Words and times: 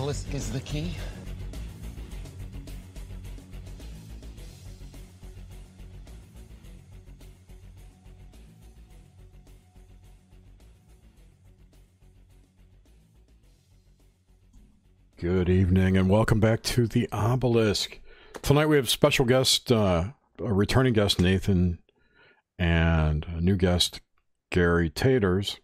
Obelisk 0.00 0.32
is 0.32 0.50
the 0.50 0.60
key. 0.60 0.96
Good 15.18 15.50
evening 15.50 15.98
and 15.98 16.08
welcome 16.08 16.40
back 16.40 16.62
to 16.62 16.86
the 16.86 17.06
Obelisk. 17.12 18.00
Tonight 18.40 18.66
we 18.68 18.76
have 18.76 18.88
special 18.88 19.26
guest, 19.26 19.70
uh, 19.70 20.12
a 20.38 20.54
returning 20.54 20.94
guest, 20.94 21.20
Nathan, 21.20 21.78
and 22.58 23.26
a 23.28 23.42
new 23.42 23.56
guest, 23.56 24.00
Gary 24.50 24.88
Taters, 24.88 25.60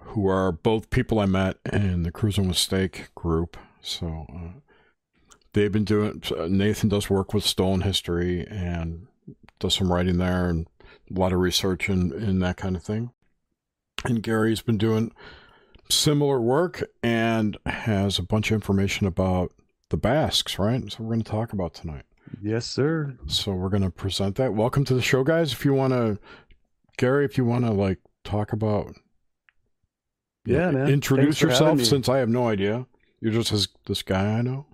who 0.00 0.26
are 0.28 0.52
both 0.52 0.90
people 0.90 1.18
I 1.18 1.26
met 1.26 1.58
in 1.72 2.02
the 2.02 2.10
Cruising 2.10 2.48
with 2.48 2.56
Steak 2.56 3.14
group. 3.14 3.56
So 3.80 4.26
uh, 4.34 4.60
they've 5.52 5.72
been 5.72 5.84
doing, 5.84 6.22
uh, 6.36 6.46
Nathan 6.48 6.88
does 6.88 7.08
work 7.08 7.32
with 7.32 7.44
Stolen 7.44 7.82
History 7.82 8.46
and 8.46 9.06
does 9.58 9.74
some 9.74 9.92
writing 9.92 10.18
there 10.18 10.48
and 10.48 10.66
a 11.14 11.18
lot 11.18 11.32
of 11.32 11.38
research 11.38 11.88
and, 11.88 12.12
and 12.12 12.42
that 12.42 12.56
kind 12.56 12.76
of 12.76 12.82
thing. 12.82 13.10
And 14.04 14.22
Gary's 14.22 14.62
been 14.62 14.78
doing 14.78 15.12
similar 15.90 16.40
work 16.40 16.82
and 17.02 17.56
has 17.66 18.18
a 18.18 18.22
bunch 18.22 18.50
of 18.50 18.54
information 18.54 19.06
about 19.06 19.52
the 19.90 19.96
Basques, 19.96 20.58
right? 20.58 20.90
So 20.90 21.02
we're 21.02 21.14
going 21.14 21.22
to 21.22 21.30
talk 21.30 21.52
about 21.52 21.74
tonight. 21.74 22.04
Yes, 22.40 22.66
sir. 22.66 23.16
So 23.26 23.52
we're 23.52 23.68
going 23.70 23.82
to 23.82 23.90
present 23.90 24.36
that. 24.36 24.54
Welcome 24.54 24.84
to 24.86 24.94
the 24.94 25.02
show, 25.02 25.24
guys. 25.24 25.52
If 25.52 25.64
you 25.64 25.74
want 25.74 25.92
to, 25.92 26.18
Gary, 26.96 27.24
if 27.24 27.36
you 27.36 27.44
want 27.44 27.64
to 27.64 27.72
like 27.72 27.98
talk 28.24 28.52
about, 28.52 28.94
yeah, 30.44 30.70
man. 30.70 30.88
introduce 30.88 31.40
yourself 31.40 31.82
since 31.82 32.08
I 32.08 32.18
have 32.18 32.28
no 32.28 32.48
idea. 32.48 32.86
You're 33.20 33.32
just 33.32 33.52
this, 33.52 33.68
this 33.86 34.02
guy 34.02 34.38
I 34.38 34.42
know. 34.42 34.66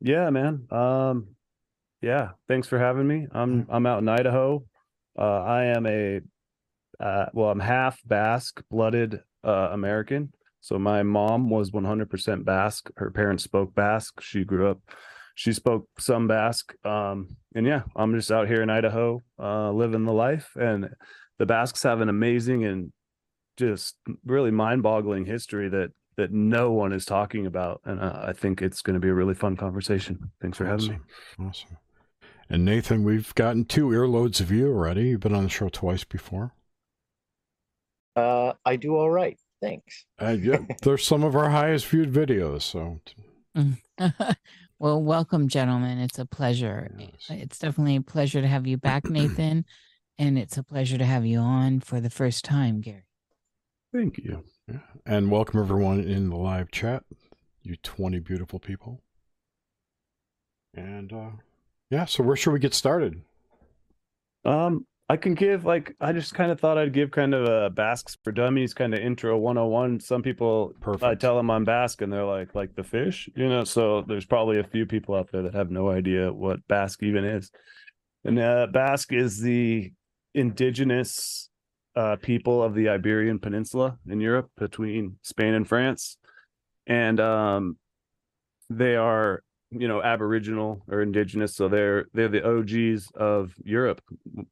Yeah, 0.00 0.30
man. 0.30 0.66
Um, 0.70 1.28
yeah. 2.02 2.30
Thanks 2.48 2.68
for 2.68 2.78
having 2.78 3.06
me. 3.06 3.26
I'm 3.32 3.66
I'm 3.70 3.86
out 3.86 4.00
in 4.00 4.08
Idaho. 4.08 4.64
Uh, 5.18 5.42
I 5.42 5.64
am 5.66 5.86
a 5.86 6.20
uh, 7.00 7.26
well, 7.32 7.50
I'm 7.50 7.60
half 7.60 8.00
Basque 8.04 8.62
blooded 8.70 9.20
uh, 9.44 9.68
American. 9.72 10.32
So 10.60 10.78
my 10.78 11.02
mom 11.02 11.50
was 11.50 11.70
100% 11.70 12.44
Basque. 12.44 12.90
Her 12.96 13.10
parents 13.10 13.44
spoke 13.44 13.74
Basque. 13.74 14.20
She 14.20 14.44
grew 14.44 14.70
up, 14.70 14.80
she 15.34 15.52
spoke 15.52 15.88
some 15.98 16.26
Basque. 16.26 16.74
Um, 16.84 17.36
and 17.54 17.66
yeah, 17.66 17.82
I'm 17.94 18.14
just 18.14 18.32
out 18.32 18.48
here 18.48 18.62
in 18.62 18.70
Idaho, 18.70 19.22
uh, 19.38 19.70
living 19.70 20.04
the 20.04 20.12
life. 20.12 20.50
And 20.56 20.88
the 21.38 21.46
Basques 21.46 21.82
have 21.82 22.00
an 22.00 22.08
amazing 22.08 22.64
and 22.64 22.92
just 23.56 23.96
really 24.24 24.50
mind-boggling 24.50 25.26
history 25.26 25.68
that 25.68 25.92
that 26.16 26.32
no 26.32 26.72
one 26.72 26.92
is 26.92 27.04
talking 27.04 27.46
about. 27.46 27.80
And 27.84 28.00
uh, 28.00 28.24
I 28.26 28.32
think 28.32 28.62
it's 28.62 28.82
going 28.82 28.94
to 28.94 29.00
be 29.00 29.08
a 29.08 29.14
really 29.14 29.34
fun 29.34 29.56
conversation. 29.56 30.30
Thanks 30.40 30.58
for 30.58 30.66
awesome. 30.66 30.88
having 30.88 31.02
me. 31.38 31.46
Awesome. 31.46 31.76
And 32.48 32.64
Nathan, 32.64 33.04
we've 33.04 33.34
gotten 33.34 33.64
two 33.64 33.88
earloads 33.88 34.40
of 34.40 34.50
you 34.50 34.68
already. 34.68 35.08
You've 35.08 35.20
been 35.20 35.34
on 35.34 35.44
the 35.44 35.50
show 35.50 35.68
twice 35.68 36.04
before. 36.04 36.54
Uh, 38.14 38.52
I 38.64 38.76
do 38.76 38.96
all 38.96 39.10
right. 39.10 39.38
Thanks. 39.60 40.06
Uh, 40.20 40.36
yeah, 40.40 40.58
they're 40.82 40.98
some 40.98 41.24
of 41.24 41.34
our 41.34 41.50
highest 41.50 41.86
viewed 41.86 42.12
videos. 42.12 42.62
So, 42.62 43.00
well, 44.78 45.02
welcome, 45.02 45.48
gentlemen. 45.48 45.98
It's 45.98 46.18
a 46.18 46.26
pleasure. 46.26 46.90
Yes. 46.98 47.10
It's 47.28 47.58
definitely 47.58 47.96
a 47.96 48.02
pleasure 48.02 48.40
to 48.40 48.48
have 48.48 48.66
you 48.66 48.76
back, 48.76 49.04
Nathan, 49.10 49.64
and 50.18 50.38
it's 50.38 50.56
a 50.56 50.62
pleasure 50.62 50.98
to 50.98 51.04
have 51.04 51.26
you 51.26 51.38
on 51.40 51.80
for 51.80 52.00
the 52.00 52.10
first 52.10 52.44
time, 52.44 52.80
Gary. 52.80 53.05
Thank 53.96 54.18
you. 54.18 54.44
Yeah. 54.68 54.80
And 55.06 55.30
welcome 55.30 55.58
everyone 55.58 56.00
in 56.00 56.28
the 56.28 56.36
live 56.36 56.70
chat. 56.70 57.02
You 57.62 57.76
twenty 57.82 58.18
beautiful 58.18 58.58
people. 58.58 59.00
And 60.74 61.10
uh, 61.10 61.30
yeah, 61.88 62.04
so 62.04 62.22
where 62.22 62.36
should 62.36 62.50
we 62.50 62.58
get 62.58 62.74
started? 62.74 63.22
Um, 64.44 64.84
I 65.08 65.16
can 65.16 65.32
give 65.32 65.64
like 65.64 65.96
I 65.98 66.12
just 66.12 66.34
kind 66.34 66.52
of 66.52 66.60
thought 66.60 66.76
I'd 66.76 66.92
give 66.92 67.10
kind 67.10 67.32
of 67.32 67.48
a 67.48 67.70
Basques 67.70 68.18
for 68.22 68.32
Dummies 68.32 68.74
kind 68.74 68.92
of 68.92 69.00
intro 69.00 69.38
101. 69.38 70.00
Some 70.00 70.22
people 70.22 70.74
Perfect. 70.82 71.02
I 71.02 71.14
tell 71.14 71.38
them 71.38 71.50
I'm 71.50 71.64
Basque 71.64 72.02
and 72.02 72.12
they're 72.12 72.26
like 72.26 72.54
like 72.54 72.76
the 72.76 72.84
fish, 72.84 73.30
you 73.34 73.48
know. 73.48 73.64
So 73.64 74.02
there's 74.06 74.26
probably 74.26 74.60
a 74.60 74.64
few 74.64 74.84
people 74.84 75.14
out 75.14 75.32
there 75.32 75.40
that 75.40 75.54
have 75.54 75.70
no 75.70 75.88
idea 75.88 76.30
what 76.30 76.60
Basque 76.68 77.02
even 77.02 77.24
is. 77.24 77.50
And 78.26 78.38
uh, 78.38 78.66
Basque 78.70 79.14
is 79.14 79.40
the 79.40 79.90
indigenous 80.34 81.48
uh, 81.96 82.16
people 82.16 82.62
of 82.62 82.74
the 82.74 82.88
Iberian 82.90 83.38
Peninsula 83.38 83.98
in 84.08 84.20
Europe 84.20 84.50
between 84.56 85.16
Spain 85.22 85.54
and 85.54 85.66
France, 85.66 86.18
and 86.86 87.18
um, 87.18 87.78
they 88.70 88.96
are 88.96 89.42
you 89.70 89.88
know 89.88 90.02
aboriginal 90.02 90.82
or 90.88 91.02
indigenous 91.02 91.54
so 91.56 91.68
they're 91.68 92.06
they're 92.14 92.28
the 92.28 92.46
og's 92.46 93.10
of 93.16 93.52
europe 93.64 94.00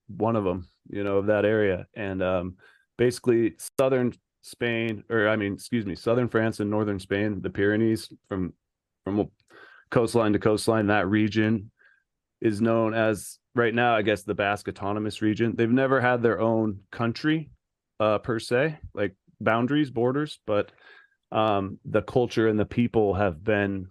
one 0.09 0.35
of 0.35 0.45
them 0.45 0.67
you 0.89 1.05
know 1.05 1.19
of 1.19 1.27
that 1.27 1.45
area. 1.45 1.87
And 1.95 2.23
um 2.23 2.57
basically 2.97 3.55
southern 3.79 4.13
spain 4.43 5.05
or 5.09 5.29
i 5.29 5.37
mean 5.37 5.55
excuse 5.55 5.87
me 5.87 5.95
southern 5.95 6.29
france 6.29 6.61
and 6.61 6.71
northern 6.71 6.99
spain 6.99 7.41
the 7.41 7.51
pyrenees 7.51 8.13
from 8.29 8.53
from 9.05 9.29
coastline 9.91 10.33
to 10.33 10.39
coastline 10.39 10.89
that 10.89 11.09
region 11.09 11.71
is 12.41 12.61
known 12.61 12.93
as 12.93 13.39
right 13.55 13.75
now 13.75 13.97
i 13.97 14.03
guess 14.03 14.23
the 14.23 14.35
basque 14.35 14.69
autonomous 14.69 15.23
region 15.23 15.55
they've 15.57 15.71
never 15.71 16.01
had 16.01 16.23
their 16.23 16.41
own 16.41 16.81
country 16.91 17.51
uh 18.01 18.19
per 18.19 18.39
se 18.39 18.79
like 18.95 19.15
boundaries 19.41 19.91
borders 19.91 20.39
but 20.47 20.73
um 21.33 21.79
the 21.85 22.03
culture 22.03 22.49
and 22.49 22.59
the 22.59 22.65
people 22.65 23.15
have 23.15 23.43
been 23.43 23.89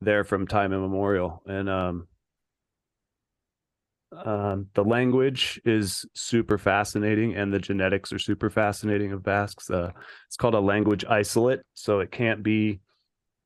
there 0.00 0.24
from 0.24 0.46
time 0.46 0.72
immemorial. 0.72 1.42
And 1.46 1.68
um, 1.68 2.08
um, 4.12 4.66
the 4.74 4.84
language 4.84 5.60
is 5.64 6.04
super 6.14 6.58
fascinating 6.58 7.36
and 7.36 7.52
the 7.52 7.58
genetics 7.58 8.12
are 8.12 8.18
super 8.18 8.50
fascinating 8.50 9.12
of 9.12 9.22
basques. 9.22 9.70
Uh, 9.70 9.90
it's 10.26 10.36
called 10.36 10.54
a 10.54 10.60
language 10.60 11.04
isolate 11.04 11.60
so 11.74 12.00
it 12.00 12.10
can't 12.10 12.42
be 12.42 12.80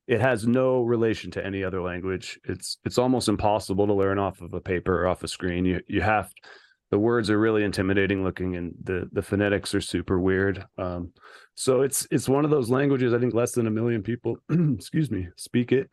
it 0.07 0.21
has 0.21 0.47
no 0.47 0.81
relation 0.81 1.31
to 1.31 1.45
any 1.45 1.63
other 1.63 1.81
language. 1.81 2.39
It's 2.45 2.77
it's 2.85 2.97
almost 2.97 3.27
impossible 3.27 3.87
to 3.87 3.93
learn 3.93 4.19
off 4.19 4.41
of 4.41 4.53
a 4.53 4.61
paper 4.61 5.03
or 5.03 5.07
off 5.07 5.23
a 5.23 5.27
screen. 5.27 5.65
You 5.65 5.81
you 5.87 6.01
have 6.01 6.31
the 6.91 6.99
words 6.99 7.29
are 7.29 7.39
really 7.39 7.63
intimidating 7.63 8.23
looking 8.23 8.55
and 8.55 8.73
the 8.83 9.09
the 9.11 9.21
phonetics 9.21 9.73
are 9.73 9.81
super 9.81 10.19
weird. 10.19 10.63
Um, 10.77 11.11
so 11.55 11.81
it's 11.81 12.05
it's 12.11 12.29
one 12.29 12.45
of 12.45 12.51
those 12.51 12.69
languages 12.69 13.13
i 13.13 13.17
think 13.17 13.33
less 13.33 13.53
than 13.53 13.65
a 13.65 13.71
million 13.71 14.03
people 14.03 14.37
excuse 14.75 15.09
me 15.09 15.27
speak 15.37 15.71
it 15.71 15.89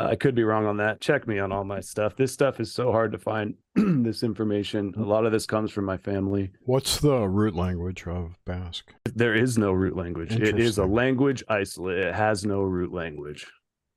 uh, 0.00 0.08
I 0.08 0.16
could 0.16 0.34
be 0.34 0.44
wrong 0.44 0.66
on 0.66 0.76
that. 0.78 1.00
Check 1.00 1.26
me 1.26 1.38
on 1.38 1.52
all 1.52 1.64
my 1.64 1.80
stuff. 1.80 2.16
This 2.16 2.32
stuff 2.32 2.60
is 2.60 2.72
so 2.72 2.90
hard 2.90 3.12
to 3.12 3.18
find. 3.18 3.54
this 3.74 4.22
information. 4.22 4.92
A 4.96 5.02
lot 5.02 5.26
of 5.26 5.32
this 5.32 5.46
comes 5.46 5.70
from 5.70 5.84
my 5.84 5.96
family. 5.96 6.50
What's 6.62 6.98
the 6.98 7.28
root 7.28 7.54
language 7.54 8.06
of 8.06 8.36
Basque? 8.46 8.92
There 9.14 9.34
is 9.34 9.58
no 9.58 9.72
root 9.72 9.96
language. 9.96 10.32
It 10.32 10.58
is 10.58 10.78
a 10.78 10.84
language 10.84 11.44
isolate. 11.48 11.98
It 11.98 12.14
has 12.14 12.44
no 12.44 12.62
root 12.62 12.92
language. 12.92 13.46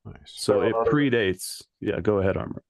Nice. 0.04 0.16
So 0.26 0.60
it 0.60 0.74
predates. 0.86 1.62
Yeah, 1.80 2.00
go 2.00 2.18
ahead, 2.18 2.36
Armor. 2.36 2.62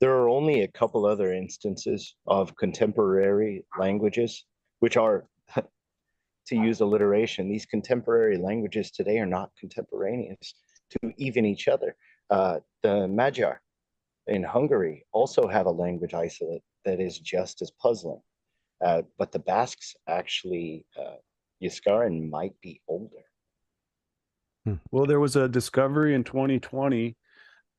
There 0.00 0.12
are 0.12 0.28
only 0.28 0.62
a 0.62 0.68
couple 0.68 1.04
other 1.04 1.32
instances 1.32 2.14
of 2.26 2.56
contemporary 2.56 3.64
languages, 3.78 4.44
which 4.78 4.96
are, 4.96 5.26
to 5.56 6.56
use 6.56 6.80
alliteration, 6.80 7.48
these 7.48 7.66
contemporary 7.66 8.38
languages 8.38 8.90
today 8.90 9.18
are 9.18 9.26
not 9.26 9.50
contemporaneous 9.58 10.54
to 10.90 11.12
even 11.18 11.44
each 11.44 11.68
other. 11.68 11.96
Uh, 12.30 12.60
the 12.82 13.08
Magyar 13.08 13.60
in 14.26 14.42
Hungary 14.42 15.04
also 15.12 15.48
have 15.48 15.66
a 15.66 15.70
language 15.70 16.14
isolate 16.14 16.62
that 16.84 17.00
is 17.00 17.18
just 17.18 17.60
as 17.60 17.70
puzzling. 17.70 18.22
Uh, 18.82 19.02
but 19.18 19.32
the 19.32 19.38
Basques 19.38 19.94
actually, 20.08 20.86
uh, 20.98 21.16
might 22.30 22.54
be 22.62 22.80
older. 22.88 23.24
Hmm. 24.64 24.74
Well, 24.90 25.06
there 25.06 25.20
was 25.20 25.36
a 25.36 25.48
discovery 25.48 26.14
in 26.14 26.24
2020 26.24 27.16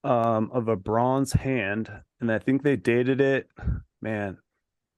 um, 0.03 0.51
of 0.53 0.67
a 0.67 0.75
bronze 0.75 1.33
hand, 1.33 1.89
and 2.19 2.31
I 2.31 2.39
think 2.39 2.61
they 2.61 2.75
dated 2.75 3.21
it, 3.21 3.49
man, 4.01 4.37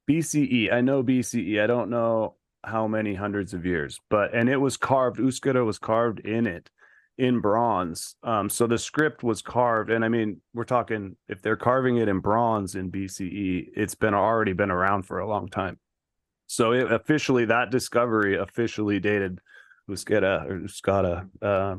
BCE. 0.09 0.73
I 0.73 0.81
know 0.81 1.03
BCE. 1.03 1.61
I 1.61 1.67
don't 1.67 1.89
know 1.89 2.35
how 2.65 2.87
many 2.87 3.15
hundreds 3.15 3.53
of 3.53 3.65
years, 3.65 3.99
but 4.09 4.33
and 4.33 4.49
it 4.49 4.57
was 4.57 4.77
carved. 4.77 5.19
Euskara 5.19 5.65
was 5.65 5.79
carved 5.79 6.19
in 6.21 6.47
it 6.47 6.69
in 7.17 7.39
bronze. 7.39 8.15
Um, 8.23 8.49
so 8.49 8.67
the 8.67 8.77
script 8.77 9.23
was 9.23 9.41
carved, 9.41 9.91
and 9.91 10.03
I 10.03 10.09
mean, 10.09 10.41
we're 10.53 10.63
talking 10.63 11.15
if 11.27 11.41
they're 11.41 11.55
carving 11.55 11.97
it 11.97 12.07
in 12.07 12.19
bronze 12.19 12.75
in 12.75 12.91
BCE, 12.91 13.69
it's 13.75 13.95
been 13.95 14.13
already 14.13 14.53
been 14.53 14.71
around 14.71 15.03
for 15.03 15.19
a 15.19 15.27
long 15.27 15.47
time. 15.47 15.79
So 16.47 16.73
it 16.73 16.91
officially 16.91 17.45
that 17.45 17.71
discovery 17.71 18.37
officially 18.37 18.99
dated 18.99 19.39
Euskara 19.89 20.49
or 20.49 20.59
Euskara 20.59 21.29
uh, 21.41 21.75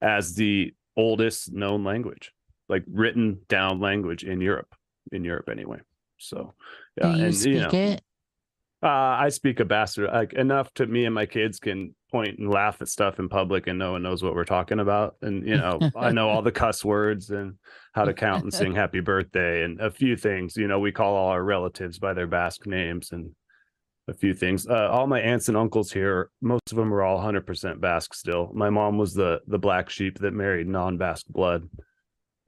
as 0.00 0.34
the 0.34 0.74
oldest 0.96 1.52
known 1.52 1.84
language, 1.84 2.32
like 2.68 2.84
written 2.90 3.40
down 3.48 3.80
language 3.80 4.24
in 4.24 4.40
Europe, 4.40 4.74
in 5.12 5.24
Europe 5.24 5.48
anyway. 5.48 5.78
So 6.18 6.54
yeah, 6.96 7.12
Do 7.12 7.18
you 7.18 7.24
and 7.24 7.34
speak 7.36 7.54
you 7.54 7.60
know, 7.60 7.70
it? 7.70 8.02
Uh, 8.80 8.86
I 8.86 9.30
speak 9.30 9.58
a 9.58 9.64
bastard 9.64 10.10
like 10.12 10.34
enough 10.34 10.72
to 10.74 10.86
me 10.86 11.04
and 11.04 11.14
my 11.14 11.26
kids 11.26 11.58
can 11.58 11.96
point 12.12 12.38
and 12.38 12.48
laugh 12.48 12.80
at 12.80 12.88
stuff 12.88 13.18
in 13.18 13.28
public 13.28 13.66
and 13.66 13.76
no 13.76 13.92
one 13.92 14.02
knows 14.02 14.22
what 14.22 14.34
we're 14.34 14.44
talking 14.44 14.78
about. 14.78 15.16
And 15.20 15.46
you 15.46 15.56
know, 15.56 15.80
I 15.96 16.12
know 16.12 16.28
all 16.28 16.42
the 16.42 16.52
cuss 16.52 16.84
words 16.84 17.30
and 17.30 17.54
how 17.92 18.04
to 18.04 18.14
count 18.14 18.44
and 18.44 18.54
sing 18.54 18.74
happy 18.74 19.00
birthday 19.00 19.64
and 19.64 19.80
a 19.80 19.90
few 19.90 20.16
things. 20.16 20.56
You 20.56 20.68
know, 20.68 20.78
we 20.78 20.92
call 20.92 21.16
all 21.16 21.30
our 21.30 21.42
relatives 21.42 21.98
by 21.98 22.14
their 22.14 22.28
Basque 22.28 22.66
names 22.66 23.10
and 23.10 23.30
a 24.06 24.14
few 24.14 24.32
things. 24.32 24.66
Uh, 24.66 24.88
all 24.90 25.08
my 25.08 25.20
aunts 25.20 25.48
and 25.48 25.56
uncles 25.56 25.90
here, 25.90 26.30
most 26.40 26.70
of 26.70 26.76
them 26.76 26.94
are 26.94 27.02
all 27.02 27.18
100% 27.18 27.80
Basque 27.80 28.14
still. 28.14 28.50
My 28.54 28.70
mom 28.70 28.96
was 28.96 29.12
the 29.12 29.40
the 29.48 29.58
black 29.58 29.90
sheep 29.90 30.18
that 30.20 30.32
married 30.32 30.68
non-Basque 30.68 31.26
blood 31.28 31.68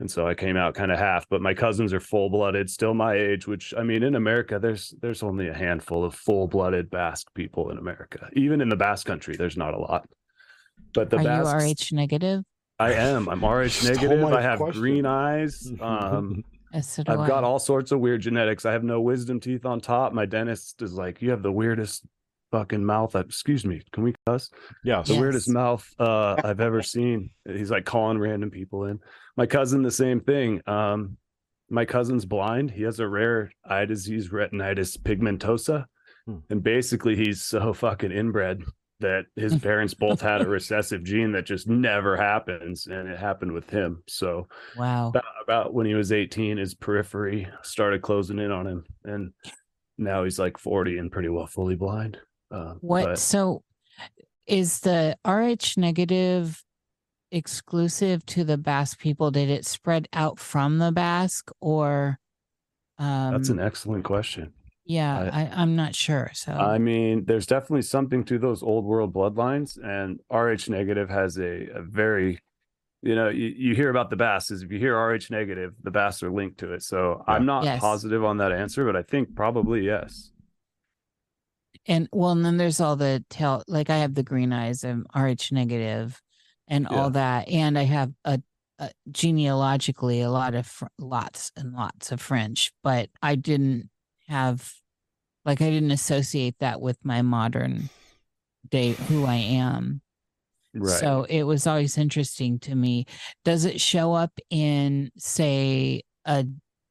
and 0.00 0.10
so 0.10 0.26
I 0.26 0.34
came 0.34 0.56
out 0.56 0.74
kind 0.74 0.90
of 0.90 0.98
half. 0.98 1.28
But 1.28 1.42
my 1.42 1.54
cousins 1.54 1.92
are 1.92 2.00
full 2.00 2.30
blooded, 2.30 2.68
still 2.70 2.94
my 2.94 3.14
age. 3.14 3.46
Which 3.46 3.72
I 3.76 3.82
mean, 3.82 4.02
in 4.02 4.14
America, 4.14 4.58
there's 4.58 4.94
there's 5.00 5.22
only 5.22 5.48
a 5.48 5.54
handful 5.54 6.04
of 6.04 6.14
full 6.14 6.48
blooded 6.48 6.90
Basque 6.90 7.32
people 7.34 7.70
in 7.70 7.78
America. 7.78 8.28
Even 8.32 8.60
in 8.60 8.68
the 8.68 8.76
Basque 8.76 9.06
country, 9.06 9.36
there's 9.36 9.56
not 9.56 9.74
a 9.74 9.78
lot. 9.78 10.08
But 10.94 11.10
the 11.10 11.18
Are 11.18 11.24
Basques, 11.24 11.90
you 11.92 11.96
Rh 11.96 12.00
negative? 12.00 12.44
I 12.78 12.94
am. 12.94 13.28
I'm 13.28 13.44
Rh 13.44 13.84
negative. 13.84 14.24
I 14.24 14.40
have 14.40 14.58
question. 14.58 14.80
green 14.80 15.06
eyes. 15.06 15.70
Um, 15.80 16.42
so 16.82 17.02
I've 17.06 17.28
got 17.28 17.44
all 17.44 17.58
sorts 17.58 17.92
of 17.92 18.00
weird 18.00 18.22
genetics. 18.22 18.64
I 18.64 18.72
have 18.72 18.84
no 18.84 19.00
wisdom 19.00 19.38
teeth 19.38 19.66
on 19.66 19.80
top. 19.80 20.12
My 20.14 20.24
dentist 20.24 20.80
is 20.82 20.94
like, 20.94 21.20
"You 21.20 21.30
have 21.30 21.42
the 21.42 21.52
weirdest 21.52 22.04
fucking 22.50 22.84
mouth." 22.84 23.14
I, 23.16 23.20
excuse 23.20 23.64
me. 23.64 23.82
Can 23.92 24.02
we 24.04 24.14
cuss? 24.26 24.50
Yes. 24.84 25.08
the 25.08 25.18
weirdest 25.20 25.48
mouth 25.48 25.88
uh, 25.98 26.36
I've 26.44 26.60
ever 26.60 26.82
seen. 26.82 27.30
He's 27.46 27.70
like 27.70 27.84
calling 27.84 28.18
random 28.18 28.50
people 28.50 28.84
in. 28.84 29.00
My 29.36 29.46
cousin, 29.46 29.82
the 29.82 29.90
same 29.90 30.20
thing. 30.20 30.60
Um, 30.66 31.16
my 31.70 31.84
cousin's 31.84 32.24
blind. 32.24 32.70
He 32.70 32.82
has 32.82 32.98
a 33.00 33.06
rare 33.08 33.52
eye 33.64 33.84
disease, 33.84 34.28
retinitis 34.30 34.98
pigmentosa, 34.98 35.86
Hmm. 36.26 36.38
and 36.50 36.62
basically 36.62 37.16
he's 37.16 37.42
so 37.42 37.72
fucking 37.72 38.12
inbred 38.12 38.62
that 38.98 39.24
his 39.36 39.56
parents 39.62 39.94
both 39.94 40.20
had 40.20 40.42
a 40.42 40.48
recessive 40.48 41.02
gene 41.02 41.32
that 41.32 41.46
just 41.46 41.66
never 41.66 42.16
happens, 42.16 42.86
and 42.86 43.08
it 43.08 43.18
happened 43.18 43.52
with 43.52 43.70
him. 43.70 44.02
So 44.06 44.46
Wow. 44.76 45.08
about, 45.08 45.24
about 45.42 45.72
when 45.74 45.86
he 45.86 45.94
was 45.94 46.12
18, 46.12 46.58
his 46.58 46.74
periphery 46.74 47.48
started 47.62 48.02
closing 48.02 48.38
in 48.38 48.50
on 48.50 48.66
him, 48.66 48.84
and 49.04 49.32
now 49.96 50.24
he's 50.24 50.38
like 50.38 50.58
40 50.58 50.98
and 50.98 51.10
pretty 51.10 51.28
well 51.30 51.46
fully 51.46 51.76
blind. 51.76 52.18
Uh, 52.50 52.74
What? 52.80 53.04
but- 53.04 53.18
So, 53.18 53.62
is 54.46 54.80
the 54.80 55.16
Rh 55.24 55.76
negative 55.76 56.64
exclusive 57.30 58.24
to 58.26 58.44
the 58.44 58.58
Basque 58.58 58.98
people? 58.98 59.30
Did 59.30 59.48
it 59.50 59.64
spread 59.64 60.08
out 60.12 60.38
from 60.38 60.78
the 60.78 60.92
Basque, 60.92 61.50
or? 61.60 62.18
Um, 62.98 63.32
that's 63.32 63.48
an 63.48 63.60
excellent 63.60 64.04
question. 64.04 64.52
yeah. 64.84 65.30
I- 65.32 65.62
I'm 65.62 65.76
not 65.76 65.94
sure. 65.94 66.30
So, 66.34 66.52
I 66.52 66.78
mean, 66.78 67.24
there's 67.26 67.46
definitely 67.46 67.82
something 67.82 68.24
to 68.24 68.38
those 68.38 68.62
old 68.62 68.84
world 68.84 69.14
bloodlines, 69.14 69.78
and 69.82 70.18
Rh 70.30 70.68
negative 70.68 71.08
has 71.08 71.38
a, 71.38 71.68
a 71.74 71.82
very, 71.82 72.40
you 73.02 73.14
know, 73.14 73.28
you, 73.28 73.46
you 73.56 73.74
hear 73.76 73.88
about 73.90 74.10
the 74.10 74.16
Basques. 74.16 74.50
Is 74.50 74.62
if 74.62 74.72
you 74.72 74.78
hear 74.80 74.96
Rh 74.98 75.30
negative, 75.30 75.74
the 75.82 75.90
Basques 75.92 76.22
are 76.24 76.30
linked 76.30 76.58
to 76.58 76.72
it. 76.72 76.82
So 76.82 77.22
I'm 77.28 77.46
not 77.46 77.62
Yes. 77.64 77.80
positive 77.80 78.24
on 78.24 78.38
that 78.38 78.50
answer, 78.52 78.84
but 78.84 78.96
I 78.96 79.02
think 79.02 79.34
probably 79.36 79.82
yes. 79.86 80.29
And 81.90 82.08
well, 82.12 82.30
and 82.30 82.44
then 82.44 82.56
there's 82.56 82.80
all 82.80 82.96
the 82.96 83.22
tail. 83.28 83.62
Like 83.68 83.90
I 83.90 83.98
have 83.98 84.14
the 84.14 84.22
green 84.22 84.52
eyes. 84.52 84.84
I'm 84.84 85.04
Rh 85.14 85.52
negative, 85.52 86.22
and 86.68 86.86
Yeah. 86.90 86.96
all 86.96 87.10
that, 87.10 87.48
and 87.48 87.78
I 87.78 87.82
have 87.82 88.12
a, 88.24 88.40
a 88.78 88.90
genealogically 89.10 90.22
a 90.22 90.30
lot 90.30 90.54
of 90.54 90.66
fr- 90.66 90.86
lots 90.98 91.52
and 91.56 91.74
lots 91.74 92.12
of 92.12 92.20
French, 92.22 92.72
but 92.82 93.10
I 93.20 93.34
didn't 93.34 93.90
have, 94.28 94.72
like, 95.44 95.60
I 95.60 95.68
didn't 95.68 95.90
associate 95.90 96.54
that 96.60 96.80
with 96.80 96.96
my 97.04 97.22
modern 97.22 97.90
day 98.70 98.92
who 98.92 99.26
I 99.26 99.36
am. 99.36 100.00
Right. 100.72 101.00
So 101.00 101.26
it 101.28 101.42
was 101.42 101.66
always 101.66 101.98
interesting 101.98 102.60
to 102.60 102.76
me. 102.76 103.06
Does 103.44 103.64
it 103.64 103.80
show 103.80 104.14
up 104.14 104.38
in, 104.50 105.10
say, 105.18 106.02
a 106.24 106.46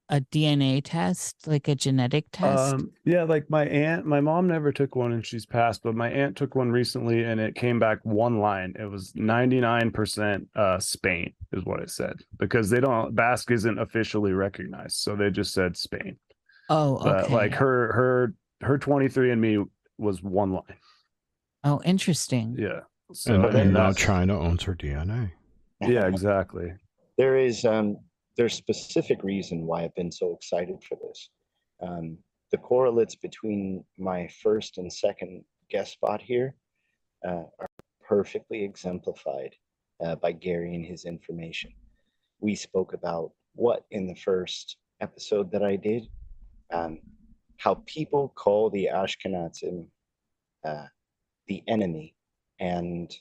a 0.10 0.22
DNA 0.22 0.82
test, 0.84 1.48
like 1.48 1.68
a 1.68 1.76
genetic 1.76 2.26
test? 2.32 2.74
Um, 2.74 2.92
yeah, 3.06 3.24
like 3.24 3.50
my 3.50 3.66
aunt, 3.68 4.06
my 4.06 4.20
mom 4.20 4.48
never 4.48 4.72
took 4.72 4.96
one 4.96 5.12
and 5.12 5.26
she's 5.26 5.46
passed, 5.46 5.84
but 5.84 5.96
my 5.96 6.10
aunt 6.10 6.36
took 6.36 6.56
one 6.56 6.72
recently 6.72 7.24
and 7.24 7.40
it 7.40 7.56
came 7.56 7.78
back 7.80 8.00
one 8.04 8.40
line. 8.40 8.74
It 8.80 8.86
was 8.90 9.14
99% 9.14 10.46
uh 10.56 10.80
Spain 10.80 11.34
is 11.54 11.64
what 11.66 11.80
it 11.82 11.90
said 11.90 12.14
because 12.40 12.70
they 12.70 12.80
don't 12.80 13.16
Basque 13.16 13.52
isn't 13.52 13.78
officially 13.80 14.34
recognized. 14.34 14.98
So 14.98 15.16
they 15.16 15.30
just 15.30 15.54
said 15.54 15.78
Spain. 15.78 16.18
oh, 16.70 16.98
okay. 16.98 17.10
But 17.10 17.32
like 17.32 17.54
her 17.56 17.94
her 17.94 18.34
her 18.62 18.78
23 18.78 19.32
and 19.32 19.40
me 19.42 19.64
was 19.98 20.22
one 20.24 20.52
line. 20.54 20.64
oh, 21.64 21.82
interesting. 21.86 22.56
Yeah. 22.58 22.82
So 23.14 23.36
And, 23.36 23.46
and 23.56 23.74
now 23.74 23.88
that's- 23.90 23.98
China 23.98 24.40
owns 24.40 24.64
her 24.64 24.76
DNA. 24.76 25.32
Yeah, 25.82 26.08
exactly. 26.08 26.74
there 27.18 27.38
is 27.38 27.64
um 27.64 27.98
there's 28.40 28.54
specific 28.54 29.22
reason 29.22 29.66
why 29.66 29.84
I've 29.84 29.96
been 29.96 30.14
so 30.14 30.34
excited 30.34 30.82
for 30.88 30.98
this. 31.06 31.30
Um, 31.82 32.18
the 32.54 32.58
correlates 32.58 33.16
between 33.16 33.84
my 33.98 34.30
first 34.42 34.78
and 34.78 34.92
second 34.92 35.44
guest 35.70 35.92
spot 35.92 36.22
here 36.22 36.56
uh, 37.28 37.44
are 37.60 37.70
perfectly 38.08 38.64
exemplified 38.64 39.54
uh, 40.02 40.16
by 40.16 40.32
Gary 40.32 40.74
and 40.74 40.86
his 40.86 41.04
information. 41.04 41.74
We 42.40 42.56
spoke 42.56 42.94
about 42.94 43.32
what 43.56 43.84
in 43.92 44.08
the 44.08 44.16
first 44.16 44.78
episode 45.02 45.52
that 45.52 45.62
I 45.62 45.76
did, 45.76 46.08
um, 46.72 47.00
how 47.58 47.84
people 47.88 48.32
call 48.38 48.70
the 48.70 48.88
Ashkenazim 48.90 49.86
uh, 50.64 50.86
the 51.48 51.62
enemy, 51.68 52.16
and 52.62 53.14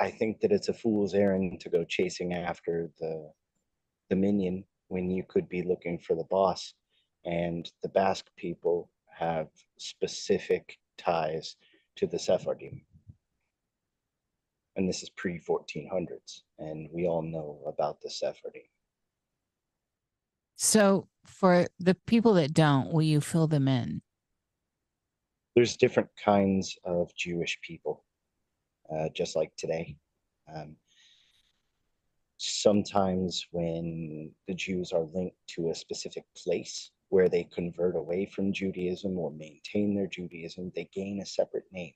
I 0.00 0.10
think 0.10 0.40
that 0.40 0.50
it's 0.50 0.70
a 0.70 0.74
fool's 0.74 1.14
errand 1.14 1.60
to 1.60 1.70
go 1.70 1.84
chasing 1.84 2.34
after 2.34 2.90
the 2.98 3.30
the 4.08 4.16
minion 4.16 4.64
when 4.88 5.10
you 5.10 5.22
could 5.28 5.48
be 5.48 5.62
looking 5.62 5.98
for 5.98 6.14
the 6.14 6.24
boss. 6.24 6.74
And 7.24 7.70
the 7.82 7.88
Basque 7.88 8.30
people 8.36 8.90
have 9.14 9.48
specific 9.78 10.78
ties 10.96 11.56
to 11.96 12.06
the 12.06 12.18
Sephardim. 12.18 12.80
And 14.76 14.88
this 14.88 15.02
is 15.02 15.10
pre 15.10 15.40
1400s, 15.40 16.42
and 16.58 16.88
we 16.92 17.08
all 17.08 17.22
know 17.22 17.58
about 17.66 18.00
the 18.00 18.10
Sephardim. 18.10 18.62
So 20.54 21.08
for 21.24 21.66
the 21.80 21.96
people 22.06 22.34
that 22.34 22.54
don't, 22.54 22.92
will 22.92 23.02
you 23.02 23.20
fill 23.20 23.48
them 23.48 23.66
in? 23.66 24.02
There's 25.56 25.76
different 25.76 26.08
kinds 26.24 26.76
of 26.84 27.12
Jewish 27.16 27.58
people, 27.60 28.04
uh, 28.92 29.08
just 29.14 29.34
like 29.34 29.50
today. 29.56 29.96
Um, 30.54 30.76
sometimes 32.38 33.46
when 33.50 34.30
the 34.46 34.54
Jews 34.54 34.92
are 34.92 35.06
linked 35.12 35.36
to 35.48 35.70
a 35.70 35.74
specific 35.74 36.24
place 36.36 36.90
where 37.10 37.28
they 37.28 37.44
convert 37.44 37.96
away 37.96 38.26
from 38.26 38.52
Judaism 38.52 39.18
or 39.18 39.30
maintain 39.32 39.94
their 39.94 40.06
Judaism, 40.06 40.72
they 40.74 40.88
gain 40.94 41.20
a 41.20 41.26
separate 41.26 41.66
name. 41.72 41.94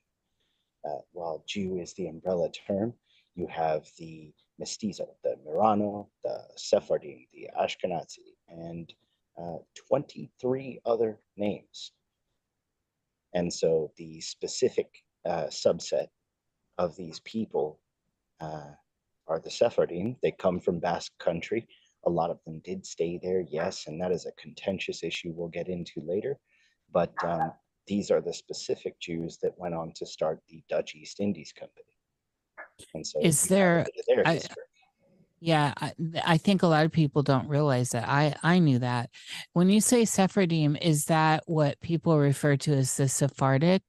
Uh, 0.85 0.99
while 1.13 1.43
Jew 1.47 1.77
is 1.77 1.93
the 1.93 2.07
umbrella 2.07 2.49
term, 2.51 2.93
you 3.35 3.47
have 3.47 3.87
the 3.97 4.33
Mestizo, 4.59 5.15
the 5.23 5.35
Marrano, 5.47 6.07
the 6.23 6.43
Sephardim, 6.57 7.25
the 7.33 7.49
Ashkenazi, 7.59 8.35
and 8.49 8.93
uh, 9.41 9.57
23 9.87 10.81
other 10.85 11.19
names. 11.37 11.93
And 13.33 13.51
so 13.51 13.91
the 13.97 14.19
specific 14.21 14.89
uh, 15.25 15.45
subset 15.45 16.07
of 16.77 16.95
these 16.95 17.19
people 17.21 17.79
uh, 18.41 18.71
are 19.27 19.39
the 19.39 19.49
Sephardim. 19.49 20.15
They 20.21 20.31
come 20.31 20.59
from 20.59 20.79
Basque 20.79 21.11
country. 21.19 21.67
A 22.05 22.09
lot 22.09 22.29
of 22.29 22.39
them 22.45 22.59
did 22.63 22.85
stay 22.85 23.19
there, 23.21 23.41
yes, 23.41 23.87
and 23.87 23.99
that 24.01 24.11
is 24.11 24.25
a 24.25 24.31
contentious 24.33 25.03
issue 25.03 25.31
we'll 25.35 25.47
get 25.47 25.69
into 25.69 26.01
later. 26.05 26.37
But 26.91 27.13
um, 27.23 27.53
these 27.87 28.11
are 28.11 28.21
the 28.21 28.33
specific 28.33 28.99
Jews 28.99 29.37
that 29.41 29.57
went 29.57 29.73
on 29.73 29.93
to 29.95 30.05
start 30.05 30.41
the 30.49 30.63
Dutch 30.69 30.95
East 30.95 31.19
Indies 31.19 31.53
Company. 31.57 31.85
And 32.93 33.05
so 33.07 33.19
Is 33.21 33.43
there- 33.43 33.85
I- 34.25 34.33
history. 34.33 34.63
Yeah, 35.39 35.73
I, 35.75 35.91
I 36.25 36.37
think 36.37 36.63
a 36.63 36.67
lot 36.67 36.85
of 36.85 36.93
people 36.93 37.21
don't 37.21 37.49
realize 37.49 37.89
that. 37.89 38.07
I 38.07 38.33
I 38.43 38.59
knew 38.59 38.79
that. 38.79 39.09
When 39.51 39.69
you 39.69 39.81
say 39.81 40.05
Sephardim, 40.05 40.77
is 40.77 41.05
that 41.05 41.43
what 41.47 41.81
people 41.81 42.17
refer 42.17 42.55
to 42.55 42.73
as 42.73 42.95
the 42.95 43.09
Sephardic? 43.09 43.81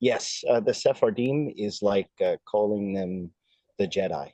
Yes, 0.00 0.42
uh, 0.50 0.58
the 0.58 0.74
Sephardim 0.74 1.52
is 1.56 1.82
like 1.82 2.10
uh, 2.24 2.36
calling 2.44 2.94
them 2.94 3.30
the 3.78 3.86
Jedi. 3.86 4.32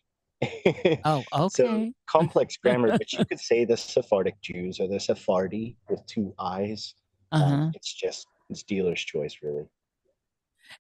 Oh, 1.04 1.22
okay. 1.34 1.48
So 1.50 1.92
complex 2.08 2.56
grammar, 2.62 2.90
but 2.96 3.12
you 3.12 3.24
could 3.24 3.40
say 3.40 3.64
the 3.64 3.76
Sephardic 3.76 4.40
Jews 4.40 4.80
or 4.80 4.88
the 4.88 5.00
Sephardi 5.00 5.76
with 5.88 6.04
two 6.06 6.34
eyes. 6.38 6.94
Um, 7.32 7.42
Uh-huh. 7.42 7.70
it's 7.74 7.92
just 7.94 8.26
it's 8.50 8.62
dealer's 8.62 9.00
choice, 9.02 9.38
really. 9.42 9.64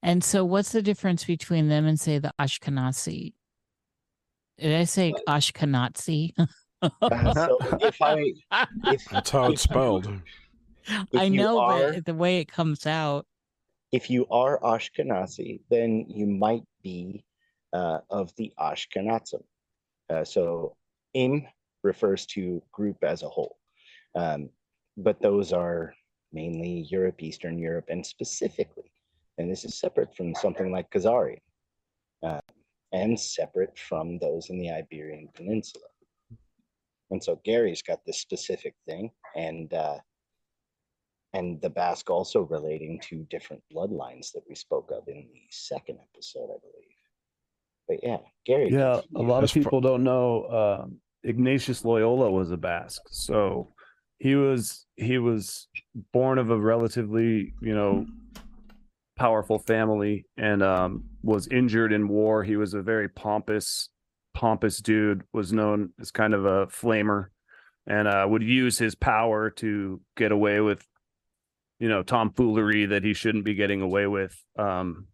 And 0.02 0.22
so 0.24 0.44
what's 0.44 0.72
the 0.72 0.82
difference 0.82 1.24
between 1.24 1.68
them 1.68 1.86
and 1.86 1.98
say 1.98 2.18
the 2.18 2.32
Ashkenazi? 2.40 3.32
Did 4.58 4.74
I 4.76 4.84
say 4.84 5.12
Ashkenazi? 5.28 6.32
Uh, 6.82 7.32
so 7.34 7.58
if 7.80 8.00
I 8.02 8.32
if, 8.86 9.04
That's 9.10 9.30
how 9.30 9.50
it's 9.50 9.62
spelled. 9.62 10.10
I 11.16 11.28
know, 11.28 11.58
are- 11.60 11.92
but 11.92 12.04
the 12.04 12.14
way 12.14 12.38
it 12.38 12.46
comes 12.48 12.86
out. 12.86 13.26
if 13.92 14.10
you 14.10 14.26
are 14.30 14.60
Ashkenazi, 14.60 15.60
then 15.70 16.04
you 16.08 16.26
might 16.26 16.64
be 16.82 17.24
uh, 17.72 17.98
of 18.10 18.32
the 18.36 18.52
Ashkenazim. 18.60 19.42
Uh, 20.10 20.24
so 20.24 20.76
in 21.14 21.46
refers 21.82 22.26
to 22.26 22.62
group 22.72 23.02
as 23.02 23.22
a 23.22 23.28
whole. 23.28 23.56
Um, 24.14 24.50
but 24.96 25.20
those 25.20 25.52
are 25.52 25.94
mainly 26.32 26.86
Europe, 26.90 27.22
Eastern 27.22 27.58
Europe, 27.58 27.86
and 27.88 28.04
specifically, 28.04 28.90
and 29.38 29.50
this 29.50 29.64
is 29.64 29.78
separate 29.78 30.14
from 30.16 30.34
something 30.34 30.70
like 30.70 30.90
Khazarian, 30.90 31.40
uh, 32.22 32.40
and 32.92 33.18
separate 33.18 33.78
from 33.78 34.18
those 34.18 34.50
in 34.50 34.58
the 34.58 34.70
Iberian 34.70 35.28
Peninsula. 35.34 35.84
And 37.10 37.22
so 37.22 37.40
Gary's 37.44 37.82
got 37.82 38.04
this 38.06 38.20
specific 38.20 38.74
thing, 38.86 39.10
and 39.36 39.72
uh, 39.72 39.98
and 41.32 41.60
the 41.60 41.70
Basque 41.70 42.10
also 42.10 42.42
relating 42.42 43.00
to 43.08 43.26
different 43.28 43.62
bloodlines 43.72 44.32
that 44.32 44.44
we 44.48 44.54
spoke 44.54 44.90
of 44.92 45.08
in 45.08 45.26
the 45.32 45.42
second 45.50 45.98
episode, 46.00 46.44
I 46.44 46.58
believe. 46.60 46.93
But 47.88 47.98
yeah, 48.02 48.18
Gary. 48.46 48.70
Yeah, 48.70 49.00
a 49.14 49.22
lot 49.22 49.38
of 49.38 49.44
As 49.44 49.52
far- 49.52 49.62
people 49.62 49.80
don't 49.80 50.04
know 50.04 50.82
um, 50.82 50.98
Ignatius 51.22 51.84
Loyola 51.84 52.30
was 52.30 52.50
a 52.50 52.56
Basque. 52.56 53.02
So 53.10 53.72
he 54.18 54.34
was 54.34 54.86
he 54.96 55.18
was 55.18 55.68
born 56.12 56.38
of 56.38 56.50
a 56.50 56.58
relatively, 56.58 57.52
you 57.60 57.74
know, 57.74 58.06
powerful 59.16 59.58
family 59.58 60.26
and 60.36 60.62
um, 60.62 61.04
was 61.22 61.48
injured 61.48 61.92
in 61.92 62.08
war. 62.08 62.42
He 62.42 62.56
was 62.56 62.74
a 62.74 62.82
very 62.82 63.08
pompous 63.08 63.88
pompous 64.34 64.78
dude, 64.78 65.22
was 65.32 65.52
known 65.52 65.90
as 66.00 66.10
kind 66.10 66.34
of 66.34 66.44
a 66.44 66.66
flamer 66.66 67.26
and 67.86 68.08
uh, 68.08 68.26
would 68.28 68.42
use 68.42 68.78
his 68.78 68.94
power 68.94 69.50
to 69.50 70.00
get 70.16 70.32
away 70.32 70.60
with 70.60 70.86
you 71.78 71.88
know 71.88 72.02
tomfoolery 72.02 72.86
that 72.86 73.04
he 73.04 73.14
shouldn't 73.14 73.44
be 73.44 73.54
getting 73.54 73.80
away 73.82 74.06
with. 74.06 74.36
Um, 74.58 75.06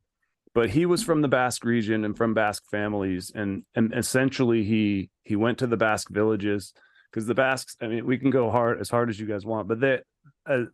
but 0.54 0.70
he 0.70 0.86
was 0.86 1.02
from 1.02 1.22
the 1.22 1.28
Basque 1.28 1.64
region 1.64 2.04
and 2.04 2.16
from 2.16 2.34
Basque 2.34 2.64
families, 2.70 3.32
and 3.34 3.64
and 3.74 3.94
essentially 3.94 4.64
he 4.64 5.10
he 5.24 5.36
went 5.36 5.58
to 5.58 5.66
the 5.66 5.76
Basque 5.76 6.10
villages 6.10 6.72
because 7.10 7.26
the 7.26 7.34
Basques. 7.34 7.76
I 7.80 7.86
mean, 7.86 8.06
we 8.06 8.18
can 8.18 8.30
go 8.30 8.50
hard 8.50 8.80
as 8.80 8.90
hard 8.90 9.10
as 9.10 9.18
you 9.18 9.26
guys 9.26 9.44
want, 9.44 9.68
but 9.68 9.80
they. 9.80 10.00
Uh, 10.46 10.64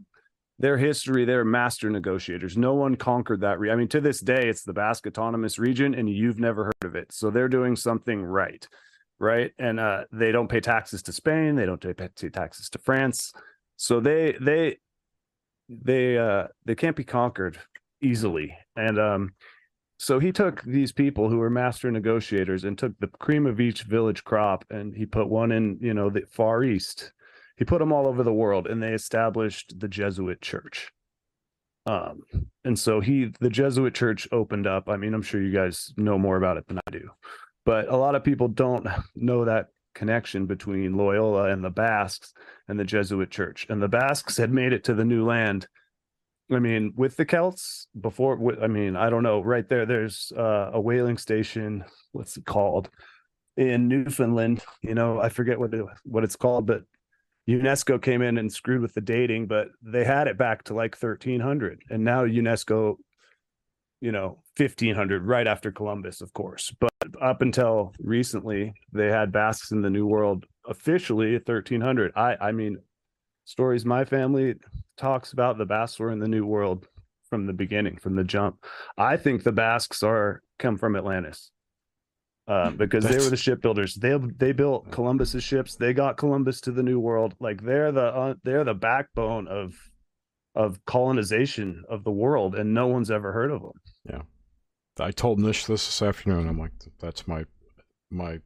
their 0.59 0.79
history, 0.79 1.27
they're 1.27 1.45
master 1.45 1.91
negotiators. 1.91 2.57
No 2.57 2.73
one 2.73 2.97
conquered 2.97 3.43
that. 3.43 3.61
Re- 3.61 3.71
I 3.71 3.77
mean, 3.77 3.89
to 3.89 4.01
this 4.01 4.21
day, 4.21 4.49
it's 4.49 4.63
the 4.63 4.73
Basque 4.73 5.07
Autonomous 5.07 5.59
Region, 5.59 5.95
and 5.95 6.09
you've 6.09 6.41
never 6.41 6.65
heard 6.65 6.83
of 6.83 6.97
it. 6.97 7.13
So 7.13 7.29
they're 7.29 7.47
doing 7.47 7.77
something 7.77 8.23
right, 8.23 8.67
right? 9.19 9.53
And 9.59 9.79
uh, 9.79 10.05
they 10.13 10.33
don't 10.33 10.49
pay 10.49 10.61
taxes 10.61 11.03
to 11.03 11.13
Spain. 11.13 11.57
They 11.57 11.67
don't 11.67 11.83
pay 11.83 12.31
taxes 12.31 12.71
to 12.71 12.79
France. 12.79 13.35
So 13.77 14.01
they 14.01 14.37
they 14.41 14.79
they 15.69 16.17
uh 16.17 16.47
they 16.65 16.75
can't 16.75 16.97
be 16.97 17.05
conquered 17.05 17.59
easily 18.01 18.57
and 18.77 18.99
um 18.99 19.35
so 19.99 20.19
he 20.19 20.31
took 20.31 20.63
these 20.63 20.93
people 20.93 21.31
who 21.31 21.39
were 21.39 21.51
master 21.51 21.91
negotiators 21.91 22.65
and 22.65 22.77
took 22.77 22.99
the 22.99 23.07
cream 23.07 23.47
of 23.47 23.61
each 23.61 23.83
village 23.83 24.25
crop 24.25 24.65
and 24.71 24.95
he 24.95 25.07
put 25.07 25.29
one 25.29 25.53
in 25.53 25.79
you 25.81 25.95
know 25.95 26.11
the 26.11 26.23
far 26.31 26.63
east. 26.63 27.13
He 27.57 27.65
put 27.65 27.79
them 27.79 27.93
all 27.93 28.07
over 28.07 28.23
the 28.23 28.33
world 28.33 28.67
and 28.67 28.83
they 28.83 28.93
established 28.93 29.81
the 29.81 29.89
jesuit 29.89 30.43
church. 30.43 30.93
Um 31.87 32.23
and 32.65 32.79
so 32.79 33.01
he 33.01 33.33
the 33.41 33.49
jesuit 33.49 33.95
church 33.95 34.29
opened 34.33 34.67
up. 34.67 34.89
I 34.89 34.97
mean 34.99 35.15
i'm 35.15 35.23
sure 35.23 35.43
you 35.43 35.53
guys 35.53 35.93
know 35.97 36.19
more 36.19 36.37
about 36.37 36.59
it 36.59 36.69
than 36.69 36.81
i 36.87 36.91
do. 36.91 37.09
But 37.65 37.89
a 37.89 37.97
lot 37.97 38.15
of 38.15 38.23
people 38.23 38.49
don't 38.49 38.87
know 39.15 39.47
that 39.47 39.69
connection 39.95 40.45
between 40.45 40.95
loyola 40.95 41.47
and 41.51 41.65
the 41.65 41.71
basques 41.71 42.35
and 42.69 42.79
the 42.79 42.85
jesuit 42.85 43.31
church. 43.31 43.67
And 43.71 43.83
the 43.83 43.89
basques 43.89 44.37
had 44.37 44.53
made 44.53 44.75
it 44.75 44.85
to 44.85 44.95
the 44.95 45.07
new 45.07 45.25
land 45.25 45.67
I 46.51 46.59
mean, 46.59 46.93
with 46.97 47.17
the 47.17 47.25
Celts 47.25 47.89
before, 48.01 48.37
wi- 48.37 48.63
I 48.63 48.69
mean, 48.69 48.97
I 48.97 49.11
don't 49.11 49.23
know. 49.23 49.41
Right 49.41 49.69
there, 49.69 49.85
there's 49.85 50.33
uh, 50.37 50.71
a 50.73 50.81
whaling 50.81 51.19
station. 51.19 51.85
What's 52.13 52.37
it 52.37 52.45
called 52.45 52.89
in 53.57 53.89
Newfoundland? 53.89 54.63
You 54.83 54.95
know, 54.95 55.21
I 55.21 55.29
forget 55.29 55.59
what 55.59 55.75
it, 55.75 55.85
what 56.05 56.23
it's 56.23 56.37
called, 56.37 56.67
but 56.67 56.83
UNESCO 57.49 58.01
came 58.01 58.23
in 58.23 58.39
and 58.39 58.53
screwed 58.53 58.81
with 58.81 58.95
the 58.95 59.01
dating, 59.01 59.47
but 59.47 59.69
they 59.83 60.05
had 60.05 60.29
it 60.29 60.39
back 60.39 60.65
to 60.65 60.75
like 60.75 60.97
1300, 60.97 61.83
and 61.91 62.05
now 62.05 62.25
UNESCO, 62.25 62.97
you 64.01 64.13
know, 64.13 64.43
1500, 64.57 65.25
right 65.25 65.47
after 65.47 65.73
Columbus, 65.73 66.21
of 66.21 66.33
course. 66.33 66.73
But 66.79 66.91
up 67.21 67.43
until 67.43 67.93
recently, 68.01 68.75
they 68.93 69.07
had 69.07 69.33
Basques 69.33 69.71
in 69.71 69.83
the 69.83 69.91
New 69.91 70.07
World 70.07 70.45
officially 70.69 71.35
1300. 71.35 72.13
I, 72.17 72.37
I 72.41 72.53
mean, 72.53 72.79
stories 73.47 73.87
my 73.87 74.05
family 74.05 74.57
talks 74.99 75.33
about 75.33 75.57
the 75.57 75.65
Basques 75.65 75.99
were 75.99 76.11
in 76.11 76.19
the 76.19 76.29
New 76.29 76.45
World 76.45 76.87
from 77.31 77.47
the 77.47 77.53
beginning, 77.53 77.97
from 77.97 78.15
the 78.15 78.25
jump. 78.25 78.65
I 78.99 79.17
think 79.17 79.43
the 79.43 79.53
Basques 79.53 80.03
are 80.03 80.43
come 80.59 80.77
from 80.77 80.95
Atlantis. 80.95 81.51
Uh, 82.49 82.71
because 82.71 83.05
they 83.05 83.17
were 83.17 83.29
the 83.29 83.37
shipbuilders. 83.37 83.97
They 83.97 84.17
they 84.37 84.53
built 84.53 84.93
Columbus's 84.93 85.43
ships. 85.43 85.75
They 85.75 85.93
got 85.93 86.17
Columbus 86.17 86.61
to 86.61 86.71
the 86.71 86.83
New 86.83 87.01
World. 87.01 87.35
Like 87.41 87.61
they're 87.61 87.91
the 87.91 88.07
uh, 88.07 88.35
they're 88.45 88.63
the 88.63 88.75
backbone 88.75 89.49
of 89.49 89.75
of 90.55 90.85
colonization 90.87 91.83
of 91.89 92.05
the 92.05 92.13
world, 92.13 92.55
and 92.55 92.73
no 92.73 92.87
one's 92.87 93.11
ever 93.11 93.33
heard 93.33 93.51
of 93.51 93.63
them. 93.63 93.73
Yeah, 94.09 94.23
I 95.01 95.11
told 95.11 95.41
Nish 95.41 95.65
this 95.65 95.87
this 95.87 96.03
afternoon. 96.03 96.49
I'm 96.49 96.59
like, 96.59 96.71
that's 97.01 97.27
my 97.27 97.45
my. 98.13 98.39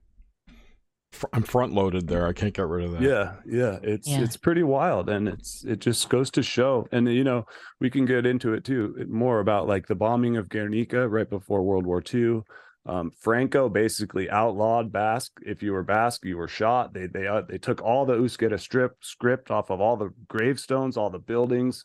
Fr- 1.12 1.26
I'm 1.32 1.42
front 1.42 1.72
loaded 1.74 2.08
there. 2.08 2.26
I 2.26 2.32
can't 2.32 2.54
get 2.54 2.66
rid 2.66 2.84
of 2.84 2.92
that. 2.92 3.02
Yeah, 3.02 3.34
yeah, 3.46 3.78
it's 3.82 4.08
Yeah. 4.08 4.22
it's 4.22 4.36
pretty 4.36 4.62
wild, 4.62 5.08
and 5.08 5.28
it's 5.28 5.64
it 5.64 5.80
just 5.80 6.08
goes 6.08 6.30
to 6.32 6.42
show. 6.42 6.86
And 6.92 7.08
you 7.08 7.24
know, 7.24 7.46
we 7.80 7.90
can 7.90 8.04
get 8.06 8.26
into 8.26 8.52
it 8.54 8.64
too, 8.64 9.06
more 9.08 9.40
about 9.40 9.66
like 9.68 9.86
the 9.86 9.94
bombing 9.94 10.36
of 10.36 10.48
Guernica 10.48 11.08
right 11.08 11.28
before 11.28 11.62
World 11.62 11.86
War 11.86 12.02
II. 12.12 12.42
Um, 12.86 13.10
Franco 13.20 13.68
basically 13.68 14.30
outlawed 14.30 14.90
Basque. 14.90 15.32
If 15.42 15.62
you 15.62 15.72
were 15.72 15.82
Basque, 15.82 16.24
you 16.24 16.38
were 16.38 16.48
shot. 16.48 16.94
They 16.94 17.06
they 17.06 17.26
uh, 17.26 17.42
they 17.42 17.58
took 17.58 17.82
all 17.82 18.06
the 18.06 18.14
Euskera 18.16 18.58
strip 18.58 18.96
script 19.02 19.50
off 19.50 19.70
of 19.70 19.80
all 19.80 19.96
the 19.96 20.10
gravestones, 20.28 20.96
all 20.96 21.10
the 21.10 21.18
buildings. 21.18 21.84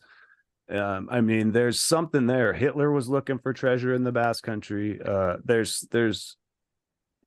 Um, 0.68 1.08
I 1.12 1.20
mean, 1.20 1.52
there's 1.52 1.78
something 1.80 2.26
there. 2.26 2.52
Hitler 2.54 2.90
was 2.90 3.08
looking 3.08 3.38
for 3.38 3.52
treasure 3.52 3.94
in 3.94 4.02
the 4.04 4.10
Basque 4.10 4.42
country. 4.42 4.98
Uh, 5.04 5.36
there's 5.44 5.86
there's 5.92 6.36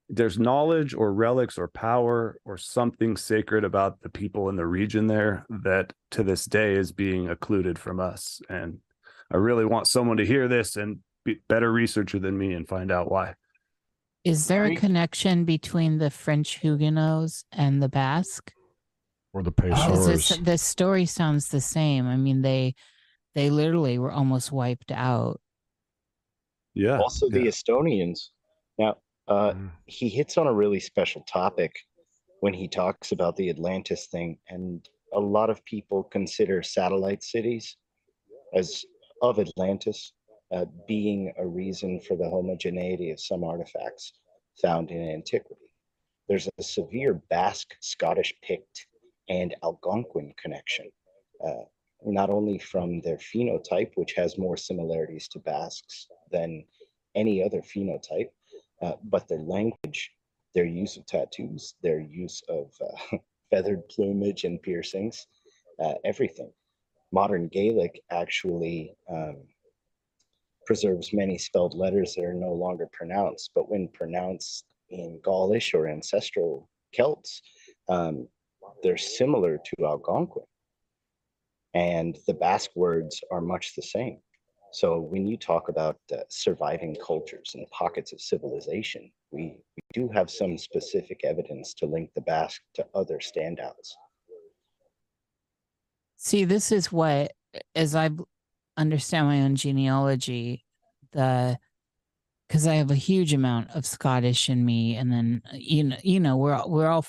there's 0.10 0.40
knowledge 0.40 0.96
or 0.96 1.14
relics 1.14 1.58
or 1.58 1.68
power 1.68 2.40
or 2.44 2.58
something 2.58 3.16
sacred 3.16 3.64
about 3.64 4.02
the 4.02 4.10
people 4.10 4.50
in 4.50 4.56
the 4.56 4.66
region 4.66 5.08
there 5.08 5.46
that 5.50 5.94
to 6.12 6.24
this 6.24 6.46
day 6.46 6.74
is 6.74 6.92
being 6.92 7.30
occluded 7.30 7.78
from 7.78 8.00
us. 8.00 8.42
And 8.50 8.80
I 9.32 9.38
really 9.38 9.66
want 9.66 9.88
someone 9.88 10.18
to 10.18 10.26
hear 10.26 10.48
this 10.48 10.76
and 10.76 11.00
be 11.24 11.40
better 11.48 11.72
researcher 11.72 12.18
than 12.18 12.38
me 12.38 12.54
and 12.54 12.68
find 12.68 12.92
out 12.92 13.12
why. 13.12 13.36
Is 14.26 14.48
there 14.48 14.66
a 14.66 14.76
connection 14.76 15.46
between 15.46 16.00
the 16.00 16.10
French 16.10 16.58
Huguenots 16.60 17.46
and 17.52 17.82
the 17.82 17.88
Basque? 17.88 18.52
Or 19.32 19.44
the 19.44 19.52
Because 19.52 20.08
this, 20.08 20.38
the 20.38 20.58
story 20.58 21.06
sounds 21.06 21.50
the 21.50 21.62
same. 21.62 22.08
I 22.08 22.18
mean, 22.18 22.42
they 22.42 22.74
they 23.36 23.52
literally 23.52 24.00
were 24.00 24.12
almost 24.12 24.52
wiped 24.52 24.92
out. 24.92 25.40
Yeah. 26.74 26.98
also 26.98 27.30
the 27.30 27.44
yeah. 27.44 27.50
Estonians. 27.50 28.30
Now, 28.78 28.98
uh, 29.30 29.54
Mm. 29.54 29.72
he 29.86 30.10
hits 30.10 30.38
on 30.38 30.48
a 30.48 30.54
really 30.54 30.80
special 30.80 31.22
topic 31.22 31.74
when 32.42 32.54
he 32.54 32.68
talks 32.68 33.12
about 33.12 33.36
the 33.36 33.50
Atlantis 33.50 34.08
thing, 34.08 34.38
and 34.50 34.90
a 35.14 35.20
lot 35.20 35.50
of 35.50 35.64
people 35.66 36.04
consider 36.04 36.62
satellite 36.64 37.24
cities 37.24 37.78
as 38.54 38.86
of 39.22 39.40
Atlantis 39.40 40.14
uh, 40.52 40.66
being 40.88 41.34
a 41.38 41.46
reason 41.46 42.00
for 42.00 42.16
the 42.18 42.30
homogeneity 42.30 43.12
of 43.12 43.20
some 43.20 43.44
artifacts 43.44 44.14
found 44.62 44.90
in 44.92 45.10
antiquity. 45.10 45.74
There's 46.28 46.48
a 46.58 46.64
severe 46.64 47.14
Basque, 47.30 47.76
Scottish 47.82 48.34
Pict, 48.42 48.88
and 49.30 49.56
Algonquin 49.64 50.34
connection, 50.42 50.90
uh, 51.46 51.64
not 52.04 52.30
only 52.30 52.58
from 52.58 53.02
their 53.02 53.18
phenotype, 53.18 53.92
which 53.96 54.14
has 54.14 54.38
more 54.38 54.58
similarities 54.58 55.28
to 55.30 55.40
Basques 55.40 56.08
than 56.32 56.66
any 57.16 57.44
other 57.44 57.62
phenotype, 57.62 58.30
uh, 58.82 58.94
but 59.04 59.28
their 59.28 59.42
language, 59.42 60.12
their 60.56 60.66
use 60.66 60.98
of 60.98 61.06
tattoos, 61.06 61.76
their 61.84 62.00
use 62.00 62.42
of 62.50 62.72
uh, 62.82 63.18
feathered 63.50 63.88
plumage 63.90 64.44
and 64.44 64.62
piercings, 64.62 65.28
uh, 65.84 65.96
everything. 66.06 66.52
Modern 67.12 67.48
Gaelic 67.48 68.02
actually 68.12 68.94
um, 69.10 69.38
preserves 70.66 71.14
many 71.14 71.38
spelled 71.38 71.74
letters 71.74 72.14
that 72.16 72.26
are 72.26 72.34
no 72.34 72.54
longer 72.54 72.88
pronounced, 72.94 73.52
but 73.56 73.70
when 73.70 73.88
pronounced 73.88 74.66
in 74.90 75.20
Gaulish 75.24 75.74
or 75.74 75.88
ancestral 75.88 76.70
Celts, 76.94 77.42
um, 77.90 78.28
they're 78.84 78.98
similar 78.98 79.58
to 79.58 79.86
Algonquin. 79.86 80.44
And 81.74 82.18
the 82.28 82.34
Basque 82.34 82.76
words 82.76 83.22
are 83.32 83.42
much 83.42 83.76
the 83.76 83.82
same. 83.82 84.20
So 84.72 85.00
when 85.00 85.26
you 85.26 85.38
talk 85.38 85.70
about 85.70 85.98
uh, 86.14 86.18
surviving 86.30 86.96
cultures 87.06 87.52
and 87.56 87.70
pockets 87.72 88.14
of 88.14 88.22
civilization, 88.22 89.12
we, 89.32 89.58
we 89.76 89.82
do 89.94 90.10
have 90.10 90.30
some 90.30 90.58
specific 90.58 91.22
evidence 91.24 91.74
to 91.76 91.86
link 91.86 92.12
the 92.16 92.22
Basque 92.22 92.62
to 92.76 92.86
other 92.94 93.18
standouts. 93.18 93.94
See, 96.18 96.46
this 96.46 96.72
is 96.72 96.92
what, 96.92 97.32
as 97.76 97.96
I've 97.96 98.20
understand 98.78 99.28
my 99.28 99.42
own 99.42 99.56
genealogy, 99.56 100.66
the 101.12 101.58
because 102.48 102.66
I 102.66 102.76
have 102.76 102.90
a 102.90 102.96
huge 102.96 103.34
amount 103.34 103.70
of 103.76 103.86
Scottish 103.86 104.50
in 104.50 104.66
me, 104.66 104.96
and 104.96 105.12
then 105.12 105.42
uh, 105.52 105.58
you 105.58 105.84
know, 105.84 105.98
you 106.04 106.20
know, 106.20 106.38
we're 106.38 106.62
we're 106.66 106.88
all 106.88 107.06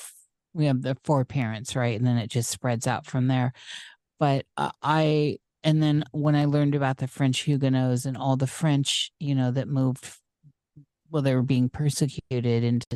we 0.53 0.67
have 0.67 0.83
the 0.83 0.97
four 1.05 1.25
parents, 1.25 1.75
right, 1.75 1.97
and 1.97 2.07
then 2.07 2.19
it 2.19 2.29
just 2.29 2.51
spreads 2.51 2.87
out 2.87 3.07
from 3.07 3.29
there. 3.29 3.53
But 4.19 4.45
uh, 4.57 4.73
I 4.83 5.39
and 5.63 5.83
then 5.83 6.05
when 6.13 6.35
I 6.35 6.47
learned 6.47 6.75
about 6.75 6.99
the 6.99 7.09
French 7.09 7.41
Huguenots 7.41 8.05
and 8.05 8.17
all 8.17 8.37
the 8.37 8.47
French, 8.47 9.13
you 9.19 9.35
know, 9.35 9.51
that 9.51 9.69
moved, 9.69 10.07
well, 11.11 11.23
they 11.23 11.35
were 11.35 11.43
being 11.43 11.69
persecuted 11.69 12.65
into 12.65 12.87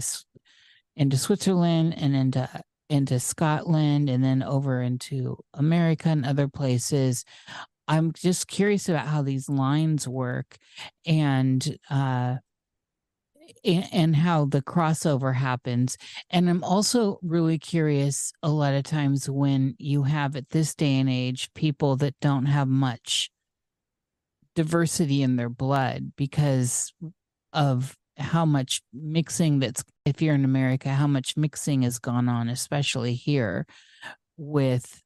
into 0.97 1.17
Switzerland 1.17 1.95
and 1.97 2.15
into 2.15 2.49
into 2.89 3.19
Scotland 3.19 4.09
and 4.09 4.23
then 4.23 4.43
over 4.43 4.83
into 4.83 5.39
America 5.55 6.09
and 6.09 6.25
other 6.25 6.49
places. 6.49 7.25
I'm 7.89 8.13
just 8.13 8.49
curious 8.49 8.89
about 8.89 9.09
how 9.09 9.23
these 9.23 9.49
lines 9.49 10.09
work 10.09 10.57
and 11.05 11.77
uh 11.91 12.37
and 13.65 14.15
how 14.15 14.45
the 14.47 14.63
crossover 14.63 15.35
happens. 15.35 15.97
And 16.31 16.49
I'm 16.49 16.63
also 16.65 17.19
really 17.23 17.59
curious 17.59 18.33
a 18.43 18.49
lot 18.49 18.75
of 18.75 18.85
times 18.85 19.29
when 19.29 19.75
you 19.79 20.03
have 20.05 20.37
at 20.37 20.51
this 20.51 20.75
day 20.75 20.99
and 20.99 21.09
age 21.09 21.49
people 21.55 21.97
that 21.97 22.15
don't 22.21 22.47
have 22.47 22.69
much 22.69 23.31
diversity 24.55 25.23
in 25.23 25.37
their 25.37 25.49
blood 25.49 26.13
because 26.17 26.93
of 27.53 27.97
how 28.17 28.45
much 28.45 28.81
mixing 28.93 29.59
that's 29.59 29.85
if 30.05 30.23
you're 30.23 30.35
in 30.35 30.45
America, 30.45 30.89
how 30.91 31.07
much 31.07 31.37
mixing 31.37 31.83
has 31.83 31.99
gone 31.99 32.29
on, 32.29 32.49
especially 32.49 33.15
here 33.15 33.67
with 34.37 35.03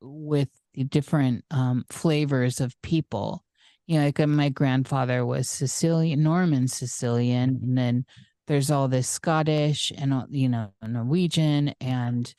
with 0.00 0.48
the 0.74 0.84
different 0.84 1.44
um, 1.50 1.84
flavors 1.90 2.60
of 2.60 2.74
people. 2.82 3.44
You 3.90 3.98
know, 3.98 4.04
like 4.04 4.20
uh, 4.20 4.28
my 4.28 4.50
grandfather 4.50 5.26
was 5.26 5.48
Sicilian, 5.48 6.22
Norman 6.22 6.68
Sicilian, 6.68 7.58
and 7.60 7.76
then 7.76 8.04
there's 8.46 8.70
all 8.70 8.86
this 8.86 9.08
Scottish 9.08 9.90
and 9.98 10.14
you 10.30 10.48
know 10.48 10.72
Norwegian 10.80 11.74
and 11.80 12.32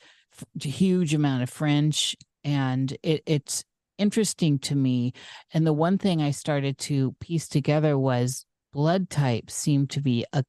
huge 0.58 1.12
amount 1.12 1.42
of 1.42 1.50
French, 1.50 2.16
and 2.42 2.96
it, 3.02 3.22
it's 3.26 3.64
interesting 3.98 4.60
to 4.60 4.74
me. 4.74 5.12
And 5.52 5.66
the 5.66 5.74
one 5.74 5.98
thing 5.98 6.22
I 6.22 6.30
started 6.30 6.78
to 6.78 7.14
piece 7.20 7.48
together 7.48 7.98
was 7.98 8.46
blood 8.72 9.10
type 9.10 9.50
seemed 9.50 9.90
to 9.90 10.00
be 10.00 10.24
a, 10.32 10.44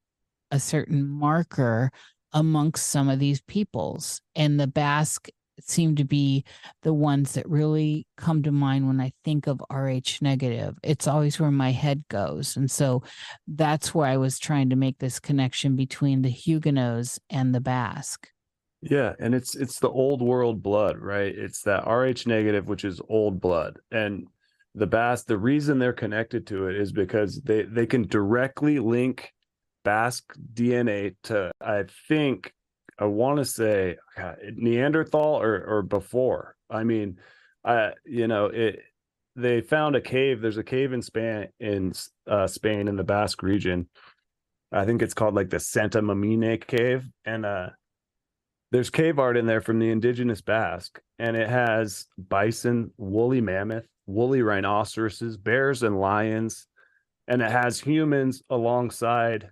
a 0.52 0.60
certain 0.62 1.06
marker 1.06 1.92
amongst 2.32 2.88
some 2.88 3.10
of 3.10 3.20
these 3.20 3.42
peoples. 3.42 4.22
And 4.36 4.58
the 4.58 4.68
Basque 4.68 5.28
seem 5.60 5.96
to 5.96 6.04
be 6.04 6.44
the 6.82 6.94
ones 6.94 7.34
that 7.34 7.50
really 7.50 8.08
come 8.18 8.44
to 8.44 8.52
mind 8.52 8.88
when 8.88 9.00
I 9.00 9.14
think 9.24 9.48
of 9.48 9.62
Rh 9.72 10.22
negative. 10.22 10.78
It's 10.84 11.08
always 11.08 11.40
where 11.40 11.52
my 11.52 11.72
head 11.72 12.04
goes. 12.10 12.58
And 12.58 12.70
so 12.70 13.04
that's 13.48 13.94
where 13.94 14.08
I 14.08 14.18
was 14.18 14.40
trying 14.40 14.70
to 14.70 14.76
make 14.76 14.98
this 15.00 15.20
connection 15.20 15.76
between 15.76 16.22
the 16.22 16.30
Huguenots 16.30 17.20
and 17.30 17.54
the 17.54 17.62
Basque. 17.62 18.28
Yeah, 18.82 19.14
and 19.20 19.34
it's 19.34 19.56
it's 19.56 19.80
the 19.80 19.90
old 19.90 20.22
world 20.22 20.62
blood, 20.62 20.98
right? 20.98 21.34
It's 21.34 21.62
that 21.62 21.88
Rh 21.88 22.28
negative, 22.28 22.68
which 22.68 22.84
is 22.84 23.00
old 23.08 23.40
blood. 23.40 23.80
And 23.92 24.28
the 24.76 24.88
Basque, 24.88 25.28
the 25.28 25.38
reason 25.38 25.80
they're 25.80 25.94
connected 25.94 26.48
to 26.48 26.68
it 26.68 26.76
is 26.76 26.92
because 26.92 27.42
they 27.42 27.64
they 27.64 27.86
can 27.86 28.08
directly 28.08 28.80
link 28.80 29.32
Basque 29.86 30.34
DNA 30.54 31.16
to 31.24 31.52
I 31.62 31.84
think 32.10 32.54
I 33.00 33.06
want 33.06 33.38
to 33.38 33.46
say 33.46 33.98
God, 34.18 34.38
Neanderthal 34.56 35.42
or 35.42 35.64
or 35.64 35.82
before. 35.82 36.56
I 36.70 36.84
mean, 36.84 37.20
I 37.64 37.94
you 38.06 38.28
know 38.28 38.48
it. 38.48 38.80
They 39.36 39.62
found 39.62 39.96
a 39.96 40.02
cave. 40.02 40.42
There's 40.42 40.58
a 40.58 40.64
cave 40.64 40.94
in 40.94 41.02
Spain 41.02 41.48
in 41.60 41.94
uh, 42.28 42.48
Spain 42.48 42.88
in 42.88 42.96
the 42.96 43.04
Basque 43.04 43.42
region. 43.42 43.90
I 44.72 44.86
think 44.86 45.02
it's 45.02 45.14
called 45.14 45.36
like 45.36 45.50
the 45.50 45.60
Santa 45.60 46.02
Mamina 46.02 46.66
cave, 46.66 47.06
and 47.26 47.46
uh, 47.46 47.70
there's 48.72 48.90
cave 48.90 49.20
art 49.20 49.38
in 49.38 49.46
there 49.46 49.62
from 49.62 49.80
the 49.80 49.90
indigenous 49.90 50.42
Basque, 50.42 51.00
and 51.20 51.38
it 51.38 51.48
has 51.48 52.08
bison, 52.18 52.92
woolly 52.98 53.40
mammoth, 53.42 53.86
woolly 54.08 54.42
rhinoceroses, 54.42 55.38
bears, 55.38 55.84
and 55.84 56.00
lions. 56.00 56.68
And 57.28 57.42
it 57.42 57.52
has 57.52 57.80
humans 57.80 58.42
alongside 58.50 59.52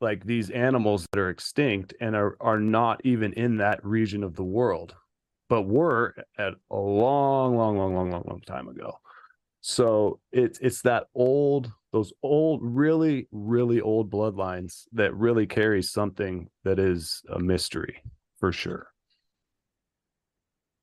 like 0.00 0.24
these 0.24 0.50
animals 0.50 1.06
that 1.12 1.20
are 1.20 1.30
extinct 1.30 1.94
and 2.00 2.14
are, 2.14 2.36
are 2.40 2.60
not 2.60 3.00
even 3.04 3.32
in 3.32 3.56
that 3.58 3.84
region 3.84 4.22
of 4.22 4.36
the 4.36 4.44
world, 4.44 4.94
but 5.48 5.62
were 5.62 6.14
at 6.38 6.54
a 6.70 6.76
long, 6.76 7.56
long, 7.56 7.78
long, 7.78 7.94
long, 7.94 8.10
long, 8.10 8.24
long 8.26 8.40
time 8.46 8.68
ago. 8.68 8.98
So 9.60 10.20
it's 10.30 10.60
it's 10.60 10.82
that 10.82 11.08
old, 11.14 11.72
those 11.92 12.12
old, 12.22 12.60
really, 12.62 13.26
really 13.32 13.80
old 13.80 14.10
bloodlines 14.10 14.84
that 14.92 15.14
really 15.14 15.46
carry 15.46 15.82
something 15.82 16.48
that 16.62 16.78
is 16.78 17.22
a 17.32 17.40
mystery 17.40 18.00
for 18.38 18.52
sure. 18.52 18.88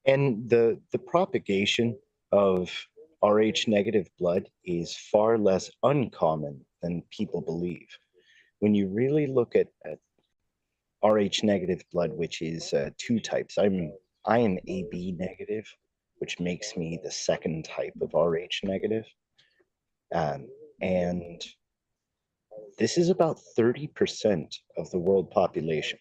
And 0.06 0.50
the 0.50 0.82
the 0.92 1.00
propagation 1.00 1.98
of 2.34 2.70
Rh 3.24 3.68
negative 3.68 4.10
blood 4.20 4.50
is 4.66 4.98
far 4.98 5.38
less 5.38 5.72
uncommon 5.84 6.66
than 6.82 7.04
people 7.10 7.40
believe. 7.40 7.88
When 8.64 8.74
you 8.74 8.88
really 8.88 9.28
look 9.28 9.58
at, 9.58 9.68
at 9.84 10.00
Rh 11.04 11.44
negative 11.44 11.84
blood, 11.92 12.14
which 12.14 12.42
is 12.42 12.72
uh, 12.72 12.92
two 12.98 13.20
types, 13.20 13.58
I'm 13.58 13.92
I 14.24 14.40
am 14.40 14.58
AB 14.66 15.18
negative, 15.20 15.66
which 16.20 16.40
makes 16.40 16.78
me 16.78 16.98
the 17.04 17.12
second 17.12 17.66
type 17.66 17.92
of 18.00 18.14
Rh 18.14 18.48
negative, 18.64 19.04
um, 20.16 20.48
and 20.82 21.44
this 22.80 22.98
is 22.98 23.10
about 23.10 23.38
thirty 23.58 23.88
percent 23.88 24.56
of 24.78 24.90
the 24.92 25.00
world 25.00 25.30
population. 25.30 26.00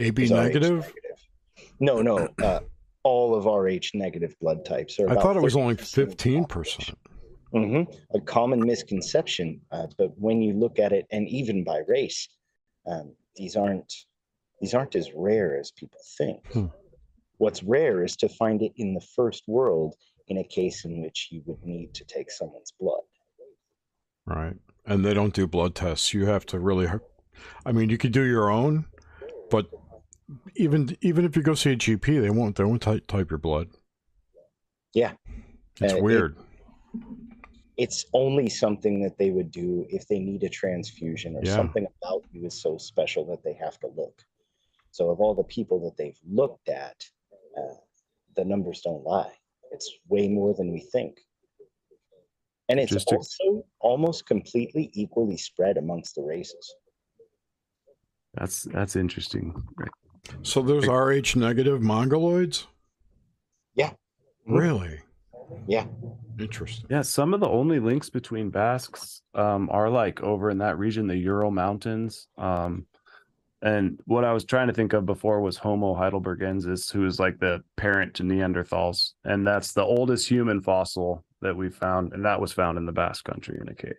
AB 0.00 0.30
negative? 0.30 0.78
negative? 0.78 0.92
No, 1.78 2.02
no. 2.02 2.28
Uh, 2.42 2.58
all 3.04 3.36
of 3.36 3.44
Rh 3.46 3.86
negative 3.94 4.34
blood 4.40 4.64
types. 4.64 4.98
Are. 4.98 5.08
I 5.08 5.14
thought 5.14 5.36
it 5.36 5.42
was 5.42 5.54
only 5.54 5.76
15%. 5.76 6.92
Mm-hmm. 7.54 8.16
A 8.16 8.20
common 8.20 8.60
misconception, 8.64 9.60
uh, 9.70 9.86
but 9.98 10.18
when 10.18 10.40
you 10.40 10.54
look 10.54 10.78
at 10.78 10.92
it, 10.92 11.06
and 11.10 11.28
even 11.28 11.64
by 11.64 11.82
race, 11.86 12.28
um, 12.86 13.14
these 13.36 13.56
aren't 13.56 13.92
these 14.60 14.74
aren't 14.74 14.94
as 14.94 15.10
rare 15.14 15.58
as 15.58 15.72
people 15.72 16.00
think. 16.16 16.40
Hmm. 16.52 16.66
What's 17.38 17.62
rare 17.62 18.04
is 18.04 18.16
to 18.16 18.28
find 18.28 18.62
it 18.62 18.72
in 18.76 18.94
the 18.94 19.00
first 19.00 19.42
world 19.48 19.96
in 20.28 20.38
a 20.38 20.44
case 20.44 20.84
in 20.84 21.02
which 21.02 21.28
you 21.30 21.42
would 21.46 21.62
need 21.64 21.92
to 21.94 22.04
take 22.04 22.30
someone's 22.30 22.72
blood. 22.78 23.02
Right, 24.24 24.56
and 24.86 25.04
they 25.04 25.14
don't 25.14 25.34
do 25.34 25.46
blood 25.46 25.74
tests. 25.74 26.14
You 26.14 26.26
have 26.26 26.46
to 26.46 26.58
really. 26.58 26.88
I 27.66 27.72
mean, 27.72 27.90
you 27.90 27.98
could 27.98 28.12
do 28.12 28.22
your 28.22 28.50
own, 28.50 28.86
but 29.50 29.66
even 30.54 30.96
even 31.00 31.24
if 31.24 31.36
you 31.36 31.42
go 31.42 31.54
see 31.54 31.72
a 31.72 31.76
GP, 31.76 32.20
they 32.20 32.30
won't 32.30 32.56
they 32.56 32.64
won't 32.64 32.82
type, 32.82 33.06
type 33.06 33.30
your 33.30 33.38
blood. 33.38 33.68
Yeah, 34.94 35.12
it's 35.80 35.94
uh, 35.94 35.98
weird. 35.98 36.36
It, 36.94 37.02
it's 37.82 38.04
only 38.12 38.48
something 38.48 39.02
that 39.02 39.18
they 39.18 39.30
would 39.30 39.50
do 39.50 39.84
if 39.90 40.06
they 40.06 40.20
need 40.20 40.44
a 40.44 40.48
transfusion 40.48 41.34
or 41.34 41.40
yeah. 41.42 41.56
something 41.56 41.84
about 42.00 42.22
you 42.30 42.46
is 42.46 42.62
so 42.62 42.78
special 42.78 43.24
that 43.26 43.42
they 43.42 43.54
have 43.54 43.76
to 43.80 43.88
look. 43.96 44.22
So 44.92 45.10
of 45.10 45.18
all 45.18 45.34
the 45.34 45.42
people 45.56 45.80
that 45.80 45.96
they've 45.96 46.20
looked 46.24 46.68
at, 46.68 46.94
uh, 47.58 47.74
the 48.36 48.44
numbers 48.44 48.82
don't 48.82 49.02
lie. 49.02 49.32
It's 49.72 49.90
way 50.08 50.28
more 50.28 50.54
than 50.54 50.70
we 50.70 50.78
think. 50.78 51.18
And 52.68 52.78
it's 52.78 53.04
to... 53.04 53.16
also 53.16 53.66
almost 53.80 54.26
completely 54.26 54.88
equally 54.92 55.36
spread 55.36 55.76
amongst 55.76 56.14
the 56.14 56.22
races. 56.22 56.72
That's 58.34 58.62
that's 58.62 58.94
interesting. 58.94 59.60
Right. 59.76 59.90
So 60.42 60.62
there's 60.62 60.86
Rh 60.86 61.34
negative 61.34 61.80
mongoloids? 61.80 62.66
Yeah. 63.74 63.90
Mm-hmm. 63.90 64.54
Really? 64.54 65.00
Yeah. 65.66 65.86
Interesting. 66.38 66.86
Yeah, 66.88 67.02
some 67.02 67.34
of 67.34 67.40
the 67.40 67.48
only 67.48 67.78
links 67.78 68.10
between 68.10 68.50
Basques 68.50 69.22
um, 69.34 69.68
are 69.70 69.90
like 69.90 70.22
over 70.22 70.50
in 70.50 70.58
that 70.58 70.78
region, 70.78 71.06
the 71.06 71.16
Ural 71.16 71.50
Mountains. 71.50 72.26
Um, 72.38 72.86
and 73.60 74.00
what 74.06 74.24
I 74.24 74.32
was 74.32 74.44
trying 74.44 74.66
to 74.68 74.74
think 74.74 74.92
of 74.92 75.06
before 75.06 75.40
was 75.40 75.56
Homo 75.56 75.94
heidelbergensis, 75.94 76.90
who 76.90 77.06
is 77.06 77.20
like 77.20 77.38
the 77.38 77.62
parent 77.76 78.14
to 78.14 78.24
Neanderthals. 78.24 79.12
And 79.24 79.46
that's 79.46 79.72
the 79.72 79.84
oldest 79.84 80.28
human 80.28 80.60
fossil 80.62 81.24
that 81.42 81.56
we 81.56 81.68
found. 81.68 82.12
And 82.12 82.24
that 82.24 82.40
was 82.40 82.52
found 82.52 82.78
in 82.78 82.86
the 82.86 82.92
Basque 82.92 83.24
country 83.24 83.58
in 83.60 83.68
a 83.68 83.74
cave 83.74 83.94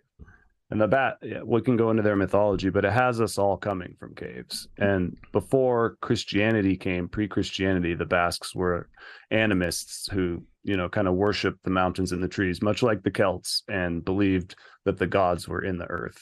and 0.70 0.80
the 0.80 0.88
bat 0.88 1.18
yeah, 1.22 1.42
we 1.44 1.60
can 1.60 1.76
go 1.76 1.90
into 1.90 2.02
their 2.02 2.16
mythology 2.16 2.70
but 2.70 2.84
it 2.84 2.92
has 2.92 3.20
us 3.20 3.38
all 3.38 3.56
coming 3.56 3.94
from 3.98 4.14
caves 4.14 4.68
and 4.78 5.16
before 5.32 5.96
christianity 6.00 6.76
came 6.76 7.08
pre-christianity 7.08 7.94
the 7.94 8.04
basques 8.04 8.54
were 8.54 8.88
animists 9.30 10.08
who 10.10 10.42
you 10.64 10.76
know 10.76 10.88
kind 10.88 11.06
of 11.06 11.14
worshiped 11.14 11.62
the 11.62 11.70
mountains 11.70 12.12
and 12.12 12.22
the 12.22 12.28
trees 12.28 12.62
much 12.62 12.82
like 12.82 13.02
the 13.02 13.10
celts 13.10 13.62
and 13.68 14.04
believed 14.04 14.56
that 14.84 14.98
the 14.98 15.06
gods 15.06 15.46
were 15.46 15.62
in 15.62 15.78
the 15.78 15.86
earth. 15.86 16.20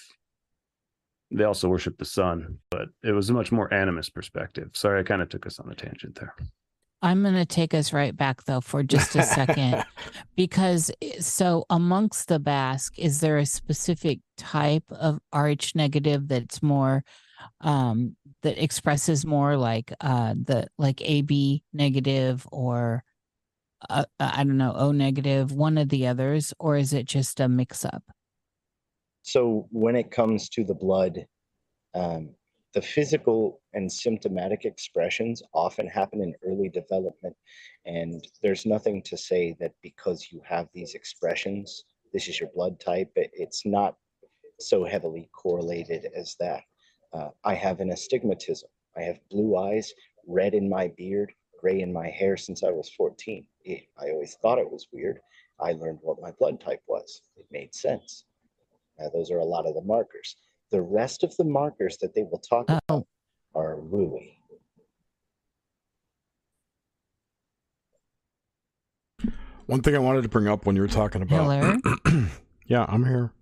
They 1.30 1.44
also 1.44 1.68
worshiped 1.68 1.98
the 1.98 2.04
sun 2.04 2.58
but 2.70 2.88
it 3.02 3.12
was 3.12 3.30
a 3.30 3.34
much 3.34 3.52
more 3.52 3.68
animist 3.70 4.14
perspective. 4.14 4.70
Sorry 4.74 5.00
i 5.00 5.02
kind 5.02 5.22
of 5.22 5.28
took 5.28 5.46
us 5.46 5.58
on 5.58 5.70
a 5.70 5.74
tangent 5.74 6.16
there. 6.16 6.34
I'm 7.04 7.22
going 7.22 7.34
to 7.34 7.44
take 7.44 7.74
us 7.74 7.92
right 7.92 8.16
back 8.16 8.44
though 8.44 8.60
for 8.60 8.84
just 8.84 9.16
a 9.16 9.24
second 9.24 9.84
because 10.36 10.90
eh, 11.02 11.20
so 11.20 11.64
amongst 11.68 12.28
the 12.28 12.38
Basque 12.38 12.96
is 12.98 13.20
there 13.20 13.38
a 13.38 13.46
specific 13.46 14.20
type 14.36 14.84
of 14.90 15.18
RH 15.34 15.74
negative 15.74 16.28
that's 16.28 16.62
more 16.62 17.04
um 17.60 18.16
that 18.42 18.62
expresses 18.62 19.26
more 19.26 19.56
like 19.56 19.92
uh 20.00 20.34
the 20.34 20.68
like 20.78 21.02
AB 21.02 21.64
negative 21.72 22.46
or 22.52 23.02
uh, 23.90 24.04
I 24.20 24.44
don't 24.44 24.58
know 24.58 24.74
O 24.76 24.92
negative 24.92 25.52
one 25.52 25.78
of 25.78 25.88
the 25.88 26.06
others 26.06 26.52
or 26.58 26.76
is 26.76 26.92
it 26.92 27.06
just 27.06 27.40
a 27.40 27.48
mix 27.48 27.84
up? 27.84 28.02
So 29.22 29.68
when 29.70 29.96
it 29.96 30.10
comes 30.10 30.48
to 30.50 30.64
the 30.64 30.74
blood 30.74 31.26
um 31.94 32.34
the 32.72 32.82
physical 32.82 33.60
and 33.74 33.92
symptomatic 33.92 34.64
expressions 34.64 35.42
often 35.52 35.86
happen 35.86 36.22
in 36.22 36.34
early 36.42 36.68
development. 36.68 37.36
And 37.84 38.26
there's 38.42 38.64
nothing 38.64 39.02
to 39.02 39.16
say 39.16 39.56
that 39.60 39.72
because 39.82 40.28
you 40.30 40.40
have 40.44 40.68
these 40.72 40.94
expressions, 40.94 41.84
this 42.12 42.28
is 42.28 42.40
your 42.40 42.50
blood 42.54 42.80
type. 42.80 43.10
It's 43.14 43.66
not 43.66 43.96
so 44.58 44.84
heavily 44.84 45.28
correlated 45.32 46.08
as 46.16 46.36
that. 46.40 46.62
Uh, 47.12 47.28
I 47.44 47.54
have 47.54 47.80
an 47.80 47.90
astigmatism. 47.90 48.68
I 48.96 49.02
have 49.02 49.20
blue 49.30 49.56
eyes, 49.56 49.92
red 50.26 50.54
in 50.54 50.68
my 50.68 50.88
beard, 50.96 51.32
gray 51.60 51.80
in 51.80 51.92
my 51.92 52.08
hair 52.08 52.36
since 52.36 52.62
I 52.62 52.70
was 52.70 52.90
14. 52.90 53.46
It, 53.64 53.84
I 54.00 54.10
always 54.10 54.34
thought 54.34 54.58
it 54.58 54.70
was 54.70 54.88
weird. 54.92 55.20
I 55.60 55.72
learned 55.72 55.98
what 56.02 56.20
my 56.20 56.32
blood 56.32 56.60
type 56.60 56.82
was. 56.86 57.22
It 57.36 57.46
made 57.50 57.74
sense. 57.74 58.24
Uh, 59.00 59.08
those 59.14 59.30
are 59.30 59.38
a 59.38 59.44
lot 59.44 59.66
of 59.66 59.74
the 59.74 59.82
markers. 59.82 60.36
The 60.70 60.82
rest 60.82 61.22
of 61.22 61.36
the 61.36 61.44
markers 61.44 61.98
that 61.98 62.14
they 62.14 62.22
will 62.22 62.38
talk 62.38 62.66
oh. 62.68 62.78
about 62.88 63.06
are 63.54 63.76
wooey. 63.76 64.36
One 69.66 69.80
thing 69.80 69.94
I 69.94 70.00
wanted 70.00 70.22
to 70.22 70.28
bring 70.28 70.48
up 70.48 70.66
when 70.66 70.76
you 70.76 70.82
were 70.82 70.88
talking 70.88 71.22
about. 71.22 71.80
yeah, 72.66 72.84
I'm 72.88 73.04
here. 73.04 73.32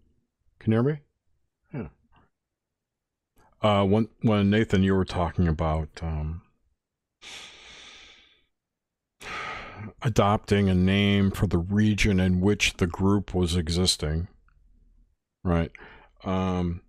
Can 0.59 0.73
you 0.73 0.83
hear 0.83 0.93
me? 0.93 0.99
Yeah. 1.73 1.89
Uh, 3.63 3.85
when 3.85 4.09
when 4.21 4.51
Nathan, 4.51 4.83
you 4.83 4.95
were 4.95 5.05
talking 5.05 5.49
about 5.49 5.89
um, 6.03 6.43
adopting 10.03 10.69
a 10.69 10.75
name 10.75 11.31
for 11.31 11.47
the 11.47 11.59
region 11.59 12.21
in 12.21 12.41
which 12.41 12.75
the 12.75 12.87
group 12.87 13.35
was 13.35 13.57
existing, 13.57 14.29
right? 15.45 15.71
Um, 16.25 16.83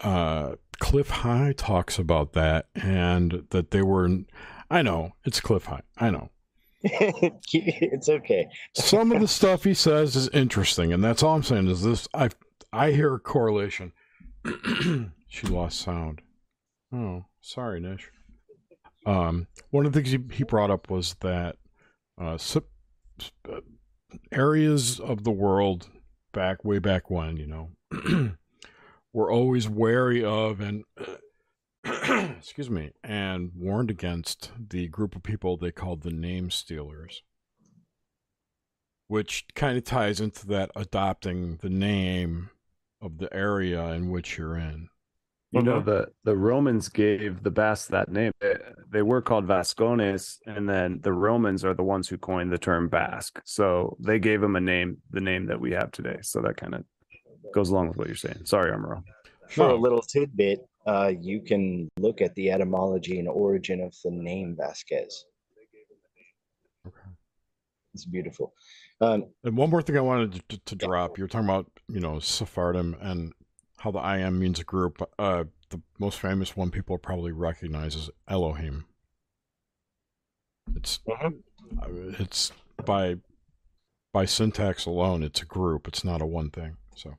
uh, 0.00 0.56
Cliff 0.78 1.10
High 1.10 1.52
talks 1.56 1.98
about 1.98 2.32
that 2.32 2.66
and 2.74 3.46
that 3.50 3.70
they 3.70 3.82
were. 3.82 4.08
I 4.70 4.82
know 4.82 5.12
it's 5.24 5.40
Cliff 5.40 5.66
High. 5.66 5.82
I 5.98 6.10
know. 6.10 6.30
it's 6.82 8.08
okay. 8.08 8.48
Some 8.74 9.12
of 9.12 9.20
the 9.20 9.28
stuff 9.40 9.64
he 9.64 9.74
says 9.74 10.16
is 10.16 10.28
interesting, 10.30 10.92
and 10.92 11.04
that's 11.04 11.22
all 11.22 11.36
I'm 11.36 11.42
saying. 11.42 11.68
Is 11.68 11.82
this? 11.82 12.08
I 12.14 12.30
I 12.72 12.92
hear 12.92 13.14
a 13.14 13.20
correlation. 13.20 13.92
she 15.28 15.46
lost 15.46 15.80
sound. 15.80 16.22
Oh, 16.92 17.26
sorry, 17.40 17.80
Nish. 17.80 18.10
Um, 19.06 19.46
one 19.70 19.86
of 19.86 19.92
the 19.92 20.00
things 20.00 20.12
he, 20.12 20.36
he 20.36 20.44
brought 20.44 20.70
up 20.70 20.90
was 20.90 21.14
that 21.20 21.56
uh, 22.20 22.38
uh 23.48 23.60
areas 24.32 25.00
of 25.00 25.24
the 25.24 25.30
world 25.30 25.88
back 26.32 26.64
way 26.64 26.78
back 26.78 27.10
when, 27.10 27.36
you 27.36 27.46
know, 27.46 27.70
were 29.12 29.30
always 29.30 29.68
wary 29.68 30.24
of 30.24 30.60
and 30.60 30.84
excuse 31.84 32.70
me 32.70 32.92
and 33.02 33.50
warned 33.56 33.90
against 33.90 34.52
the 34.68 34.86
group 34.88 35.16
of 35.16 35.22
people 35.22 35.56
they 35.56 35.72
called 35.72 36.02
the 36.02 36.10
name 36.10 36.50
stealers 36.50 37.22
which 39.08 39.46
kind 39.54 39.76
of 39.76 39.84
ties 39.84 40.20
into 40.20 40.46
that 40.46 40.70
adopting 40.76 41.56
the 41.56 41.70
name 41.70 42.50
of 43.02 43.18
the 43.18 43.32
area 43.34 43.88
in 43.88 44.10
which 44.10 44.38
you're 44.38 44.56
in 44.56 44.88
you 45.52 45.62
know 45.62 45.80
the 45.80 46.06
the 46.24 46.36
romans 46.36 46.88
gave 46.88 47.42
the 47.42 47.50
basque 47.50 47.90
that 47.90 48.08
name 48.08 48.32
they 48.88 49.02
were 49.02 49.20
called 49.20 49.46
vascones 49.46 50.36
and 50.46 50.68
then 50.68 51.00
the 51.02 51.12
romans 51.12 51.64
are 51.64 51.74
the 51.74 51.82
ones 51.82 52.08
who 52.08 52.16
coined 52.16 52.52
the 52.52 52.58
term 52.58 52.88
basque 52.88 53.40
so 53.44 53.96
they 53.98 54.18
gave 54.18 54.40
them 54.40 54.54
a 54.54 54.60
name 54.60 54.98
the 55.10 55.20
name 55.20 55.46
that 55.46 55.60
we 55.60 55.72
have 55.72 55.90
today 55.90 56.18
so 56.22 56.40
that 56.40 56.56
kind 56.56 56.74
of 56.74 56.84
goes 57.52 57.70
along 57.70 57.88
with 57.88 57.96
what 57.96 58.06
you're 58.06 58.16
saying. 58.16 58.44
Sorry, 58.44 58.70
Armoro. 58.70 59.02
For 59.48 59.68
no. 59.68 59.74
a 59.74 59.78
little 59.78 60.02
tidbit, 60.02 60.60
uh, 60.86 61.12
you 61.20 61.40
can 61.40 61.88
look 61.98 62.20
at 62.20 62.34
the 62.34 62.50
etymology 62.50 63.18
and 63.18 63.28
origin 63.28 63.80
of 63.80 63.94
the 64.04 64.10
name 64.10 64.56
Vasquez. 64.58 65.24
Okay. 66.86 66.96
It's 67.94 68.04
beautiful. 68.04 68.54
Um, 69.00 69.26
and 69.44 69.56
one 69.56 69.70
more 69.70 69.82
thing 69.82 69.96
I 69.96 70.02
wanted 70.02 70.48
to, 70.48 70.58
to 70.58 70.76
drop. 70.76 71.18
You're 71.18 71.26
talking 71.26 71.48
about, 71.48 71.66
you 71.88 72.00
know, 72.00 72.20
Sephardim 72.20 72.96
and 73.00 73.32
how 73.80 73.90
the 73.90 73.98
I 73.98 74.18
am 74.18 74.38
means 74.38 74.60
a 74.60 74.64
group. 74.64 75.02
Uh, 75.18 75.44
the 75.70 75.80
most 75.98 76.18
famous 76.18 76.56
one 76.56 76.70
people 76.70 76.98
probably 76.98 77.32
recognize 77.32 77.94
is 77.94 78.10
Elohim. 78.28 78.86
It's 80.74 81.00
mm-hmm. 81.08 82.22
it's 82.22 82.52
by 82.84 83.16
by 84.12 84.24
syntax 84.24 84.86
alone, 84.86 85.22
it's 85.22 85.42
a 85.42 85.46
group. 85.46 85.88
It's 85.88 86.04
not 86.04 86.22
a 86.22 86.26
one 86.26 86.50
thing. 86.50 86.76
So 86.94 87.16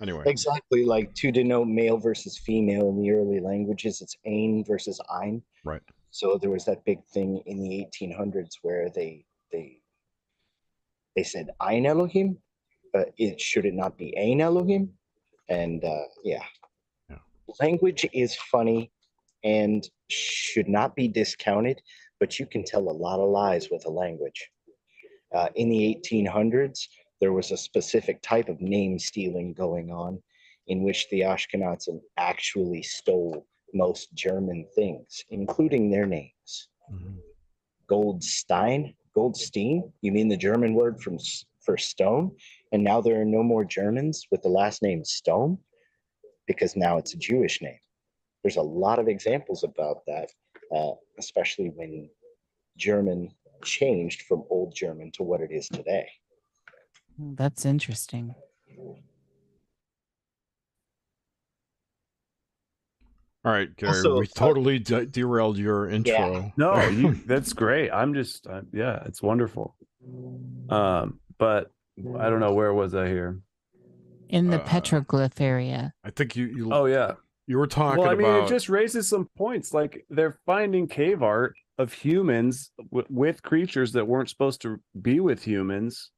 Anyway. 0.00 0.22
Exactly. 0.26 0.84
Like 0.84 1.12
to 1.14 1.32
denote 1.32 1.66
male 1.66 1.98
versus 1.98 2.38
female 2.38 2.88
in 2.88 3.02
the 3.02 3.10
early 3.10 3.40
languages, 3.40 4.00
it's 4.00 4.16
ain 4.24 4.64
versus 4.64 5.00
ein. 5.10 5.42
Right. 5.64 5.82
So 6.10 6.38
there 6.38 6.50
was 6.50 6.64
that 6.66 6.84
big 6.84 7.04
thing 7.06 7.42
in 7.46 7.60
the 7.62 7.84
1800s 7.84 8.58
where 8.62 8.88
they 8.94 9.24
they 9.52 9.80
they 11.16 11.24
said 11.24 11.50
ein 11.60 11.84
Elohim, 11.84 12.38
but 12.92 13.12
it 13.18 13.40
should 13.40 13.66
it 13.66 13.74
not 13.74 13.98
be 13.98 14.16
ein 14.16 14.40
Elohim? 14.40 14.90
And 15.48 15.84
uh, 15.84 16.04
yeah. 16.24 16.42
yeah, 17.08 17.18
language 17.60 18.06
is 18.12 18.34
funny 18.34 18.90
and 19.44 19.88
should 20.08 20.68
not 20.68 20.94
be 20.94 21.08
discounted, 21.08 21.80
but 22.20 22.38
you 22.38 22.46
can 22.46 22.64
tell 22.64 22.82
a 22.82 22.90
lot 22.90 23.20
of 23.20 23.30
lies 23.30 23.68
with 23.70 23.86
a 23.86 23.90
language. 23.90 24.50
Uh, 25.34 25.48
in 25.54 25.68
the 25.68 26.00
1800s, 26.04 26.80
there 27.20 27.32
was 27.32 27.50
a 27.50 27.56
specific 27.56 28.20
type 28.22 28.48
of 28.48 28.60
name 28.60 28.98
stealing 28.98 29.52
going 29.52 29.90
on 29.90 30.22
in 30.66 30.82
which 30.82 31.08
the 31.10 31.20
Ashkenazim 31.20 32.00
actually 32.16 32.82
stole 32.82 33.46
most 33.74 34.14
German 34.14 34.66
things, 34.74 35.24
including 35.30 35.90
their 35.90 36.06
names. 36.06 36.68
Mm-hmm. 36.92 37.16
Goldstein, 37.88 38.94
Goldstein, 39.14 39.92
you 40.02 40.12
mean 40.12 40.28
the 40.28 40.36
German 40.36 40.74
word 40.74 41.00
from 41.00 41.18
for 41.68 41.76
stone? 41.76 42.32
And 42.72 42.82
now 42.82 43.02
there 43.02 43.20
are 43.20 43.26
no 43.26 43.42
more 43.42 43.62
Germans 43.62 44.26
with 44.30 44.42
the 44.42 44.48
last 44.48 44.82
name 44.82 45.04
Stone 45.04 45.58
because 46.46 46.76
now 46.76 46.96
it's 46.96 47.12
a 47.12 47.18
Jewish 47.18 47.60
name. 47.60 47.78
There's 48.42 48.56
a 48.56 48.62
lot 48.62 48.98
of 48.98 49.06
examples 49.06 49.64
about 49.64 49.98
that, 50.06 50.30
uh, 50.74 50.92
especially 51.18 51.68
when 51.76 52.08
German 52.78 53.28
changed 53.62 54.22
from 54.22 54.44
Old 54.48 54.74
German 54.74 55.10
to 55.12 55.22
what 55.22 55.42
it 55.42 55.50
is 55.52 55.68
today. 55.68 56.08
That's 57.18 57.66
interesting. 57.66 58.34
All 63.44 63.52
right, 63.52 63.74
Gary, 63.76 63.96
also, 63.96 64.18
we 64.18 64.26
totally 64.26 64.78
de- 64.78 65.06
derailed 65.06 65.58
your 65.58 65.88
intro. 65.88 66.12
Yeah. 66.12 66.50
No, 66.56 66.88
you, 66.88 67.14
that's 67.26 67.52
great. 67.52 67.90
I'm 67.90 68.14
just, 68.14 68.46
uh, 68.46 68.62
yeah, 68.72 69.02
it's 69.04 69.22
wonderful. 69.22 69.76
Um, 70.70 71.20
but 71.38 71.70
I 72.18 72.30
don't 72.30 72.40
know 72.40 72.54
where 72.54 72.72
was 72.74 72.94
I 72.94 73.06
here? 73.06 73.40
In 74.28 74.50
the 74.50 74.60
uh, 74.60 74.66
petroglyph 74.66 75.40
area. 75.40 75.92
I 76.04 76.10
think 76.10 76.36
you. 76.36 76.46
you 76.46 76.72
oh 76.72 76.86
yeah, 76.86 77.12
you 77.46 77.58
were 77.58 77.66
talking. 77.66 78.02
Well, 78.02 78.10
I 78.10 78.14
mean, 78.14 78.26
about... 78.26 78.44
it 78.44 78.48
just 78.48 78.68
raises 78.68 79.08
some 79.08 79.28
points. 79.36 79.72
Like 79.72 80.04
they're 80.10 80.38
finding 80.44 80.86
cave 80.86 81.22
art 81.22 81.54
of 81.78 81.92
humans 81.92 82.70
w- 82.90 83.06
with 83.08 83.42
creatures 83.42 83.92
that 83.92 84.06
weren't 84.06 84.28
supposed 84.28 84.60
to 84.62 84.80
be 85.00 85.20
with 85.20 85.44
humans 85.44 86.10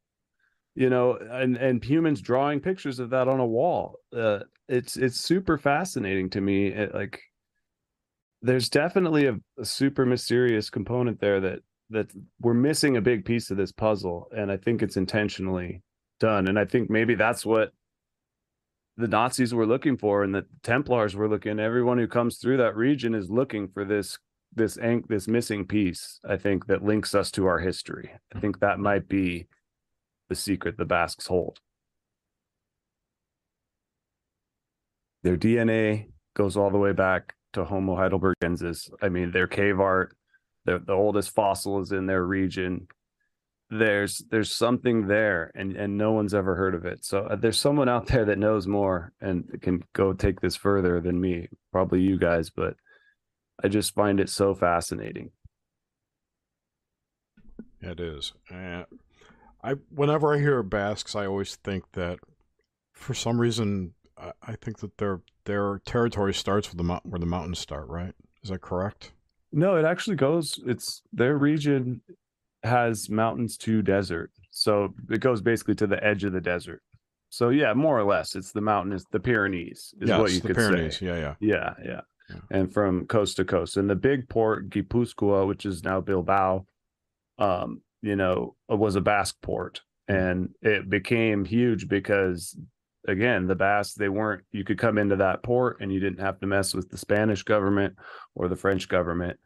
you 0.75 0.89
know 0.89 1.17
and 1.31 1.57
and 1.57 1.85
humans 1.85 2.21
drawing 2.21 2.61
pictures 2.61 2.99
of 2.99 3.11
that 3.11 3.29
on 3.29 3.41
a 3.41 3.47
wall 3.47 3.97
uh, 4.17 4.41
it's 4.69 4.97
it's 4.97 5.21
super 5.21 5.59
fascinating 5.59 6.31
to 6.31 6.41
me 6.41 6.69
it, 6.69 6.95
like 6.95 7.21
there's 8.43 8.71
definitely 8.71 9.27
a, 9.27 9.37
a, 9.59 9.65
super 9.65 10.07
mysterious 10.07 10.71
component 10.71 11.21
there 11.21 11.41
that 11.41 11.61
that 11.91 12.11
we're 12.41 12.55
missing 12.55 12.97
a 12.97 13.01
big 13.01 13.25
piece 13.25 13.51
of 13.51 13.57
this 13.57 13.73
puzzle 13.73 14.29
and 14.37 14.51
i 14.51 14.57
think 14.57 14.83
it's 14.83 14.97
intentionally 14.97 15.83
done 16.19 16.49
and 16.49 16.59
i 16.59 16.65
think 16.65 16.89
maybe 16.91 17.15
that's 17.15 17.45
what 17.45 17.73
the 18.97 19.09
nazis 19.09 19.55
were 19.55 19.67
looking 19.67 19.97
for 19.97 20.23
and 20.23 20.35
the 20.35 20.45
templars 20.63 21.15
were 21.15 21.29
looking 21.29 21.59
everyone 21.59 21.99
who 21.99 22.07
comes 22.07 22.39
through 22.39 22.57
that 22.57 22.77
region 22.77 23.15
is 23.15 23.31
looking 23.31 23.69
for 23.69 23.85
this 23.85 24.19
this 24.55 24.79
this 25.09 25.29
missing 25.29 25.67
piece 25.67 26.21
i 26.29 26.37
think 26.37 26.67
that 26.67 26.85
links 26.85 27.15
us 27.15 27.31
to 27.31 27.47
our 27.47 27.59
history 27.59 28.11
i 28.35 28.41
think 28.41 28.61
that 28.61 28.79
might 28.79 29.09
be 29.09 29.47
the 30.31 30.35
secret 30.37 30.79
the 30.79 30.87
Basques 30.87 31.27
hold. 31.27 31.61
Their 35.23 35.37
DNA 35.37 36.07
goes 36.35 36.57
all 36.57 36.71
the 36.71 36.79
way 36.79 36.93
back 36.93 37.35
to 37.53 37.65
Homo 37.65 37.95
heidelbergensis. 37.95 38.91
I 39.03 39.11
mean, 39.11 39.33
their 39.33 39.49
cave 39.49 39.81
art, 39.81 40.17
the 40.65 40.79
the 40.79 40.93
oldest 40.93 41.35
fossil 41.35 41.81
is 41.81 41.93
in 41.93 42.07
their 42.07 42.25
region. 42.25 42.89
There's 43.71 44.23
there's 44.31 44.53
something 44.53 45.07
there 45.07 45.53
and 45.55 45.77
and 45.77 45.97
no 45.97 46.13
one's 46.13 46.35
ever 46.35 46.57
heard 46.57 46.75
of 46.75 46.85
it. 46.85 47.05
So 47.05 47.21
uh, 47.21 47.37
there's 47.37 47.59
someone 47.59 47.89
out 47.89 48.07
there 48.07 48.25
that 48.25 48.39
knows 48.39 48.67
more 48.67 49.13
and 49.21 49.61
can 49.63 49.85
go 49.93 50.13
take 50.13 50.41
this 50.41 50.57
further 50.57 51.01
than 51.01 51.21
me 51.21 51.49
probably 51.73 52.01
you 52.01 52.19
guys 52.19 52.51
but 52.51 52.75
i 53.63 53.69
just 53.69 53.95
find 53.95 54.21
it 54.21 54.29
so 54.29 54.55
fascinating. 54.55 55.31
It 57.81 58.01
is. 58.01 58.33
I 58.51 59.75
whenever 59.91 60.35
i 60.35 60.39
hear 60.39 60.63
basques 60.63 61.15
i 61.15 61.27
always 61.27 61.57
think 61.57 61.85
that 61.93 62.19
for 62.93 63.15
some 63.15 63.41
reason 63.41 63.95
I, 64.17 64.33
I 64.43 64.57
think 64.57 64.79
that 64.79 64.99
their 64.99 65.21
their 65.45 65.81
territory 65.85 66.35
starts 66.35 66.69
with 66.69 66.79
the 66.79 67.01
where 67.05 67.19
the 67.19 67.27
mountains 67.27 67.59
start 67.59 67.87
right? 67.89 68.15
Is 68.43 68.51
that 68.51 68.61
correct 68.63 69.13
no 69.53 69.77
it 69.77 69.85
actually 69.85 70.17
goes 70.17 70.61
it's 70.67 71.03
their 71.13 71.37
region 71.37 72.01
has 72.63 73.09
mountains 73.09 73.57
to 73.59 73.83
desert. 73.83 74.31
So 74.51 74.95
it 75.09 75.21
goes 75.21 75.41
basically 75.41 75.75
to 75.77 75.87
the 75.87 76.03
edge 76.05 76.25
of 76.25 76.33
the 76.33 76.41
desert. 76.41 76.83
So 77.31 77.51
yeah, 77.51 77.75
more 77.75 77.99
or 77.99 78.05
less, 78.05 78.35
it's 78.35 78.53
the 78.53 78.61
mountain 78.61 78.93
is 78.93 79.07
the 79.11 79.21
Pyrenees 79.21 79.95
is 80.01 80.11
what 80.11 80.33
you 80.33 80.41
could 80.41 80.57
Pyrenees. 80.57 80.99
say. 80.99 81.07
Yeah, 81.07 81.17
yeah, 81.17 81.35
yeah, 81.41 81.75
yeah, 81.85 82.01
yeah, 82.29 82.41
and 82.51 82.73
from 82.73 83.07
coast 83.07 83.37
to 83.37 83.45
coast. 83.45 83.77
And 83.77 83.89
the 83.89 83.95
big 83.95 84.29
port, 84.29 84.69
Gipuzkoa, 84.69 85.47
which 85.47 85.65
is 85.65 85.85
now 85.85 86.01
Bilbao, 86.01 86.67
um, 87.39 87.83
you 88.03 88.17
know, 88.17 88.57
was 88.69 88.97
a 88.97 89.01
Basque 89.01 89.41
port, 89.43 89.81
and 90.09 90.55
it 90.61 90.91
became 90.91 91.45
huge 91.45 91.89
because 91.89 92.57
again 93.09 93.47
the 93.47 93.55
basques 93.55 93.95
they 93.95 94.09
weren't 94.09 94.45
you 94.53 94.65
could 94.65 94.79
come 94.79 94.99
into 94.99 95.17
that 95.17 95.43
port 95.43 95.79
and 95.81 95.93
you 95.93 96.01
didn't 96.01 96.21
have 96.21 96.39
to 96.39 96.47
mess 96.47 96.75
with 96.75 96.91
the 96.91 96.99
spanish 96.99 97.43
government 97.43 97.95
or 98.35 98.49
the 98.49 98.57
french 98.57 98.89
government 98.89 99.39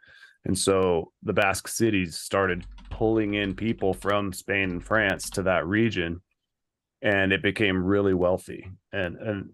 and 0.44 0.58
so 0.58 1.12
the 1.22 1.32
basque 1.32 1.68
cities 1.68 2.16
started 2.16 2.66
pulling 2.90 3.34
in 3.34 3.54
people 3.54 3.94
from 3.94 4.32
Spain 4.32 4.70
and 4.70 4.84
France 4.84 5.30
to 5.30 5.42
that 5.44 5.66
region, 5.66 6.20
and 7.00 7.32
it 7.32 7.42
became 7.42 7.82
really 7.82 8.14
wealthy. 8.14 8.70
And 8.92 9.16
and 9.16 9.50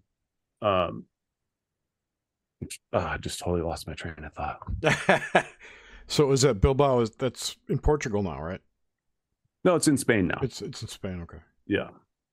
um, 0.60 1.04
oh, 2.92 2.98
I 2.98 3.18
just 3.18 3.38
totally 3.38 3.62
lost 3.62 3.86
my 3.86 3.94
train 3.94 4.14
of 4.24 4.32
thought. 4.34 5.46
so 6.08 6.32
is 6.32 6.42
that 6.42 6.60
Bilbao? 6.60 7.00
Is 7.00 7.10
that's 7.10 7.56
in 7.68 7.78
Portugal 7.78 8.22
now, 8.22 8.40
right? 8.42 8.60
No, 9.62 9.76
it's 9.76 9.88
in 9.88 9.96
Spain 9.96 10.26
now. 10.26 10.40
It's 10.42 10.60
it's 10.60 10.82
in 10.82 10.88
Spain. 10.88 11.20
Okay. 11.22 11.38
Yeah, 11.66 11.90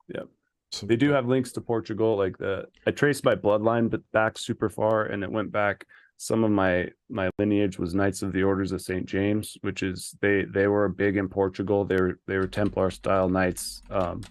yeah. 0.07 0.23
So 0.71 0.85
they 0.85 0.97
do 0.97 1.11
have 1.11 1.27
links 1.27 1.51
to 1.53 1.61
Portugal. 1.61 2.17
Like 2.17 2.37
the 2.37 2.67
I 2.85 2.91
traced 2.91 3.23
my 3.23 3.35
bloodline, 3.35 4.01
back 4.11 4.37
super 4.37 4.69
far, 4.69 5.05
and 5.05 5.23
it 5.23 5.31
went 5.31 5.51
back 5.51 5.85
some 6.17 6.43
of 6.43 6.51
my 6.51 6.89
my 7.09 7.29
lineage 7.37 7.79
was 7.79 7.95
Knights 7.95 8.23
of 8.23 8.33
the 8.33 8.43
Orders 8.43 8.71
of 8.71 8.81
St. 8.81 9.05
James, 9.05 9.57
which 9.61 9.83
is 9.83 10.15
they 10.19 10.43
they 10.43 10.67
were 10.67 10.89
big 10.89 11.15
in 11.15 11.29
Portugal. 11.29 11.85
They 11.85 11.95
were 11.95 12.19
they 12.27 12.37
were 12.37 12.47
Templar 12.47 12.89
style 12.89 13.29
knights 13.29 13.81
um, 13.91 14.21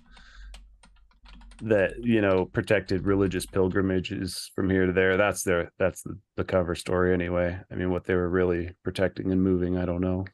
that 1.63 1.95
you 2.05 2.21
know 2.21 2.45
protected 2.45 3.07
religious 3.07 3.47
pilgrimages 3.47 4.51
from 4.55 4.69
here 4.69 4.87
to 4.87 4.93
there. 4.93 5.17
That's 5.17 5.45
their 5.45 5.73
that's 5.79 6.03
the, 6.03 6.19
the 6.37 6.45
cover 6.45 6.75
story 6.75 7.15
anyway. 7.15 7.57
I 7.71 7.75
mean, 7.77 7.91
what 7.91 8.05
they 8.05 8.15
were 8.15 8.29
really 8.29 8.73
protecting 8.83 9.31
and 9.31 9.43
moving, 9.43 9.79
I 9.79 9.87
don't 9.87 10.01
know, 10.03 10.25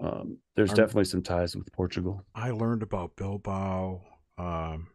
um, 0.00 0.38
there's 0.54 0.70
I'm, 0.70 0.76
definitely 0.76 1.06
some 1.06 1.22
ties 1.22 1.56
with 1.56 1.72
Portugal. 1.72 2.24
I 2.34 2.50
learned 2.50 2.82
about 2.82 3.16
Bilbao 3.16 4.02
um, 4.36 4.88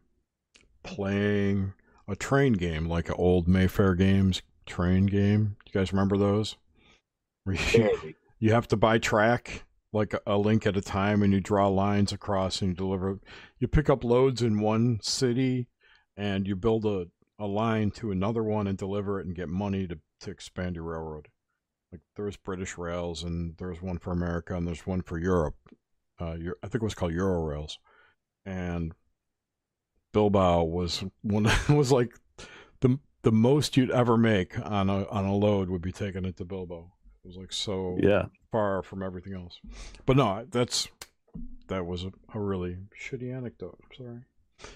playing 0.82 1.74
a 2.08 2.16
train 2.16 2.54
game, 2.54 2.86
like 2.86 3.08
an 3.08 3.16
old 3.18 3.48
Mayfair 3.48 3.94
games 3.94 4.42
train 4.66 5.06
game. 5.06 5.56
You 5.66 5.72
guys 5.72 5.92
remember 5.92 6.16
those? 6.16 6.56
You, 7.46 8.14
you 8.38 8.52
have 8.52 8.68
to 8.68 8.76
buy 8.76 8.96
track 8.96 9.64
like 9.92 10.14
a 10.26 10.38
link 10.38 10.66
at 10.66 10.78
a 10.78 10.80
time 10.80 11.22
and 11.22 11.32
you 11.32 11.40
draw 11.40 11.68
lines 11.68 12.10
across 12.10 12.62
and 12.62 12.70
you 12.70 12.74
deliver 12.74 13.20
you 13.58 13.68
pick 13.68 13.90
up 13.90 14.02
loads 14.02 14.40
in 14.42 14.60
one 14.60 14.98
city 15.02 15.68
and 16.16 16.46
you 16.46 16.56
build 16.56 16.86
a, 16.86 17.06
a 17.38 17.46
line 17.46 17.90
to 17.90 18.10
another 18.10 18.42
one 18.42 18.66
and 18.66 18.78
deliver 18.78 19.20
it 19.20 19.26
and 19.26 19.36
get 19.36 19.48
money 19.48 19.86
to, 19.86 19.98
to 20.20 20.30
expand 20.30 20.74
your 20.74 20.84
railroad 20.84 21.28
like 21.94 22.02
there's 22.16 22.36
british 22.36 22.76
rails 22.76 23.22
and 23.22 23.56
there's 23.58 23.80
one 23.80 23.98
for 23.98 24.12
america 24.12 24.56
and 24.56 24.66
there's 24.66 24.86
one 24.86 25.00
for 25.00 25.18
europe 25.18 25.56
uh, 26.20 26.34
i 26.62 26.66
think 26.68 26.76
it 26.76 26.82
was 26.82 26.94
called 26.94 27.12
euro 27.12 27.42
rails 27.42 27.78
and 28.46 28.92
Bilbao 30.14 30.62
was 30.64 31.04
one 31.22 31.50
was 31.68 31.92
like 31.92 32.14
the 32.80 32.98
the 33.22 33.32
most 33.32 33.76
you'd 33.76 33.90
ever 33.90 34.16
make 34.16 34.58
on 34.58 34.88
a 34.88 35.06
on 35.08 35.26
a 35.26 35.34
load 35.34 35.68
would 35.68 35.82
be 35.82 35.92
taken 35.92 36.24
into 36.24 36.46
Bilbao. 36.46 36.92
It 37.24 37.28
was 37.28 37.36
like 37.36 37.52
so 37.52 37.98
yeah 38.00 38.26
far 38.50 38.82
from 38.82 39.02
everything 39.02 39.34
else. 39.34 39.58
But 40.06 40.16
no, 40.16 40.46
that's 40.50 40.88
that 41.68 41.84
was 41.84 42.04
a, 42.04 42.12
a 42.32 42.40
really 42.40 42.78
shitty 42.98 43.36
anecdote. 43.36 43.78
I'm 43.82 43.96
sorry. 44.04 44.70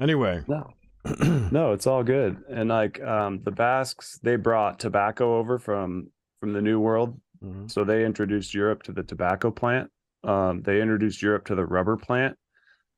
Anyway. 0.00 0.42
No. 0.48 0.72
no, 1.52 1.72
it's 1.72 1.86
all 1.86 2.02
good. 2.02 2.42
And 2.50 2.70
like 2.70 3.00
um 3.02 3.42
the 3.44 3.52
Basques, 3.52 4.18
they 4.22 4.36
brought 4.36 4.80
tobacco 4.80 5.38
over 5.38 5.58
from 5.58 6.10
from 6.44 6.52
the 6.52 6.62
New 6.62 6.80
World. 6.80 7.18
Mm-hmm. 7.44 7.68
So 7.68 7.84
they 7.84 8.04
introduced 8.04 8.54
Europe 8.54 8.82
to 8.84 8.92
the 8.92 9.02
tobacco 9.02 9.50
plant. 9.50 9.90
Um, 10.22 10.62
they 10.62 10.80
introduced 10.80 11.22
Europe 11.22 11.46
to 11.46 11.54
the 11.54 11.66
rubber 11.66 11.96
plant 11.96 12.36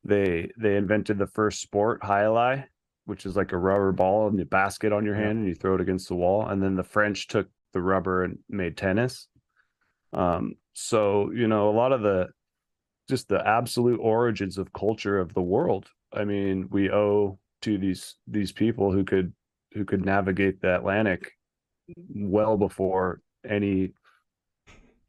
they 0.06 0.50
they 0.56 0.76
invented 0.76 1.18
the 1.18 1.26
first 1.26 1.60
sport, 1.60 2.00
jai 2.02 2.66
which 3.04 3.24
is 3.24 3.36
like 3.36 3.52
a 3.52 3.58
rubber 3.58 3.92
ball 3.92 4.26
and 4.26 4.38
you 4.38 4.44
basket 4.44 4.92
on 4.92 5.04
your 5.04 5.14
hand 5.14 5.38
and 5.38 5.46
you 5.46 5.54
throw 5.54 5.76
it 5.76 5.80
against 5.80 6.08
the 6.08 6.14
wall. 6.14 6.44
And 6.46 6.60
then 6.60 6.74
the 6.74 6.82
French 6.82 7.28
took 7.28 7.48
the 7.72 7.80
rubber 7.80 8.24
and 8.24 8.38
made 8.48 8.76
tennis. 8.76 9.28
Um, 10.12 10.54
so 10.74 11.30
you 11.32 11.48
know, 11.48 11.68
a 11.68 11.76
lot 11.76 11.92
of 11.92 12.02
the 12.02 12.28
just 13.08 13.28
the 13.28 13.46
absolute 13.46 14.00
origins 14.00 14.58
of 14.58 14.72
culture 14.72 15.18
of 15.18 15.34
the 15.34 15.42
world. 15.42 15.88
I 16.12 16.24
mean, 16.24 16.68
we 16.70 16.90
owe 16.90 17.38
to 17.62 17.78
these 17.78 18.16
these 18.26 18.52
people 18.52 18.92
who 18.92 19.04
could 19.04 19.32
who 19.72 19.84
could 19.84 20.04
navigate 20.04 20.60
the 20.60 20.76
Atlantic 20.76 21.32
well 22.08 22.56
before 22.56 23.20
any 23.48 23.92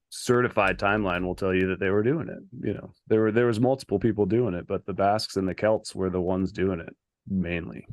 certified 0.10 0.80
timeline 0.80 1.24
will 1.24 1.36
tell 1.36 1.54
you 1.54 1.68
that 1.68 1.80
they 1.80 1.90
were 1.90 2.04
doing 2.04 2.30
it. 2.30 2.40
You 2.66 2.74
know, 2.74 2.92
there 3.08 3.22
were 3.22 3.32
there 3.32 3.46
was 3.46 3.60
multiple 3.60 4.00
people 4.00 4.26
doing 4.26 4.54
it, 4.54 4.68
but 4.68 4.86
the 4.86 4.94
Basques 4.94 5.36
and 5.36 5.48
the 5.48 5.56
Celts 5.56 5.94
were 5.94 6.10
the 6.10 6.22
ones 6.22 6.52
doing 6.52 6.80
it 6.80 6.96
mainly. 7.28 7.86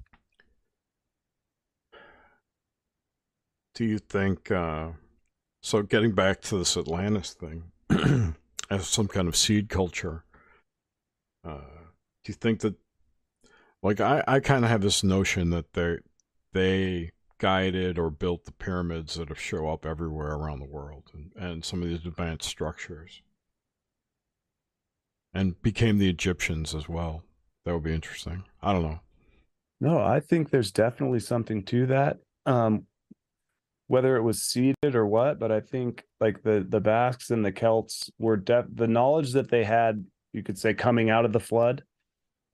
Do 3.74 3.85
you 3.85 3.98
think 3.98 4.50
uh 4.50 4.90
so 5.61 5.83
getting 5.83 6.12
back 6.12 6.40
to 6.42 6.59
this 6.59 6.76
Atlantis 6.76 7.35
thing 7.35 7.64
as 8.70 8.87
some 8.87 9.09
kind 9.09 9.28
of 9.28 9.37
seed 9.37 9.68
culture, 9.68 10.24
uh 11.44 11.85
do 12.24 12.33
you 12.33 12.35
think 12.35 12.61
that 12.61 12.74
like 13.83 14.00
I, 14.00 14.22
I 14.26 14.40
kind 14.40 14.64
of 14.64 14.70
have 14.70 14.80
this 14.80 15.04
notion 15.04 15.50
that 15.50 15.72
they 15.74 15.98
they 16.52 17.11
guided 17.44 17.98
or 17.98 18.09
built 18.09 18.46
the 18.46 18.52
pyramids 18.52 19.16
that 19.16 19.28
have 19.28 19.38
show 19.38 19.68
up 19.68 19.85
everywhere 19.85 20.33
around 20.33 20.61
the 20.61 20.64
world 20.64 21.11
and, 21.12 21.30
and 21.37 21.62
some 21.62 21.83
of 21.83 21.88
these 21.90 22.07
advanced 22.07 22.48
structures 22.48 23.20
and 25.35 25.61
became 25.61 25.98
the 25.98 26.09
Egyptians 26.09 26.74
as 26.74 26.88
well. 26.88 27.22
That 27.66 27.74
would 27.74 27.83
be 27.83 27.92
interesting. 27.92 28.44
I 28.62 28.72
don't 28.72 28.85
know. 28.85 29.00
No, 29.78 29.98
I 29.98 30.20
think 30.20 30.48
there's 30.48 30.72
definitely 30.72 31.20
something 31.20 31.62
to 31.64 31.85
that. 31.88 32.16
Um, 32.46 32.87
whether 33.88 34.16
it 34.16 34.22
was 34.22 34.40
seeded 34.40 34.94
or 34.94 35.04
what, 35.07 35.38
but 35.38 35.52
I 35.52 35.61
think 35.61 36.02
like 36.20 36.42
the 36.42 36.64
the 36.66 36.80
Basques 36.80 37.28
and 37.28 37.44
the 37.44 37.52
Celts 37.52 38.11
were 38.18 38.38
def- 38.38 38.74
the 38.74 38.87
knowledge 38.87 39.35
that 39.35 39.50
they 39.50 39.64
had, 39.64 40.07
you 40.33 40.42
could 40.42 40.59
say, 40.59 40.72
coming 40.72 41.11
out 41.11 41.26
of 41.26 41.35
the 41.35 41.40
flood 41.40 41.83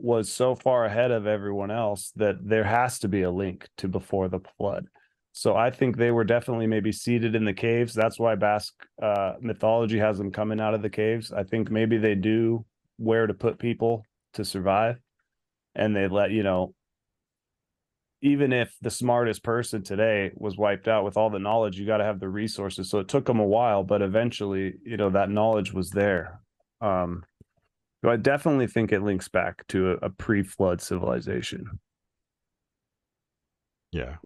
was 0.02 0.32
so 0.32 0.54
far 0.54 0.84
ahead 0.84 1.10
of 1.10 1.26
everyone 1.26 1.70
else 1.70 2.12
that 2.16 2.36
there 2.42 2.64
has 2.64 2.98
to 3.00 3.08
be 3.08 3.22
a 3.22 3.30
link 3.30 3.68
to 3.76 3.88
before 3.88 4.28
the 4.28 4.40
flood. 4.56 4.86
So 5.32 5.54
I 5.54 5.70
think 5.70 5.96
they 5.96 6.10
were 6.10 6.24
definitely 6.24 6.66
maybe 6.66 6.92
seated 6.92 7.34
in 7.34 7.44
the 7.44 7.52
caves. 7.52 7.94
That's 7.94 8.18
why 8.18 8.34
Basque 8.34 8.74
uh, 9.00 9.34
mythology 9.40 9.98
has 9.98 10.18
them 10.18 10.32
coming 10.32 10.60
out 10.60 10.74
of 10.74 10.82
the 10.82 10.90
caves. 10.90 11.32
I 11.32 11.44
think 11.44 11.70
maybe 11.70 11.98
they 11.98 12.14
do 12.14 12.64
where 12.96 13.26
to 13.26 13.34
put 13.34 13.58
people 13.58 14.04
to 14.34 14.44
survive, 14.44 14.96
and 15.74 15.94
they 15.94 16.08
let 16.08 16.30
you 16.30 16.42
know. 16.42 16.74
Even 18.22 18.52
if 18.52 18.74
the 18.82 18.90
smartest 18.90 19.42
person 19.42 19.82
today 19.82 20.30
was 20.34 20.58
wiped 20.58 20.88
out 20.88 21.04
with 21.04 21.16
all 21.16 21.30
the 21.30 21.38
knowledge, 21.38 21.78
you 21.78 21.86
got 21.86 21.98
to 21.98 22.04
have 22.04 22.20
the 22.20 22.28
resources. 22.28 22.90
So 22.90 22.98
it 22.98 23.08
took 23.08 23.24
them 23.24 23.40
a 23.40 23.46
while, 23.46 23.82
but 23.82 24.02
eventually, 24.02 24.74
you 24.84 24.98
know, 24.98 25.10
that 25.10 25.30
knowledge 25.30 25.72
was 25.72 25.90
there. 25.90 26.40
Um, 26.82 27.22
so 28.02 28.10
I 28.10 28.16
definitely 28.16 28.66
think 28.66 28.92
it 28.92 29.02
links 29.02 29.28
back 29.28 29.66
to 29.68 29.92
a, 29.92 29.94
a 30.06 30.10
pre-flood 30.10 30.80
civilization. 30.80 31.80
Yeah. 33.92 34.16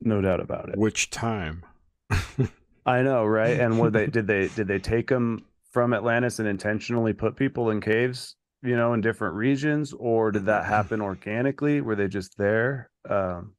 No 0.00 0.20
doubt 0.20 0.40
about 0.40 0.70
it. 0.70 0.78
Which 0.78 1.10
time? 1.10 1.64
I 2.86 3.02
know, 3.02 3.24
right? 3.24 3.60
And 3.60 3.78
what 3.78 3.92
they 3.92 4.06
did 4.06 4.26
they 4.26 4.48
did 4.48 4.66
they 4.66 4.78
take 4.78 5.08
them 5.08 5.44
from 5.70 5.92
Atlantis 5.92 6.38
and 6.38 6.48
intentionally 6.48 7.12
put 7.12 7.36
people 7.36 7.70
in 7.70 7.80
caves, 7.80 8.36
you 8.62 8.76
know, 8.76 8.94
in 8.94 9.00
different 9.00 9.34
regions, 9.34 9.92
or 9.92 10.32
did 10.32 10.46
that 10.46 10.64
happen 10.64 11.00
organically? 11.00 11.80
Were 11.80 11.94
they 11.94 12.08
just 12.08 12.36
there? 12.38 12.90
Um, 13.08 13.54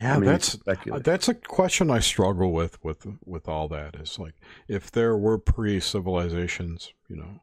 Yeah, 0.00 0.14
I 0.16 0.18
mean, 0.18 0.26
that's 0.30 0.56
that's 1.04 1.28
a 1.28 1.34
question 1.34 1.90
I 1.90 2.00
struggle 2.00 2.52
with 2.52 2.82
with 2.84 3.06
with 3.24 3.48
all 3.48 3.68
that. 3.68 3.96
Is 3.96 4.18
like 4.18 4.34
if 4.68 4.90
there 4.90 5.16
were 5.16 5.38
pre 5.38 5.80
civilizations, 5.80 6.92
you 7.08 7.16
know, 7.16 7.40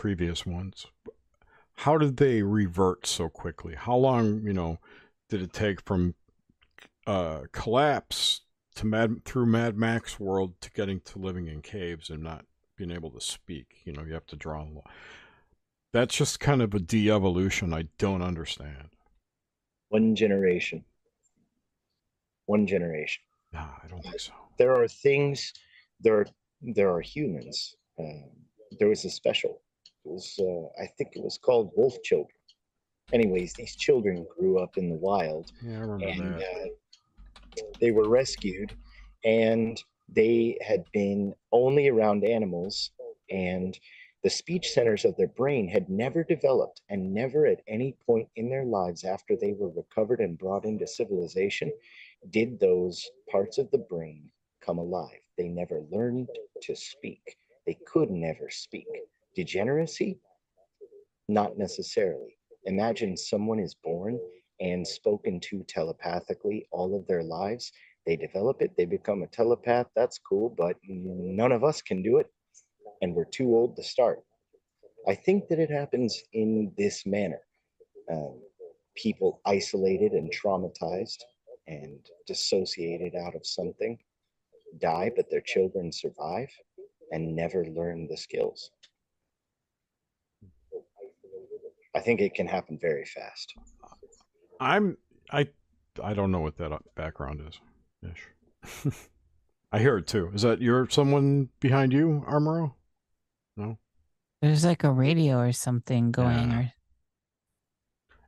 previous 0.00 0.46
ones, 0.46 0.86
how 1.74 1.98
did 1.98 2.16
they 2.16 2.40
revert 2.40 3.06
so 3.06 3.28
quickly? 3.28 3.74
How 3.74 3.96
long, 3.96 4.40
you 4.42 4.54
know, 4.54 4.78
did 5.28 5.42
it 5.42 5.52
take 5.52 5.82
from 5.82 6.14
uh, 7.06 7.40
collapse 7.52 8.40
to 8.76 8.86
Mad 8.86 9.26
through 9.26 9.44
Mad 9.44 9.76
Max 9.76 10.18
world 10.18 10.58
to 10.62 10.70
getting 10.70 11.00
to 11.00 11.18
living 11.18 11.48
in 11.48 11.60
caves 11.60 12.08
and 12.08 12.22
not 12.22 12.46
being 12.78 12.90
able 12.90 13.10
to 13.10 13.20
speak? 13.20 13.82
You 13.84 13.92
know, 13.92 14.02
you 14.02 14.14
have 14.14 14.26
to 14.28 14.36
draw 14.36 14.62
a 14.62 14.64
line. 14.64 14.82
That's 15.92 16.16
just 16.16 16.40
kind 16.40 16.62
of 16.62 16.72
a 16.72 16.78
de-evolution 16.78 17.74
I 17.74 17.84
don't 17.98 18.22
understand. 18.22 18.88
One 19.90 20.16
generation. 20.16 20.82
One 22.46 22.66
generation. 22.66 23.22
Nah, 23.52 23.68
I 23.84 23.86
don't 23.86 24.00
think 24.00 24.18
so. 24.18 24.32
There 24.56 24.74
are 24.74 24.88
things. 24.88 25.52
There 26.00 26.20
are 26.20 26.26
there 26.62 26.90
are 26.90 27.02
humans. 27.02 27.76
Um, 27.98 28.30
there 28.78 28.88
was 28.88 29.04
a 29.04 29.10
special. 29.10 29.60
Was 30.04 30.38
uh, 30.38 30.82
I 30.82 30.86
think 30.86 31.10
it 31.14 31.22
was 31.22 31.38
called 31.38 31.72
Wolf 31.76 32.02
Children. 32.02 32.34
Anyways, 33.12 33.54
these 33.54 33.76
children 33.76 34.26
grew 34.38 34.58
up 34.58 34.76
in 34.76 34.88
the 34.88 34.96
wild 34.96 35.50
Yeah, 35.62 35.76
I 35.76 35.80
remember 35.80 36.06
and 36.06 36.40
that. 36.40 36.42
uh, 36.42 37.62
they 37.80 37.90
were 37.90 38.08
rescued 38.08 38.72
and 39.24 39.82
they 40.08 40.58
had 40.66 40.84
been 40.92 41.34
only 41.52 41.88
around 41.88 42.24
animals 42.24 42.90
and 43.30 43.78
the 44.22 44.30
speech 44.30 44.68
centers 44.70 45.04
of 45.04 45.16
their 45.16 45.28
brain 45.28 45.68
had 45.68 45.88
never 45.88 46.22
developed 46.24 46.82
and 46.88 47.12
never 47.14 47.46
at 47.46 47.62
any 47.68 47.96
point 48.06 48.28
in 48.36 48.50
their 48.50 48.64
lives 48.64 49.04
after 49.04 49.34
they 49.36 49.52
were 49.52 49.70
recovered 49.70 50.20
and 50.20 50.38
brought 50.38 50.64
into 50.64 50.86
civilization 50.86 51.72
did 52.30 52.60
those 52.60 53.10
parts 53.30 53.58
of 53.58 53.70
the 53.70 53.78
brain 53.78 54.30
come 54.60 54.78
alive 54.78 55.20
they 55.38 55.48
never 55.48 55.82
learned 55.90 56.28
to 56.62 56.76
speak 56.76 57.36
they 57.66 57.78
could 57.86 58.10
never 58.10 58.48
speak 58.50 58.86
degeneracy 59.34 60.18
not 61.28 61.56
necessarily 61.56 62.36
imagine 62.64 63.16
someone 63.16 63.58
is 63.58 63.74
born 63.82 64.18
and 64.60 64.86
spoken 64.86 65.40
to 65.40 65.64
telepathically 65.68 66.66
all 66.70 66.94
of 66.94 67.06
their 67.06 67.22
lives. 67.22 67.72
They 68.06 68.16
develop 68.16 68.60
it, 68.60 68.72
they 68.76 68.84
become 68.84 69.22
a 69.22 69.26
telepath. 69.28 69.86
That's 69.96 70.18
cool, 70.18 70.54
but 70.56 70.76
none 70.86 71.52
of 71.52 71.64
us 71.64 71.80
can 71.80 72.02
do 72.02 72.18
it, 72.18 72.26
and 73.00 73.14
we're 73.14 73.24
too 73.24 73.54
old 73.54 73.76
to 73.76 73.82
start. 73.82 74.20
I 75.08 75.14
think 75.14 75.48
that 75.48 75.58
it 75.58 75.70
happens 75.70 76.22
in 76.32 76.72
this 76.76 77.06
manner 77.06 77.40
um, 78.10 78.40
people 78.96 79.40
isolated 79.46 80.12
and 80.12 80.30
traumatized 80.32 81.22
and 81.66 81.98
dissociated 82.26 83.14
out 83.14 83.34
of 83.34 83.46
something 83.46 83.98
die, 84.78 85.10
but 85.14 85.30
their 85.30 85.40
children 85.40 85.92
survive 85.92 86.50
and 87.12 87.34
never 87.34 87.64
learn 87.66 88.08
the 88.08 88.16
skills. 88.16 88.70
I 91.94 92.00
think 92.00 92.20
it 92.20 92.34
can 92.34 92.46
happen 92.46 92.78
very 92.80 93.04
fast. 93.04 93.54
I'm 94.60 94.96
I 95.30 95.48
I 96.02 96.14
don't 96.14 96.30
know 96.30 96.40
what 96.40 96.56
that 96.58 96.72
uh, 96.72 96.78
background 96.94 97.40
is. 97.48 97.60
Ish. 98.10 98.92
I 99.72 99.78
hear 99.78 99.98
it 99.98 100.06
too. 100.06 100.30
Is 100.34 100.42
that 100.42 100.60
your 100.60 100.88
someone 100.88 101.48
behind 101.60 101.92
you, 101.92 102.24
Armoro? 102.28 102.74
No, 103.56 103.78
There's 104.42 104.64
like 104.64 104.84
a 104.84 104.90
radio 104.92 105.38
or 105.38 105.52
something 105.52 106.12
going, 106.12 106.50
Yeah. 106.50 106.58
or 106.60 106.72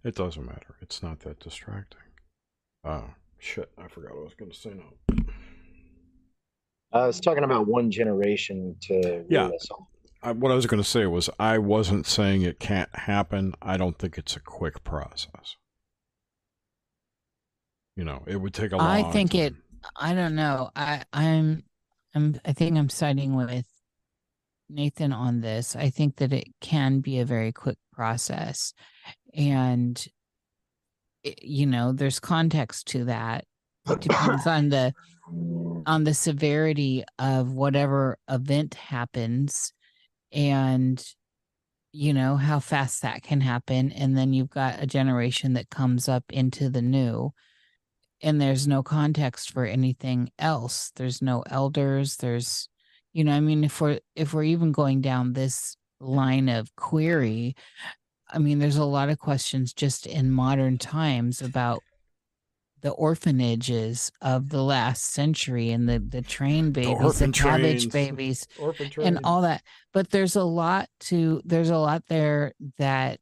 it 0.04 0.14
doesn't 0.16 0.44
matter. 0.44 0.76
It's 0.80 1.02
not 1.02 1.20
that 1.20 1.38
distracting. 1.40 2.00
Oh 2.84 3.04
shit! 3.38 3.70
I 3.78 3.88
forgot 3.88 4.12
what 4.14 4.20
I 4.20 4.24
was 4.24 4.34
going 4.34 4.50
to 4.50 4.56
say 4.56 4.70
now. 4.74 5.24
I 6.92 7.06
was 7.06 7.20
talking 7.20 7.44
about 7.44 7.66
one 7.66 7.90
generation 7.90 8.76
to 8.82 8.94
rule 8.94 9.26
Yeah. 9.30 9.50
I, 10.22 10.32
what 10.32 10.52
I 10.52 10.54
was 10.54 10.66
going 10.66 10.82
to 10.82 10.88
say 10.88 11.06
was 11.06 11.28
I 11.38 11.58
wasn't 11.58 12.06
saying 12.06 12.42
it 12.42 12.60
can't 12.60 12.94
happen. 12.94 13.54
I 13.60 13.76
don't 13.76 13.98
think 13.98 14.18
it's 14.18 14.36
a 14.36 14.40
quick 14.40 14.84
process. 14.84 15.56
You 17.96 18.04
know, 18.04 18.22
it 18.26 18.36
would 18.36 18.54
take 18.54 18.72
a 18.72 18.76
long. 18.76 18.86
I 18.86 19.10
think 19.12 19.34
it- 19.34 19.54
I 19.96 20.14
don't 20.14 20.36
know. 20.36 20.70
I 20.76 21.02
I'm 21.12 21.64
I'm 22.14 22.40
I 22.44 22.52
think 22.52 22.78
I'm 22.78 22.88
siding 22.88 23.34
with 23.34 23.66
Nathan 24.70 25.12
on 25.12 25.40
this. 25.40 25.74
I 25.74 25.90
think 25.90 26.16
that 26.16 26.32
it 26.32 26.46
can 26.60 27.00
be 27.00 27.18
a 27.18 27.24
very 27.24 27.50
quick 27.52 27.78
process, 27.92 28.72
and 29.34 30.02
it- 31.24 31.42
you 31.42 31.66
know, 31.66 31.92
there's 31.92 32.20
context 32.20 32.86
to 32.88 33.04
that. 33.06 33.44
It 33.90 34.00
depends 34.00 34.46
on 34.46 34.68
the 34.68 34.94
on 35.86 36.04
the 36.04 36.14
severity 36.14 37.02
of 37.18 37.50
whatever 37.52 38.18
event 38.28 38.74
happens 38.74 39.72
and 40.32 41.04
you 41.92 42.14
know 42.14 42.36
how 42.36 42.58
fast 42.58 43.02
that 43.02 43.22
can 43.22 43.40
happen 43.40 43.92
and 43.92 44.16
then 44.16 44.32
you've 44.32 44.50
got 44.50 44.82
a 44.82 44.86
generation 44.86 45.52
that 45.52 45.68
comes 45.68 46.08
up 46.08 46.24
into 46.30 46.70
the 46.70 46.82
new 46.82 47.30
and 48.22 48.40
there's 48.40 48.68
no 48.68 48.84
context 48.84 49.50
for 49.50 49.64
anything 49.64 50.30
else. 50.38 50.92
There's 50.94 51.20
no 51.20 51.42
elders 51.50 52.16
there's 52.16 52.68
you 53.12 53.24
know 53.24 53.32
i 53.32 53.40
mean 53.40 53.64
if 53.64 53.80
we're 53.80 54.00
if 54.14 54.32
we're 54.32 54.44
even 54.44 54.72
going 54.72 55.00
down 55.00 55.32
this 55.32 55.76
line 56.00 56.48
of 56.48 56.74
query 56.76 57.54
i 58.32 58.38
mean 58.38 58.58
there's 58.58 58.76
a 58.76 58.84
lot 58.84 59.08
of 59.08 59.18
questions 59.18 59.72
just 59.72 60.06
in 60.06 60.30
modern 60.30 60.78
times 60.78 61.42
about 61.42 61.82
the 62.82 62.90
orphanages 62.90 64.12
of 64.20 64.50
the 64.50 64.62
last 64.62 65.04
century 65.04 65.70
and 65.70 65.88
the 65.88 65.98
the 65.98 66.22
train 66.22 66.72
babies 66.72 66.98
the, 66.98 67.04
orphan 67.04 67.32
cabbage 67.32 67.88
trains. 67.88 67.92
babies 67.92 68.48
and 69.00 69.20
all 69.24 69.42
that. 69.42 69.62
But 69.92 70.10
there's 70.10 70.36
a 70.36 70.44
lot 70.44 70.88
to 71.00 71.40
there's 71.44 71.70
a 71.70 71.78
lot 71.78 72.04
there 72.08 72.52
that 72.78 73.20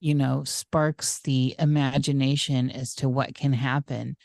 you 0.00 0.14
know 0.14 0.44
sparks 0.44 1.20
the 1.20 1.54
imagination 1.58 2.70
as 2.70 2.94
to 2.96 3.08
what 3.08 3.34
can 3.34 3.52
happen. 3.52 4.16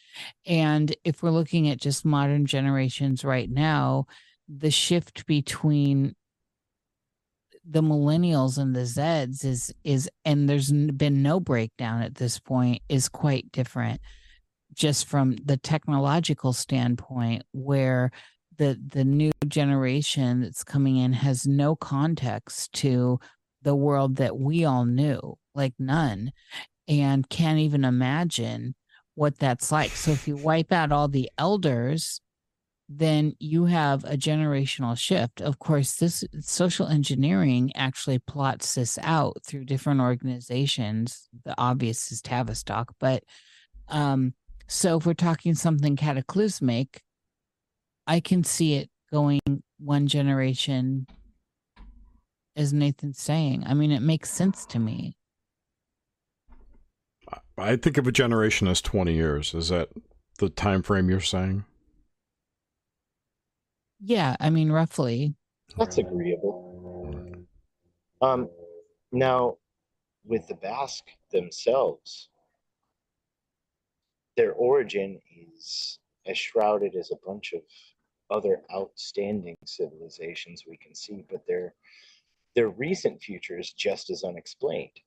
And 0.45 0.95
if 1.03 1.21
we're 1.21 1.31
looking 1.31 1.69
at 1.69 1.81
just 1.81 2.05
modern 2.05 2.45
generations 2.45 3.25
right 3.25 3.49
now 3.49 4.05
the 4.47 4.71
shift 4.71 5.25
between 5.25 6.15
the 7.69 7.83
millennials 7.83 8.57
and 8.57 8.75
the 8.75 8.81
zeds 8.81 9.43
is 9.43 9.73
is 9.83 10.09
and 10.23 10.47
there's 10.47 10.71
been 10.71 11.21
no 11.21 11.39
breakdown 11.39 12.01
at 12.01 12.15
this 12.15 12.39
point 12.39 12.81
is 12.87 13.09
quite 13.09 13.51
different 13.51 13.99
just 14.77 15.07
from 15.07 15.35
the 15.43 15.57
technological 15.57 16.53
standpoint 16.53 17.43
where 17.51 18.11
the 18.57 18.79
the 18.93 19.03
new 19.03 19.31
generation 19.47 20.41
that's 20.41 20.63
coming 20.63 20.97
in 20.97 21.13
has 21.13 21.47
no 21.47 21.75
context 21.75 22.71
to 22.73 23.19
the 23.63 23.75
world 23.75 24.15
that 24.17 24.37
we 24.37 24.63
all 24.63 24.85
knew 24.85 25.37
like 25.55 25.73
none 25.79 26.31
and 26.87 27.27
can't 27.29 27.59
even 27.59 27.83
imagine 27.83 28.75
what 29.15 29.39
that's 29.39 29.71
like. 29.71 29.91
So 29.91 30.11
if 30.11 30.27
you 30.27 30.37
wipe 30.37 30.71
out 30.71 30.91
all 30.91 31.07
the 31.07 31.29
elders 31.37 32.21
then 32.89 33.33
you 33.37 33.65
have 33.65 34.05
a 34.05 34.15
generational 34.15 34.97
shift. 34.97 35.41
Of 35.41 35.59
course 35.59 35.95
this 35.95 36.23
social 36.39 36.87
engineering 36.87 37.71
actually 37.75 38.19
plots 38.19 38.75
this 38.75 38.97
out 39.01 39.37
through 39.45 39.65
different 39.65 39.99
organizations. 39.99 41.27
The 41.43 41.55
obvious 41.57 42.11
is 42.11 42.21
tavistock 42.21 42.93
but 42.99 43.23
um 43.89 44.33
so 44.67 44.97
if 44.97 45.05
we're 45.05 45.13
talking 45.13 45.55
something 45.55 45.95
cataclysmic 45.95 47.03
I 48.07 48.21
can 48.21 48.45
see 48.45 48.75
it 48.75 48.89
going 49.11 49.41
one 49.79 50.07
generation, 50.07 51.07
as 52.55 52.71
Nathan's 52.71 53.21
saying. 53.21 53.63
I 53.67 53.73
mean, 53.73 53.91
it 53.91 54.01
makes 54.01 54.31
sense 54.31 54.65
to 54.67 54.79
me. 54.79 55.17
I 57.57 57.75
think 57.75 57.97
of 57.97 58.07
a 58.07 58.11
generation 58.11 58.67
as 58.67 58.81
20 58.81 59.13
years. 59.13 59.53
Is 59.53 59.69
that 59.69 59.89
the 60.39 60.49
time 60.49 60.81
frame 60.81 61.09
you're 61.09 61.19
saying? 61.19 61.65
Yeah, 63.99 64.37
I 64.39 64.49
mean, 64.49 64.71
roughly. 64.71 65.35
That's 65.77 65.97
agreeable. 65.97 67.45
Um, 68.21 68.49
now, 69.11 69.57
with 70.23 70.47
the 70.47 70.55
Basque 70.55 71.09
themselves, 71.31 72.29
their 74.37 74.53
origin 74.53 75.19
is 75.35 75.99
as 76.27 76.37
shrouded 76.37 76.95
as 76.95 77.11
a 77.11 77.25
bunch 77.25 77.53
of 77.53 77.61
other 78.29 78.61
outstanding 78.73 79.55
civilizations 79.65 80.63
we 80.67 80.77
can 80.77 80.93
see, 80.95 81.25
but 81.29 81.45
their 81.47 81.73
their 82.55 82.69
recent 82.69 83.21
future 83.21 83.59
is 83.59 83.71
just 83.73 84.09
as 84.09 84.23
unexplained, 84.23 84.99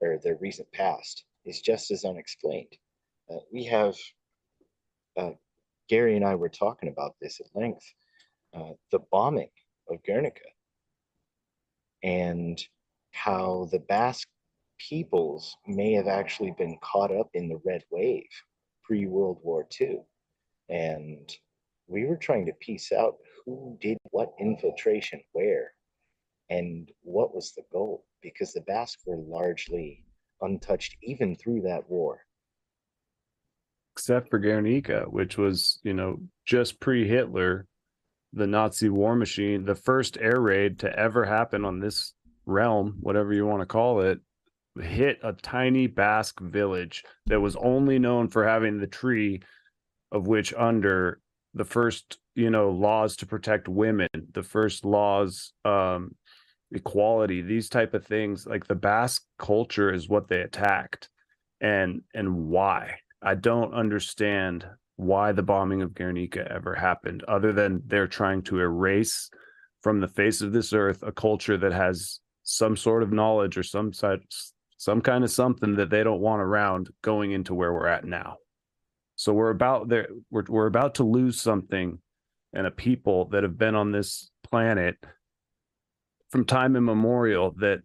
or 0.00 0.18
their 0.22 0.36
recent 0.36 0.70
past 0.72 1.24
is 1.44 1.60
just 1.60 1.90
as 1.90 2.04
unexplained. 2.04 2.72
Uh, 3.30 3.38
we 3.52 3.64
have 3.64 3.94
uh, 5.16 5.32
Gary 5.88 6.16
and 6.16 6.24
I 6.24 6.34
were 6.34 6.48
talking 6.48 6.88
about 6.88 7.16
this 7.20 7.40
at 7.40 7.54
length. 7.54 7.84
Uh, 8.54 8.72
the 8.90 9.00
bombing 9.10 9.50
of 9.90 10.02
Guernica 10.04 10.40
and 12.02 12.62
how 13.12 13.68
the 13.70 13.78
Basque 13.78 14.28
peoples 14.78 15.56
may 15.66 15.92
have 15.92 16.08
actually 16.08 16.54
been 16.56 16.78
caught 16.82 17.14
up 17.14 17.28
in 17.34 17.48
the 17.48 17.60
red 17.64 17.82
wave 17.90 18.28
pre 18.86 19.06
World 19.06 19.38
War 19.42 19.66
II. 19.80 20.00
And 20.68 21.30
we 21.88 22.04
were 22.04 22.16
trying 22.16 22.46
to 22.46 22.52
piece 22.60 22.92
out 22.92 23.16
who 23.44 23.76
did 23.80 23.98
what 24.10 24.32
infiltration 24.40 25.20
where 25.32 25.72
and 26.50 26.90
what 27.02 27.34
was 27.34 27.52
the 27.52 27.62
goal 27.72 28.04
because 28.22 28.52
the 28.52 28.60
Basque 28.62 28.98
were 29.06 29.18
largely 29.18 30.04
untouched 30.40 30.96
even 31.02 31.36
through 31.36 31.62
that 31.62 31.88
war. 31.88 32.20
Except 33.94 34.28
for 34.28 34.38
Guernica, 34.38 35.06
which 35.08 35.38
was, 35.38 35.80
you 35.82 35.94
know, 35.94 36.20
just 36.44 36.80
pre 36.80 37.08
Hitler, 37.08 37.66
the 38.32 38.46
Nazi 38.46 38.88
war 38.88 39.16
machine, 39.16 39.64
the 39.64 39.74
first 39.74 40.18
air 40.20 40.40
raid 40.40 40.80
to 40.80 40.98
ever 40.98 41.24
happen 41.24 41.64
on 41.64 41.80
this 41.80 42.12
realm, 42.44 42.98
whatever 43.00 43.32
you 43.32 43.46
want 43.46 43.60
to 43.62 43.66
call 43.66 44.02
it, 44.02 44.20
hit 44.80 45.18
a 45.22 45.32
tiny 45.32 45.86
Basque 45.86 46.40
village 46.40 47.04
that 47.26 47.40
was 47.40 47.56
only 47.56 47.98
known 47.98 48.28
for 48.28 48.46
having 48.46 48.78
the 48.78 48.86
tree 48.86 49.40
of 50.12 50.26
which 50.26 50.54
under 50.54 51.20
the 51.54 51.64
first, 51.64 52.18
you 52.34 52.50
know, 52.50 52.70
laws 52.70 53.16
to 53.16 53.26
protect 53.26 53.68
women, 53.68 54.08
the 54.32 54.42
first 54.42 54.84
laws 54.84 55.52
um 55.64 56.14
equality, 56.72 57.42
these 57.42 57.68
type 57.68 57.94
of 57.94 58.04
things, 58.04 58.46
like 58.46 58.66
the 58.66 58.74
Basque 58.74 59.24
culture 59.38 59.92
is 59.92 60.08
what 60.08 60.28
they 60.28 60.40
attacked 60.40 61.08
and 61.60 62.02
and 62.14 62.48
why. 62.48 62.96
I 63.22 63.34
don't 63.34 63.74
understand 63.74 64.66
why 64.96 65.32
the 65.32 65.42
bombing 65.42 65.82
of 65.82 65.94
Guernica 65.94 66.50
ever 66.50 66.74
happened 66.74 67.22
other 67.24 67.52
than 67.52 67.82
they're 67.86 68.06
trying 68.06 68.42
to 68.42 68.60
erase 68.60 69.30
from 69.82 70.00
the 70.00 70.08
face 70.08 70.40
of 70.40 70.52
this 70.52 70.72
earth 70.72 71.02
a 71.02 71.12
culture 71.12 71.56
that 71.58 71.72
has 71.72 72.20
some 72.42 72.76
sort 72.76 73.02
of 73.02 73.12
knowledge 73.12 73.58
or 73.58 73.62
some 73.62 73.92
side 73.92 74.20
some 74.76 75.00
kind 75.00 75.24
of 75.24 75.30
something 75.30 75.76
that 75.76 75.90
they 75.90 76.04
don't 76.04 76.20
want 76.20 76.42
around 76.42 76.90
going 77.02 77.32
into 77.32 77.54
where 77.54 77.72
we're 77.72 77.86
at 77.86 78.04
now. 78.04 78.36
So 79.16 79.32
we're 79.32 79.50
about 79.50 79.88
there 79.88 80.08
we're 80.30 80.44
we're 80.48 80.66
about 80.66 80.96
to 80.96 81.04
lose 81.04 81.40
something 81.40 81.98
and 82.52 82.66
a 82.66 82.70
people 82.70 83.26
that 83.26 83.42
have 83.42 83.58
been 83.58 83.74
on 83.74 83.92
this 83.92 84.30
planet 84.44 84.96
from 86.30 86.44
time 86.44 86.76
immemorial 86.76 87.54
that 87.58 87.80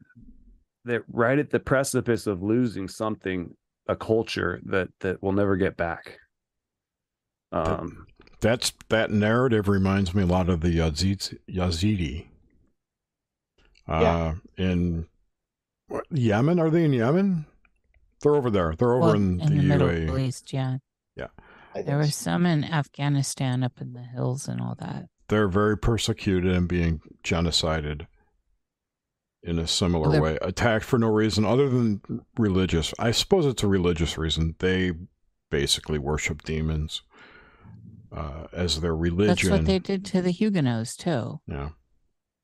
that 0.85 1.03
right 1.07 1.39
at 1.39 1.49
the 1.49 1.59
precipice 1.59 2.27
of 2.27 2.41
losing 2.41 2.87
something 2.87 3.55
a 3.87 3.95
culture 3.95 4.59
that 4.65 4.89
that 4.99 5.21
will 5.21 5.31
never 5.31 5.55
get 5.55 5.77
back 5.77 6.19
um 7.51 8.05
that's 8.39 8.73
that 8.89 9.11
narrative 9.11 9.67
reminds 9.67 10.13
me 10.13 10.23
a 10.23 10.25
lot 10.25 10.49
of 10.49 10.61
the 10.61 10.77
Yazid, 10.77 11.37
yazidi 11.49 12.27
uh 13.87 13.99
yeah. 14.01 14.33
in 14.57 15.05
what, 15.91 16.05
Yemen? 16.11 16.59
Are 16.59 16.69
they 16.69 16.85
in 16.85 16.93
Yemen? 16.93 17.45
They're 18.21 18.35
over 18.35 18.49
there. 18.49 18.75
They're 18.77 18.93
over 18.93 19.07
well, 19.07 19.13
in, 19.13 19.39
in 19.41 19.67
the, 19.67 19.77
the 19.77 19.83
UAE. 19.83 19.99
Middle 19.99 20.19
East. 20.19 20.53
Yeah. 20.53 20.77
Yeah. 21.15 21.27
There 21.75 21.97
were 21.97 22.07
some 22.07 22.45
in 22.45 22.63
Afghanistan 22.63 23.63
up 23.63 23.81
in 23.81 23.93
the 23.93 24.01
hills 24.01 24.47
and 24.47 24.61
all 24.61 24.75
that. 24.79 25.05
They're 25.29 25.47
very 25.47 25.77
persecuted 25.77 26.51
and 26.51 26.67
being 26.67 27.01
genocided 27.23 28.07
in 29.43 29.57
a 29.57 29.67
similar 29.67 30.09
well, 30.09 30.21
way, 30.21 30.37
attacked 30.41 30.85
for 30.85 30.99
no 30.99 31.07
reason 31.07 31.45
other 31.45 31.69
than 31.69 32.01
religious. 32.37 32.93
I 32.99 33.11
suppose 33.11 33.45
it's 33.45 33.63
a 33.63 33.67
religious 33.67 34.17
reason. 34.17 34.55
They 34.59 34.91
basically 35.49 35.97
worship 35.97 36.43
demons 36.43 37.01
uh, 38.15 38.47
as 38.53 38.81
their 38.81 38.95
religion. 38.95 39.49
That's 39.49 39.59
what 39.59 39.65
they 39.65 39.79
did 39.79 40.05
to 40.05 40.21
the 40.21 40.31
Huguenots 40.31 40.95
too. 40.95 41.39
Yeah. 41.47 41.69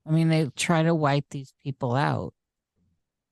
I 0.08 0.12
mean, 0.12 0.30
they 0.30 0.50
try 0.56 0.84
to 0.84 0.96
wipe 0.96 1.26
these 1.30 1.54
people 1.62 1.94
out. 1.94 2.34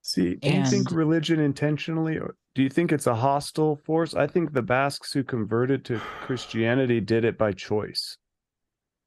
See, 0.07 0.35
do 0.35 0.49
you 0.49 0.63
think 0.67 0.91
religion 0.91 1.39
intentionally, 1.39 2.19
or 2.19 2.35
do 2.53 2.61
you 2.61 2.69
think 2.69 2.91
it's 2.91 3.07
a 3.07 3.15
hostile 3.15 3.75
force? 3.75 4.13
I 4.13 4.27
think 4.27 4.53
the 4.53 4.61
Basques 4.61 5.11
who 5.11 5.23
converted 5.23 5.83
to 5.85 5.97
Christianity 5.97 7.01
did 7.01 7.25
it 7.25 7.39
by 7.39 7.53
choice. 7.53 8.15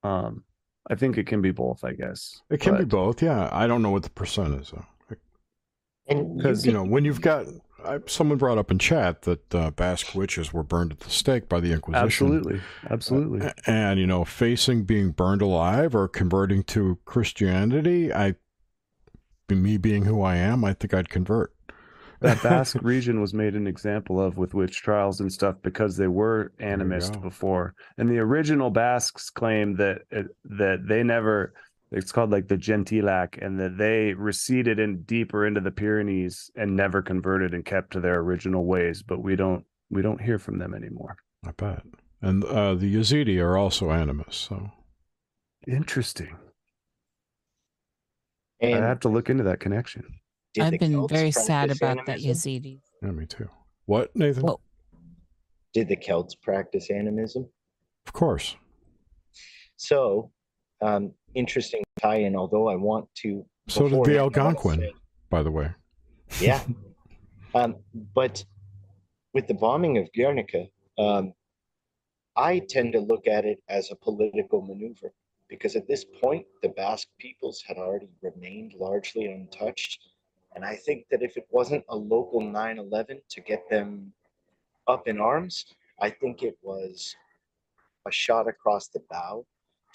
Um, 0.02 0.42
I 0.90 0.96
think 0.96 1.16
it 1.16 1.28
can 1.28 1.40
be 1.40 1.52
both. 1.52 1.84
I 1.84 1.92
guess 1.92 2.42
it 2.50 2.60
can 2.60 2.72
but... 2.72 2.78
be 2.80 2.84
both. 2.84 3.22
Yeah, 3.22 3.48
I 3.52 3.68
don't 3.68 3.80
know 3.80 3.90
what 3.90 4.02
the 4.02 4.10
percent 4.10 4.60
is 4.60 4.72
though. 4.72 4.86
Because 6.08 6.66
you, 6.66 6.72
you 6.72 6.76
know 6.76 6.82
when 6.82 7.04
you've 7.04 7.20
got 7.20 7.46
I, 7.84 8.00
someone 8.06 8.36
brought 8.36 8.58
up 8.58 8.72
in 8.72 8.80
chat 8.80 9.22
that 9.22 9.54
uh, 9.54 9.70
Basque 9.70 10.16
witches 10.16 10.52
were 10.52 10.64
burned 10.64 10.90
at 10.90 10.98
the 10.98 11.10
stake 11.10 11.48
by 11.48 11.60
the 11.60 11.72
Inquisition. 11.72 12.04
Absolutely, 12.04 12.60
absolutely. 12.90 13.46
Uh, 13.46 13.52
and 13.68 14.00
you 14.00 14.06
know, 14.08 14.24
facing 14.24 14.82
being 14.82 15.12
burned 15.12 15.42
alive 15.42 15.94
or 15.94 16.08
converting 16.08 16.64
to 16.64 16.98
Christianity, 17.04 18.12
I 18.12 18.34
me 19.54 19.76
being 19.76 20.04
who 20.04 20.22
I 20.22 20.36
am, 20.36 20.64
I 20.64 20.72
think 20.72 20.94
I'd 20.94 21.08
convert. 21.08 21.52
that 22.20 22.42
Basque 22.42 22.82
region 22.82 23.20
was 23.20 23.32
made 23.32 23.54
an 23.54 23.68
example 23.68 24.20
of 24.20 24.36
with 24.36 24.52
witch 24.52 24.82
trials 24.82 25.20
and 25.20 25.32
stuff 25.32 25.54
because 25.62 25.96
they 25.96 26.08
were 26.08 26.52
animist 26.60 27.20
before. 27.22 27.74
And 27.96 28.10
the 28.10 28.18
original 28.18 28.70
Basques 28.70 29.30
claim 29.30 29.76
that 29.76 30.02
that 30.10 30.84
they 30.88 31.04
never 31.04 31.54
it's 31.90 32.12
called 32.12 32.30
like 32.30 32.48
the 32.48 32.56
Jentilak 32.56 33.38
and 33.40 33.58
that 33.60 33.78
they 33.78 34.14
receded 34.14 34.78
in 34.78 35.02
deeper 35.02 35.46
into 35.46 35.60
the 35.60 35.70
Pyrenees 35.70 36.50
and 36.56 36.76
never 36.76 37.02
converted 37.02 37.54
and 37.54 37.64
kept 37.64 37.92
to 37.92 38.00
their 38.00 38.18
original 38.18 38.66
ways, 38.66 39.02
but 39.02 39.22
we 39.22 39.36
don't 39.36 39.64
we 39.90 40.02
don't 40.02 40.20
hear 40.20 40.38
from 40.38 40.58
them 40.58 40.74
anymore. 40.74 41.16
I 41.46 41.52
bet. 41.52 41.82
And 42.20 42.44
uh, 42.44 42.74
the 42.74 42.92
Yazidi 42.92 43.40
are 43.40 43.56
also 43.56 43.90
animists, 43.90 44.48
so 44.48 44.72
interesting. 45.68 46.36
And 48.60 48.84
I 48.84 48.88
have 48.88 49.00
to 49.00 49.08
look 49.08 49.30
into 49.30 49.44
that 49.44 49.60
connection. 49.60 50.04
I've 50.60 50.78
been 50.78 50.92
Celts 50.92 51.12
very 51.12 51.30
sad 51.30 51.70
about 51.70 51.98
animism? 51.98 52.04
that 52.06 52.18
Yazidi. 52.18 52.80
Yeah, 53.02 53.10
me 53.10 53.26
too. 53.26 53.48
What, 53.86 54.14
Nathan? 54.16 54.42
Well, 54.42 54.60
did 55.72 55.88
the 55.88 55.96
Celts 55.96 56.34
practice 56.34 56.90
animism? 56.90 57.48
Of 58.06 58.12
course. 58.12 58.56
So, 59.76 60.32
um, 60.82 61.12
interesting 61.34 61.82
tie-in. 62.00 62.34
Although 62.34 62.68
I 62.68 62.74
want 62.74 63.08
to. 63.22 63.44
So 63.68 63.88
did 63.88 64.04
the 64.04 64.18
Algonquin, 64.18 64.80
say, 64.80 64.92
by 65.30 65.42
the 65.42 65.50
way. 65.50 65.70
Yeah, 66.40 66.62
um, 67.54 67.76
but 68.14 68.44
with 69.34 69.46
the 69.46 69.54
bombing 69.54 69.98
of 69.98 70.08
Guernica, 70.12 70.66
um, 70.98 71.32
I 72.36 72.60
tend 72.68 72.94
to 72.94 73.00
look 73.00 73.26
at 73.26 73.44
it 73.44 73.58
as 73.68 73.90
a 73.90 73.96
political 73.96 74.62
maneuver 74.62 75.12
because 75.48 75.76
at 75.76 75.88
this 75.88 76.04
point, 76.04 76.46
the 76.62 76.68
Basque 76.70 77.08
peoples 77.18 77.62
had 77.66 77.76
already 77.76 78.08
remained 78.22 78.74
largely 78.74 79.26
untouched. 79.26 80.00
And 80.54 80.64
I 80.64 80.76
think 80.76 81.06
that 81.10 81.22
if 81.22 81.36
it 81.36 81.46
wasn't 81.50 81.84
a 81.88 81.96
local 81.96 82.40
9 82.40 82.78
11 82.78 83.20
to 83.30 83.40
get 83.40 83.68
them 83.70 84.12
up 84.86 85.08
in 85.08 85.20
arms, 85.20 85.66
I 86.00 86.10
think 86.10 86.42
it 86.42 86.56
was 86.62 87.14
a 88.06 88.12
shot 88.12 88.48
across 88.48 88.88
the 88.88 89.00
bow 89.10 89.46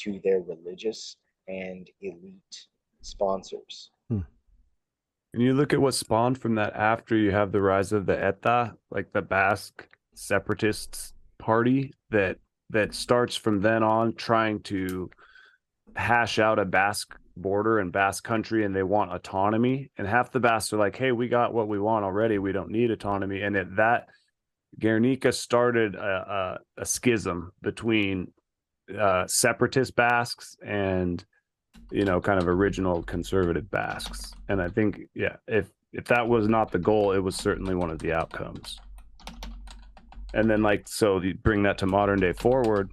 to 0.02 0.20
their 0.24 0.42
religious 0.42 1.18
and 1.48 1.90
elite 2.02 2.68
sponsors. 3.02 3.92
Hmm. 4.10 4.22
And 5.34 5.42
you 5.42 5.54
look 5.54 5.74
at 5.74 5.82
what 5.82 5.96
spawned 5.96 6.38
from 6.38 6.56
that 6.56 6.76
after 6.76 7.16
you 7.16 7.32
have 7.32 7.52
the 7.52 7.62
rise 7.62 7.92
of 7.92 8.06
the 8.06 8.22
ETA, 8.24 8.76
like 8.92 9.12
the 9.14 9.22
Basque 9.22 9.88
separatists 10.14 11.14
party 11.40 11.92
that 12.12 12.38
that 12.70 12.94
starts 12.94 13.36
from 13.36 13.62
then 13.62 13.84
on 13.84 14.14
trying 14.16 14.60
to 14.62 15.10
hash 15.96 16.40
out 16.40 16.60
a 16.60 16.66
Basque 16.66 17.18
border 17.36 17.80
and 17.80 17.92
Basque 17.92 18.24
country 18.24 18.64
and 18.64 18.76
they 18.76 18.84
want 18.84 19.12
autonomy. 19.12 19.90
And 19.98 20.08
half 20.08 20.32
the 20.32 20.40
Basques 20.40 20.74
are 20.74 20.78
like, 20.78 20.96
hey, 20.96 21.12
we 21.12 21.28
got 21.28 21.54
what 21.54 21.68
we 21.68 21.80
want 21.80 22.06
already. 22.06 22.38
We 22.38 22.52
don't 22.52 22.70
need 22.70 22.92
autonomy. 22.92 23.42
And 23.42 23.56
at 23.56 23.76
that 23.76 24.08
Guernica 24.80 25.32
started 25.32 25.96
a, 25.96 26.60
a, 26.78 26.82
a 26.82 26.86
schism 26.86 27.52
between 27.62 28.32
uh, 29.00 29.28
separatist 29.28 29.96
Basques 29.96 30.56
and, 30.66 31.24
you 31.92 32.06
know, 32.06 32.20
kind 32.20 32.42
of 32.42 32.48
original 32.48 33.04
conservative 33.04 33.70
Basques. 33.70 34.34
And 34.50 34.62
I 34.62 34.68
think, 34.68 35.02
yeah, 35.14 35.36
if, 35.48 35.70
if 35.92 36.06
that 36.06 36.28
was 36.28 36.48
not 36.48 36.72
the 36.72 36.80
goal, 36.80 37.12
it 37.12 37.20
was 37.20 37.36
certainly 37.36 37.76
one 37.76 37.92
of 37.92 38.00
the 38.00 38.14
outcomes. 38.14 38.80
And 40.34 40.50
then, 40.50 40.64
like, 40.64 40.88
so 40.88 41.22
you 41.22 41.36
bring 41.36 41.62
that 41.64 41.78
to 41.80 41.86
modern 41.86 42.20
day 42.20 42.34
forward 42.34 42.90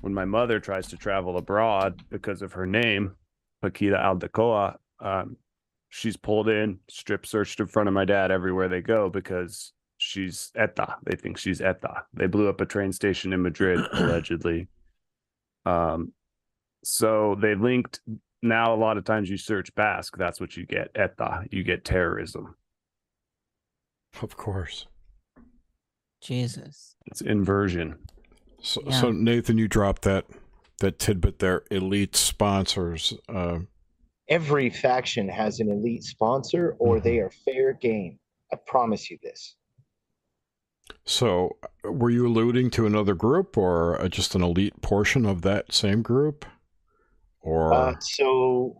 when 0.00 0.14
my 0.14 0.24
mother 0.24 0.60
tries 0.60 0.86
to 0.88 0.96
travel 0.96 1.36
abroad 1.36 2.02
because 2.10 2.42
of 2.42 2.52
her 2.52 2.66
name, 2.66 3.14
Paquita 3.62 3.96
Aldecoa, 3.96 4.76
um, 5.00 5.36
she's 5.88 6.16
pulled 6.16 6.48
in, 6.48 6.78
strip 6.88 7.26
searched 7.26 7.60
in 7.60 7.66
front 7.66 7.88
of 7.88 7.94
my 7.94 8.04
dad 8.04 8.30
everywhere 8.30 8.68
they 8.68 8.80
go 8.80 9.08
because 9.08 9.72
she's 9.98 10.52
ETA. 10.54 10.96
They 11.04 11.16
think 11.16 11.38
she's 11.38 11.60
ETA. 11.60 12.04
They 12.14 12.26
blew 12.26 12.48
up 12.48 12.60
a 12.60 12.66
train 12.66 12.92
station 12.92 13.32
in 13.32 13.42
Madrid, 13.42 13.80
allegedly. 13.92 14.68
Um, 15.66 16.12
so 16.84 17.36
they 17.40 17.54
linked. 17.54 18.00
Now, 18.42 18.72
a 18.72 18.76
lot 18.76 18.96
of 18.96 19.04
times 19.04 19.28
you 19.28 19.36
search 19.36 19.74
Basque, 19.74 20.16
that's 20.16 20.40
what 20.40 20.56
you 20.56 20.64
get 20.64 20.90
ETA. 20.94 21.44
You 21.50 21.64
get 21.64 21.84
terrorism. 21.84 22.54
Of 24.22 24.36
course. 24.36 24.86
Jesus. 26.20 26.96
It's 27.06 27.20
inversion. 27.20 27.96
So, 28.60 28.82
yeah. 28.84 29.00
so 29.00 29.12
Nathan, 29.12 29.58
you 29.58 29.68
dropped 29.68 30.02
that 30.02 30.26
that 30.80 30.98
tidbit 30.98 31.38
there. 31.38 31.64
Elite 31.70 32.16
sponsors. 32.16 33.14
Uh, 33.28 33.60
Every 34.28 34.68
faction 34.70 35.28
has 35.28 35.58
an 35.60 35.70
elite 35.70 36.04
sponsor, 36.04 36.76
or 36.78 36.96
mm-hmm. 36.96 37.04
they 37.04 37.18
are 37.18 37.30
fair 37.30 37.72
game. 37.72 38.18
I 38.52 38.56
promise 38.66 39.10
you 39.10 39.18
this. 39.22 39.56
So, 41.04 41.56
were 41.84 42.10
you 42.10 42.26
alluding 42.26 42.70
to 42.72 42.86
another 42.86 43.14
group 43.14 43.56
or 43.56 44.00
uh, 44.00 44.08
just 44.08 44.34
an 44.34 44.42
elite 44.42 44.80
portion 44.82 45.24
of 45.24 45.42
that 45.42 45.72
same 45.72 46.02
group? 46.02 46.44
Or 47.40 47.72
uh, 47.72 47.94
so 48.00 48.76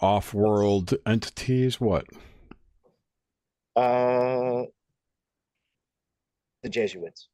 off 0.00 0.34
world 0.34 0.94
entities? 1.06 1.80
What? 1.80 2.06
Uh, 3.74 4.64
the 6.62 6.68
Jesuits. 6.68 7.28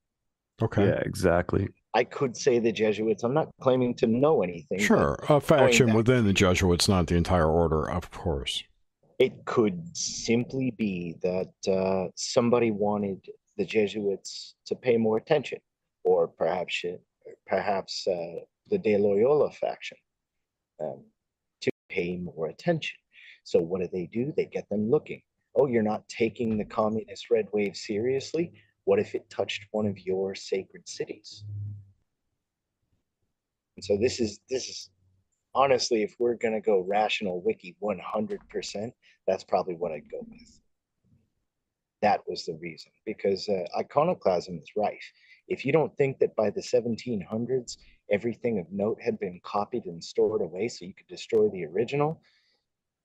Okay. 0.63 0.87
Yeah, 0.87 1.01
exactly. 1.05 1.69
I 1.95 2.05
could 2.05 2.37
say 2.37 2.59
the 2.59 2.73
Jesuits. 2.73 3.23
I'm 3.23 3.35
not 3.35 3.51
claiming 3.61 3.95
to 3.95 4.07
know 4.07 4.43
anything. 4.43 4.79
Sure. 4.79 5.17
A 5.29 5.41
faction 5.41 5.95
within 5.95 6.25
the 6.25 6.33
Jesuits, 6.33 6.89
not 6.89 7.07
the 7.07 7.17
entire 7.17 7.49
order, 7.49 7.89
of 7.89 8.11
course. 8.11 8.65
It 9.19 9.45
could 9.45 9.97
simply 9.97 10.73
be 10.73 11.15
that 11.23 11.53
uh, 11.73 12.11
somebody 12.17 12.73
wanted 12.73 13.25
the 13.57 13.65
Jesuits 13.65 14.57
to 14.67 14.75
pay 14.75 14.97
more 14.97 15.17
attention, 15.17 15.59
or 16.03 16.27
perhaps 16.27 16.85
perhaps 17.47 18.07
uh, 18.09 18.41
the 18.71 18.79
De 18.79 18.97
Loyola 18.97 19.51
faction 19.53 19.97
um, 20.81 21.05
to 21.61 21.71
pay 21.89 22.17
more 22.17 22.49
attention. 22.49 22.97
So 23.45 23.61
what 23.61 23.81
do 23.81 23.89
they 23.93 24.07
do? 24.07 24.33
They 24.37 24.47
get 24.47 24.69
them 24.69 24.91
looking. 24.91 25.23
Oh, 25.55 25.67
you're 25.67 25.83
not 25.83 26.09
taking 26.09 26.59
the 26.59 26.65
communist 26.65 27.31
red 27.31 27.47
wave 27.53 27.77
seriously. 27.77 28.53
What 28.85 28.99
if 28.99 29.15
it 29.15 29.29
touched 29.31 29.67
one 29.71 29.87
of 29.87 29.99
your 29.99 30.35
sacred 30.35 30.89
cities? 30.89 31.45
And 33.77 33.85
so 33.85 33.97
this 33.97 34.21
is 34.21 34.41
this 34.51 34.69
is 34.69 34.91
honestly, 35.55 36.03
if 36.03 36.15
we're 36.19 36.35
gonna 36.35 36.61
go 36.61 36.81
rational 36.81 37.43
wiki 37.43 37.77
100%, 37.83 38.93
that's 39.27 39.45
probably 39.45 39.75
what 39.75 39.93
I'd 39.93 40.11
go 40.11 40.19
with 40.29 40.61
that 42.05 42.21
was 42.29 42.45
the 42.45 42.59
reason 42.61 42.93
because 43.07 43.49
uh, 43.49 43.65
iconoclasm 43.79 44.59
is 44.59 44.69
rife. 44.77 45.11
If 45.49 45.65
you 45.65 45.73
don't 45.73 45.97
think 45.97 46.19
that 46.19 46.37
by 46.37 46.51
the 46.51 46.61
1700s 46.61 47.79
everything 48.11 48.59
of 48.59 48.67
note 48.71 48.99
had 49.01 49.19
been 49.19 49.41
copied 49.43 49.87
and 49.87 50.05
stored 50.05 50.43
away 50.43 50.69
so 50.69 50.85
you 50.85 50.93
could 50.93 51.07
destroy 51.07 51.49
the 51.49 51.65
original, 51.65 52.21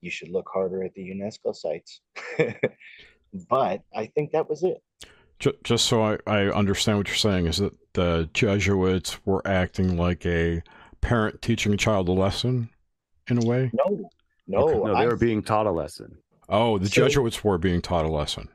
you 0.02 0.12
should 0.12 0.28
look 0.28 0.50
harder 0.54 0.84
at 0.84 0.94
the 0.96 1.02
UNESCO 1.02 1.56
sites. 1.56 2.02
but 3.50 3.82
I 3.96 4.08
think 4.08 4.32
that 4.32 4.50
was 4.50 4.64
it. 4.64 4.84
Just 5.40 5.86
so 5.86 6.04
I, 6.04 6.18
I 6.28 6.48
understand 6.48 6.98
what 6.98 7.08
you're 7.08 7.16
saying, 7.16 7.46
is 7.46 7.58
that 7.58 7.74
the 7.94 8.30
Jesuits 8.34 9.26
were 9.26 9.46
acting 9.48 9.96
like 9.96 10.26
a 10.26 10.62
parent 11.02 11.42
teaching 11.42 11.74
a 11.74 11.78
child 11.78 12.10
a 12.10 12.12
lesson 12.12 12.70
in 13.30 13.42
a 13.42 13.46
way? 13.46 13.72
No, 13.74 14.10
no. 14.48 14.58
Okay. 14.58 14.78
No, 14.78 15.00
they 15.00 15.08
were 15.08 15.16
being 15.16 15.42
taught 15.42 15.66
a 15.66 15.72
lesson. 15.72 16.18
Oh, 16.50 16.78
the 16.78 16.90
so, 16.90 17.08
Jesuits 17.08 17.44
were 17.44 17.58
being 17.58 17.82
taught 17.82 18.06
a 18.06 18.10
lesson. 18.10 18.50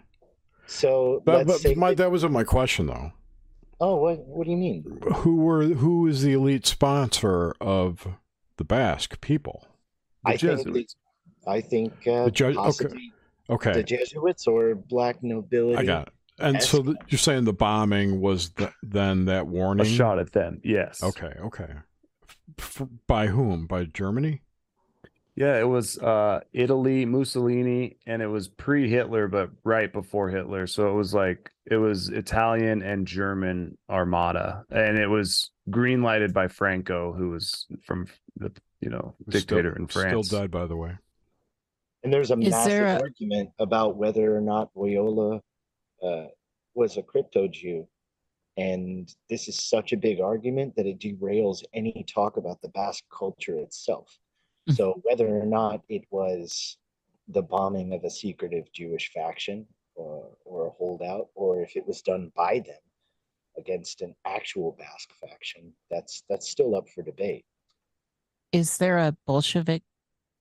So, 0.66 1.22
but, 1.24 1.47
but 1.47 1.76
my, 1.76 1.91
that, 1.91 1.97
that 1.99 2.11
wasn't 2.11 2.32
my 2.32 2.45
question 2.45 2.87
though. 2.87 3.12
Oh, 3.80 3.97
what 3.97 4.18
what 4.26 4.45
do 4.45 4.51
you 4.51 4.57
mean? 4.57 5.01
Who 5.16 5.37
were 5.37 5.64
who 5.64 6.07
is 6.07 6.22
the 6.22 6.32
elite 6.32 6.66
sponsor 6.66 7.55
of 7.61 8.07
the 8.57 8.64
Basque 8.64 9.20
people? 9.20 9.66
The 10.24 10.30
I 10.30 10.37
Jesuits. 10.37 10.64
think 10.64 10.89
the, 11.45 11.51
I 11.51 11.61
think 11.61 11.93
uh, 12.07 12.24
the 12.26 12.30
Jesuits. 12.30 12.80
okay. 12.80 12.95
okay. 13.51 13.72
the 13.72 13.82
Jesuits 13.82 14.47
or 14.47 14.74
black 14.74 15.22
nobility. 15.22 15.76
I 15.76 15.85
got 15.85 16.09
it. 16.09 16.13
And 16.39 16.62
so 16.62 16.82
the, 16.82 16.97
you're 17.09 17.18
saying 17.18 17.45
the 17.45 17.53
bombing 17.53 18.20
was 18.20 18.51
the, 18.51 18.72
then 18.82 19.26
that 19.26 19.47
warning? 19.47 19.87
A 19.87 19.89
shot 19.89 20.18
at 20.18 20.32
them, 20.32 20.61
yes. 20.64 21.03
Okay, 21.03 21.32
okay. 21.45 21.68
F- 22.59 22.82
by 23.07 23.28
whom? 23.28 23.66
By 23.66 23.85
Germany? 23.85 24.43
Yeah, 25.37 25.59
it 25.59 25.68
was 25.68 25.99
uh, 25.99 26.41
Italy, 26.53 27.05
Mussolini, 27.07 27.97
and 28.07 28.22
it 28.22 28.28
was 28.28 28.47
pre-Hitler, 28.47 29.26
but 29.26 29.51
right 29.64 29.93
before 29.93 30.28
Hitler. 30.28 30.68
So 30.68 30.89
it 30.89 30.95
was 30.95 31.12
like 31.12 31.51
it 31.66 31.76
was 31.76 32.09
Italian 32.09 32.82
and 32.82 33.05
German 33.07 33.76
armada, 33.91 34.64
and 34.70 34.97
it 34.97 35.09
was 35.09 35.51
green 35.68 36.03
lighted 36.03 36.32
by 36.32 36.47
Franco, 36.47 37.12
who 37.12 37.30
was 37.30 37.66
from 37.85 38.07
the 38.37 38.53
you 38.80 38.91
know 38.91 39.16
dictator 39.28 39.72
still, 39.72 39.82
in 39.82 39.89
France. 39.89 40.28
Still 40.28 40.41
died, 40.41 40.53
by 40.53 40.66
the 40.66 40.76
way. 40.76 40.93
And 42.05 42.12
there's 42.12 42.30
a 42.30 42.39
Is 42.39 42.51
massive 42.51 42.85
a... 42.85 43.01
argument 43.01 43.51
about 43.59 43.97
whether 43.97 44.37
or 44.37 44.41
not 44.41 44.70
Loyola 44.76 45.41
uh, 46.05 46.26
was 46.74 46.96
a 46.96 47.02
crypto 47.02 47.48
Jew. 47.48 47.88
And 48.57 49.12
this 49.28 49.48
is 49.48 49.61
such 49.61 49.92
a 49.92 49.96
big 49.96 50.20
argument 50.20 50.76
that 50.76 50.86
it 50.86 51.00
derails 51.00 51.64
any 51.72 52.05
talk 52.09 52.36
about 52.36 52.61
the 52.62 52.68
Basque 52.68 53.05
culture 53.11 53.57
itself 53.57 54.18
Mm. 54.68 54.76
So 54.76 55.00
whether 55.02 55.28
or 55.28 55.46
not 55.46 55.82
it 55.88 56.05
was 56.11 56.78
the 57.28 57.42
bombing 57.42 57.92
of 57.92 58.05
a 58.05 58.11
secretive 58.11 58.70
Jewish 58.72 59.11
faction 59.12 59.66
or, 59.94 60.30
or 60.44 60.66
a 60.66 60.70
holdout, 60.70 61.28
or 61.34 61.61
if 61.61 61.76
it 61.76 61.86
was 61.86 62.02
done 62.02 62.32
by 62.34 62.61
them 62.61 62.76
against 63.57 64.02
an 64.02 64.14
actual 64.24 64.76
Basque 64.78 65.12
faction, 65.20 65.72
that's 65.90 66.24
that's 66.28 66.48
still 66.48 66.74
up 66.74 66.88
for 66.88 67.02
debate. 67.02 67.44
Is 68.52 68.78
there 68.78 68.98
a 68.98 69.16
Bolshevik 69.26 69.82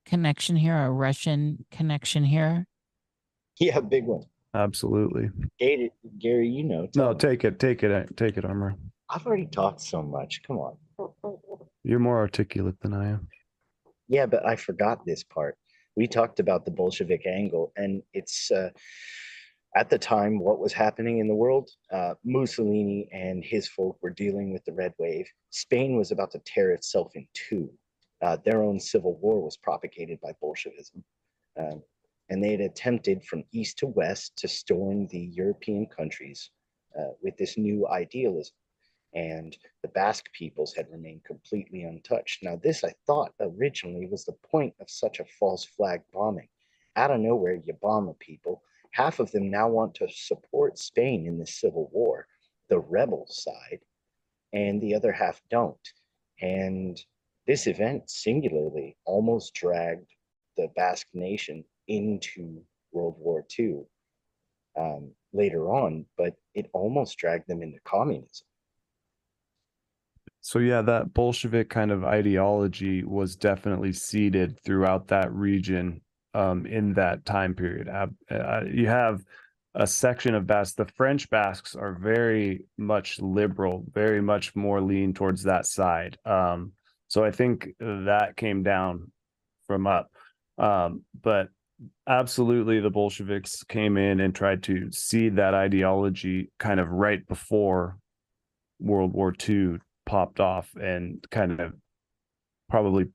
connection 0.06 0.56
here, 0.56 0.78
a 0.78 0.92
Russian 0.92 1.66
connection 1.72 2.24
here? 2.24 2.66
Yeah, 3.60 3.82
big 3.82 4.06
one. 4.06 4.26
Absolutely. 4.56 5.30
Gary, 5.60 5.92
Gary 6.20 6.48
you 6.48 6.64
know. 6.64 6.88
No, 6.96 7.12
me. 7.12 7.18
take 7.18 7.44
it, 7.44 7.60
take 7.60 7.84
it, 7.84 8.18
take 8.18 8.38
it, 8.38 8.46
Armor. 8.46 8.76
I've 9.10 9.26
already 9.26 9.48
talked 9.48 9.82
so 9.82 10.02
much. 10.02 10.42
Come 10.44 10.58
on. 10.58 10.78
You're 11.84 12.00
more 12.00 12.18
articulate 12.18 12.80
than 12.82 12.94
I 12.94 13.10
am. 13.10 13.28
Yeah, 14.08 14.26
but 14.26 14.46
I 14.46 14.56
forgot 14.56 15.06
this 15.06 15.24
part. 15.24 15.58
We 15.96 16.08
talked 16.08 16.40
about 16.40 16.66
the 16.66 16.72
Bolshevik 16.72 17.26
angle, 17.26 17.72
and 17.76 18.02
it's 18.14 18.52
uh, 18.52 18.70
at 19.76 19.90
the 19.90 19.98
time 19.98 20.40
what 20.40 20.60
was 20.60 20.74
happening 20.74 21.20
in 21.20 21.28
the 21.28 21.36
world. 21.36 21.70
Uh, 21.92 22.14
Mussolini 22.24 23.10
and 23.12 23.44
his 23.44 23.68
folk 23.68 23.98
were 24.02 24.10
dealing 24.10 24.54
with 24.54 24.64
the 24.66 24.74
Red 24.74 24.94
Wave. 24.98 25.28
Spain 25.50 25.98
was 25.98 26.12
about 26.12 26.32
to 26.32 26.42
tear 26.46 26.72
itself 26.72 27.12
in 27.16 27.28
two. 27.34 27.72
Uh, 28.22 28.38
their 28.46 28.64
own 28.64 28.80
civil 28.80 29.18
war 29.18 29.44
was 29.44 29.58
propagated 29.58 30.20
by 30.22 30.32
Bolshevism. 30.42 31.04
Um, 31.60 31.84
and 32.30 32.44
they 32.44 32.52
had 32.52 32.62
attempted 32.62 33.24
from 33.24 33.44
east 33.52 33.78
to 33.80 33.88
west 33.88 34.36
to 34.38 34.48
storm 34.48 35.08
the 35.08 35.20
European 35.34 35.86
countries 35.86 36.50
uh, 36.98 37.12
with 37.22 37.38
this 37.38 37.58
new 37.58 37.88
idealism 37.88 38.56
and 39.14 39.58
the 39.82 39.88
Basque 39.90 40.32
peoples 40.34 40.74
had 40.74 40.90
remained 40.92 41.24
completely 41.24 41.84
untouched. 41.84 42.44
Now, 42.44 42.56
this 42.56 42.84
I 42.84 42.94
thought 43.06 43.34
originally 43.40 44.08
was 44.08 44.26
the 44.26 44.34
point 44.34 44.74
of 44.80 44.90
such 44.90 45.20
a 45.20 45.26
false 45.40 45.64
flag 45.64 46.02
bombing. 46.12 46.48
Out 46.96 47.12
of 47.12 47.20
nowhere, 47.20 47.56
you 47.56 47.74
bomb 47.74 48.08
a 48.08 48.14
people. 48.16 48.64
Half 48.92 49.20
of 49.20 49.32
them 49.32 49.50
now 49.50 49.68
want 49.68 49.96
to 49.96 50.08
support 50.10 50.78
Spain 50.78 51.28
in 51.28 51.38
this 51.38 51.60
civil 51.60 51.90
war, 51.92 52.28
the 52.70 52.80
rebel 52.80 53.26
side, 53.28 53.80
and 54.52 54.82
the 54.82 54.96
other 54.96 55.12
half 55.12 55.42
don't. 55.50 55.94
And 56.42 57.00
this 57.46 57.68
event 57.68 58.10
singularly 58.10 58.98
almost 59.06 59.54
dragged 59.54 60.10
the 60.58 60.70
Basque 60.76 61.08
nation 61.14 61.64
into 61.88 62.62
World 62.92 63.16
War 63.18 63.46
II 63.58 63.82
um, 64.78 65.12
later 65.34 65.72
on, 65.72 66.06
but 66.18 66.34
it 66.54 66.70
almost 66.74 67.18
dragged 67.18 67.48
them 67.48 67.62
into 67.62 67.80
communism. 67.86 68.46
So 70.42 70.60
yeah, 70.60 70.82
that 70.82 71.14
Bolshevik 71.14 71.70
kind 71.70 71.92
of 71.92 72.04
ideology 72.04 73.04
was 73.04 73.36
definitely 73.36 73.94
seeded 73.94 74.60
throughout 74.60 75.08
that 75.08 75.32
region 75.32 76.02
um, 76.34 76.66
in 76.66 76.94
that 76.96 77.26
time 77.26 77.54
period. 77.54 77.88
Uh, 77.88 78.62
you 78.70 78.88
have 78.88 79.24
a 79.76 79.88
section 79.88 80.36
of 80.36 80.46
Basques. 80.46 80.76
The 80.76 80.86
French 80.86 81.30
Basques 81.30 81.76
are 81.76 81.94
very 81.94 82.66
much 82.78 83.20
liberal, 83.20 83.86
very 83.92 84.22
much 84.22 84.56
more 84.56 84.82
lean 84.82 85.14
towards 85.14 85.44
that 85.44 85.66
side. 85.66 86.18
Um, 86.26 86.74
so 87.08 87.24
I 87.24 87.32
think 87.32 87.70
that 87.80 88.36
came 88.36 88.64
down 88.64 89.12
from 89.66 89.88
up. 89.88 90.12
Um, 90.58 91.04
but 91.22 91.50
absolutely, 92.08 92.80
the 92.80 92.90
Bolsheviks 92.90 93.64
came 93.64 93.98
in 93.98 94.20
and 94.20 94.34
tried 94.34 94.64
to 94.64 94.92
seed 94.92 95.36
that 95.38 95.54
ideology 95.54 96.52
kind 96.60 96.80
of 96.80 96.90
right 96.90 97.26
before 97.28 97.98
World 98.80 99.14
War 99.14 99.34
II 99.48 99.78
popped 100.06 100.40
off 100.40 100.70
and 100.76 101.26
kind 101.32 101.60
of 101.60 101.74
probably 102.70 103.06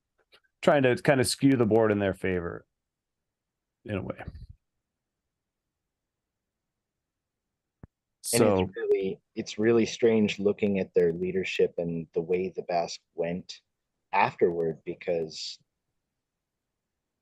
trying 0.63 0.83
to 0.83 0.97
kind 0.97 1.21
of 1.21 1.27
skew 1.27 1.57
the 1.57 1.67
board 1.67 1.93
in 1.93 1.99
their 1.99 2.15
favor 2.15 2.65
in 3.85 3.97
a 3.97 4.03
way. 4.03 4.17
So 8.23 8.65
it's 8.65 8.73
really 8.77 9.21
it's 9.37 9.59
really 9.59 9.87
strange 9.87 10.39
looking 10.39 10.81
at 10.81 10.93
their 10.95 11.13
leadership 11.13 11.73
and 11.79 12.07
the 12.13 12.21
way 12.21 12.53
the 12.55 12.63
Basque 12.63 13.01
went 13.15 13.61
afterward 14.13 14.79
because 14.85 15.59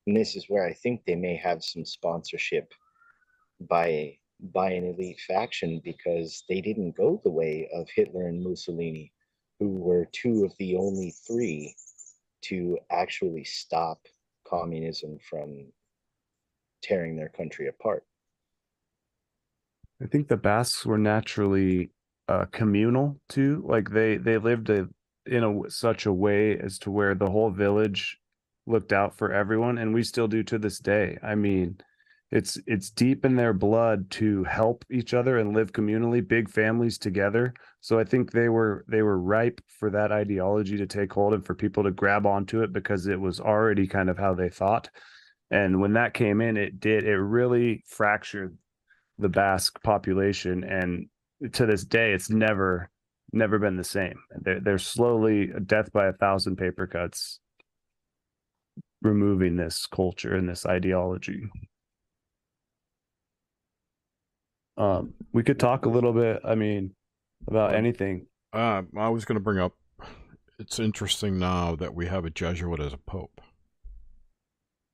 and 0.06 0.16
this 0.16 0.36
is 0.36 0.46
where 0.48 0.66
I 0.66 0.72
think 0.72 1.04
they 1.04 1.16
may 1.16 1.36
have 1.36 1.64
some 1.64 1.84
sponsorship 1.84 2.72
by 3.60 4.18
by 4.52 4.70
an 4.70 4.84
elite 4.84 5.20
faction 5.26 5.80
because 5.82 6.44
they 6.48 6.60
didn't 6.60 6.96
go 6.96 7.20
the 7.24 7.30
way 7.30 7.68
of 7.74 7.88
Hitler 7.94 8.28
and 8.28 8.42
Mussolini 8.42 9.12
who 9.58 9.68
were 9.68 10.06
two 10.12 10.44
of 10.44 10.52
the 10.58 10.76
only 10.76 11.14
three 11.26 11.74
to 12.42 12.78
actually 12.90 13.44
stop 13.44 13.98
communism 14.46 15.18
from 15.28 15.66
tearing 16.82 17.16
their 17.16 17.30
country 17.30 17.68
apart. 17.68 18.04
I 20.02 20.06
think 20.06 20.28
the 20.28 20.36
Basques 20.36 20.84
were 20.84 20.98
naturally 20.98 21.90
uh, 22.28 22.44
communal 22.52 23.18
too. 23.28 23.64
Like 23.66 23.90
they 23.90 24.18
they 24.18 24.36
lived 24.36 24.68
a, 24.68 24.88
in 25.24 25.42
a 25.42 25.70
such 25.70 26.04
a 26.04 26.12
way 26.12 26.58
as 26.58 26.78
to 26.80 26.90
where 26.90 27.14
the 27.14 27.30
whole 27.30 27.50
village 27.50 28.18
looked 28.66 28.92
out 28.92 29.16
for 29.16 29.32
everyone, 29.32 29.78
and 29.78 29.94
we 29.94 30.02
still 30.02 30.28
do 30.28 30.42
to 30.44 30.58
this 30.58 30.78
day. 30.78 31.18
I 31.22 31.34
mean, 31.34 31.78
it's 32.32 32.58
it's 32.66 32.90
deep 32.90 33.24
in 33.24 33.36
their 33.36 33.52
blood 33.52 34.10
to 34.12 34.42
help 34.44 34.84
each 34.90 35.14
other 35.14 35.38
and 35.38 35.54
live 35.54 35.72
communally, 35.72 36.26
big 36.26 36.50
families 36.50 36.98
together. 36.98 37.54
So 37.80 37.98
I 37.98 38.04
think 38.04 38.32
they 38.32 38.48
were 38.48 38.84
they 38.88 39.02
were 39.02 39.18
ripe 39.18 39.60
for 39.78 39.90
that 39.90 40.10
ideology 40.10 40.76
to 40.76 40.86
take 40.86 41.12
hold 41.12 41.34
and 41.34 41.46
for 41.46 41.54
people 41.54 41.84
to 41.84 41.92
grab 41.92 42.26
onto 42.26 42.62
it 42.62 42.72
because 42.72 43.06
it 43.06 43.20
was 43.20 43.40
already 43.40 43.86
kind 43.86 44.10
of 44.10 44.18
how 44.18 44.34
they 44.34 44.48
thought. 44.48 44.90
And 45.50 45.80
when 45.80 45.92
that 45.92 46.14
came 46.14 46.40
in, 46.40 46.56
it 46.56 46.80
did 46.80 47.04
it 47.04 47.16
really 47.16 47.84
fractured 47.86 48.58
the 49.18 49.28
Basque 49.28 49.80
population, 49.82 50.64
and 50.64 51.06
to 51.52 51.64
this 51.64 51.84
day, 51.84 52.12
it's 52.12 52.28
never 52.28 52.90
never 53.32 53.58
been 53.58 53.76
the 53.76 53.84
same. 53.84 54.18
They're, 54.40 54.60
they're 54.60 54.78
slowly 54.78 55.52
death 55.64 55.92
by 55.92 56.06
a 56.06 56.12
thousand 56.12 56.56
paper 56.56 56.86
cuts, 56.86 57.40
removing 59.02 59.56
this 59.56 59.86
culture 59.86 60.34
and 60.34 60.48
this 60.48 60.66
ideology. 60.66 61.50
Um, 64.76 65.14
we 65.32 65.42
could 65.42 65.58
talk 65.58 65.86
a 65.86 65.88
little 65.88 66.12
bit. 66.12 66.40
I 66.44 66.54
mean, 66.54 66.94
about 67.46 67.74
anything. 67.74 68.26
Uh, 68.52 68.82
I 68.96 69.08
was 69.08 69.24
going 69.24 69.36
to 69.36 69.40
bring 69.40 69.58
up. 69.58 69.72
It's 70.58 70.78
interesting 70.78 71.38
now 71.38 71.76
that 71.76 71.94
we 71.94 72.06
have 72.06 72.24
a 72.24 72.30
Jesuit 72.30 72.80
as 72.80 72.92
a 72.92 72.98
pope. 72.98 73.40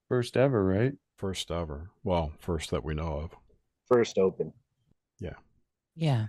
First 0.08 0.36
ever, 0.36 0.64
right? 0.64 0.92
First 1.18 1.50
ever. 1.50 1.90
Well, 2.02 2.32
first 2.38 2.70
that 2.70 2.84
we 2.84 2.94
know 2.94 3.20
of. 3.20 3.30
First 3.88 4.18
open. 4.18 4.52
Yeah. 5.20 5.36
Yeah. 5.94 6.26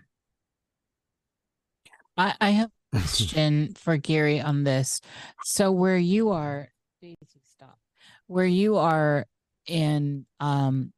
I 2.15 2.35
I 2.39 2.49
have 2.51 2.69
a 2.93 2.97
question 2.99 3.73
for 3.73 3.97
Gary 3.97 4.39
on 4.39 4.63
this. 4.63 5.01
So 5.43 5.71
where 5.71 5.97
you 5.97 6.29
are, 6.29 6.69
Daisy, 7.01 7.17
stop. 7.27 7.32
Where 8.27 8.45
you 8.45 8.77
are 8.77 9.25
in 9.67 10.25
um 10.39 10.91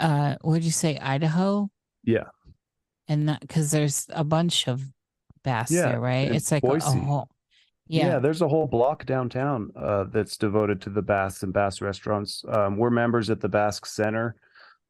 uh 0.00 0.36
what 0.40 0.54
did 0.54 0.64
you 0.64 0.70
say 0.70 0.98
idaho? 0.98 1.68
Yeah. 2.02 2.24
And 3.08 3.28
that 3.28 3.40
because 3.40 3.70
there's 3.70 4.06
a 4.10 4.24
bunch 4.24 4.68
of 4.68 4.82
Basque 5.42 5.72
yeah, 5.72 5.88
there 5.88 6.00
right? 6.00 6.30
it's 6.32 6.50
like 6.50 6.64
a, 6.64 6.68
a, 6.68 6.80
whole 6.80 7.28
yeah. 7.86 8.06
yeah. 8.06 8.18
there's 8.18 8.40
a 8.40 8.48
whole 8.48 8.66
block 8.66 9.04
downtown 9.04 9.70
uh 9.76 10.04
that's 10.04 10.38
devoted 10.38 10.80
to 10.82 10.90
the 10.90 11.02
Basque 11.02 11.42
and 11.42 11.52
Basque 11.52 11.82
restaurants. 11.82 12.44
Um 12.48 12.76
we're 12.76 12.90
members 12.90 13.30
at 13.30 13.40
the 13.40 13.48
basque 13.48 13.86
center. 13.86 14.36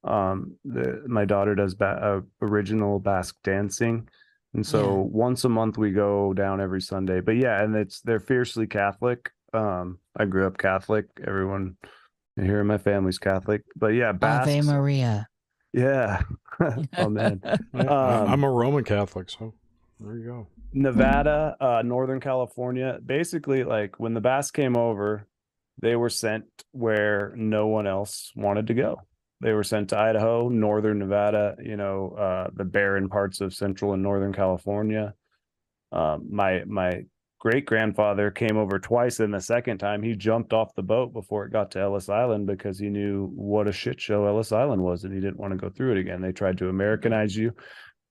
Um 0.05 0.57
the, 0.65 1.03
my 1.07 1.25
daughter 1.25 1.55
does 1.55 1.75
ba- 1.75 2.23
uh, 2.43 2.47
original 2.47 3.01
basque 3.01 3.37
dancing. 3.43 4.09
And 4.53 4.65
so 4.65 4.83
yeah. 4.85 5.11
once 5.11 5.45
a 5.45 5.49
month 5.49 5.77
we 5.77 5.91
go 5.91 6.33
down 6.33 6.61
every 6.61 6.81
sunday. 6.81 7.21
But 7.21 7.37
yeah 7.37 7.63
and 7.63 7.75
it's 7.75 8.01
they're 8.01 8.21
fiercely 8.21 8.69
catholic 8.69 9.33
um 9.55 9.99
i 10.17 10.25
grew 10.25 10.47
up 10.47 10.59
catholic 10.59 11.07
everyone 11.27 11.77
here 12.37 12.61
in 12.61 12.67
my 12.67 12.79
family's 12.79 13.19
Catholic, 13.19 13.63
but 13.77 13.89
yeah, 13.89 14.13
Basques, 14.13 14.49
Ave 14.49 14.63
Maria. 14.63 15.29
Yeah, 15.73 16.23
oh 16.99 17.09
man, 17.09 17.41
um, 17.75 17.89
I'm 17.89 18.45
a 18.45 18.51
Roman 18.51 18.85
Catholic, 18.85 19.31
so 19.31 19.55
there 20.01 20.17
you 20.17 20.25
go. 20.25 20.47
Nevada, 20.73 21.57
uh, 21.61 21.83
Northern 21.85 22.21
California. 22.21 22.99
Basically, 23.05 23.65
like 23.65 23.99
when 23.99 24.15
the 24.15 24.21
Basques 24.21 24.51
came 24.51 24.77
over, 24.77 25.27
they 25.81 25.97
were 25.97 26.11
sent 26.11 26.45
where 26.73 27.33
no 27.37 27.69
one 27.69 27.87
else 27.87 28.33
wanted 28.35 28.67
to 28.69 28.75
go. 28.75 29.01
They 29.41 29.53
were 29.53 29.65
sent 29.65 29.91
to 29.91 29.99
Idaho, 29.99 30.49
Northern 30.49 30.99
Nevada, 30.99 31.57
you 31.63 31.77
know, 31.77 32.17
uh, 32.19 32.51
the 32.55 32.65
barren 32.65 33.09
parts 33.09 33.41
of 33.41 33.53
Central 33.53 33.93
and 33.93 34.03
Northern 34.03 34.33
California. 34.33 35.15
Um, 35.93 36.29
my 36.31 36.65
my 36.67 37.05
great 37.45 37.67
grandfather 37.67 38.31
came 38.31 38.57
over 38.57 38.79
twice, 38.79 39.21
and 39.21 39.33
the 39.33 39.41
second 39.41 39.77
time 39.77 40.03
he 40.03 40.15
jumped 40.15 40.55
off 40.55 40.75
the 40.75 40.83
boat 40.83 41.13
before 41.13 41.45
it 41.45 41.53
got 41.53 41.71
to 41.71 41.79
Ellis 41.79 42.09
Island 42.09 42.47
because 42.47 42.79
he 42.79 42.89
knew 42.89 43.31
what 43.35 43.69
a 43.69 43.73
shit 43.73 44.01
show 44.01 44.27
Ellis 44.27 44.51
Island 44.51 44.83
was, 44.83 45.05
and 45.05 45.13
he 45.13 45.21
didn't 45.21 45.39
want 45.39 45.53
to 45.53 45.59
go 45.59 45.69
through 45.69 45.93
it 45.93 45.99
again. 45.99 46.23
They 46.23 46.33
tried 46.33 46.57
to 46.59 46.71
Americanize 46.71 47.37
you. 47.37 47.53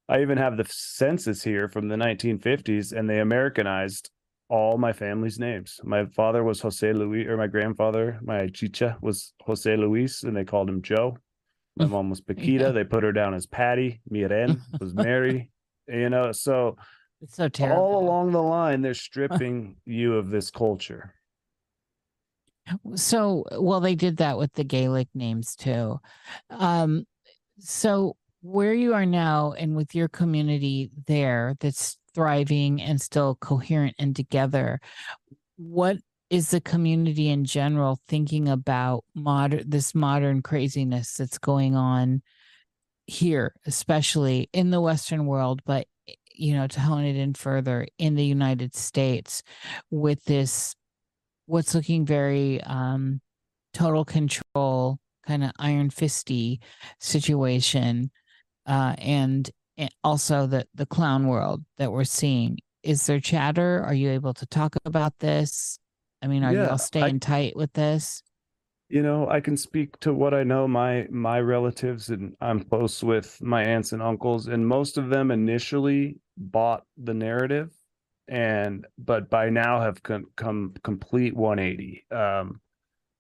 I 0.08 0.22
even 0.22 0.38
have 0.38 0.56
the 0.56 0.68
census 0.70 1.42
here 1.44 1.68
from 1.68 1.88
the 1.88 1.96
1950s, 1.96 2.94
and 2.94 3.10
they 3.10 3.20
Americanized 3.20 4.12
all 4.50 4.78
my 4.78 4.94
family's 4.94 5.40
names. 5.40 5.80
My 5.84 6.06
father 6.06 6.44
was 6.44 6.62
Jose 6.62 6.94
Luis, 6.94 7.28
or 7.28 7.36
my 7.36 7.48
grandfather, 7.48 8.20
my 8.22 8.48
chicha 8.50 8.98
was 9.02 9.34
Jose 9.42 9.76
Luis, 9.76 10.22
and 10.22 10.38
they 10.38 10.46
called 10.46 10.70
him 10.70 10.84
Joe. 10.84 11.18
My 11.76 11.86
mom 11.86 12.12
was 12.12 12.22
Paquita. 12.28 12.72
They 12.72 12.84
put 12.84 13.04
her 13.04 13.12
down 13.12 13.34
as 13.34 13.48
Patty. 13.48 14.00
Miren 14.10 14.62
was 14.80 14.94
Mary. 14.94 15.50
You 15.86 16.10
know, 16.10 16.32
so 16.32 16.78
it's 17.24 17.38
so 17.38 17.48
terrible. 17.48 17.82
All 17.82 18.04
along 18.04 18.34
the 18.34 18.42
line, 18.42 18.82
they're 18.82 18.94
stripping 18.94 19.78
you 19.86 20.16
of 20.18 20.30
this 20.30 20.52
culture. 20.52 21.16
So, 22.96 23.46
well, 23.58 23.80
they 23.80 23.96
did 23.96 24.18
that 24.18 24.38
with 24.38 24.54
the 24.54 24.66
Gaelic 24.66 25.08
names 25.16 25.56
too. 25.56 26.00
Um, 26.50 27.06
so, 27.60 28.18
where 28.42 28.74
you 28.74 28.94
are 28.94 29.06
now 29.06 29.54
and 29.54 29.74
with 29.76 29.96
your 29.96 30.10
community 30.10 30.92
there 31.08 31.56
that's 31.62 31.98
thriving 32.14 32.82
and 32.82 33.02
still 33.02 33.36
coherent 33.36 33.96
and 33.98 34.14
together, 34.14 34.82
what 35.56 35.98
is 36.30 36.52
the 36.52 36.62
community 36.62 37.30
in 37.30 37.46
general 37.46 38.00
thinking 38.08 38.50
about 38.50 39.06
modern 39.16 39.70
this 39.70 39.96
modern 39.96 40.42
craziness 40.42 41.14
that's 41.14 41.38
going 41.38 41.76
on 41.76 42.22
here, 43.06 43.54
especially 43.66 44.50
in 44.52 44.72
the 44.72 44.82
Western 44.82 45.26
world, 45.26 45.62
but 45.66 45.88
you 46.34 46.54
know, 46.54 46.68
to 46.68 46.80
hone 46.80 47.06
it 47.06 47.16
in 47.16 47.34
further 47.34 47.88
in 47.98 48.16
the 48.16 48.26
United 48.26 48.76
States 48.76 49.44
with 49.92 50.24
this, 50.26 50.76
what's 51.46 51.76
looking 51.76 52.06
very 52.06 52.62
um, 52.64 53.22
total 53.74 54.06
control, 54.06 54.98
kind 55.26 55.44
of 55.44 55.52
iron 55.60 55.90
fisty 55.90 56.60
situation, 57.00 58.12
uh, 58.66 58.96
and, 58.98 59.50
and 59.78 59.90
also 60.04 60.48
the 60.48 60.66
the 60.76 60.86
clown 60.86 61.28
world 61.28 61.64
that 61.78 61.92
we're 61.92 62.04
seeing. 62.04 62.58
Is 62.84 63.06
there 63.06 63.20
chatter? 63.20 63.82
Are 63.84 63.94
you 63.94 64.12
able 64.12 64.34
to 64.36 64.46
talk 64.46 64.76
about 64.86 65.20
this? 65.20 65.80
I 66.22 66.28
mean, 66.28 66.44
are 66.44 66.54
yeah, 66.54 66.64
you 66.64 66.70
all 66.70 66.78
staying 66.78 67.16
I, 67.16 67.20
tight 67.20 67.56
with 67.56 67.74
this? 67.74 68.24
you 68.94 69.02
know 69.02 69.28
i 69.28 69.40
can 69.40 69.58
speak 69.58 70.00
to 70.00 70.14
what 70.14 70.36
i 70.36 70.44
know 70.44 70.68
my 70.68 71.08
my 71.10 71.40
relatives 71.40 72.10
and 72.10 72.36
i'm 72.42 72.64
close 72.64 73.04
with 73.04 73.42
my 73.42 73.64
aunts 73.64 73.92
and 73.92 74.04
uncles 74.04 74.48
and 74.48 74.66
most 74.66 75.00
of 75.00 75.10
them 75.10 75.32
initially 75.32 76.16
bought 76.38 76.84
the 76.98 77.14
narrative 77.14 77.70
and 78.28 78.86
but 78.98 79.30
by 79.30 79.50
now 79.50 79.82
have 79.82 80.02
come, 80.02 80.26
come 80.36 80.74
complete 80.84 81.36
180 81.36 82.06
um 82.12 82.60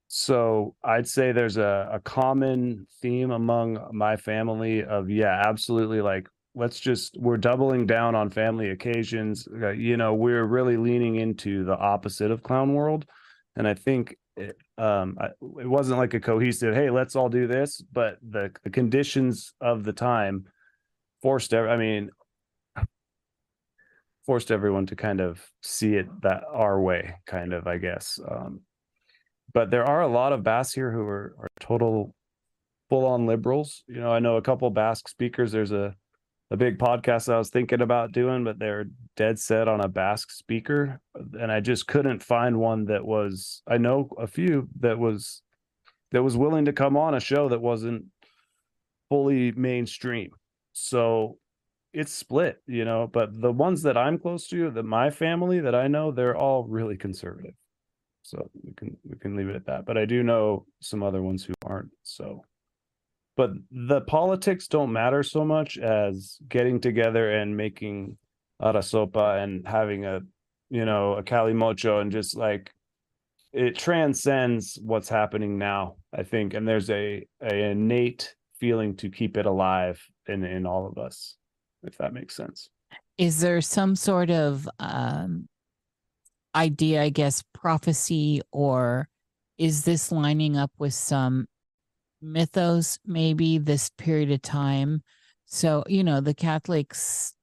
so 0.07 0.75
i'd 0.85 1.07
say 1.07 1.31
there's 1.31 1.57
a, 1.57 1.89
a 1.91 1.99
common 1.99 2.87
theme 3.01 3.31
among 3.31 3.85
my 3.91 4.15
family 4.15 4.83
of 4.83 5.09
yeah 5.09 5.41
absolutely 5.45 6.01
like 6.01 6.27
let's 6.55 6.79
just 6.79 7.17
we're 7.19 7.37
doubling 7.37 7.85
down 7.85 8.15
on 8.15 8.29
family 8.29 8.69
occasions. 8.69 9.47
Uh, 9.61 9.69
you 9.71 9.97
know 9.97 10.13
we're 10.13 10.45
really 10.45 10.77
leaning 10.77 11.15
into 11.15 11.63
the 11.63 11.75
opposite 11.75 12.31
of 12.31 12.43
clown 12.43 12.73
world. 12.73 13.05
And 13.55 13.67
i 13.67 13.73
think 13.75 14.17
it, 14.35 14.57
um 14.79 15.17
it 15.21 15.67
wasn't 15.67 15.99
like 15.99 16.15
a 16.15 16.19
cohesive 16.19 16.73
hey 16.73 16.89
let's 16.89 17.15
all 17.15 17.29
do 17.29 17.45
this 17.45 17.83
but 17.91 18.17
the 18.27 18.51
the 18.63 18.71
conditions 18.71 19.53
of 19.61 19.83
the 19.83 19.93
time 19.93 20.45
forced 21.21 21.53
i 21.53 21.77
mean 21.77 22.09
forced 24.25 24.51
everyone 24.51 24.85
to 24.85 24.95
kind 24.95 25.19
of 25.19 25.41
see 25.61 25.95
it 25.95 26.07
that 26.21 26.43
our 26.51 26.79
way 26.81 27.15
kind 27.25 27.53
of 27.53 27.67
i 27.67 27.77
guess 27.77 28.19
um 28.29 28.61
but 29.53 29.69
there 29.69 29.85
are 29.85 30.01
a 30.01 30.07
lot 30.07 30.33
of 30.33 30.43
basques 30.43 30.73
here 30.73 30.91
who 30.91 31.01
are, 31.01 31.35
are 31.39 31.47
total 31.59 32.15
full 32.89 33.05
on 33.05 33.25
liberals 33.25 33.83
you 33.87 33.99
know 33.99 34.11
i 34.11 34.19
know 34.19 34.37
a 34.37 34.41
couple 34.41 34.69
basque 34.69 35.07
speakers 35.07 35.51
there's 35.51 35.71
a 35.71 35.95
a 36.53 36.57
big 36.57 36.77
podcast 36.77 37.33
I 37.33 37.37
was 37.39 37.49
thinking 37.49 37.81
about 37.81 38.11
doing, 38.11 38.43
but 38.43 38.59
they're 38.59 38.85
dead 39.17 39.39
set 39.39 39.67
on 39.67 39.81
a 39.81 39.87
Basque 39.87 40.29
speaker, 40.29 41.01
and 41.15 41.51
I 41.51 41.59
just 41.59 41.87
couldn't 41.87 42.21
find 42.21 42.59
one 42.59 42.85
that 42.85 43.03
was. 43.03 43.63
I 43.67 43.79
know 43.79 44.07
a 44.19 44.27
few 44.27 44.69
that 44.79 44.99
was 44.99 45.41
that 46.11 46.21
was 46.21 46.37
willing 46.37 46.65
to 46.65 46.73
come 46.73 46.95
on 46.95 47.15
a 47.15 47.19
show 47.19 47.49
that 47.49 47.59
wasn't 47.59 48.05
fully 49.09 49.51
mainstream. 49.53 50.29
So 50.73 51.39
it's 51.93 52.11
split, 52.11 52.61
you 52.67 52.85
know. 52.85 53.09
But 53.11 53.39
the 53.39 53.51
ones 53.51 53.83
that 53.83 53.97
I'm 53.97 54.17
close 54.17 54.47
to, 54.47 54.71
that 54.71 54.83
my 54.83 55.09
family 55.09 55.59
that 55.59 55.75
I 55.75 55.87
know, 55.87 56.11
they're 56.11 56.35
all 56.35 56.63
really 56.63 56.97
conservative. 56.97 57.53
So 58.23 58.49
we 58.63 58.73
can 58.73 58.97
we 59.03 59.17
can 59.17 59.35
leave 59.35 59.49
it 59.49 59.55
at 59.55 59.65
that. 59.65 59.85
But 59.85 59.97
I 59.97 60.05
do 60.05 60.23
know 60.23 60.65
some 60.81 61.03
other 61.03 61.21
ones 61.21 61.43
who 61.45 61.53
aren't. 61.65 61.91
So 62.03 62.43
but 63.35 63.49
the 63.71 64.01
politics 64.01 64.67
don't 64.67 64.93
matter 64.93 65.23
so 65.23 65.43
much 65.43 65.79
as 65.79 66.37
getting 66.47 66.79
together 66.79 67.31
and 67.31 67.57
making 67.57 68.17
arasopa 68.61 69.43
and 69.43 69.67
having 69.67 70.05
a 70.05 70.19
you 70.69 70.85
know 70.85 71.13
a 71.13 71.23
calimocho 71.23 71.99
and 71.99 72.11
just 72.11 72.37
like 72.37 72.71
it 73.51 73.75
transcends 73.75 74.77
what's 74.83 75.09
happening 75.09 75.57
now 75.57 75.95
i 76.15 76.21
think 76.21 76.53
and 76.53 76.67
there's 76.67 76.91
a, 76.91 77.25
a 77.41 77.55
innate 77.71 78.35
feeling 78.63 78.95
to 78.95 79.09
keep 79.09 79.35
it 79.35 79.45
alive 79.45 80.01
in 80.27 80.45
in 80.45 80.65
all 80.65 80.87
of 80.87 80.97
us, 80.97 81.35
if 81.83 81.97
that 81.97 82.13
makes 82.13 82.35
sense. 82.35 82.69
Is 83.17 83.41
there 83.41 83.61
some 83.61 83.95
sort 83.95 84.29
of 84.29 84.67
um, 84.79 85.47
idea, 86.55 87.01
I 87.01 87.09
guess, 87.09 87.43
prophecy, 87.53 88.41
or 88.51 89.07
is 89.57 89.85
this 89.85 90.11
lining 90.11 90.57
up 90.57 90.71
with 90.77 90.93
some 90.93 91.47
mythos, 92.21 92.99
maybe 93.05 93.57
this 93.57 93.89
period 93.97 94.31
of 94.31 94.41
time? 94.41 95.03
So, 95.45 95.83
you 95.87 96.03
know, 96.03 96.21
the 96.21 96.33
Catholics 96.33 97.33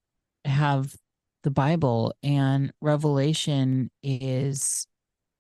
have 0.45 0.95
the 1.43 1.51
Bible, 1.51 2.15
and 2.23 2.73
Revelation 2.81 3.91
is, 4.03 4.87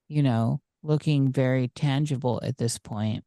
you 0.08 0.22
know, 0.22 0.60
looking 0.82 1.30
very 1.32 1.68
tangible 1.68 2.40
at 2.42 2.56
this 2.58 2.78
point. 2.78 3.24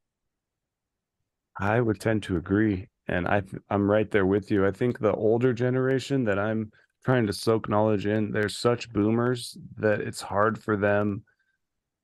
I 1.59 1.81
would 1.81 1.99
tend 1.99 2.23
to 2.23 2.37
agree, 2.37 2.87
and 3.07 3.27
I 3.27 3.43
I'm 3.69 3.89
right 3.89 4.09
there 4.09 4.25
with 4.25 4.51
you. 4.51 4.65
I 4.65 4.71
think 4.71 4.99
the 4.99 5.13
older 5.13 5.53
generation 5.53 6.23
that 6.25 6.39
I'm 6.39 6.71
trying 7.05 7.27
to 7.27 7.33
soak 7.33 7.67
knowledge 7.67 8.05
in, 8.05 8.31
they're 8.31 8.49
such 8.49 8.91
boomers 8.91 9.57
that 9.77 9.99
it's 9.99 10.21
hard 10.21 10.57
for 10.61 10.77
them 10.77 11.23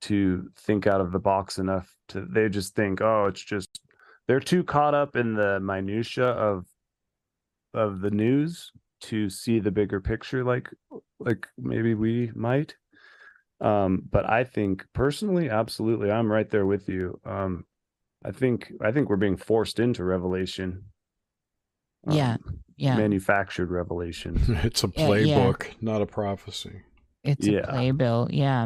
to 0.02 0.50
think 0.58 0.88
out 0.88 1.02
of 1.02 1.12
the 1.12 1.20
box 1.20 1.58
enough 1.58 1.94
to 2.10 2.26
they 2.26 2.50
just 2.50 2.76
think, 2.76 3.02
oh, 3.02 3.26
it's 3.26 3.44
just 3.44 3.82
they're 4.28 4.40
too 4.40 4.64
caught 4.64 4.94
up 4.94 5.16
in 5.16 5.34
the 5.34 5.60
minutia 5.60 6.28
of 6.28 6.66
of 7.74 8.02
the 8.02 8.12
news 8.12 8.72
to 9.02 9.30
see 9.30 9.60
the 9.60 9.72
bigger 9.72 10.00
picture 10.00 10.44
like 10.44 10.70
like 11.20 11.48
maybe 11.58 11.94
we 11.94 12.32
might 12.36 12.76
um 13.62 14.02
but 14.10 14.30
i 14.30 14.44
think 14.44 14.86
personally 14.94 15.50
absolutely 15.50 16.12
i'm 16.12 16.32
right 16.32 16.50
there 16.50 16.66
with 16.66 16.90
you 16.90 17.20
um 17.26 17.64
i 18.26 18.32
think 18.32 18.72
i 18.82 18.92
think 18.92 19.10
we're 19.10 19.16
being 19.16 19.38
forced 19.38 19.80
into 19.80 20.04
revelation 20.04 20.84
um, 22.08 22.16
yeah 22.16 22.38
yeah 22.78 22.96
manufactured 22.96 23.72
revelation 23.72 24.40
it's 24.64 24.84
a 24.84 24.88
playbook 24.88 25.64
yeah, 25.64 25.70
yeah. 25.70 25.76
not 25.82 26.02
a 26.02 26.06
prophecy 26.06 26.82
it's 27.24 27.46
yeah. 27.46 27.60
a 27.60 27.68
playbill 27.68 28.28
yeah 28.32 28.66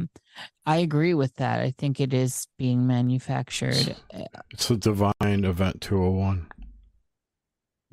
i 0.66 0.78
agree 0.78 1.14
with 1.14 1.36
that 1.36 1.60
i 1.60 1.72
think 1.72 2.00
it 2.00 2.14
is 2.14 2.48
being 2.58 2.86
manufactured 2.86 3.96
it's 4.52 4.70
a 4.70 4.78
divine 4.78 5.44
event 5.44 5.82
201 5.82 6.48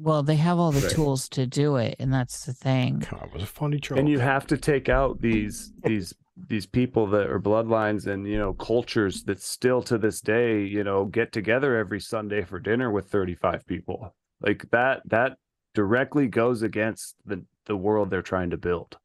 well, 0.03 0.23
they 0.23 0.37
have 0.37 0.59
all 0.59 0.73
the 0.73 0.81
right. 0.81 0.91
tools 0.91 1.29
to 1.31 1.47
do 1.47 1.77
it, 1.77 1.97
and 1.99 2.13
that's 2.13 2.47
the 2.47 2.55
thing. 2.55 3.07
God, 3.11 3.27
it 3.27 3.35
was 3.35 3.43
a 3.43 3.47
funny 3.47 3.79
joke. 3.79 3.99
And 3.99 4.09
you 4.09 4.19
have 4.19 4.47
to 4.47 4.57
take 4.57 4.89
out 4.89 5.21
these 5.21 5.73
these 5.85 6.15
these 6.49 6.67
people 6.67 7.07
that 7.09 7.29
are 7.29 7.41
bloodlines 7.41 8.07
and 8.07 8.27
you 8.27 8.39
know 8.39 8.53
cultures 8.55 9.25
that 9.25 9.41
still 9.41 9.83
to 9.83 9.99
this 9.99 10.21
day 10.21 10.63
you 10.63 10.85
know 10.85 11.05
get 11.05 11.33
together 11.33 11.77
every 11.77 12.01
Sunday 12.01 12.43
for 12.43 12.59
dinner 12.59 12.91
with 12.91 13.11
thirty 13.11 13.35
five 13.35 13.67
people. 13.67 14.15
Like 14.41 14.71
that 14.71 15.03
that 15.07 15.37
directly 15.75 16.27
goes 16.29 16.63
against 16.63 17.17
the 17.25 17.45
the 17.67 17.77
world 17.77 18.11
they're 18.11 18.23
trying 18.23 18.51
to 18.51 18.57
build. 18.57 18.97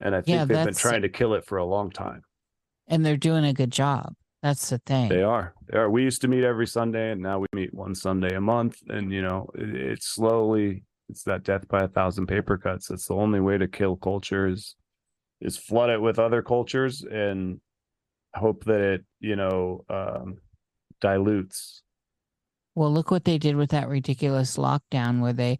And 0.00 0.14
I 0.14 0.20
think 0.20 0.36
yeah, 0.36 0.44
they've 0.44 0.64
been 0.64 0.74
trying 0.74 1.02
to 1.02 1.08
kill 1.08 1.34
it 1.34 1.44
for 1.44 1.58
a 1.58 1.64
long 1.64 1.90
time. 1.90 2.22
And 2.86 3.04
they're 3.04 3.16
doing 3.16 3.44
a 3.44 3.52
good 3.52 3.72
job. 3.72 4.14
That's 4.42 4.70
the 4.70 4.78
thing. 4.78 5.08
They 5.08 5.22
are. 5.22 5.54
They 5.66 5.78
are. 5.78 5.90
We 5.90 6.04
used 6.04 6.20
to 6.22 6.28
meet 6.28 6.44
every 6.44 6.66
Sunday, 6.66 7.10
and 7.10 7.20
now 7.20 7.40
we 7.40 7.46
meet 7.52 7.74
one 7.74 7.94
Sunday 7.94 8.36
a 8.36 8.40
month. 8.40 8.78
And 8.88 9.12
you 9.12 9.22
know, 9.22 9.50
it, 9.54 9.74
it's 9.74 10.06
slowly. 10.06 10.84
It's 11.08 11.24
that 11.24 11.42
death 11.42 11.66
by 11.68 11.80
a 11.80 11.88
thousand 11.88 12.26
paper 12.26 12.56
cuts. 12.56 12.90
It's 12.90 13.06
the 13.06 13.14
only 13.14 13.40
way 13.40 13.58
to 13.58 13.66
kill 13.66 13.96
culture 13.96 14.46
is 14.46 14.76
is 15.40 15.56
flood 15.56 15.90
it 15.90 16.00
with 16.00 16.18
other 16.18 16.42
cultures 16.42 17.04
and 17.10 17.60
hope 18.34 18.64
that 18.64 18.80
it 18.80 19.04
you 19.20 19.36
know 19.36 19.84
um, 19.88 20.38
dilutes. 21.00 21.82
Well, 22.74 22.92
look 22.92 23.10
what 23.10 23.24
they 23.24 23.38
did 23.38 23.56
with 23.56 23.70
that 23.70 23.88
ridiculous 23.88 24.56
lockdown 24.56 25.20
where 25.20 25.32
they, 25.32 25.58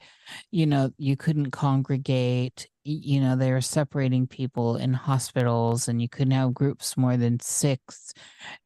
you 0.52 0.66
know, 0.66 0.92
you 0.98 1.16
couldn't 1.16 1.50
congregate, 1.50 2.68
you 2.84 3.20
know, 3.20 3.34
they 3.34 3.50
were 3.50 3.60
separating 3.60 4.28
people 4.28 4.76
in 4.76 4.92
hospitals 4.92 5.88
and 5.88 6.00
you 6.00 6.08
couldn't 6.08 6.30
have 6.30 6.54
groups 6.54 6.96
more 6.96 7.16
than 7.16 7.40
six. 7.40 8.12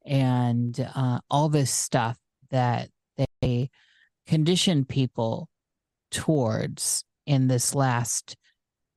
And 0.05 0.87
uh, 0.95 1.21
all 1.31 1.49
this 1.49 1.71
stuff 1.71 2.19
that 2.51 2.91
they 3.41 3.71
conditioned 4.27 4.87
people 4.87 5.49
towards 6.11 7.05
in 7.27 7.49
this 7.49 7.75
last 7.75 8.37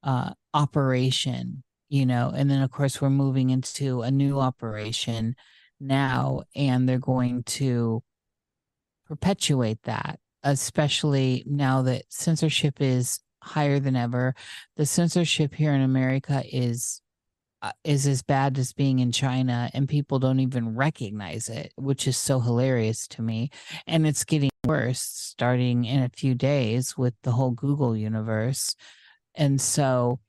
uh, 0.04 0.32
operation, 0.54 1.64
you 1.90 2.06
know, 2.06 2.32
and 2.36 2.50
then 2.50 2.62
of 2.62 2.72
course 2.72 3.02
we're 3.02 3.10
moving 3.10 3.50
into 3.50 4.02
a 4.02 4.12
new 4.12 4.40
operation 4.40 5.36
now 5.80 6.44
and 6.56 6.88
they're 6.88 7.00
going 7.00 7.44
to 7.44 8.02
perpetuate 9.08 9.82
that, 9.84 10.20
especially 10.44 11.44
now 11.46 11.82
that 11.84 12.04
censorship 12.10 12.82
is 12.82 13.20
higher 13.42 13.80
than 13.80 13.96
ever. 13.96 14.34
The 14.78 14.86
censorship 14.86 15.54
here 15.54 15.74
in 15.74 15.82
America 15.82 16.44
is 16.52 17.02
uh, 17.62 17.72
is 17.84 18.06
as 18.06 18.22
bad 18.22 18.58
as 18.60 18.74
being 18.74 19.00
in 19.00 19.12
China 19.12 19.72
and 19.74 19.90
people 19.90 20.20
don't 20.20 20.40
even 20.40 20.76
recognize 20.76 21.50
it, 21.50 21.74
which 21.78 22.08
is 22.08 22.18
so 22.18 22.40
hilarious 22.40 23.08
to 23.08 23.22
me. 23.22 23.50
And 23.88 24.06
it's 24.06 24.24
getting 24.24 24.52
worse 24.66 25.02
starting 25.02 25.86
in 25.86 26.04
a 26.04 26.10
few 26.10 26.36
days 26.36 26.98
with 26.98 27.14
the 27.24 27.32
whole 27.32 27.52
Google 27.52 27.96
universe. 27.96 28.76
And 29.36 29.60
so 29.60 30.20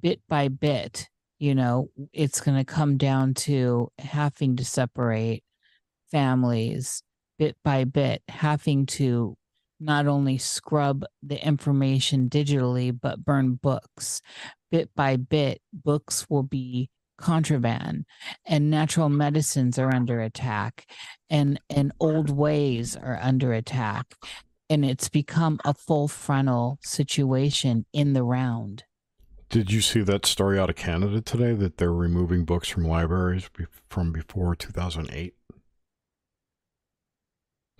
bit 0.00 0.20
by 0.28 0.48
bit, 0.48 1.08
you 1.38 1.54
know, 1.54 1.88
it's 2.12 2.40
going 2.40 2.56
to 2.56 2.64
come 2.64 2.96
down 2.96 3.34
to 3.34 3.90
having 3.98 4.56
to 4.56 4.64
separate 4.64 5.44
families 6.10 7.02
bit 7.38 7.56
by 7.64 7.84
bit, 7.84 8.22
having 8.28 8.86
to 8.86 9.36
not 9.80 10.06
only 10.06 10.38
scrub 10.38 11.04
the 11.22 11.44
information 11.44 12.28
digitally, 12.28 12.96
but 12.96 13.24
burn 13.24 13.54
books. 13.54 14.22
Bit 14.70 14.90
by 14.94 15.16
bit, 15.16 15.60
books 15.72 16.26
will 16.30 16.44
be 16.44 16.88
contraband 17.18 18.04
and 18.46 18.70
natural 18.70 19.08
medicines 19.08 19.78
are 19.78 19.94
under 19.94 20.20
attack 20.20 20.90
and 21.30 21.60
and 21.70 21.92
old 22.00 22.30
ways 22.30 22.96
are 22.96 23.18
under 23.22 23.52
attack 23.52 24.14
and 24.68 24.84
it's 24.84 25.08
become 25.08 25.60
a 25.64 25.72
full 25.72 26.08
frontal 26.08 26.78
situation 26.82 27.86
in 27.92 28.12
the 28.12 28.24
round 28.24 28.82
did 29.52 29.70
you 29.70 29.80
see 29.80 30.00
that 30.00 30.26
story 30.26 30.58
out 30.58 30.70
of 30.70 30.76
canada 30.76 31.20
today 31.20 31.52
that 31.52 31.76
they're 31.76 31.92
removing 31.92 32.44
books 32.44 32.68
from 32.68 32.84
libraries 32.84 33.48
from 33.88 34.10
before 34.12 34.56
2008 34.56 35.34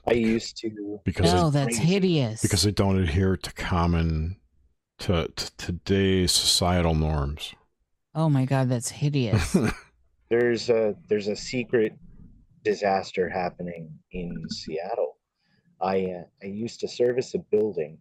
I 0.07 0.14
used 0.14 0.57
to. 0.59 1.01
Because 1.05 1.33
oh, 1.33 1.51
that's 1.51 1.77
hideous. 1.77 2.43
Because 2.43 2.62
they 2.62 2.73
don't 2.73 2.99
adhere 2.99 3.37
to 3.37 3.53
common, 3.53 4.37
to, 4.99 5.29
to 5.29 5.57
today's 5.57 6.33
societal 6.33 6.95
norms. 6.95 7.55
Oh 8.14 8.29
my 8.29 8.45
God, 8.45 8.68
that's 8.68 8.91
hideous. 8.91 9.57
there's 10.31 10.68
a 10.68 10.95
there's 11.09 11.29
a 11.29 11.37
secret 11.37 11.97
disaster 12.64 13.29
happening 13.29 13.91
in 14.11 14.37
Seattle. 14.51 15.18
I 15.81 16.05
uh, 16.05 16.25
I 16.43 16.47
used 16.47 16.81
to 16.81 16.89
service 16.89 17.35
a 17.35 17.39
building 17.39 17.99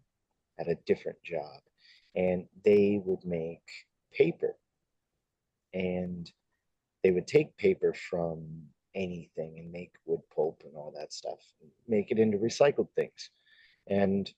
at 0.60 0.68
a 0.68 0.76
different 0.86 1.18
job, 1.24 1.62
and 2.16 2.46
they 2.64 3.02
would 3.04 3.26
make 3.26 3.64
paper, 4.14 4.56
and 5.74 6.32
they 7.04 7.12
would 7.12 7.28
take 7.28 7.56
paper 7.58 7.94
from 7.94 8.64
anything 8.96 9.58
and 9.58 9.72
make 9.72 9.94
wood 10.06 10.22
pulp 10.36 10.62
and 10.66 10.76
all 10.76 10.94
that 10.98 11.14
stuff, 11.14 11.40
make 11.88 12.12
it 12.12 12.20
into 12.20 12.38
recycled 12.38 12.90
things. 12.96 13.30
And 13.88 14.32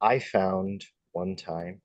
I 0.00 0.18
found 0.18 0.84
one 1.12 1.36
time 1.36 1.80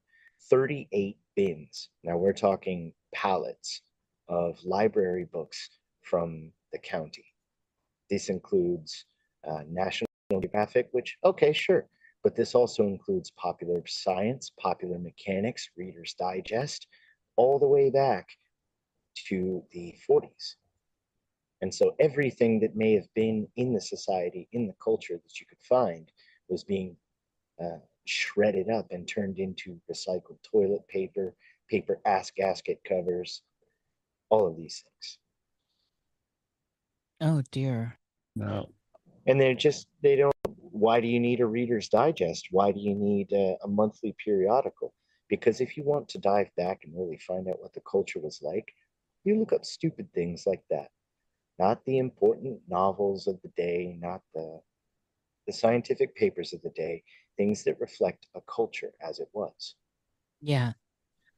38 0.50 1.18
bins. 1.36 1.89
Now 2.04 2.18
we're 2.18 2.34
talking 2.34 2.93
pallets 3.14 3.82
of 4.30 4.58
library 4.64 5.26
books 5.32 5.70
from 6.02 6.52
the 6.72 6.80
county. 6.80 7.26
This 8.10 8.30
includes 8.30 9.06
uh, 9.50 9.62
National 9.70 10.08
Geographic, 10.32 10.89
which, 10.91 11.18
okay, 11.24 11.54
sure. 11.54 11.88
But 12.24 12.36
this 12.36 12.55
also 12.55 12.84
includes 12.84 13.32
popular 13.32 13.84
science, 13.88 14.51
popular 14.59 14.99
mechanics, 14.99 15.70
Reader's 15.78 16.13
Digest, 16.13 16.88
all 17.36 17.59
the 17.59 17.68
way 17.68 17.89
back 17.89 18.28
to 19.28 19.63
the 19.72 19.95
40s. 20.09 20.55
And 21.61 21.74
so 21.74 21.95
everything 21.99 22.59
that 22.59 22.76
may 22.76 22.93
have 22.93 23.11
been 23.15 23.47
in 23.55 23.74
the 23.74 23.82
society, 23.82 24.47
in 24.51 24.68
the 24.68 24.76
culture 24.84 25.15
that 25.15 25.39
you 25.39 25.45
could 25.47 25.61
find, 25.61 26.11
was 26.49 26.63
being 26.63 26.95
uh, 27.61 27.80
shredded 28.05 28.70
up 28.70 28.88
and 28.91 29.07
turned 29.07 29.39
into 29.39 29.80
recycled 29.91 30.41
toilet 30.43 30.88
paper, 30.88 31.34
paper 31.70 31.99
ass 32.05 32.32
gasket 32.32 32.80
covers, 32.84 33.41
all 34.30 34.47
of 34.47 34.55
these 34.55 34.84
things. 34.84 35.18
Oh 37.20 37.41
dear. 37.51 37.97
No. 38.36 38.70
And 39.28 39.39
they're 39.39 39.53
just, 39.53 39.88
they 40.01 40.15
don't, 40.15 40.34
why 40.45 41.01
do 41.01 41.07
you 41.07 41.19
need 41.19 41.41
a 41.41 41.45
Reader's 41.45 41.89
Digest? 41.89 42.47
Why 42.51 42.71
do 42.71 42.80
you 42.80 42.95
need 42.95 43.32
a, 43.34 43.57
a 43.63 43.67
monthly 43.67 44.15
periodical? 44.23 44.93
Because 45.30 45.59
if 45.59 45.75
you 45.75 45.84
want 45.84 46.07
to 46.09 46.17
dive 46.17 46.47
back 46.55 46.82
and 46.84 46.95
really 46.95 47.17
find 47.17 47.47
out 47.49 47.61
what 47.61 47.73
the 47.73 47.82
culture 47.82 48.19
was 48.19 48.39
like, 48.41 48.71
you 49.23 49.38
look 49.38 49.51
up 49.51 49.65
stupid 49.65 50.07
things 50.13 50.43
like 50.45 50.63
that 50.69 50.88
not 51.59 51.84
the 51.86 51.97
important 51.97 52.59
novels 52.67 53.28
of 53.28 53.41
the 53.41 53.49
day, 53.49 53.97
not 53.99 54.21
the 54.34 54.59
the 55.45 55.53
scientific 55.53 56.13
papers 56.15 56.51
of 56.51 56.61
the 56.61 56.69
day, 56.71 57.01
things 57.38 57.63
that 57.63 57.80
reflect 57.80 58.28
a 58.36 58.41
culture 58.53 58.91
as 59.01 59.19
it 59.19 59.30
was. 59.32 59.75
Yeah. 60.41 60.73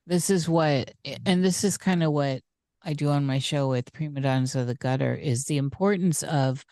This 0.08 0.32
is 0.32 0.50
what, 0.50 0.92
and 1.28 1.46
this 1.46 1.64
is 1.64 1.78
kind 1.78 2.02
of 2.02 2.12
what 2.12 2.42
I 2.82 2.94
do 2.94 3.10
on 3.10 3.28
my 3.28 3.38
show 3.38 3.70
with 3.70 3.94
Prima 3.94 4.22
Donnas 4.22 4.56
of 4.56 4.66
the 4.66 4.74
Gutter 4.74 5.14
is 5.14 5.46
the 5.46 5.58
importance 5.58 6.24
of 6.24 6.66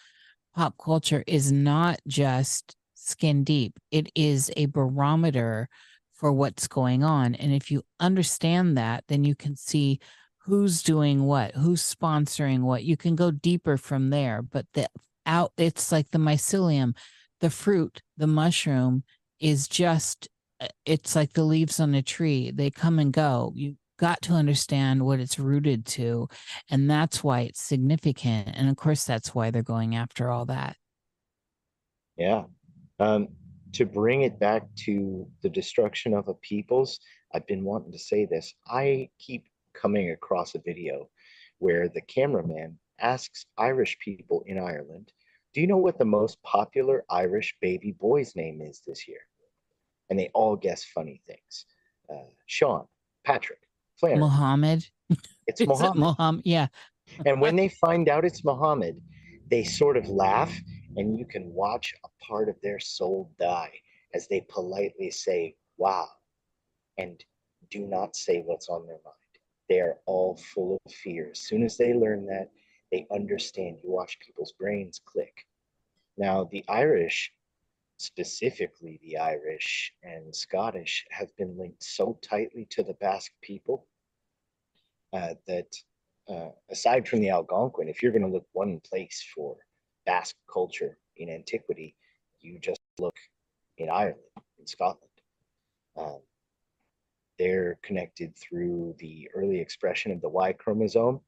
pop 0.58 0.76
culture 0.84 1.24
is 1.28 1.52
not 1.52 2.00
just 2.08 2.76
skin 2.96 3.44
deep, 3.44 3.78
it 3.92 4.12
is 4.16 4.52
a 4.58 4.66
barometer 4.66 5.70
for 6.14 6.34
what's 6.34 6.68
going 6.68 7.04
on. 7.04 7.36
And 7.36 7.54
if 7.54 7.70
you 7.70 7.84
understand 8.00 8.76
that, 8.76 9.04
then 9.08 9.24
you 9.24 9.36
can 9.36 9.56
see 9.56 10.00
who's 10.40 10.82
doing 10.82 11.26
what, 11.26 11.54
who's 11.54 11.84
sponsoring 11.84 12.62
what. 12.62 12.84
You 12.84 12.98
can 12.98 13.16
go 13.16 13.30
deeper 13.30 13.78
from 13.78 14.10
there. 14.10 14.42
But 14.42 14.66
the 14.74 14.90
out, 15.28 15.52
it's 15.58 15.92
like 15.92 16.10
the 16.10 16.18
mycelium, 16.18 16.96
the 17.40 17.52
fruit, 17.52 18.02
the 18.18 18.26
mushroom 18.26 19.04
is 19.40 19.68
just, 19.68 20.28
uh, 20.60 20.68
it's 20.88 21.16
like 21.16 21.34
the 21.34 21.44
leaves 21.44 21.80
on 21.80 21.94
a 21.94 22.02
tree. 22.02 22.50
They 22.50 22.72
come 22.72 22.98
and 22.98 23.14
go. 23.14 23.54
You 23.56 23.76
got 23.98 24.22
to 24.24 24.34
understand 24.34 25.06
what 25.06 25.20
it's 25.20 25.40
rooted 25.40 25.86
to. 25.86 26.28
And 26.70 26.90
that's 26.90 27.24
why 27.24 27.42
it's 27.42 27.62
significant. 27.62 28.50
And 28.54 28.70
of 28.70 28.78
course, 28.78 29.04
that's 29.04 29.36
why 29.36 29.52
they're 29.52 29.64
going 29.64 29.96
after 29.96 30.30
all 30.30 30.46
that. 30.46 30.78
Yeah. 32.18 32.44
Um, 33.00 33.30
to 33.74 33.86
bring 33.86 34.24
it 34.24 34.40
back 34.40 34.64
to 34.86 35.28
the 35.44 35.50
destruction 35.50 36.14
of 36.14 36.28
a 36.28 36.34
people's, 36.36 37.00
I've 37.34 37.46
been 37.48 37.64
wanting 37.64 37.92
to 37.92 38.00
say 38.00 38.26
this. 38.26 38.54
I 38.68 39.10
keep 39.20 39.46
coming 39.74 40.12
across 40.12 40.56
a 40.56 40.62
video 40.66 41.10
where 41.60 41.90
the 41.90 42.02
cameraman 42.02 42.80
asks 43.00 43.46
Irish 43.58 43.98
people 44.00 44.44
in 44.48 44.58
Ireland, 44.58 45.12
Do 45.54 45.62
you 45.62 45.68
know 45.68 45.78
what 45.78 45.98
the 45.98 46.06
most 46.06 46.42
popular 46.44 47.04
Irish 47.10 47.56
baby 47.62 47.92
boy's 47.92 48.36
name 48.36 48.62
is 48.62 48.82
this 48.86 49.08
year? 49.08 49.22
And 50.10 50.18
they 50.18 50.30
all 50.34 50.56
guess 50.56 50.84
funny 50.84 51.22
things. 51.28 51.66
Uh, 52.10 52.30
Sean, 52.46 52.86
Patrick, 53.26 53.67
Flannery. 54.00 54.20
Mohammed. 54.20 54.86
It's 55.48 55.62
Mohammed. 55.66 55.96
It 55.96 56.00
Mohammed. 56.00 56.42
Yeah. 56.46 56.68
and 57.26 57.42
when 57.42 57.56
they 57.56 57.70
find 57.70 58.10
out 58.10 58.26
it's 58.26 58.44
Mohammed, 58.44 59.02
they 59.50 59.64
sort 59.64 59.98
of 59.98 60.08
laugh 60.10 60.54
and 60.98 61.18
you 61.18 61.26
can 61.26 61.54
watch 61.54 61.94
a 62.04 62.26
part 62.26 62.50
of 62.50 62.56
their 62.62 62.80
soul 62.80 63.32
die 63.40 63.72
as 64.14 64.28
they 64.28 64.42
politely 64.50 65.12
say, 65.12 65.56
wow, 65.78 66.08
and 66.98 67.24
do 67.70 67.86
not 67.86 68.16
say 68.16 68.42
what's 68.46 68.70
on 68.70 68.86
their 68.86 69.00
mind. 69.06 69.16
They 69.70 69.80
are 69.82 69.98
all 70.06 70.38
full 70.38 70.80
of 70.86 70.92
fear. 70.92 71.30
As 71.32 71.40
soon 71.42 71.64
as 71.64 71.78
they 71.78 71.94
learn 71.94 72.26
that, 72.28 72.50
they 72.92 73.06
understand. 73.12 73.78
You 73.84 73.92
watch 73.92 74.18
people's 74.20 74.54
brains 74.54 75.02
click. 75.06 75.46
Now, 76.18 76.48
the 76.52 76.64
Irish, 76.68 77.32
specifically 77.98 79.00
the 79.02 79.18
Irish 79.18 79.94
and 80.04 80.34
Scottish, 80.36 81.06
have 81.10 81.36
been 81.36 81.58
linked 81.58 81.84
so 81.84 82.18
tightly 82.22 82.66
to 82.72 82.84
the 82.84 82.94
Basque 82.94 83.34
people 83.42 83.88
uh, 85.14 85.34
that, 85.48 85.76
uh, 86.30 86.50
aside 86.70 87.08
from 87.08 87.20
the 87.22 87.30
Algonquin, 87.30 87.90
if 87.90 88.02
you're 88.02 88.12
going 88.12 88.22
to 88.22 88.32
look 88.32 88.48
one 88.54 88.80
place 88.80 89.26
for 89.36 89.58
Basque 90.06 90.36
culture 90.52 90.98
in 91.18 91.30
antiquity, 91.30 91.96
you 92.40 92.60
just 92.60 92.80
look 93.00 93.16
in 93.78 93.90
Ireland, 93.90 94.20
in 94.60 94.68
Scotland. 94.68 95.04
Um, 95.98 96.22
they're 97.40 97.80
connected 97.84 98.36
through 98.36 98.96
the 99.00 99.30
early 99.34 99.60
expression 99.60 100.12
of 100.12 100.22
the 100.22 100.30
Y 100.30 100.54
chromosome, 100.54 101.20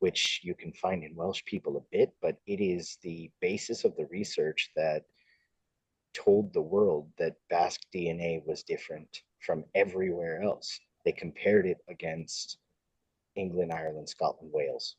which 0.00 0.40
you 0.42 0.54
can 0.54 0.72
find 0.72 1.04
in 1.04 1.14
Welsh 1.14 1.44
people 1.44 1.76
a 1.76 1.96
bit, 1.96 2.12
but 2.20 2.36
it 2.46 2.60
is 2.60 2.98
the 3.02 3.30
basis 3.40 3.84
of 3.84 3.94
the 3.96 4.06
research 4.06 4.70
that 4.74 5.04
told 6.14 6.52
the 6.52 6.62
world 6.62 7.08
that 7.18 7.36
Basque 7.50 7.82
DNA 7.94 8.44
was 8.46 8.62
different 8.62 9.22
from 9.40 9.64
everywhere 9.74 10.42
else. 10.42 10.78
They 11.04 11.12
compared 11.12 11.66
it 11.66 11.78
against 11.88 12.58
England, 13.34 13.72
Ireland, 13.72 14.08
Scotland, 14.08 14.52
Wales, 14.52 14.96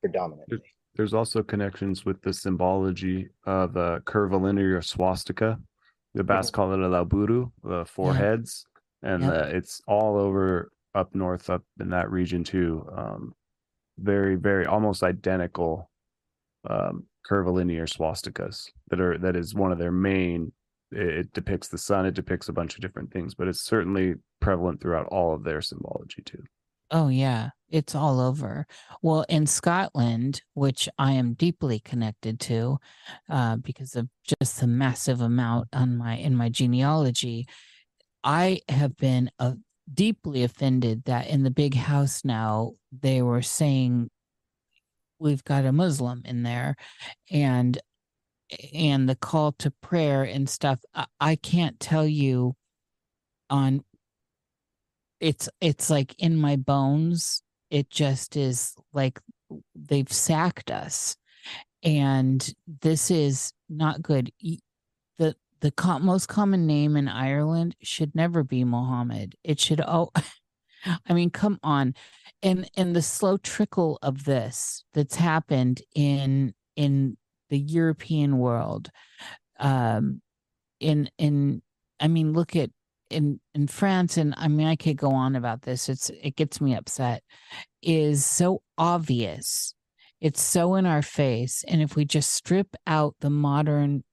predominantly. 0.00 0.58
There's 0.94 1.14
also 1.14 1.42
connections 1.42 2.04
with 2.04 2.20
the 2.22 2.32
symbology 2.32 3.30
of 3.46 3.76
a 3.76 4.02
curvilinear 4.04 4.82
swastika. 4.82 5.58
The 6.14 6.22
Basque 6.22 6.52
mm-hmm. 6.52 6.62
call 6.62 6.72
it 6.74 6.80
a 6.80 6.88
lauburu, 6.88 7.50
the 7.64 7.68
uh, 7.68 7.72
mm-hmm. 7.72 7.84
four 7.84 8.12
yeah. 8.12 8.18
heads, 8.18 8.66
and 9.02 9.22
yep. 9.22 9.32
Uh, 9.32 9.46
it's 9.46 9.80
all 9.86 10.18
over 10.18 10.70
up 10.94 11.14
north, 11.14 11.48
up 11.48 11.62
in 11.80 11.88
that 11.90 12.10
region 12.10 12.44
too. 12.44 12.86
Um, 12.94 13.34
very, 13.98 14.36
very 14.36 14.66
almost 14.66 15.02
identical 15.02 15.90
um, 16.68 17.06
curvilinear 17.24 17.86
swastikas 17.86 18.68
that 18.90 19.00
are 19.00 19.18
that 19.18 19.36
is 19.36 19.54
one 19.54 19.72
of 19.72 19.78
their 19.78 19.92
main. 19.92 20.52
It, 20.94 21.32
depicts 21.32 21.68
the 21.68 21.78
sun. 21.78 22.04
It 22.04 22.12
depicts 22.12 22.50
a 22.50 22.52
bunch 22.52 22.74
of 22.74 22.82
different 22.82 23.12
things, 23.14 23.34
but 23.34 23.48
it's 23.48 23.62
certainly 23.62 24.16
prevalent 24.40 24.82
throughout 24.82 25.06
all 25.06 25.32
of 25.32 25.42
their 25.42 25.62
symbology 25.62 26.20
too. 26.22 26.42
Oh, 26.92 27.08
yeah. 27.08 27.48
It's 27.70 27.94
all 27.94 28.20
over. 28.20 28.66
Well, 29.00 29.24
in 29.30 29.46
Scotland, 29.46 30.42
which 30.52 30.90
I 30.98 31.12
am 31.12 31.32
deeply 31.32 31.80
connected 31.80 32.38
to 32.40 32.76
uh, 33.30 33.56
because 33.56 33.96
of 33.96 34.08
just 34.40 34.60
the 34.60 34.66
massive 34.66 35.22
amount 35.22 35.68
on 35.72 35.96
my 35.96 36.16
in 36.16 36.36
my 36.36 36.50
genealogy, 36.50 37.48
I 38.22 38.60
have 38.68 38.94
been 38.98 39.30
uh, 39.38 39.54
deeply 39.92 40.44
offended 40.44 41.04
that 41.04 41.28
in 41.28 41.44
the 41.44 41.50
big 41.50 41.74
house 41.74 42.26
now 42.26 42.72
they 43.00 43.22
were 43.22 43.42
saying 43.42 44.10
we've 45.22 45.44
got 45.44 45.64
a 45.64 45.72
Muslim 45.72 46.22
in 46.24 46.42
there, 46.42 46.76
and 47.30 47.78
and 48.74 49.08
the 49.08 49.16
call 49.16 49.52
to 49.52 49.70
prayer 49.82 50.24
and 50.24 50.48
stuff. 50.48 50.80
I, 50.94 51.06
I 51.20 51.36
can't 51.36 51.80
tell 51.80 52.06
you 52.06 52.54
on 53.48 53.84
it's 55.20 55.48
it's 55.60 55.88
like 55.88 56.14
in 56.18 56.36
my 56.36 56.56
bones 56.56 57.42
it 57.70 57.88
just 57.88 58.36
is 58.36 58.74
like 58.92 59.20
they've 59.74 60.12
sacked 60.12 60.70
us 60.70 61.16
and 61.84 62.52
this 62.80 63.10
is 63.10 63.52
not 63.68 64.02
good 64.02 64.32
the 65.18 65.34
the 65.60 65.72
most 66.00 66.26
common 66.26 66.66
name 66.66 66.96
in 66.96 67.06
Ireland 67.06 67.76
should 67.82 68.14
never 68.14 68.42
be 68.42 68.64
Mohammed 68.64 69.36
it 69.44 69.60
should 69.60 69.80
oh 69.80 70.10
I 71.06 71.12
mean 71.12 71.30
come 71.30 71.60
on 71.62 71.94
and 72.42 72.68
and 72.76 72.94
the 72.94 73.02
slow 73.02 73.36
trickle 73.36 73.98
of 74.02 74.24
this 74.24 74.84
that's 74.94 75.16
happened 75.16 75.82
in 75.94 76.54
in 76.76 77.16
the 77.50 77.58
European 77.58 78.38
world 78.38 78.90
um 79.60 80.20
in 80.80 81.08
in 81.18 81.62
I 82.00 82.08
mean 82.08 82.32
look 82.32 82.56
at 82.56 82.70
in 83.12 83.40
in 83.54 83.68
France, 83.68 84.16
and 84.16 84.34
I 84.36 84.48
mean 84.48 84.66
I 84.66 84.76
could 84.76 84.96
go 84.96 85.10
on 85.12 85.36
about 85.36 85.62
this. 85.62 85.88
It's 85.88 86.10
it 86.10 86.36
gets 86.36 86.60
me 86.60 86.74
upset. 86.74 87.22
Is 87.82 88.24
so 88.26 88.62
obvious. 88.78 89.74
It's 90.20 90.40
so 90.40 90.76
in 90.76 90.86
our 90.86 91.02
face, 91.02 91.64
and 91.68 91.82
if 91.82 91.96
we 91.96 92.04
just 92.04 92.32
strip 92.32 92.74
out 92.86 93.16
the 93.20 93.30
modern 93.30 94.04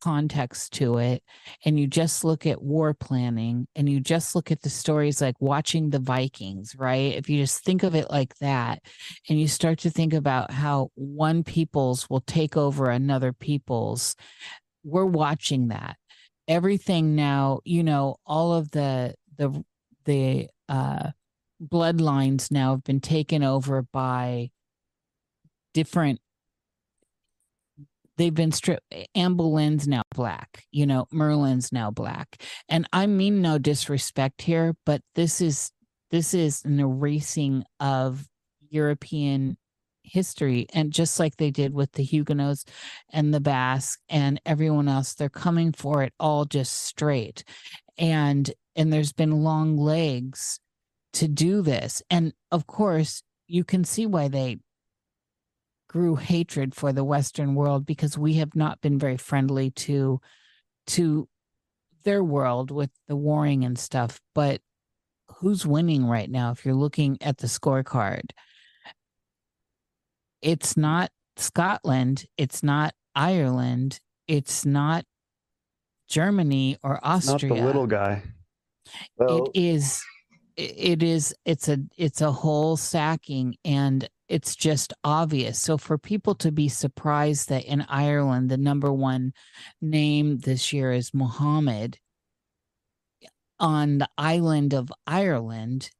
context 0.00 0.72
to 0.74 0.98
it 0.98 1.22
and 1.64 1.78
you 1.78 1.86
just 1.86 2.24
look 2.24 2.46
at 2.46 2.62
war 2.62 2.94
planning 2.94 3.66
and 3.76 3.88
you 3.88 4.00
just 4.00 4.34
look 4.34 4.50
at 4.50 4.62
the 4.62 4.70
stories 4.70 5.20
like 5.20 5.40
watching 5.40 5.90
the 5.90 5.98
Vikings, 5.98 6.74
right? 6.76 7.14
If 7.14 7.28
you 7.28 7.38
just 7.38 7.64
think 7.64 7.82
of 7.82 7.94
it 7.94 8.10
like 8.10 8.34
that 8.38 8.80
and 9.28 9.40
you 9.40 9.48
start 9.48 9.78
to 9.80 9.90
think 9.90 10.12
about 10.12 10.50
how 10.50 10.90
one 10.94 11.44
people's 11.44 12.08
will 12.08 12.22
take 12.22 12.56
over 12.56 12.90
another 12.90 13.32
people's, 13.32 14.16
we're 14.84 15.04
watching 15.04 15.68
that 15.68 15.96
everything 16.50 17.14
now 17.14 17.60
you 17.64 17.84
know 17.84 18.16
all 18.26 18.52
of 18.52 18.72
the 18.72 19.14
the 19.36 19.64
the 20.04 20.48
uh 20.68 21.10
bloodlines 21.62 22.50
now 22.50 22.72
have 22.72 22.84
been 22.84 23.00
taken 23.00 23.44
over 23.44 23.82
by 23.82 24.50
different 25.74 26.20
they've 28.20 28.34
been 28.34 28.52
stripped 28.52 28.82
Anne 29.14 29.34
Boleyn's 29.34 29.88
now 29.88 30.02
black 30.14 30.64
you 30.70 30.86
know 30.86 31.06
merlin's 31.10 31.72
now 31.72 31.90
black. 31.90 32.42
And 32.68 32.86
i 32.92 33.06
mean 33.06 33.40
no 33.40 33.58
disrespect 33.58 34.42
here 34.42 34.74
but 34.84 35.02
this 35.14 35.40
is 35.40 35.70
this 36.10 36.34
is 36.34 36.64
an 36.64 36.80
erasing 36.80 37.64
of 37.78 38.26
european 38.68 39.56
history. 40.02 40.66
And 40.72 40.92
just 40.92 41.18
like 41.18 41.36
they 41.36 41.50
did 41.50 41.72
with 41.72 41.92
the 41.92 42.02
huguenots 42.02 42.64
and 43.10 43.32
the 43.32 43.40
basque 43.40 44.00
and 44.08 44.40
everyone 44.44 44.88
else 44.88 45.14
they're 45.14 45.28
coming 45.28 45.72
for 45.72 46.02
it 46.02 46.12
all 46.18 46.44
just 46.44 46.72
straight. 46.84 47.44
And 47.98 48.50
and 48.76 48.92
there's 48.92 49.12
been 49.12 49.42
long 49.42 49.76
legs 49.76 50.60
to 51.14 51.28
do 51.28 51.62
this. 51.62 52.02
And 52.10 52.32
of 52.50 52.66
course 52.66 53.22
you 53.46 53.64
can 53.64 53.84
see 53.84 54.06
why 54.06 54.28
they 54.28 54.58
grew 55.90 56.14
hatred 56.14 56.72
for 56.72 56.92
the 56.92 57.02
western 57.02 57.56
world 57.56 57.84
because 57.84 58.16
we 58.16 58.34
have 58.34 58.54
not 58.54 58.80
been 58.80 58.96
very 58.96 59.16
friendly 59.16 59.70
to 59.72 60.20
to 60.86 61.28
their 62.04 62.22
world 62.22 62.70
with 62.70 62.90
the 63.08 63.16
warring 63.16 63.64
and 63.64 63.76
stuff 63.76 64.20
but 64.34 64.60
who's 65.38 65.66
winning 65.66 66.06
right 66.06 66.30
now 66.30 66.52
if 66.52 66.64
you're 66.64 66.74
looking 66.74 67.18
at 67.20 67.38
the 67.38 67.48
scorecard 67.48 68.30
it's 70.42 70.76
not 70.76 71.10
Scotland, 71.40 72.26
it's 72.36 72.62
not 72.62 72.94
Ireland, 73.14 74.00
it's 74.28 74.64
not 74.64 75.04
Germany 76.08 76.76
or 76.82 77.00
Austria. 77.02 77.54
Not 77.54 77.60
the 77.60 77.66
little 77.66 77.86
guy. 77.86 78.22
Well, 79.16 79.44
it 79.44 79.50
is 79.54 80.02
it 80.56 81.02
is 81.02 81.34
it's 81.44 81.68
a 81.68 81.78
it's 81.96 82.20
a 82.20 82.32
whole 82.32 82.76
sacking 82.76 83.56
and 83.64 84.08
it's 84.30 84.54
just 84.54 84.94
obvious. 85.02 85.58
So 85.58 85.76
for 85.76 85.98
people 85.98 86.36
to 86.36 86.52
be 86.52 86.68
surprised 86.68 87.48
that 87.48 87.64
in 87.64 87.82
ireland 87.88 88.48
the 88.48 88.56
number 88.56 88.92
one 88.92 89.32
name 89.82 90.38
this 90.38 90.72
year 90.72 90.92
is 90.92 91.12
muhammad 91.12 91.98
on 93.58 93.98
the 93.98 94.08
island 94.16 94.72
of 94.72 94.92
ireland 95.06 95.90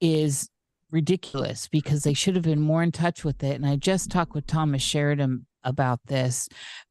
is 0.00 0.48
ridiculous 0.92 1.68
because 1.68 2.04
they 2.04 2.14
should 2.14 2.36
have 2.36 2.44
been 2.44 2.60
more 2.60 2.82
in 2.82 2.92
touch 2.92 3.24
with 3.24 3.42
it. 3.42 3.56
And 3.56 3.66
i 3.66 3.74
just 3.76 4.10
talked 4.10 4.34
with 4.34 4.46
thomas 4.46 4.82
sheridan 4.82 5.46
about 5.64 5.98
this 6.06 6.48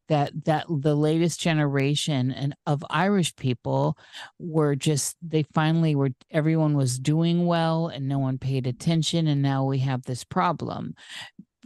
that 0.07 0.31
that 0.45 0.65
the 0.69 0.95
latest 0.95 1.39
generation 1.39 2.31
and 2.31 2.55
of 2.65 2.83
Irish 2.89 3.35
people 3.35 3.97
were 4.39 4.75
just 4.75 5.17
they 5.21 5.43
finally 5.53 5.95
were 5.95 6.09
everyone 6.31 6.75
was 6.75 6.99
doing 6.99 7.45
well 7.45 7.87
and 7.87 8.07
no 8.07 8.19
one 8.19 8.37
paid 8.37 8.67
attention 8.67 9.27
and 9.27 9.41
now 9.41 9.65
we 9.65 9.79
have 9.79 10.03
this 10.03 10.23
problem 10.23 10.95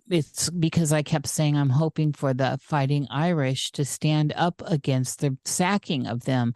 it's 0.10 0.50
because 0.50 0.92
I 0.92 1.04
kept 1.04 1.28
saying 1.28 1.56
I'm 1.56 1.70
hoping 1.70 2.14
for 2.14 2.34
the 2.34 2.60
fighting 2.62 3.08
Irish 3.10 3.72
to 3.72 3.86
stand 3.86 4.34
up 4.36 4.62
against 4.66 5.20
the 5.20 5.38
sacking 5.46 6.08
of 6.08 6.26
them. 6.26 6.54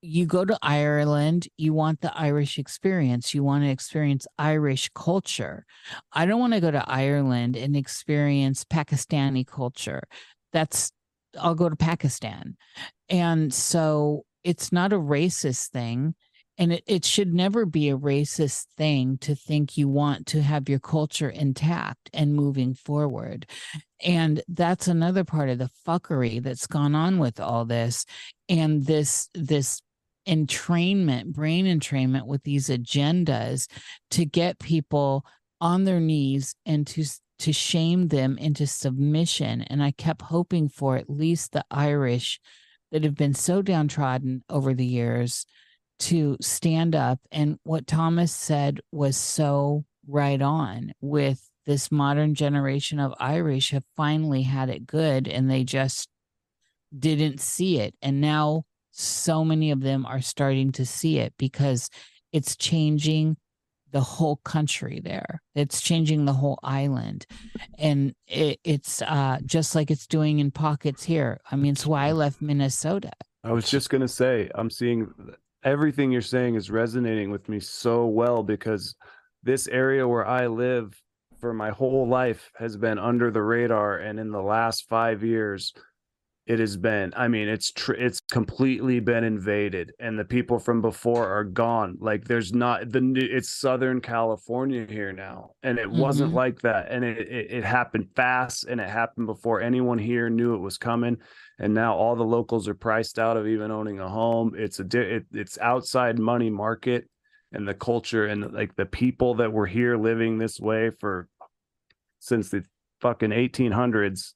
You 0.00 0.26
go 0.26 0.44
to 0.44 0.56
Ireland, 0.62 1.48
you 1.56 1.74
want 1.74 2.00
the 2.00 2.16
Irish 2.16 2.56
experience, 2.56 3.34
you 3.34 3.42
want 3.42 3.64
to 3.64 3.70
experience 3.70 4.28
Irish 4.38 4.90
culture. 4.94 5.66
I 6.12 6.24
don't 6.24 6.38
want 6.38 6.52
to 6.52 6.60
go 6.60 6.70
to 6.70 6.88
Ireland 6.88 7.56
and 7.56 7.76
experience 7.76 8.64
Pakistani 8.64 9.44
culture. 9.44 10.04
That's 10.52 10.92
I'll 11.38 11.54
go 11.54 11.68
to 11.68 11.76
Pakistan. 11.76 12.56
And 13.08 13.52
so 13.52 14.24
it's 14.44 14.72
not 14.72 14.92
a 14.92 14.98
racist 14.98 15.68
thing. 15.68 16.14
And 16.60 16.72
it, 16.72 16.82
it 16.88 17.04
should 17.04 17.32
never 17.32 17.66
be 17.66 17.88
a 17.88 17.96
racist 17.96 18.66
thing 18.76 19.16
to 19.18 19.36
think 19.36 19.76
you 19.76 19.88
want 19.88 20.26
to 20.28 20.42
have 20.42 20.68
your 20.68 20.80
culture 20.80 21.28
intact 21.28 22.10
and 22.12 22.34
moving 22.34 22.74
forward. 22.74 23.46
And 24.04 24.42
that's 24.48 24.88
another 24.88 25.22
part 25.22 25.50
of 25.50 25.58
the 25.58 25.70
fuckery 25.86 26.42
that's 26.42 26.66
gone 26.66 26.96
on 26.96 27.18
with 27.18 27.38
all 27.38 27.64
this. 27.64 28.04
And 28.48 28.84
this, 28.86 29.28
this 29.34 29.80
entrainment, 30.26 31.32
brain 31.32 31.64
entrainment 31.64 32.26
with 32.26 32.42
these 32.42 32.68
agendas 32.68 33.68
to 34.10 34.24
get 34.24 34.58
people 34.58 35.24
on 35.60 35.84
their 35.84 36.00
knees 36.00 36.54
and 36.66 36.86
to 36.88 37.04
to 37.40 37.52
shame 37.52 38.08
them 38.08 38.36
into 38.38 38.66
submission. 38.66 39.62
And 39.62 39.82
I 39.82 39.92
kept 39.92 40.22
hoping 40.22 40.68
for 40.68 40.96
at 40.96 41.10
least 41.10 41.52
the 41.52 41.64
Irish 41.70 42.40
that 42.90 43.04
have 43.04 43.14
been 43.14 43.34
so 43.34 43.62
downtrodden 43.62 44.42
over 44.48 44.74
the 44.74 44.86
years 44.86 45.46
to 46.00 46.36
stand 46.40 46.94
up. 46.94 47.20
And 47.30 47.58
what 47.64 47.86
Thomas 47.86 48.34
said 48.34 48.80
was 48.92 49.16
so 49.16 49.84
right 50.06 50.40
on 50.40 50.92
with 51.00 51.48
this 51.66 51.92
modern 51.92 52.34
generation 52.34 52.98
of 52.98 53.14
Irish 53.20 53.70
have 53.72 53.84
finally 53.96 54.42
had 54.42 54.70
it 54.70 54.86
good 54.86 55.28
and 55.28 55.50
they 55.50 55.64
just 55.64 56.08
didn't 56.96 57.40
see 57.40 57.78
it. 57.78 57.94
And 58.00 58.20
now 58.20 58.64
so 58.90 59.44
many 59.44 59.70
of 59.70 59.80
them 59.80 60.06
are 60.06 60.22
starting 60.22 60.72
to 60.72 60.86
see 60.86 61.18
it 61.18 61.34
because 61.38 61.90
it's 62.32 62.56
changing 62.56 63.36
the 63.90 64.00
whole 64.00 64.36
country 64.36 65.00
there. 65.00 65.40
It's 65.54 65.80
changing 65.80 66.24
the 66.24 66.32
whole 66.32 66.58
island. 66.62 67.26
And 67.78 68.14
it, 68.26 68.60
it's 68.64 69.02
uh, 69.02 69.38
just 69.44 69.74
like 69.74 69.90
it's 69.90 70.06
doing 70.06 70.38
in 70.38 70.50
pockets 70.50 71.04
here. 71.04 71.40
I 71.50 71.56
mean, 71.56 71.72
it's 71.72 71.86
why 71.86 72.06
I 72.06 72.12
left 72.12 72.42
Minnesota. 72.42 73.12
I 73.44 73.52
was 73.52 73.70
just 73.70 73.90
going 73.90 74.00
to 74.00 74.08
say, 74.08 74.50
I'm 74.54 74.70
seeing 74.70 75.12
everything 75.64 76.12
you're 76.12 76.20
saying 76.20 76.54
is 76.54 76.70
resonating 76.70 77.30
with 77.30 77.48
me 77.48 77.60
so 77.60 78.06
well 78.06 78.42
because 78.42 78.94
this 79.42 79.68
area 79.68 80.06
where 80.06 80.26
I 80.26 80.46
live 80.46 81.00
for 81.40 81.54
my 81.54 81.70
whole 81.70 82.08
life 82.08 82.50
has 82.58 82.76
been 82.76 82.98
under 82.98 83.30
the 83.30 83.42
radar. 83.42 83.98
And 83.98 84.18
in 84.18 84.30
the 84.30 84.42
last 84.42 84.88
five 84.88 85.22
years, 85.22 85.72
it 86.48 86.58
has 86.58 86.78
been 86.78 87.12
i 87.14 87.28
mean 87.28 87.46
it's 87.46 87.70
tr- 87.70 87.92
it's 87.92 88.20
completely 88.20 88.98
been 89.00 89.22
invaded 89.22 89.92
and 90.00 90.18
the 90.18 90.24
people 90.24 90.58
from 90.58 90.80
before 90.80 91.28
are 91.28 91.44
gone 91.44 91.96
like 92.00 92.24
there's 92.24 92.54
not 92.54 92.90
the 92.90 93.00
new 93.00 93.20
it's 93.20 93.50
southern 93.50 94.00
california 94.00 94.86
here 94.88 95.12
now 95.12 95.50
and 95.62 95.78
it 95.78 95.86
mm-hmm. 95.86 96.00
wasn't 96.00 96.32
like 96.32 96.60
that 96.62 96.90
and 96.90 97.04
it, 97.04 97.18
it, 97.18 97.50
it 97.50 97.64
happened 97.64 98.08
fast 98.16 98.64
and 98.64 98.80
it 98.80 98.88
happened 98.88 99.26
before 99.26 99.60
anyone 99.60 99.98
here 99.98 100.30
knew 100.30 100.54
it 100.54 100.60
was 100.60 100.78
coming 100.78 101.18
and 101.58 101.74
now 101.74 101.94
all 101.94 102.16
the 102.16 102.24
locals 102.24 102.66
are 102.66 102.74
priced 102.74 103.18
out 103.18 103.36
of 103.36 103.46
even 103.46 103.70
owning 103.70 104.00
a 104.00 104.08
home 104.08 104.54
it's 104.56 104.80
a 104.80 104.86
it, 104.94 105.26
it's 105.32 105.58
outside 105.58 106.18
money 106.18 106.50
market 106.50 107.08
and 107.52 107.68
the 107.68 107.74
culture 107.74 108.26
and 108.26 108.52
like 108.54 108.74
the 108.76 108.86
people 108.86 109.34
that 109.34 109.52
were 109.52 109.66
here 109.66 109.98
living 109.98 110.38
this 110.38 110.58
way 110.58 110.90
for 110.98 111.28
since 112.20 112.48
the 112.48 112.64
fucking 113.00 113.30
1800s 113.30 114.32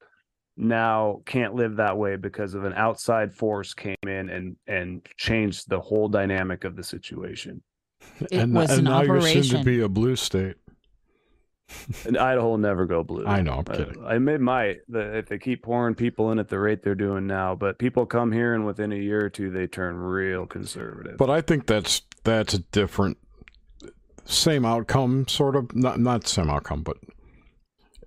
now 0.62 1.22
can't 1.26 1.54
live 1.54 1.76
that 1.76 1.98
way 1.98 2.16
because 2.16 2.54
of 2.54 2.64
an 2.64 2.72
outside 2.74 3.32
force 3.32 3.74
came 3.74 3.96
in 4.04 4.30
and 4.30 4.56
and 4.66 5.06
changed 5.16 5.68
the 5.68 5.80
whole 5.80 6.08
dynamic 6.08 6.64
of 6.64 6.76
the 6.76 6.84
situation. 6.84 7.62
It 8.20 8.32
and, 8.32 8.54
was 8.54 8.70
and 8.70 8.80
an 8.80 8.84
now 8.84 9.02
operation. 9.02 9.34
you're 9.34 9.44
soon 9.44 9.58
to 9.60 9.64
be 9.64 9.80
a 9.80 9.88
blue 9.88 10.16
state. 10.16 10.56
and 12.04 12.18
Idaho 12.18 12.50
will 12.50 12.58
never 12.58 12.86
go 12.86 13.02
blue. 13.02 13.24
I 13.26 13.40
know, 13.40 13.52
I'm 13.52 13.64
uh, 13.68 13.76
kidding. 13.76 14.04
I, 14.04 14.14
I 14.14 14.16
it 14.16 14.40
might 14.40 14.80
the, 14.88 15.18
if 15.18 15.28
they 15.28 15.38
keep 15.38 15.62
pouring 15.62 15.94
people 15.94 16.30
in 16.30 16.38
at 16.38 16.48
the 16.48 16.58
rate 16.58 16.82
they're 16.82 16.94
doing 16.94 17.26
now. 17.26 17.54
But 17.54 17.78
people 17.78 18.06
come 18.06 18.32
here 18.32 18.54
and 18.54 18.66
within 18.66 18.92
a 18.92 18.96
year 18.96 19.24
or 19.24 19.30
two 19.30 19.50
they 19.50 19.66
turn 19.66 19.96
real 19.96 20.46
conservative. 20.46 21.16
But 21.16 21.30
I 21.30 21.40
think 21.40 21.66
that's 21.66 22.02
that's 22.24 22.54
a 22.54 22.58
different, 22.58 23.18
same 24.24 24.64
outcome, 24.64 25.26
sort 25.28 25.56
of 25.56 25.74
not 25.74 25.98
not 25.98 26.26
same 26.26 26.50
outcome, 26.50 26.82
but 26.82 26.98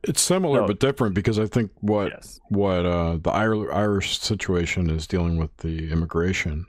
it's 0.08 0.22
similar 0.22 0.62
no. 0.62 0.68
but 0.68 0.80
different 0.80 1.16
because 1.16 1.40
I 1.40 1.46
think 1.48 1.72
what 1.82 2.12
yes. 2.12 2.40
what 2.50 2.86
uh, 2.86 3.18
the 3.18 3.32
Irish 3.32 4.20
situation 4.20 4.90
is 4.90 5.08
dealing 5.08 5.38
with 5.38 5.56
the 5.58 5.92
immigration, 5.92 6.66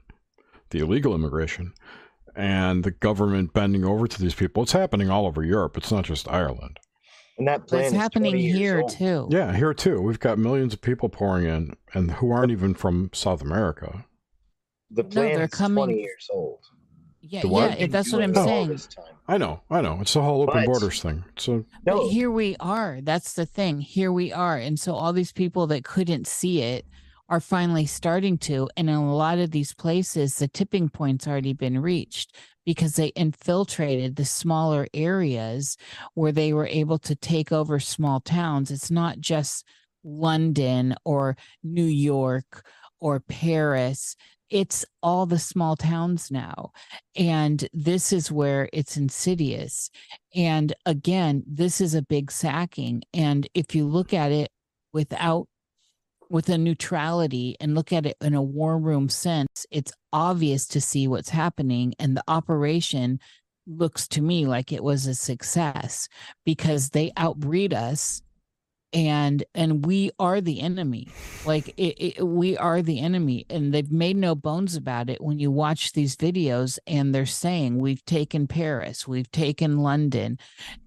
the 0.71 0.81
illegal 0.81 1.15
immigration, 1.15 1.73
and 2.35 2.85
the 2.85 2.91
government 2.91 3.53
bending 3.53 3.85
over 3.85 4.07
to 4.07 4.21
these 4.21 4.35
people. 4.35 4.63
It's 4.63 4.73
happening 4.73 5.11
all 5.11 5.27
over 5.27 5.45
Europe. 5.45 5.77
It's 5.77 5.93
not 5.93 6.05
just 6.05 6.29
Ireland. 6.29 6.79
And 7.39 7.47
that 7.49 7.67
plan 7.67 7.85
it's 7.85 7.95
happening 7.95 8.37
here 8.37 8.83
too. 8.89 9.29
Yeah, 9.31 9.55
here 9.55 9.75
too. 9.75 10.01
We've 10.01 10.19
got 10.19 10.39
millions 10.39 10.73
of 10.73 10.81
people 10.81 11.09
pouring 11.09 11.47
in, 11.47 11.77
and 11.93 12.11
who 12.11 12.31
aren't 12.31 12.53
even 12.53 12.75
from 12.75 13.11
South 13.13 13.43
America. 13.43 14.07
The 14.91 15.05
plan 15.05 15.33
no, 15.33 15.39
they're 15.39 15.49
coming... 15.49 15.85
twenty 15.85 16.01
years 16.01 16.29
old. 16.33 16.61
Yeah, 17.29 17.43
yeah, 17.45 17.87
that's 17.87 18.13
what 18.13 18.23
I'm 18.23 18.33
oh. 18.37 18.45
saying. 18.45 18.81
I 19.29 19.39
know, 19.39 19.61
I 19.71 19.81
know. 19.81 19.99
It's 20.01 20.15
the 20.15 20.23
whole 20.23 20.43
open 20.43 20.65
but, 20.65 20.67
borders 20.67 21.03
thing. 21.03 21.25
So 21.37 21.65
no. 21.85 21.99
But 21.99 22.09
here 22.09 22.31
we 22.31 22.57
are. 22.61 23.01
That's 23.03 23.33
the 23.33 23.47
thing. 23.47 23.81
Here 23.81 24.13
we 24.13 24.33
are. 24.33 24.57
And 24.57 24.79
so 24.79 24.95
all 24.95 25.13
these 25.13 25.33
people 25.33 25.67
that 25.69 25.85
couldn't 25.85 26.27
see 26.27 26.63
it 26.63 26.87
are 27.29 27.41
finally 27.41 27.87
starting 27.87 28.39
to. 28.39 28.69
And 28.77 28.89
in 28.89 28.95
a 28.95 29.15
lot 29.15 29.39
of 29.39 29.51
these 29.51 29.75
places, 29.75 30.37
the 30.37 30.49
tipping 30.49 30.89
point's 30.89 31.27
already 31.27 31.53
been 31.53 31.81
reached 31.81 32.37
because 32.65 32.95
they 32.95 33.09
infiltrated 33.09 34.17
the 34.17 34.25
smaller 34.25 34.87
areas 34.95 35.77
where 36.15 36.33
they 36.33 36.53
were 36.53 36.67
able 36.67 36.99
to 36.99 37.17
take 37.17 37.51
over 37.53 37.81
small 37.81 38.21
towns. 38.21 38.71
It's 38.71 38.91
not 38.91 39.19
just 39.19 39.65
London 40.05 40.95
or 41.05 41.37
New 41.65 41.85
York 41.85 42.65
or 43.01 43.21
Paris 43.21 44.17
it's 44.51 44.85
all 45.03 45.27
the 45.27 45.39
small 45.39 45.77
towns 45.77 46.31
now. 46.31 46.73
And 47.17 47.69
this 47.73 48.13
is 48.13 48.31
where 48.31 48.69
it's 48.73 48.97
insidious. 48.97 49.91
And 50.35 50.75
again, 50.85 51.43
this 51.47 51.81
is 51.81 51.95
a 51.95 52.03
big 52.03 52.31
sacking. 52.31 53.03
And 53.13 53.49
if 53.55 53.75
you 53.75 53.87
look 53.87 54.15
at 54.15 54.33
it 54.33 54.51
without 54.93 55.49
with 56.29 56.49
a 56.49 56.59
neutrality 56.59 57.57
and 57.61 57.75
look 57.75 57.93
at 57.93 58.07
it 58.07 58.17
in 58.21 58.35
a 58.35 58.43
war 58.43 58.79
room 58.79 59.09
sense, 59.09 59.67
it's 59.71 59.93
obvious 60.13 60.67
to 60.67 60.81
see 60.81 61.07
what's 61.07 61.29
happening. 61.29 61.95
And 61.99 62.17
the 62.17 62.25
operation 62.29 63.21
looks 63.67 64.07
to 64.09 64.23
me 64.23 64.47
like 64.47 64.73
it 64.73 64.83
was 64.83 65.07
a 65.07 65.15
success 65.15 66.09
because 66.45 66.91
they 66.91 67.13
outbreed 67.17 67.75
us 67.75 68.23
and 68.97 69.45
and 69.55 69.85
we 69.85 70.11
are 70.19 70.41
the 70.41 70.63
enemy. 70.63 71.09
Like 71.45 71.69
it, 71.77 72.17
it, 72.17 72.27
we 72.27 72.57
are 72.57 72.81
the 72.81 72.99
enemy 73.01 73.45
and 73.51 73.73
they've 73.73 73.93
made 73.93 74.17
no 74.17 74.35
bones 74.35 74.75
about 74.75 75.11
it 75.11 75.21
when 75.21 75.39
you 75.39 75.51
watch 75.51 75.93
these 75.93 76.17
videos 76.17 76.79
and 76.87 77.15
they're 77.15 77.27
saying 77.27 77.79
we've 77.79 78.05
taken 78.07 78.47
paris 78.47 79.07
we've 79.07 79.31
taken 79.31 79.79
london 79.79 80.39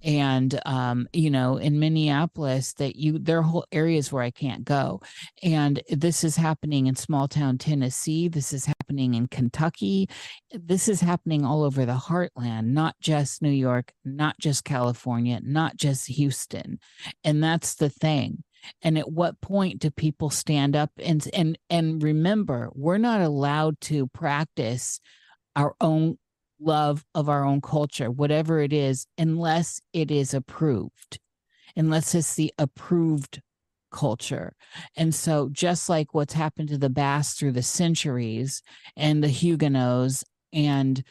and 0.04 0.60
um 0.66 1.08
you 1.14 1.30
know 1.30 1.58
in 1.58 1.80
minneapolis 1.80 2.74
that 2.74 2.96
you 2.96 3.20
there 3.20 3.38
are 3.38 3.44
whole 3.44 3.66
areas 3.72 4.12
where 4.12 4.24
i 4.24 4.32
can't 4.32 4.66
go. 4.66 5.00
And 5.44 5.82
this 5.90 6.24
is 6.24 6.36
happening 6.36 6.88
in 6.88 6.96
small 6.96 7.28
town 7.28 7.60
tennessee 7.60 8.28
this 8.28 8.54
is 8.54 8.66
happening 8.66 9.14
in 9.14 9.28
kentucky 9.28 10.10
this 10.52 10.88
is 10.88 11.02
happening 11.02 11.46
all 11.46 11.64
over 11.64 11.86
the 11.86 11.94
heartland 11.94 12.66
not 12.66 12.96
just 13.00 13.44
new 13.44 13.50
york 13.50 13.94
not 14.04 14.38
just 14.40 14.64
california 14.64 15.40
not 15.44 15.78
just 15.78 16.08
houston. 16.08 16.80
And 17.24 17.44
that's 17.44 17.76
the 17.76 17.90
thing. 18.00 18.44
and 18.82 18.98
at 18.98 19.12
what 19.12 19.40
point 19.42 19.80
do 19.80 19.90
people 19.90 20.30
stand 20.30 20.76
up 20.76 20.92
and 20.98 21.28
and 21.34 21.58
and 21.70 22.04
remember 22.04 22.70
we're 22.74 22.98
not 22.98 23.22
allowed 23.22 23.80
to 23.80 24.08
practice 24.08 25.00
our 25.56 25.76
own 25.80 26.18
love 26.60 27.06
of 27.16 27.30
our 27.30 27.46
own 27.46 27.62
culture 27.62 28.12
whatever 28.12 28.60
it 28.60 28.74
is 28.74 29.08
unless 29.18 29.80
it 29.94 30.12
is 30.12 30.34
approved 30.34 31.20
unless 31.76 32.14
it's 32.14 32.36
the 32.36 32.54
approved 32.58 33.42
culture. 33.92 34.54
And 34.96 35.14
so, 35.14 35.50
just 35.52 35.90
like 35.90 36.14
what's 36.14 36.34
happened 36.34 36.70
to 36.70 36.78
the 36.78 36.90
Basque 36.90 37.38
through 37.38 37.54
the 37.54 37.64
centuries 37.64 38.62
and 38.96 39.24
the 39.24 39.30
Huguenots 39.30 40.24
and 40.54 41.04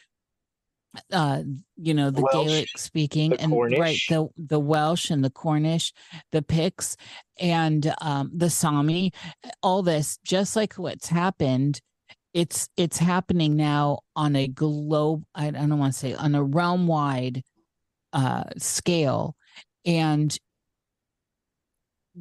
uh 1.13 1.43
you 1.77 1.93
know 1.93 2.11
the 2.11 2.23
Welsh, 2.23 2.33
gaelic 2.33 2.69
speaking 2.77 3.35
and 3.35 3.53
Cornish. 3.53 3.79
right 3.79 4.01
the 4.09 4.29
the 4.39 4.59
welsh 4.59 5.11
and 5.11 5.23
the 5.23 5.31
cornish 5.31 5.93
the 6.33 6.41
picts 6.41 6.97
and 7.39 7.93
um 8.01 8.31
the 8.35 8.49
sami 8.49 9.13
all 9.63 9.83
this 9.83 10.19
just 10.25 10.57
like 10.57 10.75
what's 10.75 11.09
happened 11.09 11.81
it's 12.33 12.69
it's 12.79 12.99
happening 12.99 13.55
now 13.55 13.99
on 14.17 14.35
a 14.35 14.49
globe 14.49 15.25
i, 15.35 15.49
I 15.49 15.51
don't 15.51 15.79
want 15.79 15.93
to 15.93 15.99
say 15.99 16.15
on 16.15 16.35
a 16.35 16.43
realm 16.43 16.87
wide 16.87 17.43
uh 18.15 18.45
scale 18.57 19.37
and 19.85 20.37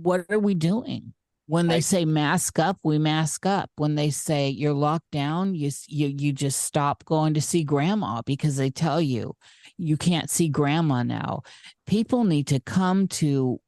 what 0.01 0.25
are 0.29 0.39
we 0.39 0.53
doing? 0.53 1.13
When 1.47 1.67
they 1.67 1.77
I, 1.77 1.79
say 1.79 2.05
mask 2.05 2.59
up, 2.59 2.77
we 2.83 2.97
mask 2.97 3.45
up. 3.45 3.71
When 3.77 3.95
they 3.95 4.09
say 4.09 4.49
you're 4.49 4.73
locked 4.73 5.11
down, 5.11 5.55
you 5.55 5.71
you 5.87 6.13
you 6.17 6.33
just 6.33 6.61
stop 6.61 7.05
going 7.05 7.33
to 7.35 7.41
see 7.41 7.63
grandma 7.63 8.21
because 8.25 8.57
they 8.57 8.69
tell 8.69 9.01
you 9.01 9.33
you 9.77 9.97
can't 9.97 10.29
see 10.29 10.49
grandma 10.49 11.03
now. 11.03 11.43
People 11.85 12.23
need 12.23 12.47
to 12.47 12.59
come 12.59 13.07
to 13.07 13.59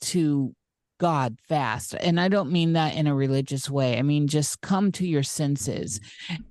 to 0.00 0.54
God 0.98 1.38
fast. 1.48 1.94
And 1.94 2.20
I 2.20 2.28
don't 2.28 2.50
mean 2.50 2.72
that 2.72 2.94
in 2.94 3.06
a 3.06 3.14
religious 3.14 3.70
way. 3.70 3.98
I 3.98 4.02
mean, 4.02 4.26
just 4.26 4.60
come 4.60 4.90
to 4.92 5.06
your 5.06 5.22
senses 5.22 6.00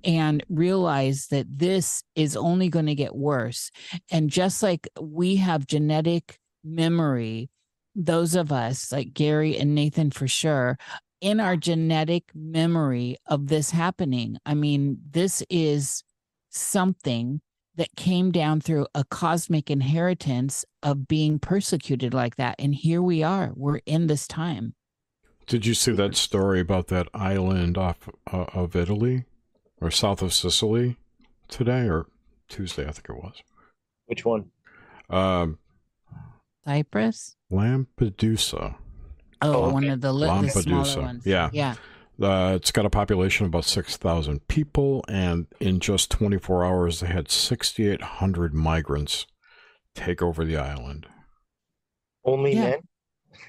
and 0.04 0.42
realize 0.48 1.26
that 1.26 1.46
this 1.48 2.02
is 2.14 2.36
only 2.36 2.68
going 2.68 2.86
to 2.86 2.94
get 2.94 3.14
worse. 3.14 3.70
And 4.10 4.30
just 4.30 4.62
like 4.62 4.88
we 5.00 5.36
have 5.36 5.66
genetic 5.66 6.38
memory 6.64 7.50
those 7.98 8.36
of 8.36 8.52
us 8.52 8.92
like 8.92 9.12
Gary 9.12 9.58
and 9.58 9.74
Nathan 9.74 10.10
for 10.12 10.28
sure 10.28 10.78
in 11.20 11.40
our 11.40 11.56
genetic 11.56 12.30
memory 12.32 13.16
of 13.26 13.48
this 13.48 13.72
happening. 13.72 14.38
I 14.46 14.54
mean, 14.54 14.98
this 15.10 15.42
is 15.50 16.04
something 16.48 17.40
that 17.74 17.96
came 17.96 18.30
down 18.30 18.60
through 18.60 18.86
a 18.94 19.04
cosmic 19.04 19.68
inheritance 19.70 20.64
of 20.82 21.08
being 21.08 21.38
persecuted 21.40 22.14
like 22.14 22.36
that. 22.36 22.54
And 22.58 22.74
here 22.74 23.02
we 23.02 23.22
are, 23.22 23.52
we're 23.54 23.80
in 23.84 24.06
this 24.06 24.28
time. 24.28 24.74
Did 25.46 25.66
you 25.66 25.74
see 25.74 25.92
that 25.92 26.14
story 26.14 26.60
about 26.60 26.88
that 26.88 27.08
island 27.14 27.76
off 27.76 28.08
uh, 28.32 28.44
of 28.52 28.76
Italy 28.76 29.24
or 29.80 29.90
south 29.90 30.22
of 30.22 30.32
Sicily 30.32 30.96
today 31.48 31.88
or 31.88 32.06
Tuesday? 32.48 32.82
I 32.86 32.92
think 32.92 33.08
it 33.08 33.16
was. 33.16 33.42
Which 34.06 34.24
one? 34.24 34.50
Um, 35.10 35.58
Cyprus? 36.68 37.34
Lampedusa. 37.50 38.76
Oh, 39.40 39.64
oh 39.64 39.70
one 39.70 39.88
of 39.88 40.02
the, 40.02 40.12
li- 40.12 40.28
Lampedusa. 40.28 40.94
The 40.96 41.00
ones. 41.00 41.26
Yeah. 41.26 41.48
Yeah. 41.52 41.76
Uh, 42.20 42.52
it's 42.56 42.72
got 42.72 42.84
a 42.84 42.90
population 42.90 43.46
of 43.46 43.50
about 43.50 43.64
6,000 43.64 44.46
people, 44.48 45.04
and 45.08 45.46
in 45.60 45.80
just 45.80 46.10
24 46.10 46.64
hours, 46.64 47.00
they 47.00 47.06
had 47.06 47.30
6,800 47.30 48.52
migrants 48.52 49.26
take 49.94 50.20
over 50.20 50.44
the 50.44 50.56
island. 50.56 51.06
Only 52.24 52.54
yeah. 52.54 52.62
men? 52.62 52.80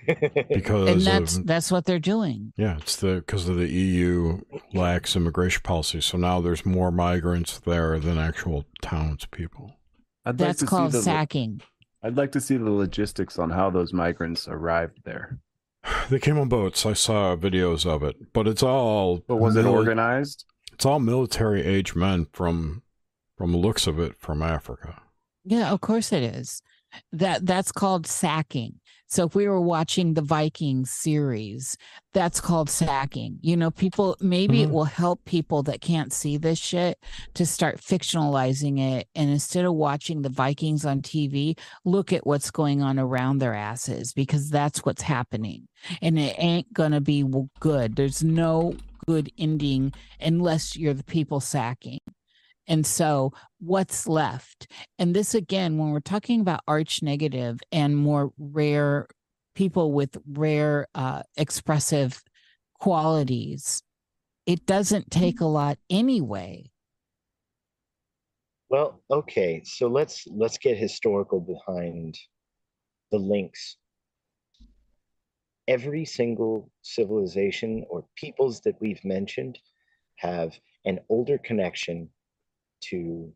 because 0.54 0.90
and 0.90 1.02
that's 1.02 1.38
of, 1.38 1.48
that's 1.48 1.72
what 1.72 1.86
they're 1.86 2.00
doing. 2.00 2.54
Yeah, 2.58 2.78
it's 2.78 2.96
the 2.96 3.16
because 3.16 3.50
of 3.50 3.58
the 3.58 3.68
EU 3.68 4.40
lax 4.74 5.16
immigration 5.16 5.62
policy. 5.64 6.00
So 6.02 6.18
now 6.18 6.42
there's 6.42 6.66
more 6.66 6.92
migrants 6.92 7.60
there 7.60 7.98
than 8.00 8.18
actual 8.18 8.66
townspeople. 8.82 9.74
I'd 10.26 10.38
that's 10.38 10.62
like 10.62 10.70
called 10.70 10.94
sacking. 10.94 11.62
I'd 12.02 12.18
like 12.18 12.32
to 12.34 12.42
see 12.42 12.58
the 12.58 12.70
logistics 12.70 13.38
on 13.38 13.50
how 13.50 13.70
those 13.70 13.94
migrants 13.94 14.48
arrived 14.48 15.00
there. 15.06 15.40
They 16.10 16.20
came 16.20 16.38
on 16.40 16.50
boats. 16.50 16.86
I 16.86 16.94
saw 16.94 17.36
videos 17.36 17.86
of 17.86 18.04
it, 18.04 18.34
but 18.34 18.48
it's 18.48 18.64
all. 18.64 19.24
But 19.28 19.38
was 19.38 19.56
mili- 19.56 19.60
it 19.60 19.68
organized? 19.68 20.44
It's 20.74 20.86
all 20.86 21.00
military 21.00 21.64
age 21.64 21.96
men 21.96 22.26
from, 22.32 22.82
from 23.38 23.52
the 23.52 23.58
looks 23.58 23.86
of 23.86 24.00
it, 24.00 24.16
from 24.18 24.42
Africa. 24.42 25.02
Yeah, 25.44 25.72
of 25.72 25.82
course 25.82 26.12
it 26.12 26.24
is. 26.24 26.62
That 27.12 27.46
that's 27.46 27.72
called 27.72 28.08
sacking. 28.08 28.80
So 29.12 29.26
if 29.26 29.34
we 29.34 29.48
were 29.48 29.60
watching 29.60 30.14
the 30.14 30.22
Vikings 30.22 30.92
series, 30.92 31.76
that's 32.14 32.40
called 32.40 32.70
sacking. 32.70 33.40
You 33.42 33.58
know, 33.58 33.72
people 33.72 34.16
maybe 34.22 34.60
mm-hmm. 34.60 34.70
it 34.70 34.74
will 34.74 34.84
help 34.84 35.26
people 35.26 35.64
that 35.64 35.82
can't 35.82 36.14
see 36.14 36.38
this 36.38 36.60
shit 36.60 37.00
to 37.34 37.46
start 37.48 37.82
fictionalizing 37.82 38.80
it. 38.80 39.08
And 39.16 39.32
instead 39.32 39.66
of 39.66 39.74
watching 39.74 40.22
the 40.22 40.30
Vikings 40.30 40.86
on 40.86 41.02
TV, 41.02 41.58
look 41.86 42.14
at 42.14 42.28
what's 42.28 42.52
going 42.52 42.84
on 42.84 43.00
around 43.00 43.40
their 43.40 43.56
asses 43.56 44.14
because 44.14 44.52
that's 44.52 44.86
what's 44.86 45.02
happening. 45.02 45.68
And 46.04 46.20
it 46.20 46.36
ain't 46.38 46.72
gonna 46.72 47.02
be 47.02 47.26
good. 47.60 47.96
There's 47.96 48.24
no 48.24 48.76
good 49.08 49.32
ending 49.40 49.92
unless 50.22 50.78
you're 50.78 50.94
the 50.94 51.04
people 51.04 51.40
sacking. 51.40 52.00
And 52.70 52.86
so, 52.86 53.34
what's 53.60 54.08
left? 54.08 54.68
And 55.00 55.16
this 55.16 55.34
again, 55.34 55.80
when 55.80 55.90
we're 55.90 56.00
talking 56.00 56.40
about 56.40 56.62
Rh 56.70 57.02
negative 57.02 57.60
and 57.72 57.98
more 57.98 58.32
rare 58.38 59.08
people 59.56 59.92
with 59.92 60.16
rare 60.32 60.88
uh, 60.94 61.24
expressive 61.36 62.22
qualities, 62.80 63.82
it 64.46 64.68
doesn't 64.68 65.10
take 65.10 65.42
a 65.42 65.46
lot 65.46 65.80
anyway. 65.90 66.70
Well, 68.70 69.02
okay, 69.10 69.64
so 69.66 69.88
let's 69.88 70.28
let's 70.28 70.60
get 70.60 70.78
historical 70.78 71.40
behind 71.40 72.20
the 73.12 73.18
links. 73.18 73.78
Every 75.68 76.06
single 76.06 76.72
civilization 76.84 77.84
or 77.90 78.06
peoples 78.16 78.62
that 78.62 78.80
we've 78.80 79.04
mentioned 79.04 79.58
have 80.18 80.54
an 80.86 81.00
older 81.10 81.40
connection 81.40 82.10
to 82.82 83.32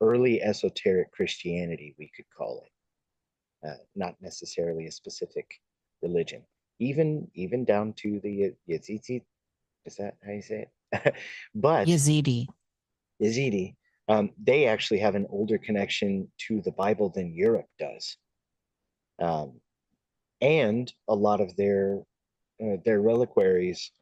early 0.00 0.42
esoteric 0.42 1.10
Christianity, 1.12 1.94
we 1.98 2.10
could 2.14 2.24
call 2.36 2.64
it, 2.64 3.68
uh, 3.68 3.82
not 3.94 4.16
necessarily 4.20 4.86
a 4.86 4.92
specific 4.92 5.60
religion. 6.02 6.42
Even 6.78 7.28
even 7.34 7.64
down 7.64 7.92
to 7.98 8.20
the 8.20 8.54
Yazidi, 8.68 9.22
is 9.84 9.96
that 9.96 10.16
how 10.24 10.32
you 10.32 10.42
say 10.42 10.66
it? 10.92 11.14
but 11.54 11.86
Yazidi, 11.86 12.46
Yazidi, 13.22 13.76
um, 14.08 14.30
they 14.42 14.66
actually 14.66 15.00
have 15.00 15.14
an 15.14 15.26
older 15.28 15.58
connection 15.58 16.26
to 16.48 16.62
the 16.62 16.72
Bible 16.72 17.10
than 17.10 17.34
Europe 17.34 17.68
does, 17.78 18.16
um, 19.20 19.60
and 20.40 20.90
a 21.08 21.14
lot 21.14 21.42
of 21.42 21.54
their 21.56 22.00
uh, 22.64 22.76
their 22.84 23.02
reliquaries 23.02 23.92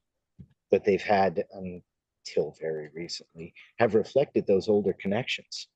that 0.70 0.84
they've 0.84 1.02
had 1.02 1.44
um, 1.56 1.82
until 2.28 2.54
very 2.60 2.88
recently 2.94 3.54
have 3.78 3.94
reflected 3.94 4.46
those 4.46 4.68
older 4.68 4.92
connections. 4.92 5.68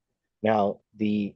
Now, 0.42 0.80
the 0.96 1.34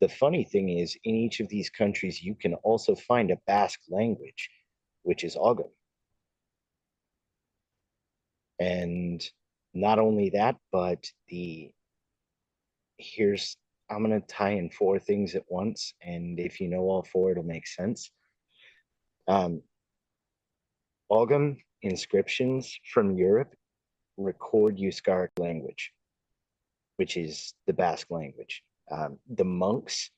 the 0.00 0.08
funny 0.08 0.42
thing 0.42 0.68
is, 0.68 0.96
in 1.04 1.14
each 1.14 1.38
of 1.38 1.48
these 1.48 1.70
countries, 1.70 2.20
you 2.20 2.34
can 2.34 2.54
also 2.54 2.96
find 2.96 3.30
a 3.30 3.38
Basque 3.46 3.82
language, 3.88 4.50
which 5.04 5.22
is 5.22 5.36
Ogham. 5.36 5.70
And 8.58 9.22
not 9.74 10.00
only 10.00 10.30
that, 10.30 10.56
but 10.72 11.06
the 11.28 11.70
here's 12.98 13.56
I'm 13.88 14.04
going 14.04 14.20
to 14.20 14.26
tie 14.26 14.52
in 14.52 14.70
four 14.70 14.98
things 14.98 15.34
at 15.34 15.44
once. 15.48 15.94
And 16.02 16.40
if 16.40 16.60
you 16.60 16.68
know 16.68 16.82
all 16.82 17.04
four, 17.04 17.30
it'll 17.30 17.42
make 17.44 17.66
sense. 17.66 18.10
Um, 19.28 19.62
Ogham 21.10 21.58
inscriptions 21.82 22.76
from 22.92 23.16
Europe 23.16 23.54
record 24.16 24.76
Euskaric 24.76 25.30
language, 25.38 25.92
which 26.96 27.16
is 27.16 27.54
the 27.66 27.72
Basque 27.72 28.10
language. 28.10 28.62
Um, 28.90 29.18
the 29.34 29.44
monks 29.44 30.10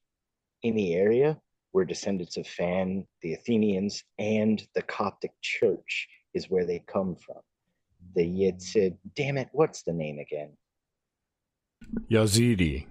in 0.62 0.74
the 0.74 0.94
area 0.94 1.38
were 1.72 1.84
descendants 1.84 2.36
of 2.36 2.46
Fan, 2.46 3.06
the 3.22 3.34
Athenians, 3.34 4.02
and 4.18 4.66
the 4.74 4.82
Coptic 4.82 5.32
Church 5.42 6.08
is 6.32 6.50
where 6.50 6.64
they 6.64 6.80
come 6.86 7.16
from. 7.16 7.40
The 8.14 8.24
Yazid, 8.24 8.96
damn 9.16 9.38
it, 9.38 9.48
what's 9.52 9.82
the 9.82 9.92
name 9.92 10.18
again? 10.18 10.50
Yazidi. 12.10 12.86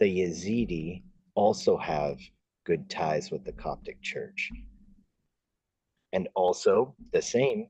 The 0.00 0.20
Yazidi 0.20 1.02
also 1.34 1.76
have 1.76 2.18
good 2.64 2.88
ties 2.90 3.30
with 3.30 3.44
the 3.44 3.52
Coptic 3.52 4.00
Church. 4.02 4.50
And 6.12 6.28
also 6.34 6.94
the 7.12 7.22
same 7.22 7.68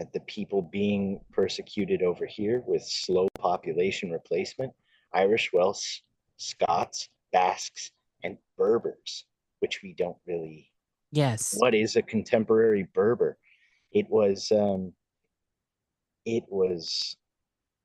at 0.00 0.12
the 0.12 0.20
people 0.20 0.62
being 0.62 1.20
persecuted 1.30 2.02
over 2.02 2.26
here 2.26 2.62
with 2.66 2.82
slow 2.82 3.28
population 3.38 4.10
replacement 4.10 4.72
Irish, 5.12 5.52
Welsh, 5.52 6.00
Scots, 6.36 7.08
Basques, 7.32 7.90
and 8.24 8.38
Berbers, 8.56 9.26
which 9.60 9.82
we 9.82 9.92
don't 9.92 10.16
really 10.26 10.70
Yes. 11.12 11.54
What 11.58 11.74
is 11.74 11.96
a 11.96 12.02
contemporary 12.02 12.86
Berber? 12.94 13.36
It 13.92 14.08
was 14.08 14.52
um, 14.52 14.92
it 16.24 16.44
was 16.48 17.16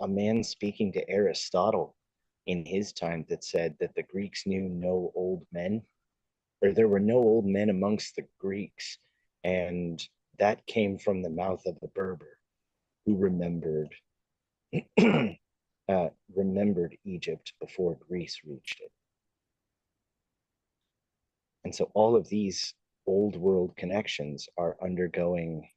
a 0.02 0.08
man 0.08 0.44
speaking 0.44 0.92
to 0.94 1.10
Aristotle 1.10 1.96
in 2.46 2.66
his 2.66 2.94
time 2.94 3.26
that 3.30 3.44
said 3.44 3.76
that 3.80 3.96
the 3.96 4.04
Greeks 4.04 4.46
knew 4.46 4.70
no 4.70 5.12
old 5.16 5.46
men, 5.52 5.82
or 6.62 6.72
there 6.72 6.88
were 6.88 7.00
no 7.00 7.16
old 7.16 7.46
men 7.46 7.70
amongst 7.70 8.16
the 8.16 8.26
Greeks, 8.40 9.00
and 9.44 10.08
that 10.40 10.66
came 10.68 10.98
from 10.98 11.22
the 11.22 11.30
mouth 11.30 11.66
of 11.66 11.78
a 11.82 11.88
Berber 11.88 12.38
who 13.06 13.16
remembered 13.16 13.94
uh, 15.90 16.08
remembered 16.36 16.98
Egypt 17.06 17.54
before 17.60 17.98
Greece 18.08 18.42
reached 18.46 18.82
it. 18.82 18.92
And 21.64 21.74
so 21.74 21.90
all 21.94 22.16
of 22.16 22.28
these 22.30 22.74
old 23.08 23.36
world 23.36 23.76
connections 23.76 24.48
are 24.58 24.78
undergoing 24.84 25.68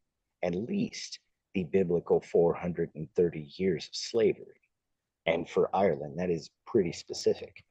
at 0.43 0.55
least 0.55 1.19
the 1.55 1.65
biblical 1.65 2.21
430 2.21 3.51
years 3.57 3.87
of 3.87 3.95
slavery. 3.95 4.61
And 5.27 5.49
for 5.49 5.75
Ireland, 5.75 6.19
that 6.19 6.31
is 6.31 6.51
pretty 6.67 6.93
specific. 6.93 7.65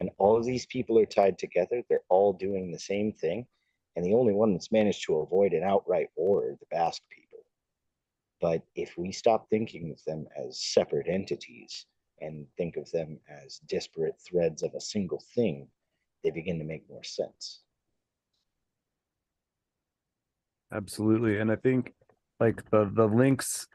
And 0.00 0.10
all 0.18 0.36
of 0.36 0.46
these 0.46 0.66
people 0.66 0.98
are 0.98 1.06
tied 1.06 1.38
together. 1.38 1.82
They're 1.88 2.00
all 2.08 2.32
doing 2.32 2.70
the 2.70 2.78
same 2.78 3.12
thing. 3.12 3.46
And 3.96 4.04
the 4.04 4.14
only 4.14 4.32
one 4.32 4.52
that's 4.52 4.72
managed 4.72 5.04
to 5.06 5.16
avoid 5.16 5.52
an 5.52 5.64
outright 5.64 6.08
war 6.16 6.44
are 6.44 6.56
the 6.58 6.66
Basque 6.70 7.02
people. 7.10 7.38
But 8.40 8.62
if 8.74 8.96
we 8.96 9.12
stop 9.12 9.48
thinking 9.50 9.90
of 9.90 10.02
them 10.04 10.26
as 10.36 10.62
separate 10.62 11.08
entities 11.08 11.86
and 12.20 12.46
think 12.56 12.76
of 12.76 12.90
them 12.92 13.18
as 13.28 13.60
disparate 13.66 14.18
threads 14.20 14.62
of 14.62 14.74
a 14.74 14.80
single 14.80 15.22
thing, 15.34 15.68
they 16.22 16.30
begin 16.30 16.58
to 16.58 16.64
make 16.64 16.88
more 16.88 17.04
sense. 17.04 17.62
Absolutely. 20.72 21.38
And 21.38 21.50
I 21.50 21.56
think 21.56 21.94
like 22.38 22.68
the 22.70 22.90
the 22.94 23.06
links 23.06 23.66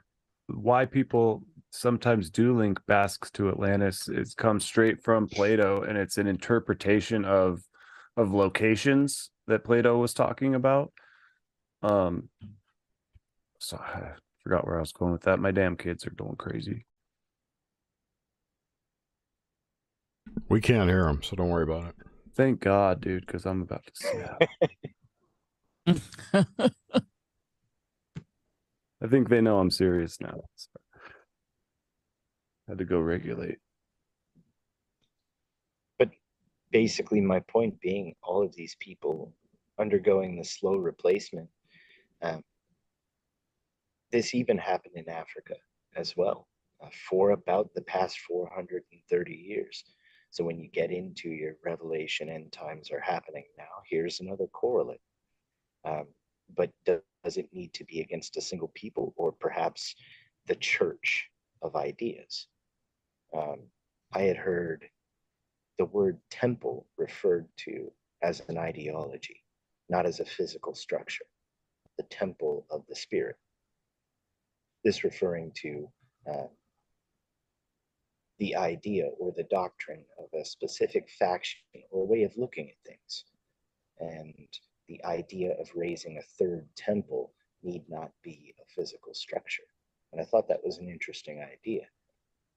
why 0.48 0.86
people 0.86 1.44
sometimes 1.72 2.30
do 2.30 2.58
link 2.58 2.80
Basques 2.88 3.30
to 3.32 3.50
Atlantis 3.50 4.08
is 4.08 4.34
comes 4.34 4.64
straight 4.64 5.04
from 5.04 5.28
Plato 5.28 5.82
and 5.82 5.98
it's 5.98 6.18
an 6.18 6.28
interpretation 6.28 7.26
of 7.26 7.62
of 8.18 8.34
locations 8.34 9.30
that 9.48 9.64
Plato 9.64 9.98
was 9.98 10.14
talking 10.14 10.56
about. 10.56 10.92
Um 11.82 12.30
so 13.60 13.78
I 13.78 14.12
forgot 14.44 14.66
where 14.66 14.78
I 14.78 14.82
was 14.82 14.92
going 14.92 15.12
with 15.12 15.24
that. 15.24 15.40
My 15.40 15.52
damn 15.52 15.76
kids 15.76 16.06
are 16.06 16.12
going 16.12 16.36
crazy. 16.36 16.86
We 20.50 20.62
can't 20.62 20.90
hear 20.90 21.06
them, 21.06 21.24
so 21.24 21.36
don't 21.36 21.50
worry 21.50 21.64
about 21.64 21.88
it. 21.88 21.96
Thank 22.36 22.60
God, 22.60 23.02
dude, 23.02 23.26
because 23.26 23.46
I'm 23.46 23.62
about 23.62 23.84
to 23.86 23.92
snap. 23.96 24.42
I 29.02 29.08
think 29.08 29.30
they 29.30 29.42
know 29.42 29.60
I'm 29.60 29.72
serious 29.72 30.20
now. 30.20 30.42
So. 30.56 30.70
Had 32.68 32.80
to 32.80 32.86
go 32.86 33.00
regulate. 33.00 33.60
But 36.00 36.10
basically, 36.76 37.22
my 37.22 37.40
point 37.40 37.80
being, 37.80 38.14
all 38.22 38.44
of 38.44 38.54
these 38.54 38.76
people 38.82 39.32
undergoing 39.80 40.36
the 40.36 40.44
slow 40.44 40.76
replacement. 40.76 41.48
Um, 42.22 42.44
this 44.12 44.36
even 44.36 44.58
happened 44.58 44.96
in 44.98 45.08
Africa 45.08 45.56
as 45.96 46.18
well 46.18 46.50
uh, 46.84 46.90
for 47.10 47.32
about 47.32 47.70
the 47.76 47.82
past 47.84 48.20
430 48.28 49.34
years. 49.34 49.86
So 50.32 50.44
when 50.44 50.60
you 50.60 50.68
get 50.68 50.92
into 50.92 51.30
your 51.30 51.54
revelation 51.64 52.28
end 52.28 52.52
times 52.52 52.92
are 52.92 53.00
happening 53.00 53.46
now, 53.58 53.76
here's 53.90 54.20
another 54.20 54.48
correlate. 54.48 55.00
Um, 55.86 56.08
but 56.58 56.72
does 56.86 57.38
it 57.38 57.48
need 57.54 57.74
to 57.76 57.86
be 57.86 58.02
against 58.02 58.36
a 58.36 58.42
single 58.42 58.72
people 58.76 59.14
or 59.16 59.32
perhaps 59.32 59.96
the 60.46 60.56
church 60.56 61.30
of 61.62 61.78
ideas? 61.78 62.48
Um, 63.34 63.62
I 64.12 64.24
had 64.24 64.36
heard 64.36 64.90
the 65.78 65.86
word 65.86 66.20
temple 66.30 66.88
referred 66.98 67.48
to 67.58 67.92
as 68.22 68.42
an 68.48 68.58
ideology, 68.58 69.44
not 69.90 70.06
as 70.06 70.20
a 70.20 70.26
physical 70.26 70.74
structure, 70.74 71.26
the 71.98 72.04
temple 72.04 72.66
of 72.70 72.84
the 72.88 72.96
spirit. 72.96 73.36
This 74.84 75.04
referring 75.04 75.52
to 75.62 75.88
uh, 76.32 76.48
the 78.40 78.56
idea 78.56 79.08
or 79.20 79.34
the 79.36 79.48
doctrine 79.50 80.04
of 80.20 80.28
a 80.40 80.46
specific 80.46 81.10
faction 81.10 81.62
or 81.92 82.08
way 82.08 82.24
of 82.24 82.38
looking 82.38 82.70
at 82.70 82.76
things. 82.86 83.26
And 84.00 84.48
the 84.88 85.04
idea 85.06 85.54
of 85.60 85.70
raising 85.76 86.18
a 86.18 86.44
third 86.44 86.68
temple 86.76 87.34
need 87.64 87.84
not 87.90 88.12
be 88.24 88.54
a 88.60 88.66
physical 88.74 89.14
structure. 89.14 89.64
And 90.12 90.22
I 90.22 90.26
thought 90.26 90.48
that 90.50 90.64
was 90.64 90.78
an 90.78 90.90
interesting 90.90 91.42
idea 91.42 91.88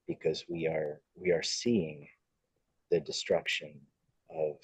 because 0.06 0.44
we 0.48 0.66
are 0.66 1.00
we 1.14 1.30
are 1.30 1.42
seeing 1.42 2.08
the 2.90 3.00
destruction 3.00 3.74
of 4.30 4.56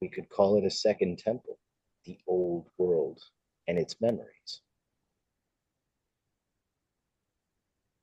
we 0.00 0.08
could 0.08 0.28
call 0.28 0.58
it 0.58 0.64
a 0.66 0.70
second 0.70 1.18
temple, 1.18 1.58
the 2.04 2.18
old 2.26 2.66
world 2.78 3.18
and 3.66 3.78
its 3.78 3.96
memories. 4.00 4.62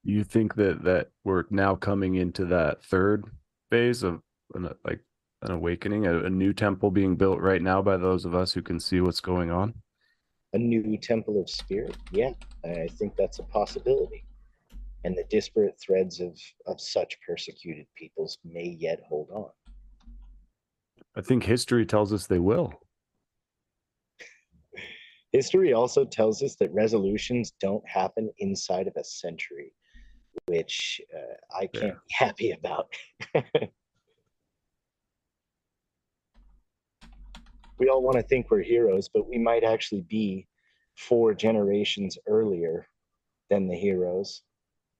you 0.03 0.23
think 0.23 0.55
that 0.55 0.83
that 0.83 1.09
we're 1.23 1.45
now 1.49 1.75
coming 1.75 2.15
into 2.15 2.45
that 2.45 2.83
third 2.83 3.23
phase 3.69 4.03
of 4.03 4.19
an, 4.53 4.69
like 4.83 4.99
an 5.43 5.51
awakening 5.51 6.05
a, 6.05 6.25
a, 6.25 6.29
new 6.29 6.53
temple 6.53 6.91
being 6.91 7.15
built 7.15 7.39
right 7.39 7.61
now 7.61 7.81
by 7.81 7.95
those 7.95 8.25
of 8.25 8.35
us 8.35 8.51
who 8.51 8.61
can 8.61 8.79
see 8.79 8.99
what's 8.99 9.21
going 9.21 9.49
on? 9.49 9.73
A 10.51 10.57
new 10.57 10.97
temple 10.97 11.41
of 11.41 11.49
spirit? 11.49 11.95
Yeah 12.11 12.31
i 12.65 12.87
think 12.97 13.15
that's 13.17 13.39
a 13.39 13.43
possibility 13.43 14.23
and 15.03 15.17
the 15.17 15.25
disparate 15.29 15.79
threads 15.79 16.19
of 16.19 16.39
of 16.65 16.79
such 16.79 17.17
persecuted 17.25 17.85
peoples 17.95 18.37
may 18.43 18.75
yet 18.79 19.01
hold 19.07 19.29
on 19.31 19.49
i 21.15 21.21
think 21.21 21.43
history 21.43 21.85
tells 21.85 22.13
us 22.13 22.27
they 22.27 22.39
will 22.39 22.73
history 25.31 25.73
also 25.73 26.05
tells 26.05 26.43
us 26.43 26.55
that 26.55 26.71
resolutions 26.73 27.53
don't 27.59 27.87
happen 27.87 28.29
inside 28.39 28.87
of 28.87 28.93
a 28.97 29.03
century 29.03 29.73
which 30.45 31.01
uh, 31.15 31.35
I 31.55 31.67
can't 31.67 31.85
yeah. 31.85 31.91
be 31.91 32.13
happy 32.13 32.51
about. 32.51 32.93
we 37.77 37.89
all 37.89 38.01
want 38.01 38.17
to 38.17 38.23
think 38.23 38.49
we're 38.49 38.61
heroes, 38.61 39.09
but 39.13 39.27
we 39.27 39.37
might 39.37 39.63
actually 39.63 40.01
be 40.01 40.47
four 40.95 41.33
generations 41.33 42.17
earlier 42.27 42.87
than 43.49 43.67
the 43.67 43.75
heroes 43.75 44.41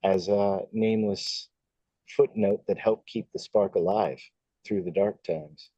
as 0.04 0.28
a 0.28 0.60
nameless 0.72 1.50
footnote 2.16 2.62
that 2.68 2.78
helped 2.78 3.08
keep 3.08 3.28
the 3.34 3.40
spark 3.40 3.76
alive 3.76 4.20
through 4.66 4.84
the 4.84 4.92
dark 4.92 5.24
times. 5.24 5.70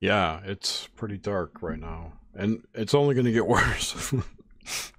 Yeah, 0.00 0.40
it's 0.44 0.88
pretty 0.96 1.16
dark 1.16 1.62
right 1.62 1.78
now. 1.78 2.12
And 2.34 2.62
it's 2.74 2.94
only 2.94 3.14
going 3.14 3.24
to 3.24 3.32
get 3.32 3.46
worse. 3.48 4.12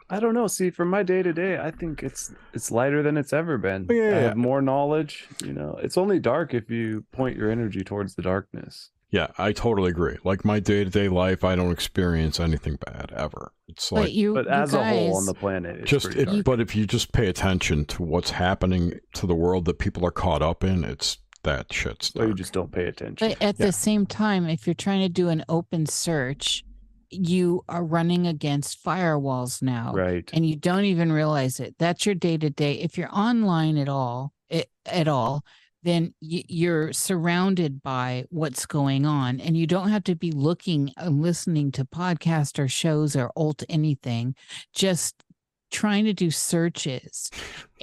I 0.09 0.19
don't 0.19 0.33
know. 0.33 0.47
See, 0.47 0.69
for 0.69 0.85
my 0.85 1.03
day 1.03 1.23
to 1.23 1.33
day, 1.33 1.57
I 1.57 1.71
think 1.71 2.03
it's 2.03 2.33
it's 2.53 2.71
lighter 2.71 3.01
than 3.01 3.17
it's 3.17 3.33
ever 3.33 3.57
been. 3.57 3.87
Oh, 3.89 3.93
yeah, 3.93 4.17
I 4.17 4.19
have 4.21 4.37
more 4.37 4.61
knowledge. 4.61 5.27
You 5.43 5.53
know, 5.53 5.79
it's 5.81 5.97
only 5.97 6.19
dark 6.19 6.53
if 6.53 6.69
you 6.69 7.05
point 7.11 7.37
your 7.37 7.49
energy 7.51 7.83
towards 7.83 8.15
the 8.15 8.21
darkness. 8.21 8.91
Yeah, 9.15 9.27
I 9.37 9.53
totally 9.53 9.91
agree. 9.91 10.17
Like 10.25 10.43
my 10.43 10.59
day 10.59 10.83
to 10.83 10.89
day 10.89 11.07
life, 11.07 11.45
I 11.45 11.55
don't 11.55 11.71
experience 11.71 12.37
anything 12.37 12.77
bad 12.85 13.13
ever. 13.15 13.53
It's 13.69 13.89
like, 13.89 14.03
but, 14.03 14.11
you, 14.11 14.33
but 14.33 14.45
as 14.47 14.73
guys, 14.73 14.81
a 14.81 14.89
whole 14.89 15.15
on 15.15 15.25
the 15.25 15.33
planet, 15.33 15.85
just 15.85 16.07
it, 16.07 16.43
but 16.43 16.59
if 16.59 16.75
you 16.75 16.85
just 16.85 17.13
pay 17.13 17.27
attention 17.27 17.85
to 17.85 18.03
what's 18.03 18.31
happening 18.31 18.99
to 19.13 19.25
the 19.25 19.33
world 19.33 19.63
that 19.65 19.79
people 19.79 20.05
are 20.05 20.11
caught 20.11 20.41
up 20.41 20.65
in, 20.65 20.83
it's 20.83 21.19
that 21.43 21.71
shit's. 21.71 22.09
So 22.09 22.25
you 22.25 22.33
just 22.33 22.51
don't 22.51 22.73
pay 22.73 22.87
attention. 22.87 23.29
But 23.29 23.41
at 23.41 23.57
yeah. 23.57 23.67
the 23.67 23.71
same 23.71 24.05
time, 24.05 24.49
if 24.49 24.67
you're 24.67 24.73
trying 24.73 25.01
to 25.01 25.09
do 25.09 25.29
an 25.29 25.45
open 25.47 25.85
search 25.85 26.65
you 27.11 27.63
are 27.69 27.83
running 27.83 28.27
against 28.27 28.83
firewalls 28.83 29.61
now. 29.61 29.93
Right. 29.93 30.29
And 30.33 30.45
you 30.45 30.57
don't 30.57 30.85
even 30.85 31.13
realize 31.13 31.59
it. 31.61 31.75
That's 31.79 32.05
your 32.05 32.15
day 32.15 32.35
to 32.35 32.49
day. 32.49 32.73
If 32.73 32.97
you're 32.97 33.13
online 33.15 33.77
at 33.77 33.87
all, 33.87 34.33
it, 34.49 34.69
at 34.85 35.07
all, 35.07 35.45
then 35.85 36.13
you're 36.19 36.91
surrounded 36.91 37.81
by 37.83 38.25
what's 38.29 38.65
going 38.65 39.05
on 39.05 39.39
and 39.39 39.55
you 39.55 39.67
don't 39.67 39.89
have 39.89 40.03
to 40.03 40.15
be 40.15 40.31
looking 40.31 40.91
and 40.97 41.21
listening 41.21 41.71
to 41.71 41.85
podcasts 41.85 42.57
or 42.57 42.67
shows 42.67 43.15
or 43.15 43.31
alt 43.35 43.63
anything 43.69 44.35
just 44.73 45.23
trying 45.71 46.05
to 46.05 46.13
do 46.13 46.31
searches 46.31 47.29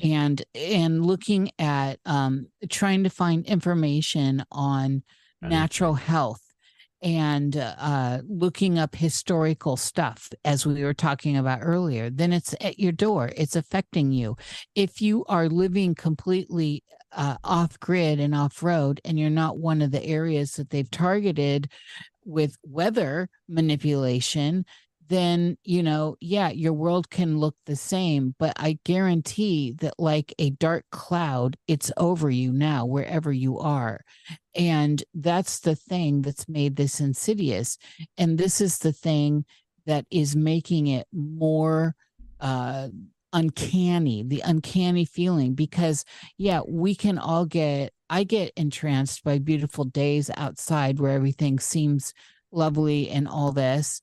and 0.03 0.43
and 0.55 1.07
looking 1.07 1.51
at 1.59 1.99
um 2.05 2.47
trying 2.69 3.05
to 3.05 3.11
find 3.11 3.47
information 3.47 4.45
on 4.51 5.03
natural 5.43 5.95
health 5.95 6.41
and 7.03 7.57
uh, 7.57 8.21
looking 8.29 8.79
up 8.79 8.95
historical 8.95 9.77
stuff, 9.77 10.31
as 10.45 10.65
we 10.65 10.85
were 10.85 10.95
talking 10.95 11.37
about 11.37 11.59
earlier, 11.61 12.09
then 12.09 12.33
it's 12.33 12.55
at 12.61 12.79
your 12.79 12.93
door. 12.93 13.31
It's 13.37 13.57
affecting 13.57 14.13
you. 14.13 14.37
If 14.77 15.03
you 15.03 15.25
are 15.25 15.49
living 15.49 15.97
completely 15.97 16.85
uh, 17.15 17.37
off 17.45 17.79
grid 17.81 18.21
and 18.21 18.35
off 18.35 18.63
road, 18.63 19.01
and 19.05 19.19
you're 19.19 19.31
not 19.31 19.59
one 19.59 19.83
of 19.83 19.91
the 19.91 20.05
areas 20.05 20.55
that 20.55 20.71
they've 20.71 20.91
targeted 20.91 21.71
with 22.25 22.57
weather 22.65 23.29
manipulation, 23.49 24.65
then 25.13 25.59
you 25.65 25.83
know 25.83 26.17
yeah 26.21 26.49
your 26.49 26.73
world 26.73 27.11
can 27.11 27.37
look 27.37 27.55
the 27.67 27.77
same 27.77 28.35
but 28.39 28.55
i 28.57 28.79
guarantee 28.85 29.73
that 29.79 29.93
like 29.99 30.35
a 30.39 30.49
dark 30.51 30.85
cloud 30.91 31.55
it's 31.69 31.93
over 31.99 32.31
you 32.31 32.51
now 32.51 32.87
wherever 32.87 33.31
you 33.31 33.59
are. 33.59 34.01
And 34.55 35.03
that's 35.15 35.61
the 35.61 35.75
thing 35.75 36.23
that's 36.23 36.49
made 36.49 36.77
this 36.77 36.99
insidious 37.01 37.77
and 38.17 38.39
this 38.39 38.61
is 38.61 38.79
the 38.79 38.93
thing 38.93 39.45
that 39.85 40.07
is 40.11 40.35
making 40.35 40.87
it 40.87 41.07
more 41.13 41.95
uh 42.41 42.89
uncanny 43.33 44.23
the 44.23 44.43
uncanny 44.45 45.05
feeling 45.05 45.55
because 45.55 46.05
yeah 46.39 46.61
we 46.69 46.95
can 46.95 47.19
all 47.19 47.45
get 47.47 47.93
i 48.11 48.25
get 48.25 48.53
entranced 48.57 49.25
by 49.25 49.39
beautiful 49.39 49.85
days 49.85 50.31
outside 50.37 51.01
where 51.01 51.13
everything 51.13 51.59
seems 51.59 52.13
lovely 52.51 53.09
and 53.11 53.27
all 53.27 53.53
this 53.53 54.01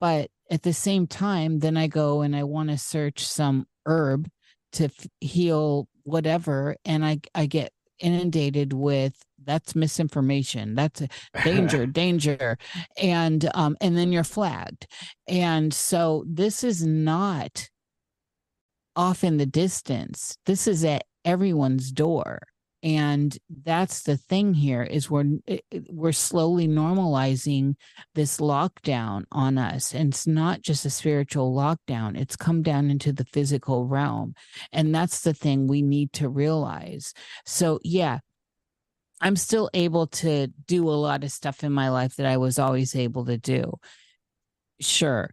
but 0.00 0.30
at 0.50 0.62
the 0.62 0.72
same 0.72 1.06
time 1.06 1.60
then 1.60 1.76
i 1.76 1.86
go 1.86 2.22
and 2.22 2.34
i 2.34 2.42
want 2.42 2.68
to 2.68 2.78
search 2.78 3.24
some 3.26 3.66
herb 3.86 4.28
to 4.72 4.84
f- 4.84 5.06
heal 5.20 5.86
whatever 6.02 6.76
and 6.84 7.04
i 7.04 7.18
i 7.34 7.46
get 7.46 7.72
inundated 8.00 8.72
with 8.72 9.22
that's 9.44 9.74
misinformation 9.74 10.74
that's 10.74 11.00
a 11.00 11.08
danger 11.44 11.86
danger 12.02 12.58
and 13.00 13.48
um 13.54 13.76
and 13.80 13.96
then 13.96 14.12
you're 14.12 14.24
flagged. 14.24 14.86
And 15.28 15.72
so 15.72 16.24
this 16.26 16.64
is 16.64 16.86
not 16.86 17.68
off 18.96 19.24
in 19.24 19.36
the 19.36 19.46
distance. 19.46 20.36
This 20.46 20.66
is 20.66 20.84
at 20.84 21.04
everyone's 21.24 21.90
door. 21.90 22.40
And 22.84 23.36
that's 23.62 24.02
the 24.02 24.16
thing 24.16 24.54
here 24.54 24.82
is 24.82 25.08
we're 25.08 25.38
we're 25.88 26.10
slowly 26.10 26.66
normalizing 26.66 27.76
this 28.16 28.38
lockdown 28.38 29.22
on 29.30 29.56
us. 29.56 29.94
And 29.94 30.12
it's 30.12 30.26
not 30.26 30.62
just 30.62 30.84
a 30.84 30.90
spiritual 30.90 31.54
lockdown. 31.54 32.20
It's 32.20 32.34
come 32.34 32.62
down 32.62 32.90
into 32.90 33.12
the 33.12 33.24
physical 33.24 33.86
realm. 33.86 34.34
And 34.72 34.92
that's 34.92 35.20
the 35.20 35.32
thing 35.32 35.68
we 35.68 35.80
need 35.82 36.12
to 36.14 36.28
realize. 36.28 37.14
So 37.46 37.78
yeah 37.82 38.18
i'm 39.24 39.36
still 39.36 39.70
able 39.72 40.08
to 40.08 40.48
do 40.66 40.88
a 40.88 40.90
lot 40.90 41.22
of 41.22 41.30
stuff 41.30 41.62
in 41.62 41.72
my 41.72 41.88
life 41.90 42.16
that 42.16 42.26
i 42.26 42.36
was 42.36 42.58
always 42.58 42.96
able 42.96 43.24
to 43.24 43.38
do. 43.38 43.72
Sure 44.80 45.30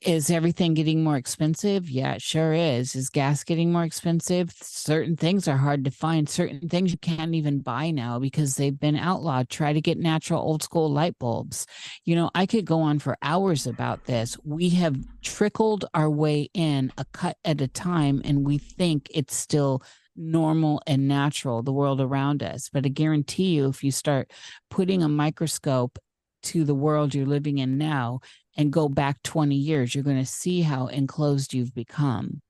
is 0.00 0.30
everything 0.30 0.72
getting 0.72 1.04
more 1.04 1.16
expensive? 1.16 1.90
Yeah, 1.90 2.14
it 2.14 2.22
sure 2.22 2.54
is. 2.54 2.96
Is 2.96 3.10
gas 3.10 3.44
getting 3.44 3.70
more 3.70 3.84
expensive? 3.84 4.50
Certain 4.62 5.16
things 5.16 5.46
are 5.46 5.58
hard 5.58 5.84
to 5.84 5.90
find. 5.90 6.28
Certain 6.28 6.68
things 6.68 6.92
you 6.92 6.98
can't 6.98 7.34
even 7.34 7.60
buy 7.60 7.90
now 7.90 8.18
because 8.18 8.56
they've 8.56 8.78
been 8.78 8.96
outlawed. 8.96 9.50
Try 9.50 9.74
to 9.74 9.80
get 9.82 9.98
natural 9.98 10.40
old 10.40 10.62
school 10.62 10.90
light 10.90 11.18
bulbs. 11.18 11.66
You 12.04 12.16
know, 12.16 12.30
I 12.34 12.46
could 12.46 12.64
go 12.64 12.80
on 12.80 13.00
for 13.00 13.18
hours 13.22 13.66
about 13.66 14.06
this. 14.06 14.38
We 14.44 14.70
have 14.70 14.96
trickled 15.22 15.84
our 15.92 16.08
way 16.08 16.48
in 16.54 16.90
a 16.96 17.04
cut 17.12 17.36
at 17.44 17.60
a 17.60 17.68
time, 17.68 18.22
and 18.24 18.46
we 18.46 18.56
think 18.58 19.08
it's 19.12 19.36
still 19.36 19.82
normal 20.16 20.82
and 20.86 21.06
natural, 21.06 21.62
the 21.62 21.72
world 21.72 22.00
around 22.00 22.42
us. 22.42 22.70
But 22.72 22.86
I 22.86 22.88
guarantee 22.88 23.54
you, 23.54 23.68
if 23.68 23.84
you 23.84 23.90
start 23.90 24.30
putting 24.70 25.02
a 25.02 25.08
microscope 25.08 25.98
to 26.44 26.64
the 26.64 26.74
world 26.74 27.14
you're 27.14 27.26
living 27.26 27.58
in 27.58 27.78
now, 27.78 28.20
and 28.56 28.72
go 28.72 28.88
back 28.88 29.22
20 29.22 29.54
years, 29.54 29.94
you're 29.94 30.04
going 30.04 30.18
to 30.18 30.26
see 30.26 30.62
how 30.62 30.86
enclosed 30.86 31.54
you've 31.54 31.74
become. 31.74 32.40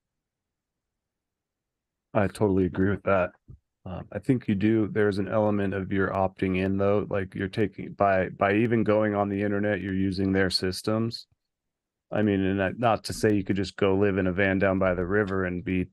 I 2.13 2.27
totally 2.27 2.65
agree 2.65 2.89
with 2.89 3.03
that. 3.03 3.31
Um, 3.85 4.05
I 4.11 4.19
think 4.19 4.47
you 4.47 4.55
do. 4.55 4.87
There's 4.87 5.17
an 5.17 5.27
element 5.27 5.73
of 5.73 5.91
you're 5.91 6.11
opting 6.11 6.57
in 6.57 6.77
though, 6.77 7.05
like 7.09 7.35
you're 7.35 7.49
taking 7.49 7.93
by 7.93 8.29
by 8.29 8.53
even 8.53 8.83
going 8.83 9.13
on 9.13 9.27
the 9.27 9.41
internet, 9.41 9.81
you're 9.81 9.93
using 9.93 10.31
their 10.31 10.49
systems. 10.49 11.27
I 12.11 12.21
mean, 12.21 12.41
and 12.41 12.79
not 12.79 13.03
to 13.05 13.13
say 13.13 13.33
you 13.33 13.43
could 13.43 13.55
just 13.55 13.75
go 13.75 13.95
live 13.95 14.17
in 14.17 14.27
a 14.27 14.31
van 14.31 14.59
down 14.59 14.79
by 14.79 14.93
the 14.93 15.05
river 15.05 15.45
and 15.45 15.65
be 15.65 15.87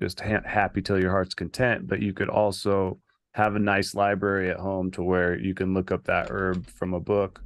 just 0.00 0.20
ha- 0.20 0.46
happy 0.46 0.80
till 0.80 1.00
your 1.00 1.10
heart's 1.10 1.34
content, 1.34 1.88
but 1.88 2.00
you 2.00 2.14
could 2.14 2.28
also 2.28 3.00
have 3.32 3.56
a 3.56 3.60
nice 3.60 3.94
library 3.94 4.50
at 4.50 4.58
home 4.58 4.90
to 4.92 5.02
where 5.02 5.38
you 5.38 5.54
can 5.54 5.74
look 5.74 5.90
up 5.90 6.04
that 6.04 6.28
herb 6.30 6.66
from 6.70 6.94
a 6.94 7.00
book 7.00 7.42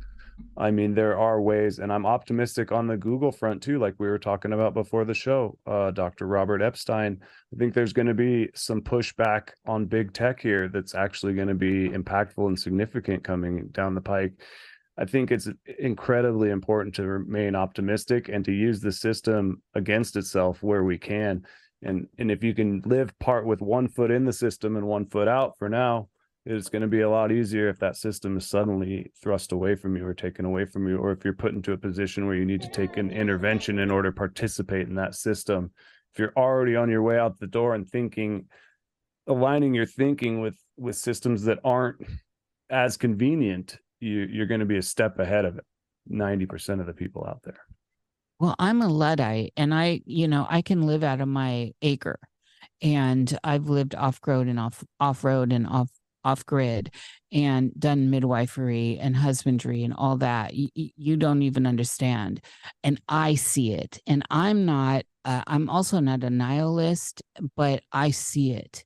I 0.56 0.70
mean, 0.70 0.94
there 0.94 1.18
are 1.18 1.40
ways, 1.40 1.78
and 1.78 1.92
I'm 1.92 2.06
optimistic 2.06 2.72
on 2.72 2.86
the 2.86 2.96
Google 2.96 3.32
front 3.32 3.62
too, 3.62 3.78
like 3.78 3.94
we 3.98 4.06
were 4.06 4.18
talking 4.18 4.52
about 4.52 4.74
before 4.74 5.04
the 5.04 5.14
show. 5.14 5.58
Uh, 5.66 5.90
Dr. 5.90 6.26
Robert 6.26 6.62
Epstein, 6.62 7.18
I 7.52 7.56
think 7.56 7.74
there's 7.74 7.92
going 7.92 8.06
to 8.06 8.14
be 8.14 8.50
some 8.54 8.82
pushback 8.82 9.50
on 9.66 9.86
big 9.86 10.12
tech 10.12 10.40
here 10.40 10.68
that's 10.68 10.94
actually 10.94 11.34
going 11.34 11.48
to 11.48 11.54
be 11.54 11.88
impactful 11.88 12.46
and 12.46 12.58
significant 12.58 13.24
coming 13.24 13.68
down 13.68 13.94
the 13.94 14.00
pike. 14.00 14.34
I 14.98 15.06
think 15.06 15.30
it's 15.30 15.48
incredibly 15.78 16.50
important 16.50 16.94
to 16.96 17.06
remain 17.06 17.56
optimistic 17.56 18.28
and 18.28 18.44
to 18.44 18.52
use 18.52 18.80
the 18.80 18.92
system 18.92 19.62
against 19.74 20.16
itself 20.16 20.62
where 20.62 20.84
we 20.84 20.98
can. 20.98 21.44
And 21.82 22.06
and 22.18 22.30
if 22.30 22.44
you 22.44 22.54
can 22.54 22.82
live 22.84 23.18
part 23.18 23.46
with 23.46 23.60
one 23.60 23.88
foot 23.88 24.10
in 24.10 24.24
the 24.24 24.32
system 24.32 24.76
and 24.76 24.86
one 24.86 25.06
foot 25.06 25.28
out 25.28 25.58
for 25.58 25.68
now, 25.68 26.08
it's 26.44 26.68
going 26.68 26.82
to 26.82 26.88
be 26.88 27.02
a 27.02 27.10
lot 27.10 27.30
easier 27.30 27.68
if 27.68 27.78
that 27.78 27.96
system 27.96 28.36
is 28.36 28.48
suddenly 28.48 29.12
thrust 29.22 29.52
away 29.52 29.76
from 29.76 29.96
you 29.96 30.04
or 30.04 30.14
taken 30.14 30.44
away 30.44 30.64
from 30.64 30.88
you, 30.88 30.98
or 30.98 31.12
if 31.12 31.24
you're 31.24 31.34
put 31.34 31.54
into 31.54 31.72
a 31.72 31.78
position 31.78 32.26
where 32.26 32.34
you 32.34 32.44
need 32.44 32.62
to 32.62 32.70
take 32.70 32.96
an 32.96 33.10
intervention 33.10 33.78
in 33.78 33.90
order 33.90 34.10
to 34.10 34.16
participate 34.16 34.88
in 34.88 34.96
that 34.96 35.14
system. 35.14 35.70
If 36.12 36.18
you're 36.18 36.32
already 36.36 36.74
on 36.74 36.90
your 36.90 37.02
way 37.02 37.18
out 37.18 37.38
the 37.38 37.46
door 37.46 37.74
and 37.74 37.88
thinking, 37.88 38.46
aligning 39.26 39.72
your 39.72 39.86
thinking 39.86 40.40
with 40.40 40.58
with 40.76 40.96
systems 40.96 41.44
that 41.44 41.60
aren't 41.64 42.04
as 42.70 42.96
convenient, 42.96 43.78
you 44.00 44.26
you're 44.30 44.46
going 44.46 44.60
to 44.60 44.66
be 44.66 44.78
a 44.78 44.82
step 44.82 45.20
ahead 45.20 45.44
of 45.44 45.60
90% 46.10 46.80
of 46.80 46.86
the 46.86 46.92
people 46.92 47.24
out 47.24 47.40
there. 47.44 47.60
Well, 48.40 48.56
I'm 48.58 48.82
a 48.82 48.88
Luddite 48.88 49.52
and 49.56 49.72
I, 49.72 50.00
you 50.04 50.26
know, 50.26 50.46
I 50.50 50.62
can 50.62 50.82
live 50.82 51.04
out 51.04 51.20
of 51.20 51.28
my 51.28 51.72
acre 51.80 52.18
and 52.82 53.38
I've 53.44 53.68
lived 53.68 53.94
off 53.94 54.18
road 54.26 54.48
and 54.48 54.58
off 54.58 54.82
off 54.98 55.22
road 55.22 55.52
and 55.52 55.66
off 55.66 55.88
off 56.24 56.44
grid 56.46 56.90
and 57.32 57.72
done 57.78 58.10
midwifery 58.10 58.98
and 58.98 59.16
husbandry 59.16 59.84
and 59.84 59.94
all 59.94 60.16
that 60.16 60.54
you, 60.54 60.68
you 60.74 61.16
don't 61.16 61.42
even 61.42 61.66
understand. 61.66 62.40
And 62.84 63.00
i 63.08 63.34
see 63.34 63.72
it. 63.72 63.98
And 64.06 64.24
i'm 64.30 64.64
not 64.64 65.04
uh, 65.24 65.42
i'm 65.46 65.68
also 65.70 66.00
not 66.00 66.24
a 66.24 66.30
nihilist 66.30 67.22
but 67.56 67.82
i 67.92 68.10
see 68.10 68.52
it. 68.52 68.84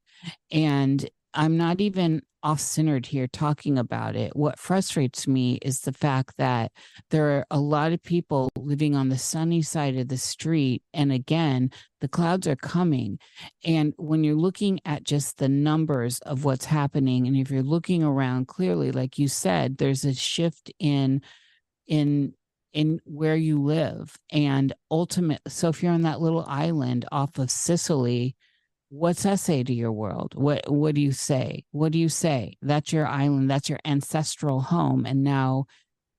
And 0.50 1.08
i'm 1.34 1.56
not 1.56 1.80
even 1.80 2.22
off 2.46 2.60
centered 2.60 3.06
here 3.06 3.26
talking 3.26 3.76
about 3.76 4.14
it. 4.14 4.36
What 4.36 4.60
frustrates 4.60 5.26
me 5.26 5.58
is 5.62 5.80
the 5.80 5.92
fact 5.92 6.36
that 6.38 6.70
there 7.10 7.38
are 7.38 7.46
a 7.50 7.58
lot 7.58 7.90
of 7.90 8.00
people 8.04 8.48
living 8.56 8.94
on 8.94 9.08
the 9.08 9.18
sunny 9.18 9.62
side 9.62 9.96
of 9.96 10.06
the 10.06 10.16
street. 10.16 10.84
And 10.94 11.10
again, 11.10 11.72
the 12.00 12.06
clouds 12.06 12.46
are 12.46 12.54
coming. 12.54 13.18
And 13.64 13.94
when 13.96 14.22
you're 14.22 14.36
looking 14.36 14.78
at 14.84 15.02
just 15.02 15.38
the 15.38 15.48
numbers 15.48 16.20
of 16.20 16.44
what's 16.44 16.66
happening, 16.66 17.26
and 17.26 17.36
if 17.36 17.50
you're 17.50 17.64
looking 17.64 18.04
around 18.04 18.46
clearly, 18.46 18.92
like 18.92 19.18
you 19.18 19.26
said, 19.26 19.78
there's 19.78 20.04
a 20.04 20.14
shift 20.14 20.70
in, 20.78 21.22
in, 21.88 22.32
in 22.72 23.00
where 23.06 23.34
you 23.34 23.60
live 23.60 24.16
and 24.30 24.72
ultimate 24.90 25.40
so 25.48 25.68
if 25.70 25.82
you're 25.82 25.92
on 25.92 26.02
that 26.02 26.20
little 26.20 26.44
island 26.46 27.06
off 27.10 27.38
of 27.38 27.50
sicily 27.50 28.36
what's 28.88 29.24
that 29.24 29.40
say 29.40 29.62
to 29.62 29.74
your 29.74 29.92
world? 29.92 30.34
What 30.34 30.70
what 30.70 30.94
do 30.94 31.00
you 31.00 31.12
say? 31.12 31.64
What 31.72 31.92
do 31.92 31.98
you 31.98 32.08
say? 32.08 32.56
That's 32.62 32.92
your 32.92 33.06
island 33.06 33.50
that's 33.50 33.68
your 33.68 33.80
ancestral 33.84 34.60
home 34.60 35.06
and 35.06 35.22
now 35.22 35.66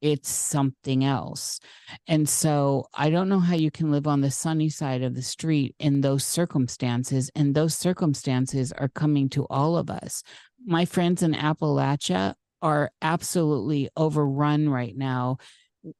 it's 0.01 0.29
something 0.29 1.03
else. 1.03 1.59
And 2.07 2.27
so 2.29 2.85
i 2.93 3.09
don't 3.09 3.29
know 3.29 3.39
how 3.39 3.55
you 3.55 3.71
can 3.71 3.91
live 3.91 4.07
on 4.07 4.21
the 4.21 4.31
sunny 4.31 4.69
side 4.69 5.01
of 5.01 5.15
the 5.15 5.21
street 5.21 5.75
in 5.79 6.01
those 6.01 6.23
circumstances 6.23 7.31
and 7.35 7.55
those 7.55 7.75
circumstances 7.75 8.71
are 8.73 8.89
coming 8.89 9.29
to 9.29 9.45
all 9.49 9.77
of 9.77 9.89
us. 9.89 10.23
My 10.65 10.85
friends 10.85 11.23
in 11.23 11.33
appalachia 11.33 12.35
are 12.61 12.91
absolutely 13.01 13.89
overrun 13.95 14.67
right 14.69 14.97
now 14.97 15.37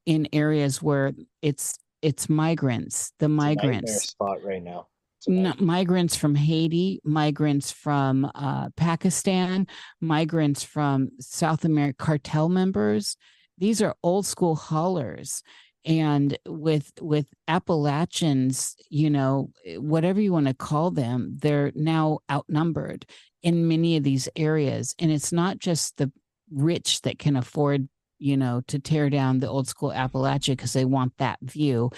in 0.04 0.28
areas 0.32 0.82
where 0.82 1.12
it's 1.40 1.78
it's 2.02 2.28
migrants 2.28 3.12
the 3.18 3.28
migrants. 3.28 4.10
spot 4.10 4.42
right 4.44 4.62
now 4.62 4.86
migrants 5.28 6.16
from 6.16 6.34
Haiti, 6.34 7.00
migrants 7.04 7.70
from 7.70 8.30
uh, 8.34 8.70
Pakistan, 8.76 9.66
migrants 10.00 10.64
from 10.64 11.10
South 11.20 11.64
America, 11.64 11.96
cartel 11.98 12.48
members. 12.48 13.16
These 13.58 13.82
are 13.82 13.94
old 14.02 14.26
school 14.26 14.56
haulers. 14.56 15.42
And 15.84 16.36
with 16.46 16.92
with 17.00 17.26
Appalachians, 17.46 18.74
you 18.90 19.10
know, 19.10 19.50
whatever 19.76 20.20
you 20.20 20.32
want 20.32 20.46
to 20.46 20.54
call 20.54 20.90
them, 20.90 21.36
they're 21.40 21.72
now 21.74 22.18
outnumbered 22.30 23.06
in 23.42 23.68
many 23.68 23.96
of 23.96 24.02
these 24.02 24.28
areas. 24.34 24.94
And 24.98 25.10
it's 25.10 25.32
not 25.32 25.58
just 25.58 25.96
the 25.96 26.10
rich 26.50 27.02
that 27.02 27.18
can 27.18 27.36
afford, 27.36 27.88
you 28.18 28.36
know, 28.36 28.62
to 28.66 28.78
tear 28.78 29.08
down 29.08 29.38
the 29.38 29.48
old 29.48 29.68
school 29.68 29.90
Appalachia 29.90 30.52
because 30.52 30.72
they 30.72 30.84
want 30.84 31.16
that 31.18 31.38
view. 31.42 31.90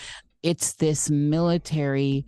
It's 0.42 0.74
this 0.74 1.10
military 1.10 2.26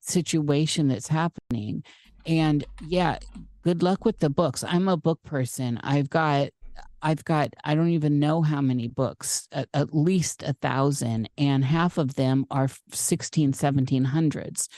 situation 0.00 0.88
that's 0.88 1.08
happening 1.08 1.82
And 2.26 2.64
yeah, 2.86 3.18
good 3.62 3.82
luck 3.82 4.04
with 4.04 4.18
the 4.18 4.30
books. 4.30 4.64
I'm 4.64 4.88
a 4.88 4.96
book 4.96 5.22
person. 5.22 5.78
I've 5.82 6.10
got 6.10 6.50
I've 7.02 7.24
got, 7.24 7.54
I 7.64 7.74
don't 7.74 7.90
even 7.90 8.18
know 8.18 8.42
how 8.42 8.60
many 8.60 8.86
books, 8.86 9.48
at, 9.52 9.68
at, 9.72 9.94
least 9.94 10.42
a 10.42 10.52
thousand, 10.60 11.30
and 11.38 11.64
half 11.64 11.96
of 11.96 12.14
them 12.14 12.44
are 12.50 12.68
16, 12.92 13.52
1700s. 13.54 14.68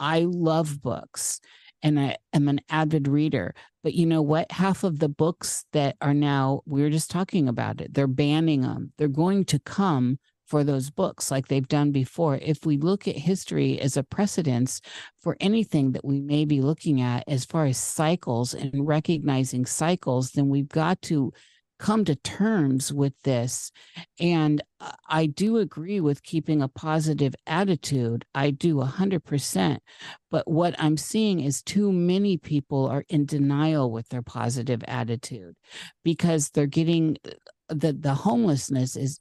I 0.00 0.26
love 0.28 0.82
books 0.82 1.40
and 1.82 1.98
I 1.98 2.16
am 2.32 2.48
an 2.48 2.60
avid 2.68 3.08
reader. 3.08 3.54
But 3.82 3.94
you 3.94 4.04
know 4.04 4.22
what? 4.22 4.50
Half 4.52 4.84
of 4.84 4.98
the 4.98 5.08
books 5.08 5.64
that 5.72 5.96
are 6.00 6.14
now, 6.14 6.62
we 6.66 6.82
were 6.82 6.90
just 6.90 7.10
talking 7.10 7.48
about 7.48 7.80
it, 7.80 7.94
they're 7.94 8.06
banning 8.06 8.62
them. 8.62 8.92
They're 8.98 9.08
going 9.08 9.44
to 9.46 9.58
come 9.60 10.18
for 10.50 10.64
those 10.64 10.90
books 10.90 11.30
like 11.30 11.46
they've 11.46 11.68
done 11.68 11.92
before. 11.92 12.38
If 12.42 12.66
we 12.66 12.76
look 12.76 13.06
at 13.06 13.16
history 13.16 13.80
as 13.80 13.96
a 13.96 14.02
precedence 14.02 14.80
for 15.20 15.36
anything 15.38 15.92
that 15.92 16.04
we 16.04 16.20
may 16.20 16.44
be 16.44 16.60
looking 16.60 17.00
at 17.00 17.22
as 17.28 17.44
far 17.44 17.66
as 17.66 17.78
cycles 17.78 18.52
and 18.52 18.86
recognizing 18.86 19.64
cycles, 19.64 20.32
then 20.32 20.48
we've 20.48 20.68
got 20.68 21.00
to 21.02 21.32
come 21.78 22.04
to 22.04 22.14
terms 22.14 22.92
with 22.92 23.14
this. 23.22 23.72
And 24.18 24.62
I 25.08 25.26
do 25.26 25.56
agree 25.56 26.00
with 26.00 26.22
keeping 26.22 26.60
a 26.60 26.68
positive 26.68 27.34
attitude. 27.46 28.26
I 28.34 28.50
do 28.50 28.76
100%. 28.76 29.78
But 30.30 30.50
what 30.50 30.74
I'm 30.78 30.96
seeing 30.96 31.40
is 31.40 31.62
too 31.62 31.90
many 31.90 32.36
people 32.36 32.86
are 32.86 33.04
in 33.08 33.24
denial 33.24 33.90
with 33.90 34.08
their 34.08 34.22
positive 34.22 34.82
attitude 34.86 35.54
because 36.04 36.50
they're 36.50 36.66
getting 36.66 37.16
uh, 37.24 37.30
the, 37.70 37.92
the 37.92 38.14
homelessness 38.14 38.96
is 38.96 39.20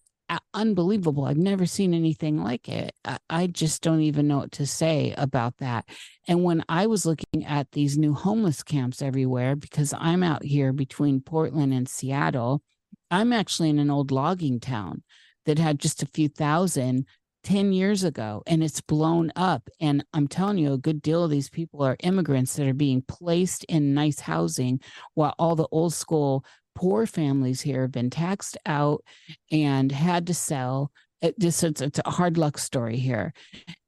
unbelievable. 0.53 1.26
I've 1.26 1.38
never 1.38 1.65
seen 1.65 1.93
anything 1.93 2.43
like 2.43 2.69
it. 2.69 2.93
I, 3.30 3.47
just 3.47 3.81
don't 3.81 4.01
even 4.01 4.27
know 4.27 4.39
what 4.39 4.51
to 4.53 4.68
say 4.68 5.14
about 5.18 5.57
that. 5.57 5.85
And 6.27 6.43
when 6.43 6.64
I 6.69 6.85
was 6.88 7.06
looking 7.06 7.45
at 7.45 7.72
these 7.72 7.97
new 7.97 8.14
homeless 8.14 8.61
camps 8.61 9.01
everywhere, 9.01 9.56
because 9.56 9.93
I'm 9.97 10.23
out 10.23 10.43
here 10.43 10.72
between 10.72 11.22
Portland 11.22 11.73
and 11.73 11.89
Seattle, 11.89 12.61
I'm 13.10 13.34
actually 13.34 13.69
in 13.69 13.80
an 13.80 13.89
old 13.89 14.11
logging 14.11 14.60
town 14.60 15.03
that 15.45 15.57
had 15.57 15.80
just 15.80 16.03
a 16.03 16.07
few 16.07 16.27
thousand 16.27 17.06
10 17.43 17.72
years 17.72 18.03
ago 18.03 18.43
and 18.45 18.64
it's 18.64 18.81
blown 18.81 19.31
up. 19.35 19.69
And 19.80 20.03
I'm 20.14 20.27
telling 20.27 20.57
you, 20.57 20.73
a 20.73 20.77
good 20.77 21.01
deal 21.01 21.23
of 21.23 21.31
these 21.31 21.49
people 21.49 21.81
are 21.81 21.97
immigrants 22.03 22.56
that 22.56 22.68
are 22.68 22.73
being 22.73 23.01
placed 23.01 23.64
in 23.65 23.93
nice 23.93 24.19
housing 24.19 24.81
while 25.14 25.34
all 25.39 25.56
the 25.56 25.68
old 25.72 25.93
school 25.93 26.43
poor 26.80 27.06
families 27.06 27.60
here 27.60 27.81
have 27.81 27.91
been 27.91 28.10
taxed 28.10 28.57
out 28.65 29.03
and 29.51 29.91
had 29.91 30.26
to 30.27 30.34
sell. 30.34 30.91
It 31.22 31.38
just 31.38 31.61
it's, 31.61 31.81
it's 31.81 31.99
a 32.06 32.10
hard 32.10 32.38
luck 32.38 32.57
story 32.57 32.95
here, 32.95 33.34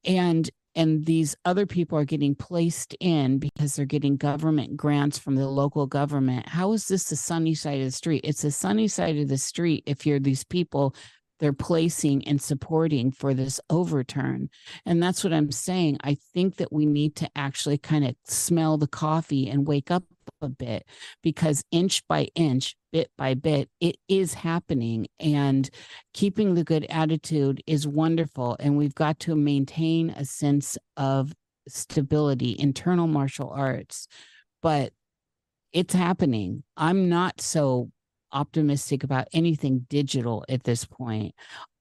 and 0.03 0.49
and 0.75 1.05
these 1.05 1.33
other 1.45 1.65
people 1.65 1.97
are 1.97 2.05
getting 2.05 2.35
placed 2.35 2.93
in 2.99 3.39
because 3.39 3.75
they're 3.75 3.85
getting 3.85 4.17
government 4.17 4.75
grants 4.75 5.17
from 5.17 5.35
the 5.35 5.47
local 5.47 5.87
government. 5.87 6.49
How 6.49 6.73
is 6.73 6.89
this 6.89 7.05
the 7.05 7.15
sunny 7.15 7.55
side 7.55 7.79
of 7.79 7.85
the 7.85 7.91
street? 7.91 8.21
It's 8.25 8.41
the 8.41 8.51
sunny 8.51 8.89
side 8.89 9.17
of 9.17 9.29
the 9.29 9.37
street 9.37 9.83
if 9.85 10.05
you're 10.05 10.19
these 10.19 10.43
people 10.43 10.93
they're 11.41 11.51
placing 11.51 12.25
and 12.27 12.39
supporting 12.39 13.11
for 13.11 13.33
this 13.33 13.59
overturn. 13.69 14.49
And 14.85 15.01
that's 15.01 15.23
what 15.23 15.33
I'm 15.33 15.51
saying. 15.51 15.97
I 16.03 16.15
think 16.33 16.57
that 16.57 16.71
we 16.71 16.85
need 16.85 17.15
to 17.17 17.29
actually 17.35 17.79
kind 17.79 18.05
of 18.05 18.15
smell 18.25 18.77
the 18.77 18.87
coffee 18.87 19.49
and 19.49 19.67
wake 19.67 19.89
up 19.89 20.03
a 20.41 20.47
bit 20.47 20.85
because 21.23 21.63
inch 21.71 22.07
by 22.07 22.27
inch, 22.35 22.75
bit 22.93 23.09
by 23.17 23.33
bit, 23.33 23.69
it 23.79 23.97
is 24.07 24.35
happening. 24.35 25.07
And 25.19 25.67
keeping 26.13 26.53
the 26.53 26.63
good 26.63 26.85
attitude 26.89 27.63
is 27.65 27.87
wonderful. 27.87 28.55
And 28.59 28.77
we've 28.77 28.95
got 28.95 29.19
to 29.21 29.35
maintain 29.35 30.11
a 30.11 30.25
sense 30.25 30.77
of 30.95 31.33
stability, 31.67 32.55
internal 32.57 33.07
martial 33.07 33.49
arts. 33.49 34.07
But 34.61 34.93
it's 35.73 35.95
happening. 35.95 36.63
I'm 36.77 37.09
not 37.09 37.41
so 37.41 37.89
optimistic 38.33 39.03
about 39.03 39.27
anything 39.33 39.85
digital 39.89 40.45
at 40.49 40.63
this 40.63 40.85
point. 40.85 41.35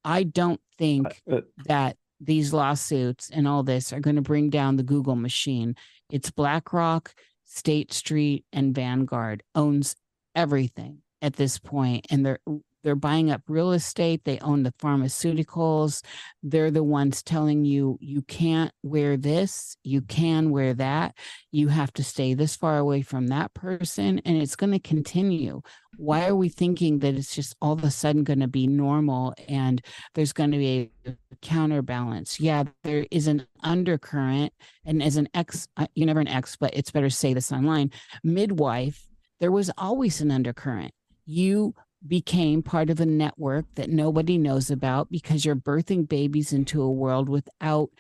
I 0.05 0.25
don't 0.25 0.61
think 0.79 1.23
uh, 1.31 1.41
that 1.67 1.97
these 2.21 2.53
lawsuits 2.53 3.31
and 3.31 3.49
all 3.49 3.63
this 3.63 3.93
are 3.93 4.01
going 4.01 4.17
to 4.17 4.23
bring 4.23 4.51
down 4.51 4.77
the 4.77 4.83
Google 4.83 5.17
machine. 5.17 5.75
It's 6.11 6.31
BlackRock, 6.31 7.15
State 7.45 7.93
Street, 7.93 8.45
and 8.53 8.75
Vanguard 8.75 9.43
owns 9.55 9.97
everything 10.35 10.99
at 11.23 11.35
this 11.35 11.59
point, 11.59 12.07
and 12.11 12.25
they're 12.25 12.41
they're 12.83 12.95
buying 12.95 13.31
up 13.31 13.43
real 13.49 13.73
estate 13.73 14.23
they 14.25 14.39
own 14.41 14.63
the 14.63 14.73
pharmaceuticals 14.73 16.03
they're 16.43 16.71
the 16.71 16.85
ones 16.85 17.23
telling 17.23 17.65
you 17.65 17.99
you 18.01 18.23
can't 18.23 18.73
wear 18.83 19.17
this 19.17 19.77
you 19.83 20.01
can 20.01 20.51
wear 20.51 20.75
that 20.75 21.15
you 21.51 21.69
have 21.69 21.93
to 21.93 22.05
stay 22.05 22.35
this 22.35 22.57
far 22.57 22.79
away 22.79 23.03
from 23.03 23.29
that 23.29 23.53
person 23.55 24.21
and 24.25 24.37
it's 24.41 24.57
going 24.57 24.73
to 24.73 24.79
continue. 24.79 25.61
Why 25.97 26.27
are 26.27 26.35
we 26.35 26.49
thinking 26.49 27.01
that 27.01 27.15
it's 27.15 27.35
just 27.35 27.57
all 27.61 27.73
of 27.73 27.85
a 27.85 27.91
sudden 27.91 28.25
going 28.25 28.41
to 28.41 28.49
be 28.49 28.67
normal 28.67 29.35
and 29.49 29.83
there's 30.15 30.33
going 30.33 30.53
to 30.53 30.59
be 30.59 30.91
a 31.07 31.17
counterbalance? 31.43 32.39
Yeah 32.39 32.65
there 32.85 33.07
is 33.11 33.27
an 33.27 33.47
undercurrent 33.63 34.53
and 34.85 35.03
as 35.03 35.17
an 35.17 35.29
ex 35.35 35.69
uh, 35.77 35.87
you're 35.95 36.07
never 36.07 36.21
an 36.21 36.29
ex 36.29 36.57
but 36.57 36.75
it's 36.75 36.91
better 36.91 37.09
to 37.09 37.15
say 37.15 37.35
this 37.35 37.53
online. 37.53 37.91
Midwife 38.23 39.07
there 39.41 39.53
was 39.53 39.71
always 39.79 40.21
an 40.21 40.31
undercurrent. 40.31 40.93
You 41.27 41.75
became 42.07 42.63
part 42.63 42.91
of 42.91 43.01
a 43.01 43.07
network 43.07 43.67
that 43.75 43.91
nobody 43.91 44.39
knows 44.39 44.71
about 44.71 45.11
because 45.11 45.45
you're 45.45 45.57
birthing 45.57 46.09
babies 46.09 46.53
into 46.53 46.83
a 46.83 46.91
world 46.91 47.29
without 47.29 47.91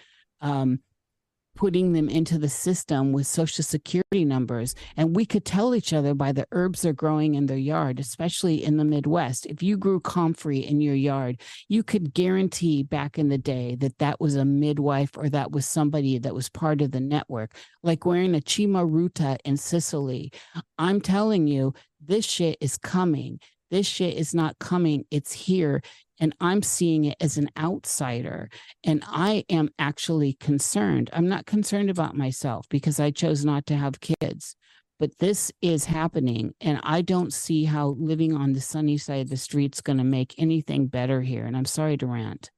um, 0.40 0.80
putting 1.56 1.92
them 1.92 2.08
into 2.08 2.38
the 2.38 2.48
system 2.48 3.12
with 3.12 3.26
social 3.26 3.62
security 3.62 4.24
numbers. 4.24 4.74
And 4.96 5.14
we 5.14 5.26
could 5.26 5.44
tell 5.44 5.74
each 5.74 5.92
other 5.92 6.14
by 6.14 6.32
the 6.32 6.46
herbs 6.52 6.80
they're 6.80 6.92
growing 6.92 7.34
in 7.34 7.46
their 7.46 7.58
yard, 7.58 8.00
especially 8.00 8.64
in 8.64 8.76
the 8.76 8.84
Midwest. 8.84 9.46
If 9.46 9.62
you 9.62 9.76
grew 9.76 10.00
comfrey 10.00 10.60
in 10.60 10.80
your 10.80 10.94
yard, 10.94 11.40
you 11.68 11.82
could 11.82 12.14
guarantee 12.14 12.82
back 12.82 13.18
in 13.18 13.28
the 13.28 13.36
day 13.36 13.74
that 13.76 13.98
that 13.98 14.20
was 14.20 14.36
a 14.36 14.44
midwife 14.44 15.18
or 15.18 15.28
that 15.28 15.52
was 15.52 15.66
somebody 15.66 16.18
that 16.18 16.34
was 16.34 16.48
part 16.48 16.80
of 16.80 16.92
the 16.92 17.00
network, 17.00 17.54
like 17.82 18.06
wearing 18.06 18.34
a 18.34 18.40
Cimaruta 18.40 19.36
in 19.44 19.56
Sicily. 19.56 20.32
I'm 20.78 21.00
telling 21.00 21.46
you, 21.46 21.74
this 22.00 22.24
shit 22.24 22.56
is 22.60 22.78
coming. 22.78 23.38
This 23.70 23.86
shit 23.86 24.16
is 24.16 24.34
not 24.34 24.58
coming, 24.58 25.04
it's 25.10 25.32
here. 25.32 25.82
And 26.18 26.34
I'm 26.40 26.62
seeing 26.62 27.04
it 27.04 27.16
as 27.20 27.38
an 27.38 27.48
outsider. 27.56 28.50
And 28.84 29.02
I 29.06 29.44
am 29.48 29.70
actually 29.78 30.34
concerned. 30.34 31.08
I'm 31.12 31.28
not 31.28 31.46
concerned 31.46 31.88
about 31.88 32.16
myself 32.16 32.66
because 32.68 33.00
I 33.00 33.10
chose 33.10 33.44
not 33.44 33.66
to 33.66 33.76
have 33.76 34.00
kids. 34.00 34.56
But 34.98 35.18
this 35.18 35.50
is 35.62 35.86
happening. 35.86 36.52
And 36.60 36.78
I 36.82 37.00
don't 37.00 37.32
see 37.32 37.64
how 37.64 37.96
living 37.98 38.34
on 38.34 38.52
the 38.52 38.60
sunny 38.60 38.98
side 38.98 39.22
of 39.22 39.30
the 39.30 39.38
street 39.38 39.74
is 39.74 39.80
going 39.80 39.96
to 39.96 40.04
make 40.04 40.34
anything 40.36 40.88
better 40.88 41.22
here. 41.22 41.46
And 41.46 41.56
I'm 41.56 41.64
sorry 41.64 41.96
to 41.96 42.06
rant. 42.06 42.50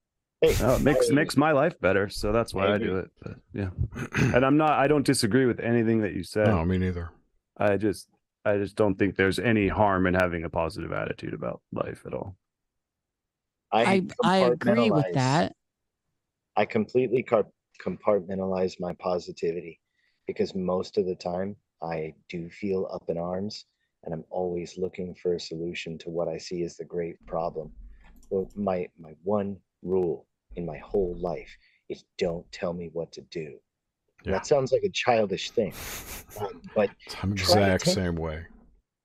Hey, 0.42 0.56
oh, 0.60 0.74
it 0.74 0.82
makes 0.82 1.08
makes 1.10 1.36
my 1.36 1.52
life 1.52 1.78
better, 1.80 2.08
so 2.08 2.32
that's 2.32 2.52
why 2.52 2.66
I, 2.66 2.74
I 2.74 2.78
do 2.78 2.96
it. 2.96 3.10
But 3.22 3.34
yeah, 3.54 3.68
and 4.34 4.44
I'm 4.44 4.56
not. 4.56 4.72
I 4.72 4.88
don't 4.88 5.06
disagree 5.06 5.46
with 5.46 5.60
anything 5.60 6.00
that 6.00 6.14
you 6.14 6.24
said. 6.24 6.48
No, 6.48 6.64
me 6.64 6.78
neither. 6.78 7.12
I 7.56 7.76
just 7.76 8.08
I 8.44 8.58
just 8.58 8.76
don't 8.76 8.98
think 8.98 9.16
there's 9.16 9.38
any 9.38 9.68
harm 9.68 10.06
in 10.06 10.14
having 10.14 10.44
a 10.44 10.50
positive 10.50 10.92
attitude 10.92 11.34
about 11.34 11.60
life 11.72 12.02
at 12.06 12.14
all. 12.14 12.36
I 13.72 14.06
I, 14.22 14.36
agree 14.38 14.90
with 14.90 15.14
that. 15.14 15.54
I 16.56 16.66
completely 16.66 17.26
compartmentalize 17.82 18.78
my 18.78 18.92
positivity 18.94 19.80
because 20.26 20.54
most 20.54 20.98
of 20.98 21.06
the 21.06 21.14
time 21.14 21.56
I 21.82 22.14
do 22.28 22.50
feel 22.50 22.88
up 22.92 23.04
in 23.08 23.16
arms 23.16 23.64
and 24.04 24.12
I'm 24.12 24.24
always 24.30 24.76
looking 24.76 25.14
for 25.14 25.34
a 25.34 25.40
solution 25.40 25.96
to 25.98 26.10
what 26.10 26.28
I 26.28 26.36
see 26.36 26.64
as 26.64 26.76
the 26.76 26.84
great 26.84 27.24
problem. 27.26 27.72
Well, 28.30 28.50
my 28.54 28.88
my 28.98 29.12
one 29.22 29.58
rule 29.82 30.26
in 30.56 30.66
my 30.66 30.78
whole 30.78 31.16
life 31.18 31.56
is 31.88 32.04
don't 32.18 32.50
tell 32.52 32.72
me 32.72 32.90
what 32.92 33.12
to 33.12 33.22
do. 33.22 33.58
Yeah. 34.24 34.32
That 34.32 34.46
sounds 34.46 34.72
like 34.72 34.82
a 34.84 34.90
childish 34.90 35.50
thing, 35.50 35.74
um, 36.40 36.62
but 36.74 36.90
I'm 37.22 37.32
exact 37.32 37.84
take, 37.84 37.94
same 37.94 38.14
way. 38.14 38.46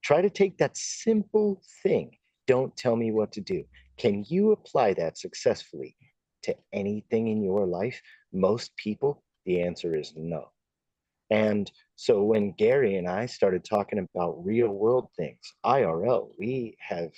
Try 0.03 0.21
to 0.21 0.29
take 0.29 0.57
that 0.59 0.77
simple 0.77 1.61
thing. 1.83 2.15
Don't 2.45 2.75
tell 2.77 2.95
me 2.95 3.11
what 3.11 3.31
to 3.33 3.41
do. 3.41 3.63
Can 3.97 4.23
you 4.27 4.51
apply 4.51 4.93
that 4.93 5.17
successfully 5.17 5.95
to 6.43 6.55
anything 6.71 7.29
in 7.29 7.43
your 7.43 7.65
life? 7.65 7.99
Most 8.31 8.75
people, 8.77 9.23
the 9.45 9.61
answer 9.61 9.95
is 9.95 10.13
no. 10.15 10.51
And 11.29 11.69
so 11.95 12.23
when 12.23 12.51
Gary 12.53 12.95
and 12.95 13.07
I 13.07 13.25
started 13.25 13.65
talking 13.65 13.99
about 13.99 14.45
real 14.45 14.69
world 14.69 15.09
things, 15.17 15.39
IRL, 15.65 16.29
we 16.39 16.77
have 16.79 17.11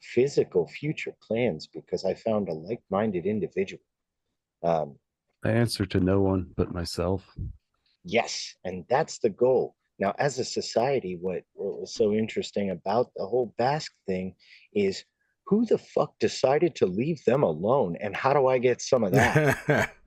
physical 0.00 0.66
future 0.66 1.14
plans 1.22 1.68
because 1.68 2.04
I 2.04 2.14
found 2.14 2.48
a 2.48 2.54
like 2.54 2.80
minded 2.90 3.24
individual. 3.24 3.82
Um, 4.64 4.96
I 5.44 5.50
answer 5.50 5.86
to 5.86 6.00
no 6.00 6.20
one 6.20 6.50
but 6.56 6.72
myself. 6.72 7.24
Yes, 8.04 8.54
and 8.64 8.84
that's 8.88 9.18
the 9.18 9.30
goal. 9.30 9.76
Now, 9.98 10.14
as 10.18 10.38
a 10.38 10.44
society, 10.44 11.18
what, 11.20 11.42
what 11.52 11.80
was 11.80 11.94
so 11.94 12.12
interesting 12.12 12.70
about 12.70 13.10
the 13.16 13.26
whole 13.26 13.54
Basque 13.58 13.94
thing 14.06 14.34
is 14.74 15.04
who 15.46 15.66
the 15.66 15.78
fuck 15.78 16.18
decided 16.18 16.74
to 16.76 16.86
leave 16.86 17.24
them 17.24 17.42
alone, 17.42 17.96
and 18.00 18.16
how 18.16 18.32
do 18.32 18.46
I 18.46 18.58
get 18.58 18.80
some 18.80 19.04
of 19.04 19.12
that? 19.12 19.92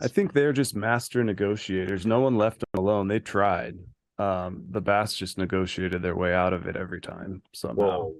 I 0.00 0.08
think 0.08 0.32
they're 0.32 0.52
just 0.52 0.76
master 0.76 1.24
negotiators. 1.24 2.06
No 2.06 2.20
one 2.20 2.36
left 2.36 2.60
them 2.60 2.68
alone. 2.74 3.08
They 3.08 3.18
tried. 3.18 3.78
Um, 4.18 4.64
the 4.70 4.80
Basques 4.80 5.18
just 5.18 5.38
negotiated 5.38 6.02
their 6.02 6.14
way 6.14 6.32
out 6.32 6.52
of 6.52 6.66
it 6.66 6.76
every 6.76 7.00
time 7.00 7.42
somehow. 7.52 8.02
Whoa. 8.02 8.14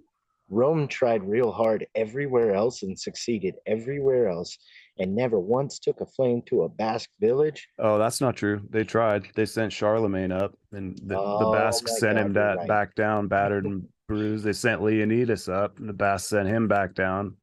Rome 0.51 0.89
tried 0.89 1.23
real 1.23 1.53
hard 1.53 1.87
everywhere 1.95 2.55
else 2.55 2.83
and 2.83 2.99
succeeded 2.99 3.55
everywhere 3.67 4.29
else 4.29 4.59
and 4.99 5.15
never 5.15 5.39
once 5.39 5.79
took 5.79 6.01
a 6.01 6.07
flame 6.07 6.43
to 6.47 6.63
a 6.63 6.69
Basque 6.69 7.11
village. 7.21 7.69
Oh, 7.79 7.99
that's 7.99 8.21
not 8.21 8.37
true. 8.37 8.61
They 8.69 8.85
tried. 8.85 9.29
They 9.35 9.47
sent 9.47 9.73
Charlemagne 9.73 10.33
up 10.33 10.55
and 10.73 11.01
the, 11.05 11.19
oh, 11.19 11.39
the 11.39 11.59
Basques 11.59 11.99
sent 11.99 12.17
God, 12.17 12.27
him 12.27 12.33
that 12.35 12.57
right. 12.59 12.69
back 12.69 12.95
down, 12.95 13.29
battered 13.29 13.65
and 13.65 13.87
bruised. 14.09 14.45
They 14.45 14.53
sent 14.53 14.83
Leonidas 14.83 15.49
up 15.49 15.79
and 15.79 15.89
the 15.89 15.95
Basques 15.95 16.29
sent 16.29 16.49
him 16.49 16.69
back 16.69 16.95
down. 16.95 17.37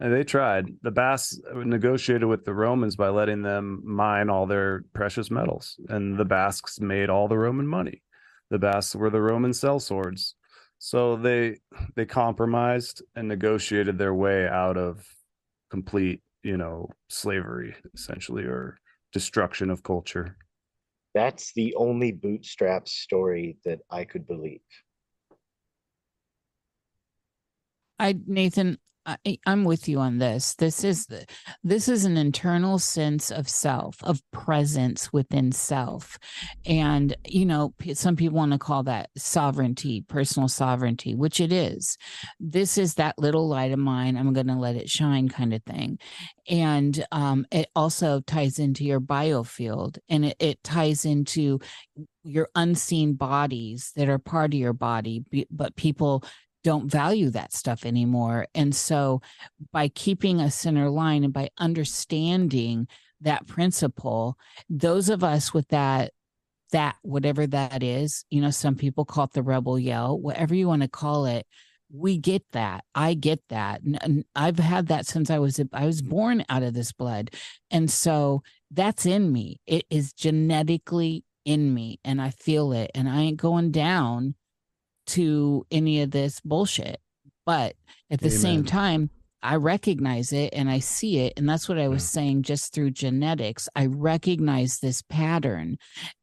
And 0.00 0.14
they 0.14 0.24
tried. 0.24 0.66
The 0.82 0.90
Basques 0.90 1.38
negotiated 1.54 2.26
with 2.26 2.46
the 2.46 2.54
Romans 2.54 2.96
by 2.96 3.10
letting 3.10 3.42
them 3.42 3.82
mine 3.84 4.30
all 4.30 4.46
their 4.46 4.82
precious 4.94 5.30
metals, 5.30 5.78
and 5.90 6.16
the 6.16 6.24
Basques 6.24 6.80
made 6.80 7.10
all 7.10 7.28
the 7.28 7.36
Roman 7.36 7.66
money. 7.66 8.02
The 8.48 8.58
Basques 8.58 8.96
were 8.96 9.10
the 9.10 9.20
Roman 9.20 9.50
sellswords, 9.50 10.32
so 10.80 11.14
they 11.14 11.58
they 11.94 12.06
compromised 12.06 13.02
and 13.14 13.28
negotiated 13.28 13.98
their 13.98 14.14
way 14.14 14.48
out 14.48 14.78
of 14.78 15.06
complete, 15.70 16.22
you 16.42 16.56
know, 16.56 16.88
slavery, 17.10 17.76
essentially, 17.94 18.44
or 18.44 18.78
destruction 19.12 19.68
of 19.70 19.82
culture. 19.82 20.36
That's 21.14 21.52
the 21.52 21.74
only 21.74 22.12
bootstrap 22.12 22.88
story 22.88 23.58
that 23.66 23.80
I 23.90 24.04
could 24.04 24.26
believe. 24.26 24.60
I 27.98 28.18
Nathan, 28.26 28.78
I, 29.06 29.38
am 29.46 29.64
with 29.64 29.88
you 29.88 29.98
on 29.98 30.18
this. 30.18 30.54
This 30.54 30.84
is 30.84 31.06
the, 31.06 31.24
this 31.64 31.88
is 31.88 32.04
an 32.04 32.16
internal 32.16 32.78
sense 32.78 33.30
of 33.30 33.48
self, 33.48 33.96
of 34.02 34.22
presence 34.32 35.12
within 35.12 35.52
self, 35.52 36.18
and 36.66 37.16
you 37.26 37.46
know, 37.46 37.74
some 37.94 38.16
people 38.16 38.36
want 38.36 38.52
to 38.52 38.58
call 38.58 38.82
that 38.84 39.10
sovereignty, 39.16 40.04
personal 40.06 40.48
sovereignty, 40.48 41.14
which 41.14 41.40
it 41.40 41.52
is. 41.52 41.96
This 42.38 42.76
is 42.78 42.94
that 42.94 43.18
little 43.18 43.48
light 43.48 43.72
of 43.72 43.78
mine. 43.78 44.16
I'm 44.16 44.32
going 44.32 44.48
to 44.48 44.54
let 44.54 44.76
it 44.76 44.90
shine, 44.90 45.28
kind 45.28 45.54
of 45.54 45.62
thing, 45.64 45.98
and 46.48 47.04
um, 47.12 47.46
it 47.50 47.68
also 47.74 48.20
ties 48.20 48.58
into 48.58 48.84
your 48.84 49.00
biofield, 49.00 49.98
and 50.08 50.26
it, 50.26 50.36
it 50.38 50.62
ties 50.62 51.04
into 51.04 51.58
your 52.22 52.48
unseen 52.54 53.14
bodies 53.14 53.92
that 53.96 54.08
are 54.08 54.18
part 54.18 54.52
of 54.52 54.60
your 54.60 54.72
body, 54.74 55.24
but 55.50 55.76
people 55.76 56.22
don't 56.62 56.90
value 56.90 57.30
that 57.30 57.52
stuff 57.52 57.84
anymore. 57.86 58.46
And 58.54 58.74
so 58.74 59.22
by 59.72 59.88
keeping 59.88 60.40
a 60.40 60.50
center 60.50 60.90
line 60.90 61.24
and 61.24 61.32
by 61.32 61.50
understanding 61.58 62.88
that 63.20 63.46
principle, 63.46 64.36
those 64.68 65.08
of 65.08 65.24
us 65.24 65.52
with 65.52 65.68
that 65.68 66.12
that 66.72 66.96
whatever 67.02 67.48
that 67.48 67.82
is, 67.82 68.24
you 68.30 68.40
know, 68.40 68.50
some 68.50 68.76
people 68.76 69.04
call 69.04 69.24
it 69.24 69.32
the 69.32 69.42
rebel 69.42 69.76
yell, 69.76 70.16
whatever 70.16 70.54
you 70.54 70.68
want 70.68 70.82
to 70.82 70.88
call 70.88 71.26
it, 71.26 71.44
we 71.92 72.16
get 72.16 72.44
that. 72.52 72.84
I 72.94 73.14
get 73.14 73.40
that. 73.48 73.82
And 73.82 74.24
I've 74.36 74.58
had 74.58 74.86
that 74.86 75.06
since 75.06 75.30
I 75.30 75.38
was 75.38 75.60
I 75.72 75.86
was 75.86 76.02
born 76.02 76.44
out 76.48 76.62
of 76.62 76.74
this 76.74 76.92
blood. 76.92 77.30
And 77.70 77.90
so 77.90 78.42
that's 78.70 79.06
in 79.06 79.32
me. 79.32 79.60
It 79.66 79.84
is 79.90 80.12
genetically 80.12 81.24
in 81.44 81.74
me 81.74 81.98
and 82.04 82.20
I 82.20 82.30
feel 82.30 82.72
it 82.72 82.90
and 82.94 83.08
I 83.08 83.22
ain't 83.22 83.38
going 83.38 83.72
down 83.72 84.34
to 85.10 85.66
any 85.70 86.02
of 86.02 86.10
this 86.10 86.40
bullshit. 86.40 87.00
But 87.46 87.74
at 88.10 88.20
the 88.20 88.28
Amen. 88.28 88.38
same 88.38 88.64
time, 88.64 89.10
I 89.42 89.56
recognize 89.56 90.32
it 90.32 90.52
and 90.52 90.68
I 90.68 90.80
see 90.80 91.18
it. 91.20 91.34
And 91.36 91.48
that's 91.48 91.68
what 91.68 91.78
I 91.78 91.88
was 91.88 92.06
saying 92.06 92.42
just 92.42 92.74
through 92.74 92.90
genetics. 92.90 93.68
I 93.74 93.86
recognize 93.86 94.78
this 94.78 95.02
pattern. 95.02 95.78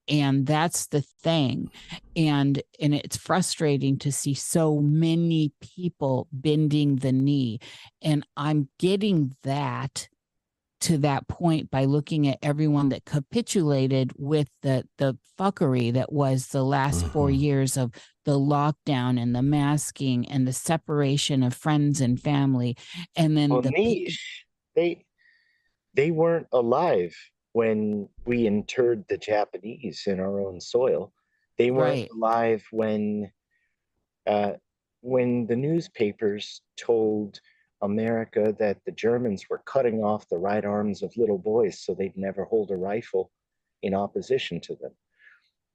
And 0.07 0.45
that's 0.45 0.87
the 0.87 1.01
thing. 1.01 1.71
And 2.15 2.61
and 2.79 2.93
it's 2.93 3.17
frustrating 3.17 3.97
to 3.99 4.11
see 4.11 4.33
so 4.33 4.79
many 4.79 5.51
people 5.61 6.27
bending 6.31 6.97
the 6.97 7.11
knee. 7.11 7.59
And 8.01 8.25
I'm 8.37 8.69
getting 8.77 9.35
that 9.43 10.07
to 10.79 10.99
that 10.99 11.27
point 11.27 11.71
by 11.71 11.85
looking 11.85 12.27
at 12.27 12.37
everyone 12.43 12.89
that 12.89 13.05
capitulated 13.05 14.11
with 14.15 14.47
the 14.61 14.87
the 14.99 15.17
fuckery 15.39 15.91
that 15.93 16.13
was 16.13 16.47
the 16.47 16.63
last 16.63 17.01
mm-hmm. 17.01 17.13
four 17.13 17.31
years 17.31 17.77
of 17.77 17.91
the 18.27 18.37
lockdown 18.37 19.19
and 19.19 19.33
the 19.33 19.41
masking 19.41 20.27
and 20.27 20.45
the 20.45 20.51
separation 20.51 21.43
of 21.43 21.53
friends 21.53 22.01
and 22.01 22.21
family 22.21 22.75
and 23.15 23.37
then 23.37 23.49
well, 23.49 23.61
the 23.61 23.71
niche, 23.71 24.45
they 24.75 25.05
they 25.93 26.11
weren't 26.11 26.47
alive 26.51 27.15
when 27.53 28.09
we 28.25 28.45
interred 28.45 29.05
the 29.07 29.17
japanese 29.17 30.03
in 30.07 30.19
our 30.19 30.41
own 30.41 30.59
soil 30.59 31.13
they 31.57 31.71
weren't 31.71 32.01
right. 32.01 32.09
alive 32.13 32.67
when 32.71 33.31
uh, 34.27 34.51
when 34.99 35.47
the 35.47 35.55
newspapers 35.55 36.61
told 36.75 37.39
America 37.81 38.53
that 38.59 38.77
the 38.85 38.91
Germans 38.91 39.45
were 39.49 39.61
cutting 39.65 40.03
off 40.03 40.27
the 40.27 40.37
right 40.37 40.65
arms 40.65 41.01
of 41.01 41.15
little 41.15 41.37
boys 41.37 41.79
so 41.79 41.93
they'd 41.93 42.17
never 42.17 42.43
hold 42.43 42.71
a 42.71 42.75
rifle 42.75 43.31
in 43.83 43.93
opposition 43.93 44.59
to 44.61 44.75
them. 44.75 44.91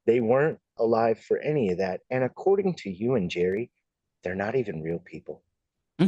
They 0.06 0.20
weren't 0.20 0.58
alive 0.78 1.18
for 1.20 1.38
any 1.38 1.70
of 1.70 1.78
that. 1.78 2.00
And 2.10 2.24
according 2.24 2.74
to 2.76 2.90
you 2.90 3.14
and 3.14 3.30
Jerry, 3.30 3.70
they're 4.22 4.34
not 4.34 4.56
even 4.56 4.82
real 4.82 4.98
people. 4.98 5.42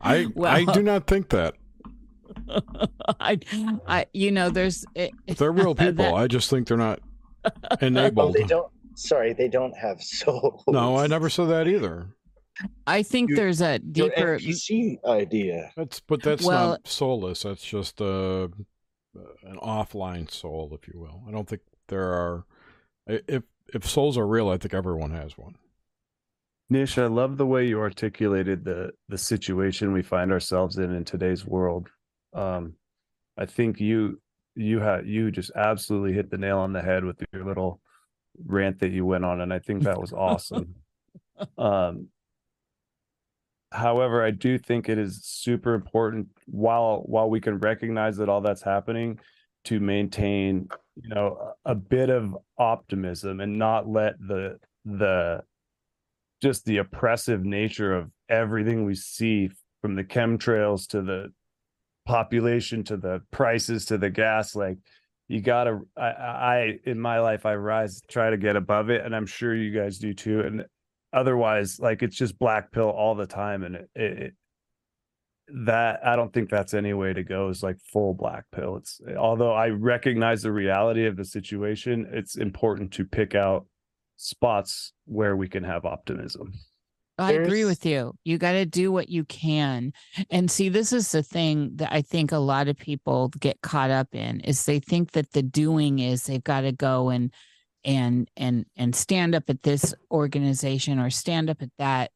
I 0.00 0.26
well, 0.34 0.52
I 0.52 0.64
do 0.64 0.82
not 0.82 1.06
think 1.06 1.28
that. 1.30 1.54
I, 3.20 3.38
I, 3.86 4.06
you 4.12 4.30
know, 4.30 4.50
there's. 4.50 4.84
It, 4.94 5.12
they're 5.26 5.52
real 5.52 5.74
people. 5.76 6.04
That, 6.04 6.14
I 6.14 6.26
just 6.26 6.50
think 6.50 6.68
they're 6.68 6.76
not 6.76 7.00
oh, 7.44 7.50
enabled. 7.80 8.36
Oh, 8.36 8.40
they 8.40 8.46
don't. 8.46 8.68
Sorry, 8.94 9.32
they 9.32 9.48
don't 9.48 9.76
have 9.76 10.02
souls. 10.02 10.62
No, 10.68 10.96
I 10.96 11.06
never 11.06 11.30
said 11.30 11.46
that 11.46 11.66
either. 11.66 12.08
I 12.86 13.02
think 13.02 13.30
you, 13.30 13.36
there's 13.36 13.62
a 13.62 13.78
deeper 13.78 14.38
NPC 14.38 15.02
idea. 15.06 15.72
That's 15.76 16.00
but 16.00 16.22
that's 16.22 16.44
well, 16.44 16.70
not 16.70 16.86
soulless. 16.86 17.42
That's 17.42 17.64
just 17.64 18.00
a 18.00 18.50
an 19.14 19.58
offline 19.62 20.30
soul, 20.30 20.70
if 20.72 20.88
you 20.92 20.98
will. 20.98 21.22
I 21.26 21.30
don't 21.30 21.48
think 21.48 21.62
there 21.88 22.12
are. 22.12 22.44
If 23.06 23.42
if 23.74 23.88
souls 23.88 24.16
are 24.18 24.26
real, 24.26 24.48
I 24.48 24.58
think 24.58 24.74
everyone 24.74 25.12
has 25.12 25.36
one. 25.36 25.56
Nish, 26.70 26.96
I 26.96 27.06
love 27.06 27.36
the 27.36 27.46
way 27.46 27.66
you 27.66 27.80
articulated 27.80 28.64
the 28.64 28.92
the 29.08 29.18
situation 29.18 29.92
we 29.92 30.02
find 30.02 30.32
ourselves 30.32 30.78
in 30.78 30.94
in 30.94 31.04
today's 31.04 31.44
world. 31.44 31.88
Um, 32.32 32.74
I 33.36 33.46
think 33.46 33.80
you 33.80 34.20
you 34.54 34.80
had 34.80 35.06
you 35.06 35.30
just 35.30 35.50
absolutely 35.54 36.12
hit 36.12 36.30
the 36.30 36.38
nail 36.38 36.58
on 36.58 36.72
the 36.72 36.82
head 36.82 37.04
with 37.04 37.22
your 37.32 37.44
little 37.44 37.80
rant 38.46 38.78
that 38.80 38.92
you 38.92 39.04
went 39.04 39.24
on, 39.24 39.40
and 39.40 39.52
I 39.52 39.58
think 39.58 39.82
that 39.82 40.00
was 40.00 40.12
awesome. 40.16 40.76
um, 41.58 42.08
however 43.72 44.22
i 44.24 44.30
do 44.30 44.58
think 44.58 44.88
it 44.88 44.98
is 44.98 45.20
super 45.24 45.74
important 45.74 46.28
while 46.46 47.02
while 47.06 47.28
we 47.28 47.40
can 47.40 47.58
recognize 47.58 48.16
that 48.16 48.28
all 48.28 48.40
that's 48.40 48.62
happening 48.62 49.18
to 49.64 49.80
maintain 49.80 50.68
you 50.96 51.08
know 51.14 51.54
a, 51.64 51.74
bit 51.74 52.10
of 52.10 52.36
optimism 52.58 53.40
and 53.40 53.58
not 53.58 53.88
let 53.88 54.18
the 54.18 54.58
the 54.84 55.42
just 56.42 56.64
the 56.64 56.78
oppressive 56.78 57.44
nature 57.44 57.94
of 57.94 58.10
everything 58.28 58.84
we 58.84 58.94
see 58.94 59.48
from 59.80 59.94
the 59.94 60.04
chemtrails 60.04 60.86
to 60.88 61.00
the 61.02 61.32
population 62.04 62.82
to 62.82 62.96
the 62.96 63.22
prices 63.30 63.86
to 63.86 63.96
the 63.96 64.10
gas 64.10 64.56
like 64.56 64.78
you 65.28 65.40
gotta 65.40 65.80
I, 65.96 66.02
I 66.02 66.78
in 66.84 66.98
my 66.98 67.20
life 67.20 67.46
i 67.46 67.54
rise 67.54 68.00
try 68.08 68.30
to 68.30 68.36
get 68.36 68.56
above 68.56 68.90
it 68.90 69.04
and 69.04 69.14
i'm 69.14 69.26
sure 69.26 69.54
you 69.54 69.70
guys 69.70 69.98
do 69.98 70.12
too 70.12 70.40
and 70.40 70.66
otherwise 71.12 71.78
like 71.78 72.02
it's 72.02 72.16
just 72.16 72.38
black 72.38 72.72
pill 72.72 72.88
all 72.88 73.14
the 73.14 73.26
time 73.26 73.62
and 73.62 73.76
it, 73.76 73.88
it, 73.94 74.34
that 75.48 76.00
i 76.06 76.16
don't 76.16 76.32
think 76.32 76.48
that's 76.48 76.74
any 76.74 76.94
way 76.94 77.12
to 77.12 77.22
go 77.22 77.48
is 77.48 77.62
like 77.62 77.78
full 77.80 78.14
black 78.14 78.44
pill 78.52 78.76
it's 78.76 79.00
although 79.18 79.52
i 79.52 79.68
recognize 79.68 80.42
the 80.42 80.52
reality 80.52 81.06
of 81.06 81.16
the 81.16 81.24
situation 81.24 82.08
it's 82.12 82.36
important 82.36 82.92
to 82.92 83.04
pick 83.04 83.34
out 83.34 83.66
spots 84.16 84.92
where 85.04 85.36
we 85.36 85.48
can 85.48 85.64
have 85.64 85.84
optimism 85.84 86.52
I 87.18 87.32
agree 87.32 87.64
with 87.64 87.84
you. 87.84 88.14
You 88.24 88.38
got 88.38 88.52
to 88.52 88.64
do 88.64 88.90
what 88.90 89.08
you 89.08 89.24
can. 89.24 89.92
And 90.30 90.50
see, 90.50 90.68
this 90.68 90.92
is 90.92 91.12
the 91.12 91.22
thing 91.22 91.72
that 91.76 91.92
I 91.92 92.02
think 92.02 92.32
a 92.32 92.38
lot 92.38 92.68
of 92.68 92.76
people 92.76 93.28
get 93.38 93.60
caught 93.62 93.90
up 93.90 94.14
in 94.14 94.40
is 94.40 94.64
they 94.64 94.80
think 94.80 95.12
that 95.12 95.32
the 95.32 95.42
doing 95.42 95.98
is 95.98 96.24
they've 96.24 96.42
got 96.42 96.62
to 96.62 96.72
go 96.72 97.10
and 97.10 97.32
and 97.84 98.30
and 98.36 98.66
and 98.76 98.94
stand 98.94 99.34
up 99.34 99.44
at 99.48 99.62
this 99.62 99.94
organization 100.10 100.98
or 100.98 101.10
stand 101.10 101.50
up 101.50 101.62
at 101.62 101.70
that 101.78 102.10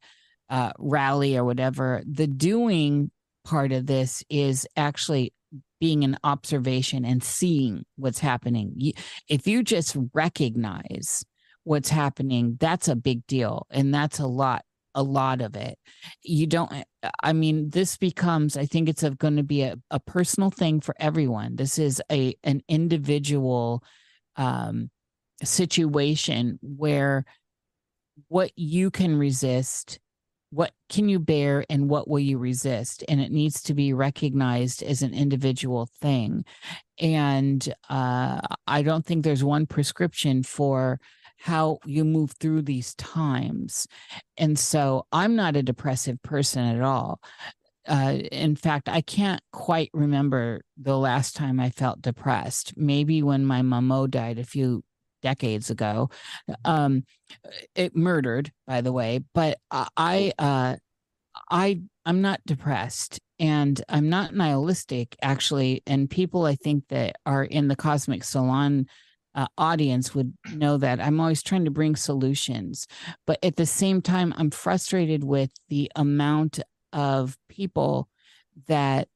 uh, 0.49 0.71
rally 0.77 1.35
or 1.35 1.43
whatever 1.43 2.01
the 2.09 2.27
doing 2.27 3.11
part 3.45 3.71
of 3.71 3.85
this 3.85 4.23
is 4.29 4.67
actually 4.75 5.33
being 5.79 6.03
an 6.03 6.17
observation 6.23 7.05
and 7.05 7.23
seeing 7.23 7.85
what's 7.95 8.19
happening 8.19 8.73
if 9.29 9.47
you 9.47 9.63
just 9.63 9.95
recognize 10.13 11.23
what's 11.63 11.89
happening 11.89 12.57
that's 12.59 12.87
a 12.87 12.95
big 12.95 13.25
deal 13.27 13.67
and 13.69 13.93
that's 13.93 14.19
a 14.19 14.27
lot 14.27 14.63
a 14.97 15.03
lot 15.03 15.41
of 15.41 15.55
it. 15.55 15.77
You 16.23 16.47
don't, 16.47 16.71
I 17.21 17.31
mean, 17.31 17.69
this 17.69 17.97
becomes, 17.97 18.57
I 18.57 18.65
think 18.65 18.89
it's 18.89 19.07
going 19.07 19.37
to 19.37 19.43
be 19.43 19.61
a, 19.61 19.77
a 19.91 19.99
personal 19.99 20.49
thing 20.49 20.81
for 20.81 20.95
everyone. 20.99 21.55
This 21.55 21.77
is 21.77 22.01
a, 22.11 22.35
an 22.43 22.61
individual 22.67 23.83
um, 24.37 24.89
situation 25.43 26.59
where 26.61 27.25
what 28.27 28.51
you 28.55 28.89
can 28.89 29.17
resist 29.17 29.99
what 30.49 30.71
can 30.89 31.09
you 31.09 31.19
bear 31.19 31.65
and 31.69 31.89
what 31.89 32.07
will 32.07 32.19
you 32.19 32.37
resist? 32.37 33.03
And 33.09 33.19
it 33.19 33.31
needs 33.31 33.61
to 33.63 33.73
be 33.73 33.93
recognized 33.93 34.81
as 34.81 35.01
an 35.01 35.13
individual 35.13 35.89
thing. 35.99 36.45
And 36.99 37.67
uh, 37.89 38.39
i 38.65 38.81
don't 38.81 39.05
think 39.05 39.23
there's 39.23 39.43
one 39.43 39.65
prescription 39.65 40.43
for 40.43 40.99
how 41.39 41.77
you 41.85 42.03
move 42.03 42.31
through 42.39 42.63
these 42.63 42.95
times. 42.95 43.87
And 44.37 44.57
so 44.57 45.05
i'm 45.11 45.35
not 45.35 45.55
a 45.55 45.63
depressive 45.63 46.21
person 46.23 46.63
at 46.63 46.81
all. 46.81 47.19
Uh, 47.87 48.17
in 48.33 48.53
fact, 48.57 48.89
I 48.89 48.99
can't 48.99 49.41
quite 49.53 49.89
remember 49.93 50.61
the 50.75 50.97
last 50.97 51.37
time 51.37 51.57
I 51.57 51.69
felt 51.69 52.01
depressed. 52.01 52.73
Maybe 52.75 53.23
when 53.23 53.45
my 53.45 53.61
mamo 53.61 54.09
died 54.09 54.39
a 54.39 54.43
few 54.43 54.83
decades 55.27 55.69
ago. 55.69 56.09
Um, 56.63 57.03
it 57.75 57.95
murdered, 57.95 58.51
by 58.65 58.79
the 58.79 58.93
way, 58.93 59.19
but 59.33 59.59
I, 59.69 60.31
uh, 60.39 60.77
I, 61.51 61.81
I'm 62.05 62.21
not 62.21 62.39
depressed 62.45 63.19
and 63.39 63.81
I'm 63.89 64.09
not 64.09 64.33
nihilistic 64.33 65.17
actually. 65.21 65.83
And 65.85 66.09
people 66.09 66.45
I 66.45 66.55
think 66.55 66.85
that 66.89 67.17
are 67.25 67.43
in 67.43 67.67
the 67.67 67.75
Cosmic 67.75 68.23
Salon 68.23 68.85
uh, 69.35 69.47
audience 69.57 70.15
would 70.15 70.33
know 70.53 70.77
that 70.77 71.01
I'm 71.01 71.19
always 71.19 71.43
trying 71.43 71.65
to 71.65 71.71
bring 71.71 71.95
solutions, 71.95 72.87
but 73.27 73.37
at 73.43 73.57
the 73.57 73.67
same 73.67 74.01
time, 74.01 74.33
I'm 74.37 74.49
frustrated 74.49 75.23
with 75.23 75.51
the 75.69 75.91
amount 75.95 76.59
of 76.91 77.37
people 77.47 78.07
that 78.67 79.09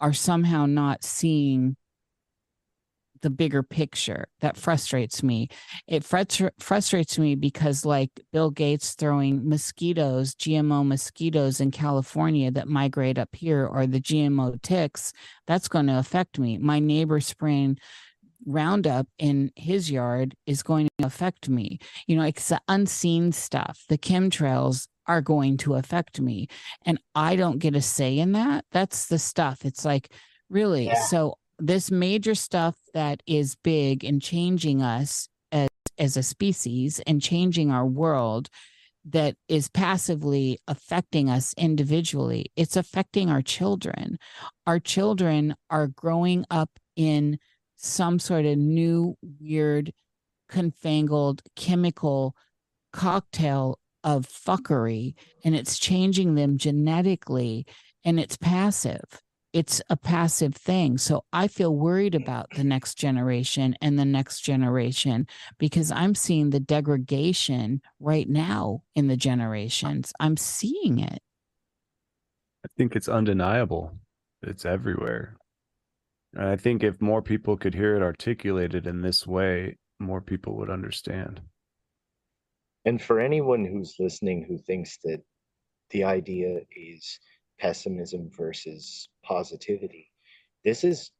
are 0.00 0.12
somehow 0.12 0.66
not 0.66 1.04
seeing 1.04 1.76
the 3.24 3.30
bigger 3.30 3.62
picture 3.62 4.28
that 4.40 4.56
frustrates 4.56 5.22
me. 5.22 5.48
It 5.88 6.02
frustr- 6.02 6.52
frustrates 6.60 7.18
me 7.18 7.34
because 7.34 7.84
like 7.84 8.10
bill 8.32 8.50
gates 8.50 8.92
throwing 8.92 9.48
mosquitoes 9.48 10.34
gmo 10.34 10.86
mosquitoes 10.86 11.58
in 11.60 11.70
california 11.70 12.50
that 12.50 12.68
migrate 12.68 13.18
up 13.18 13.34
here 13.34 13.66
or 13.66 13.86
the 13.86 14.00
gmo 14.00 14.60
ticks 14.60 15.12
that's 15.46 15.68
going 15.68 15.86
to 15.86 15.98
affect 15.98 16.38
me. 16.38 16.58
My 16.58 16.78
neighbor 16.78 17.20
spraying 17.20 17.78
roundup 18.46 19.06
in 19.18 19.50
his 19.56 19.90
yard 19.90 20.34
is 20.46 20.62
going 20.62 20.88
to 20.98 21.06
affect 21.06 21.48
me. 21.48 21.78
You 22.06 22.16
know 22.16 22.24
it's 22.24 22.48
the 22.48 22.60
unseen 22.68 23.32
stuff. 23.32 23.84
The 23.88 23.98
chemtrails 23.98 24.86
are 25.06 25.22
going 25.22 25.56
to 25.58 25.74
affect 25.74 26.20
me. 26.20 26.48
And 26.84 26.98
i 27.14 27.36
don't 27.36 27.58
get 27.58 27.74
a 27.74 27.82
say 27.82 28.18
in 28.18 28.32
that. 28.32 28.66
That's 28.70 29.06
the 29.06 29.18
stuff. 29.18 29.64
It's 29.64 29.84
like 29.84 30.12
really? 30.50 30.86
Yeah. 30.86 31.02
so 31.06 31.38
this 31.58 31.90
major 31.90 32.34
stuff 32.34 32.76
that 32.94 33.22
is 33.26 33.56
big 33.62 34.04
and 34.04 34.20
changing 34.20 34.82
us 34.82 35.28
as 35.52 35.68
as 35.98 36.16
a 36.16 36.22
species 36.22 37.00
and 37.06 37.22
changing 37.22 37.70
our 37.70 37.86
world 37.86 38.48
that 39.04 39.36
is 39.48 39.68
passively 39.68 40.58
affecting 40.66 41.28
us 41.28 41.54
individually 41.58 42.46
it's 42.56 42.76
affecting 42.76 43.30
our 43.30 43.42
children. 43.42 44.18
Our 44.66 44.80
children 44.80 45.54
are 45.70 45.88
growing 45.88 46.44
up 46.50 46.70
in 46.96 47.38
some 47.76 48.18
sort 48.18 48.46
of 48.46 48.56
new 48.56 49.16
weird 49.40 49.92
confangled 50.48 51.42
chemical 51.56 52.34
cocktail 52.92 53.78
of 54.04 54.26
fuckery 54.28 55.14
and 55.44 55.54
it's 55.54 55.78
changing 55.78 56.34
them 56.34 56.58
genetically 56.58 57.66
and 58.04 58.20
it's 58.20 58.36
passive 58.36 59.22
it's 59.54 59.80
a 59.88 59.96
passive 59.96 60.52
thing. 60.52 60.98
So 60.98 61.24
I 61.32 61.46
feel 61.46 61.74
worried 61.74 62.16
about 62.16 62.48
the 62.56 62.64
next 62.64 62.96
generation 62.96 63.76
and 63.80 63.96
the 63.96 64.04
next 64.04 64.40
generation 64.40 65.28
because 65.58 65.92
I'm 65.92 66.16
seeing 66.16 66.50
the 66.50 66.58
degradation 66.58 67.80
right 68.00 68.28
now 68.28 68.82
in 68.96 69.06
the 69.06 69.16
generations. 69.16 70.12
I'm 70.18 70.36
seeing 70.36 70.98
it. 70.98 71.22
I 72.64 72.68
think 72.76 72.96
it's 72.96 73.08
undeniable. 73.08 73.92
It's 74.42 74.64
everywhere. 74.64 75.36
And 76.34 76.48
I 76.48 76.56
think 76.56 76.82
if 76.82 77.00
more 77.00 77.22
people 77.22 77.56
could 77.56 77.74
hear 77.74 77.94
it 77.94 78.02
articulated 78.02 78.88
in 78.88 79.02
this 79.02 79.24
way, 79.24 79.78
more 80.00 80.20
people 80.20 80.56
would 80.56 80.68
understand. 80.68 81.40
And 82.84 83.00
for 83.00 83.20
anyone 83.20 83.64
who's 83.64 83.94
listening 84.00 84.44
who 84.48 84.58
thinks 84.58 84.98
that 85.04 85.22
the 85.90 86.02
idea 86.02 86.58
is 86.74 87.20
pessimism 87.58 88.30
versus 88.30 89.08
positivity. 89.22 90.10
This 90.64 90.84
is 90.84 91.10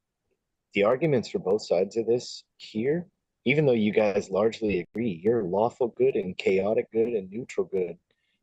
the 0.74 0.85
arguments 0.85 1.28
for 1.28 1.39
both 1.39 1.65
sides 1.65 1.97
of 1.97 2.06
this 2.06 2.44
here, 2.56 3.06
even 3.44 3.66
though 3.66 3.73
you 3.73 3.93
guys 3.93 4.31
largely 4.31 4.81
agree, 4.81 5.20
you're 5.23 5.44
lawful 5.44 5.89
good 5.89 6.16
and 6.16 6.36
chaotic 6.36 6.90
good 6.93 7.09
and 7.09 7.31
neutral 7.31 7.66
good 7.66 7.97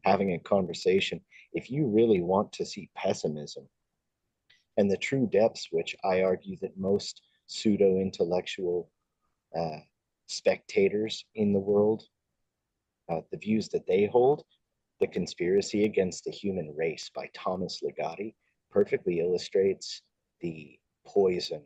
having 0.04 0.34
a 0.34 0.40
conversation. 0.40 1.22
If 1.54 1.70
you 1.70 1.88
really 1.88 2.22
want 2.22 2.52
to 2.54 2.66
see 2.66 2.90
pessimism 2.96 3.68
and 4.78 4.90
the 4.90 4.98
true 4.98 5.28
depths, 5.28 5.68
which 5.72 5.96
I 6.04 6.24
argue 6.24 6.58
that 6.62 6.78
most 6.78 7.22
pseudo 7.48 7.98
intellectual 7.98 8.90
uh, 9.58 9.80
spectators 10.28 11.26
in 11.36 11.52
the 11.54 11.60
world, 11.60 12.04
uh, 13.10 13.22
the 13.32 13.38
views 13.38 13.68
that 13.70 13.86
they 13.86 14.06
hold, 14.06 14.44
the 15.02 15.08
Conspiracy 15.08 15.84
Against 15.84 16.24
the 16.24 16.32
Human 16.32 16.74
Race 16.78 17.10
by 17.14 17.28
Thomas 17.34 17.82
Ligotti 17.84 18.36
perfectly 18.70 19.20
illustrates 19.20 20.04
the 20.42 20.80
poison 21.06 21.64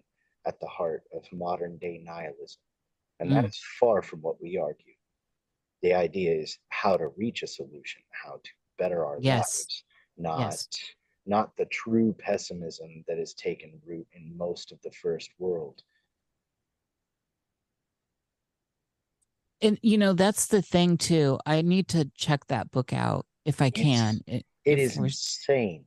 at 0.48 0.60
the 0.62 0.68
heart 0.68 1.04
of 1.14 1.24
modern 1.34 1.78
day 1.78 2.02
nihilism. 2.04 2.62
And 3.20 3.32
that 3.32 3.44
mm. 3.44 3.50
is 3.50 3.62
far 3.80 4.02
from 4.02 4.22
what 4.22 4.42
we 4.42 4.58
argue. 4.58 4.94
The 5.82 5.94
idea 5.94 6.34
is 6.34 6.58
how 6.70 6.96
to 6.96 7.10
reach 7.18 7.44
a 7.44 7.48
solution, 7.48 8.02
how 8.12 8.40
to 8.42 8.50
better 8.80 9.06
our 9.06 9.18
yes. 9.20 9.60
lives, 9.60 9.84
not 10.18 10.40
yes. 10.40 10.68
not 11.26 11.56
the 11.58 11.66
true 11.66 12.16
pessimism 12.18 13.04
that 13.08 13.18
has 13.18 13.34
taken 13.34 13.82
root 13.86 14.08
in 14.14 14.36
most 14.38 14.72
of 14.72 14.80
the 14.82 14.92
first 14.92 15.30
world. 15.40 15.84
And 19.66 19.80
you 19.82 19.98
know 19.98 20.14
that's 20.14 20.48
the 20.48 20.62
thing 20.62 20.98
too 20.98 21.40
i 21.46 21.62
need 21.62 21.88
to 21.88 22.10
check 22.16 22.46
that 22.48 22.72
book 22.72 22.94
out 22.94 23.26
if 23.46 23.62
i 23.62 23.70
can 23.70 24.20
it's, 24.28 24.46
it 24.66 24.80
is 24.80 24.98
insane. 24.98 25.86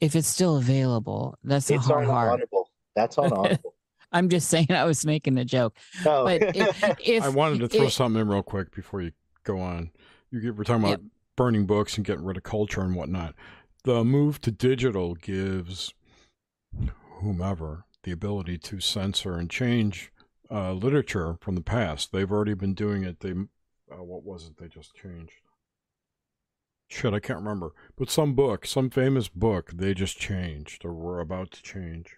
If 0.00 0.14
it's 0.14 0.28
still 0.28 0.56
available 0.56 1.38
that's 1.42 1.70
it's 1.70 1.86
hard, 1.86 2.04
on 2.04 2.10
hard. 2.10 2.32
audible. 2.32 2.70
That's 2.94 3.18
on 3.18 3.32
audible. 3.32 3.74
I'm 4.12 4.28
just 4.28 4.48
saying 4.48 4.70
i 4.70 4.84
was 4.84 5.04
making 5.04 5.38
a 5.38 5.44
joke. 5.44 5.76
No. 6.04 6.24
but 6.24 6.42
if, 6.56 6.84
if, 7.04 7.22
i 7.22 7.28
wanted 7.28 7.60
to 7.60 7.68
throw 7.68 7.88
something 7.88 8.20
in 8.20 8.28
real 8.28 8.42
quick 8.42 8.74
before 8.74 9.02
you 9.02 9.12
go 9.44 9.60
on. 9.60 9.90
You 10.30 10.40
get, 10.40 10.56
we're 10.56 10.64
talking 10.64 10.84
about 10.84 11.00
burning 11.36 11.66
books 11.66 11.96
and 11.96 12.04
getting 12.04 12.24
rid 12.24 12.36
of 12.36 12.42
culture 12.42 12.80
and 12.82 12.94
whatnot. 12.94 13.34
The 13.84 14.04
move 14.04 14.40
to 14.42 14.50
digital 14.50 15.14
gives 15.14 15.94
whomever 17.20 17.84
the 18.02 18.12
ability 18.12 18.58
to 18.58 18.80
censor 18.80 19.36
and 19.36 19.48
change 19.48 20.12
uh, 20.50 20.72
literature 20.72 21.36
from 21.40 21.54
the 21.54 21.62
past. 21.62 22.12
They've 22.12 22.30
already 22.30 22.54
been 22.54 22.74
doing 22.74 23.04
it. 23.04 23.20
They, 23.20 23.30
uh, 23.30 24.02
what 24.02 24.24
was 24.24 24.46
it? 24.46 24.58
They 24.58 24.68
just 24.68 24.94
changed. 24.94 25.32
Shit, 26.88 27.14
I 27.14 27.18
can't 27.18 27.40
remember. 27.40 27.72
But 27.98 28.10
some 28.10 28.34
book, 28.34 28.64
some 28.64 28.90
famous 28.90 29.28
book, 29.28 29.72
they 29.74 29.92
just 29.92 30.18
changed 30.18 30.84
or 30.84 30.94
were 30.94 31.20
about 31.20 31.50
to 31.52 31.62
change. 31.62 32.14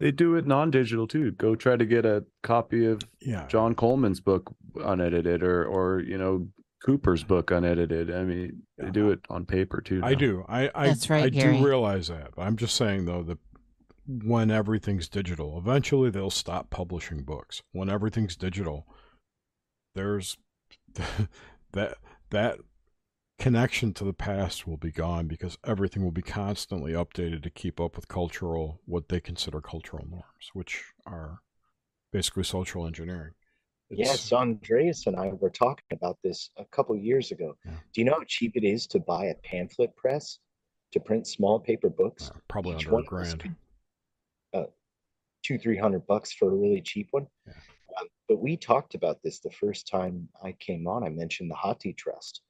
They 0.00 0.10
do 0.10 0.34
it 0.34 0.46
non-digital 0.46 1.06
too. 1.06 1.30
Go 1.30 1.54
try 1.54 1.76
to 1.76 1.86
get 1.86 2.04
a 2.04 2.24
copy 2.42 2.84
of 2.86 3.02
yeah. 3.20 3.46
John 3.46 3.74
Coleman's 3.74 4.20
book 4.20 4.52
unedited, 4.74 5.44
or 5.44 5.64
or 5.64 6.00
you 6.00 6.18
know 6.18 6.48
Cooper's 6.84 7.22
book 7.22 7.52
unedited. 7.52 8.10
I 8.12 8.24
mean, 8.24 8.62
they 8.78 8.90
do 8.90 9.10
it 9.10 9.20
on 9.30 9.46
paper 9.46 9.80
too. 9.80 10.00
Now. 10.00 10.08
I 10.08 10.14
do. 10.14 10.44
I 10.48 10.70
I, 10.74 10.86
That's 10.88 11.08
right, 11.08 11.24
I 11.24 11.28
Gary. 11.28 11.56
do 11.56 11.64
realize 11.64 12.08
that. 12.08 12.30
I'm 12.36 12.56
just 12.56 12.74
saying 12.74 13.04
though 13.04 13.22
that 13.22 13.38
when 14.06 14.50
everything's 14.50 15.08
digital. 15.08 15.58
Eventually, 15.58 16.10
they'll 16.10 16.30
stop 16.30 16.70
publishing 16.70 17.22
books. 17.22 17.62
When 17.72 17.88
everything's 17.88 18.36
digital, 18.36 18.86
there's 19.94 20.36
that 21.72 21.98
that 22.30 22.58
connection 23.38 23.92
to 23.92 24.04
the 24.04 24.12
past 24.12 24.66
will 24.66 24.76
be 24.76 24.92
gone 24.92 25.26
because 25.26 25.58
everything 25.66 26.02
will 26.04 26.12
be 26.12 26.22
constantly 26.22 26.92
updated 26.92 27.42
to 27.42 27.50
keep 27.50 27.80
up 27.80 27.96
with 27.96 28.08
cultural 28.08 28.80
what 28.86 29.08
they 29.08 29.20
consider 29.20 29.60
cultural 29.60 30.06
norms, 30.08 30.50
which 30.52 30.84
are 31.06 31.40
basically 32.12 32.44
social 32.44 32.86
engineering. 32.86 33.32
It's, 33.90 34.00
yes, 34.00 34.32
Andreas 34.32 35.06
and 35.06 35.16
I 35.16 35.28
were 35.28 35.50
talking 35.50 35.84
about 35.92 36.18
this 36.22 36.50
a 36.56 36.64
couple 36.66 36.96
years 36.96 37.30
ago. 37.30 37.56
Yeah. 37.64 37.72
Do 37.92 38.00
you 38.00 38.04
know 38.04 38.12
how 38.12 38.24
cheap 38.26 38.52
it 38.54 38.64
is 38.64 38.86
to 38.88 39.00
buy 39.00 39.26
a 39.26 39.34
pamphlet 39.44 39.94
press 39.96 40.38
to 40.92 41.00
print 41.00 41.26
small 41.26 41.60
paper 41.60 41.90
books? 41.90 42.30
Uh, 42.30 42.38
probably 42.48 42.76
Each 42.76 42.86
under 42.86 43.00
a 43.00 43.04
grand 43.04 43.54
two 45.42 45.58
three 45.58 45.78
hundred 45.78 46.06
bucks 46.06 46.32
for 46.32 46.48
a 46.50 46.54
really 46.54 46.80
cheap 46.80 47.08
one. 47.10 47.26
Yeah. 47.46 47.52
Um, 48.00 48.06
but 48.28 48.40
we 48.40 48.56
talked 48.56 48.94
about 48.94 49.18
this 49.22 49.40
the 49.40 49.50
first 49.50 49.86
time 49.86 50.28
I 50.42 50.52
came 50.52 50.86
on. 50.86 51.04
I 51.04 51.10
mentioned 51.10 51.50
the 51.50 51.56
Hathi 51.56 51.92
Trust, 51.92 52.40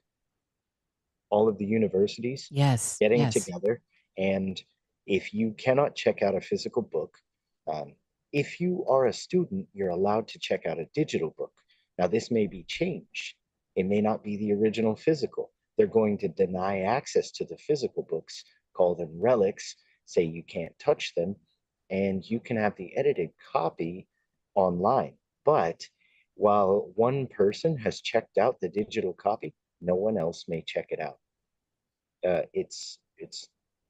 all 1.32 1.48
of 1.48 1.58
the 1.58 1.64
universities 1.64 2.46
yes 2.50 2.98
getting 3.00 3.20
yes. 3.20 3.32
together 3.32 3.80
and 4.18 4.62
if 5.06 5.32
you 5.32 5.52
cannot 5.58 5.96
check 5.96 6.22
out 6.22 6.36
a 6.36 6.40
physical 6.40 6.82
book 6.82 7.16
um, 7.72 7.94
if 8.32 8.60
you 8.60 8.84
are 8.86 9.06
a 9.06 9.12
student 9.12 9.66
you're 9.72 9.88
allowed 9.88 10.28
to 10.28 10.38
check 10.38 10.66
out 10.66 10.78
a 10.78 10.86
digital 10.94 11.34
book 11.38 11.52
now 11.98 12.06
this 12.06 12.30
may 12.30 12.46
be 12.46 12.64
changed 12.68 13.34
it 13.76 13.86
may 13.86 14.02
not 14.02 14.22
be 14.22 14.36
the 14.36 14.52
original 14.52 14.94
physical 14.94 15.50
they're 15.76 15.86
going 16.00 16.18
to 16.18 16.28
deny 16.28 16.80
access 16.80 17.30
to 17.30 17.46
the 17.46 17.56
physical 17.56 18.06
books 18.10 18.44
call 18.76 18.94
them 18.94 19.10
relics 19.18 19.74
say 20.04 20.22
you 20.22 20.42
can't 20.46 20.78
touch 20.78 21.14
them 21.16 21.34
and 21.92 22.28
you 22.28 22.40
can 22.40 22.56
have 22.56 22.74
the 22.76 22.90
edited 22.96 23.30
copy 23.52 24.08
online 24.56 25.12
but 25.44 25.86
while 26.34 26.90
one 26.96 27.26
person 27.28 27.76
has 27.76 28.00
checked 28.00 28.38
out 28.38 28.56
the 28.60 28.68
digital 28.68 29.12
copy 29.12 29.54
no 29.80 29.94
one 29.94 30.16
else 30.18 30.46
may 30.48 30.62
check 30.66 30.86
it 30.90 31.00
out 31.00 31.18
uh, 32.26 32.42
it's 32.52 32.98
it's 33.18 33.48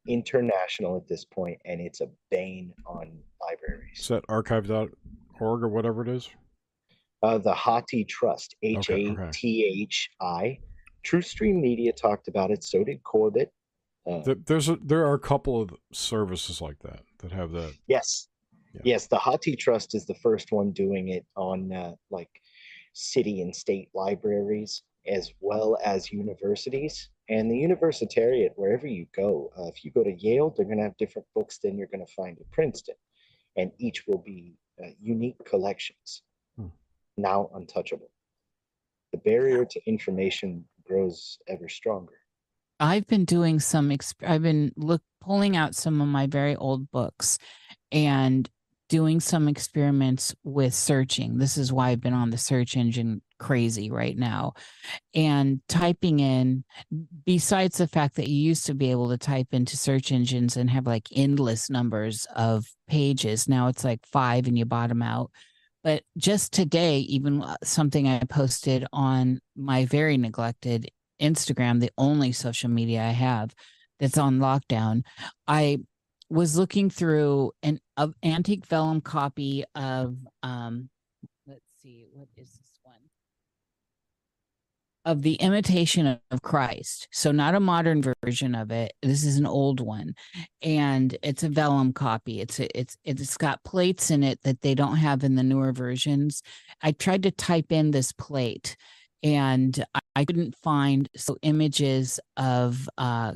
international 0.09 0.97
at 0.97 1.07
this 1.09 1.25
point 1.25 1.59
and 1.65 1.81
it's 1.81 2.01
a 2.01 2.09
bane 2.31 2.73
on 2.87 3.11
libraries 3.41 4.01
Is 4.01 4.09
that 4.09 4.25
archive.org 4.29 4.93
or 5.41 5.69
whatever 5.69 6.03
it 6.03 6.09
is? 6.09 6.29
uh, 7.23 7.39
the 7.39 7.55
Hathi 7.55 8.05
Trust, 8.05 8.57
H 8.65 8.91
A 8.91 8.97
T 8.97 8.99
H 8.99 8.99
I. 8.99 9.05
Okay, 9.05 9.07
A 9.07 9.13
okay. 9.13 9.31
T 9.33 9.83
H 9.83 10.11
I. 10.21 10.59
TrueStream 11.07 11.61
Media 11.61 11.93
talked 11.93 12.27
about 12.27 12.51
it. 12.51 12.65
So 12.65 12.83
did 12.83 13.03
Corbett. 13.05 13.53
Uh, 14.11 14.23
Th- 14.25 14.39
There's 14.47 14.69
a, 14.69 14.77
there 14.83 15.05
are 15.07 15.15
a 15.15 15.21
couple 15.21 15.61
of 15.63 15.71
services 15.93 16.61
like 16.61 16.81
that 16.81 17.03
that 17.23 17.33
have 17.33 17.53
that. 17.53 17.73
yes, 17.87 18.29
Yeah. 18.75 18.81
yes. 18.85 19.07
The 19.07 19.19
Hathi 19.19 19.57
Trust 19.57 19.95
is 19.95 20.07
the 20.07 20.15
first 20.17 20.53
one 20.53 20.73
doing 20.73 21.09
it 21.09 21.25
on 21.37 21.73
uh, 21.73 21.95
like 22.11 22.31
city 22.95 23.41
and 23.43 23.55
state 23.55 23.89
libraries 23.95 24.83
as 25.07 25.33
well 25.41 25.79
as 25.85 26.13
universities. 26.13 27.11
And 27.29 27.51
the 27.51 27.57
Universitariat, 27.57 28.51
wherever 28.57 28.87
you 28.87 29.07
go, 29.17 29.51
uh, 29.59 29.67
if 29.69 29.85
you 29.85 29.91
go 29.91 30.05
to 30.05 30.13
Yale, 30.13 30.51
they're 30.51 30.67
going 30.67 30.79
to 30.79 30.85
have 30.85 30.97
different 30.97 31.27
books 31.35 31.59
than 31.59 31.79
you're 31.79 31.87
going 31.89 32.05
to 32.05 32.13
find 32.15 32.39
at 32.39 32.51
Princeton, 32.51 32.97
and 33.57 33.71
each 33.79 34.07
will 34.07 34.19
be 34.19 34.55
uh, 34.83 34.89
unique 35.01 35.43
collections, 35.45 36.23
Hmm. 36.57 36.67
now 37.17 37.51
untouchable. 37.55 38.11
The 39.13 39.19
barrier 39.19 39.65
to 39.65 39.81
information 39.87 40.65
grows 40.85 41.39
ever 41.49 41.69
stronger. 41.69 42.19
I've 42.81 43.07
been 43.07 43.25
doing 43.25 43.61
some. 43.61 43.91
Exp- 43.91 44.27
I've 44.27 44.43
been 44.43 44.73
look 44.77 45.03
pulling 45.21 45.57
out 45.57 45.75
some 45.75 46.01
of 46.01 46.09
my 46.09 46.27
very 46.27 46.57
old 46.57 46.91
books, 46.91 47.39
and 47.91 48.49
doing 48.89 49.21
some 49.21 49.49
experiments 49.49 50.35
with 50.45 50.75
searching. 50.75 51.39
This 51.39 51.57
is 51.57 51.73
why 51.73 51.89
I've 51.89 52.01
been 52.01 52.13
on 52.13 52.29
the 52.29 52.37
search 52.37 52.77
engine 52.77 53.23
crazy 53.39 53.91
right 53.91 54.17
now, 54.17 54.53
and 55.15 55.61
typing 55.69 56.21
in. 56.21 56.65
Besides 57.25 57.79
the 57.79 57.89
fact 57.89 58.17
that 58.17 58.29
you 58.29 58.37
used 58.37 58.67
to 58.67 58.75
be 58.75 58.91
able 58.91 59.09
to 59.09 59.19
type 59.19 59.49
into 59.53 59.77
search 59.77 60.13
engines 60.13 60.57
and 60.57 60.69
have 60.69 60.87
like 60.87 61.09
endless 61.15 61.71
numbers 61.71 62.27
of 62.37 62.67
pages, 62.89 63.49
now 63.49 63.69
it's 63.69 63.85
like 63.85 64.01
five 64.05 64.47
and 64.47 64.59
you 64.59 64.65
bottom 64.65 65.03
out. 65.03 65.31
But 65.85 66.03
just 66.17 66.53
today, 66.53 66.99
even 66.99 67.43
uh, 67.43 67.57
something 67.65 68.07
I 68.07 68.21
posted 68.29 68.87
on 68.93 69.41
my 69.57 69.85
very 69.87 70.17
neglected 70.17 70.91
Instagram, 71.23 71.81
the 71.81 71.93
only 71.97 72.33
social 72.33 72.69
media 72.69 73.03
I 73.03 73.13
have 73.13 73.55
that's 73.99 74.19
on 74.19 74.39
lockdown, 74.39 75.05
I 75.47 75.79
was 76.29 76.57
looking 76.57 76.91
through 76.91 77.53
an 77.63 77.79
antique 78.25 78.67
vellum 78.67 79.01
copy 79.01 79.65
of 79.75 80.17
um 80.43 80.89
let's 81.47 81.61
see, 81.83 82.07
what 82.13 82.29
is 82.37 82.49
this 82.49 82.79
one? 82.83 82.95
Of 85.05 85.23
the 85.23 85.35
imitation 85.35 86.19
of 86.31 86.43
Christ. 86.43 87.07
So 87.13 87.33
not 87.33 87.55
a 87.55 87.61
modern 87.61 88.03
version 88.25 88.55
of 88.55 88.71
it. 88.71 88.93
This 89.03 89.25
is 89.25 89.37
an 89.37 89.47
old 89.47 89.81
one. 89.81 90.15
And 90.63 91.17
it's 91.23 91.43
a 91.43 91.49
vellum 91.49 91.93
copy. 91.93 92.41
It's 92.41 92.59
a, 92.61 92.79
it's 92.79 92.97
it's 93.05 93.37
got 93.37 93.63
plates 93.65 94.11
in 94.11 94.23
it 94.23 94.41
that 94.43 94.63
they 94.63 94.75
don't 94.75 94.97
have 94.97 95.25
in 95.25 95.35
the 95.35 95.43
newer 95.43 95.73
versions. 95.73 96.43
I 96.81 96.93
tried 96.93 97.25
to 97.25 97.31
type 97.31 97.73
in 97.73 97.91
this 97.91 98.13
plate 98.13 98.77
and 99.23 99.85
I, 100.15 100.25
couldn't 100.25 100.57
find 100.57 101.09
so 101.17 101.37
images 101.43 102.21
of 102.37 102.89
uh 102.99 103.33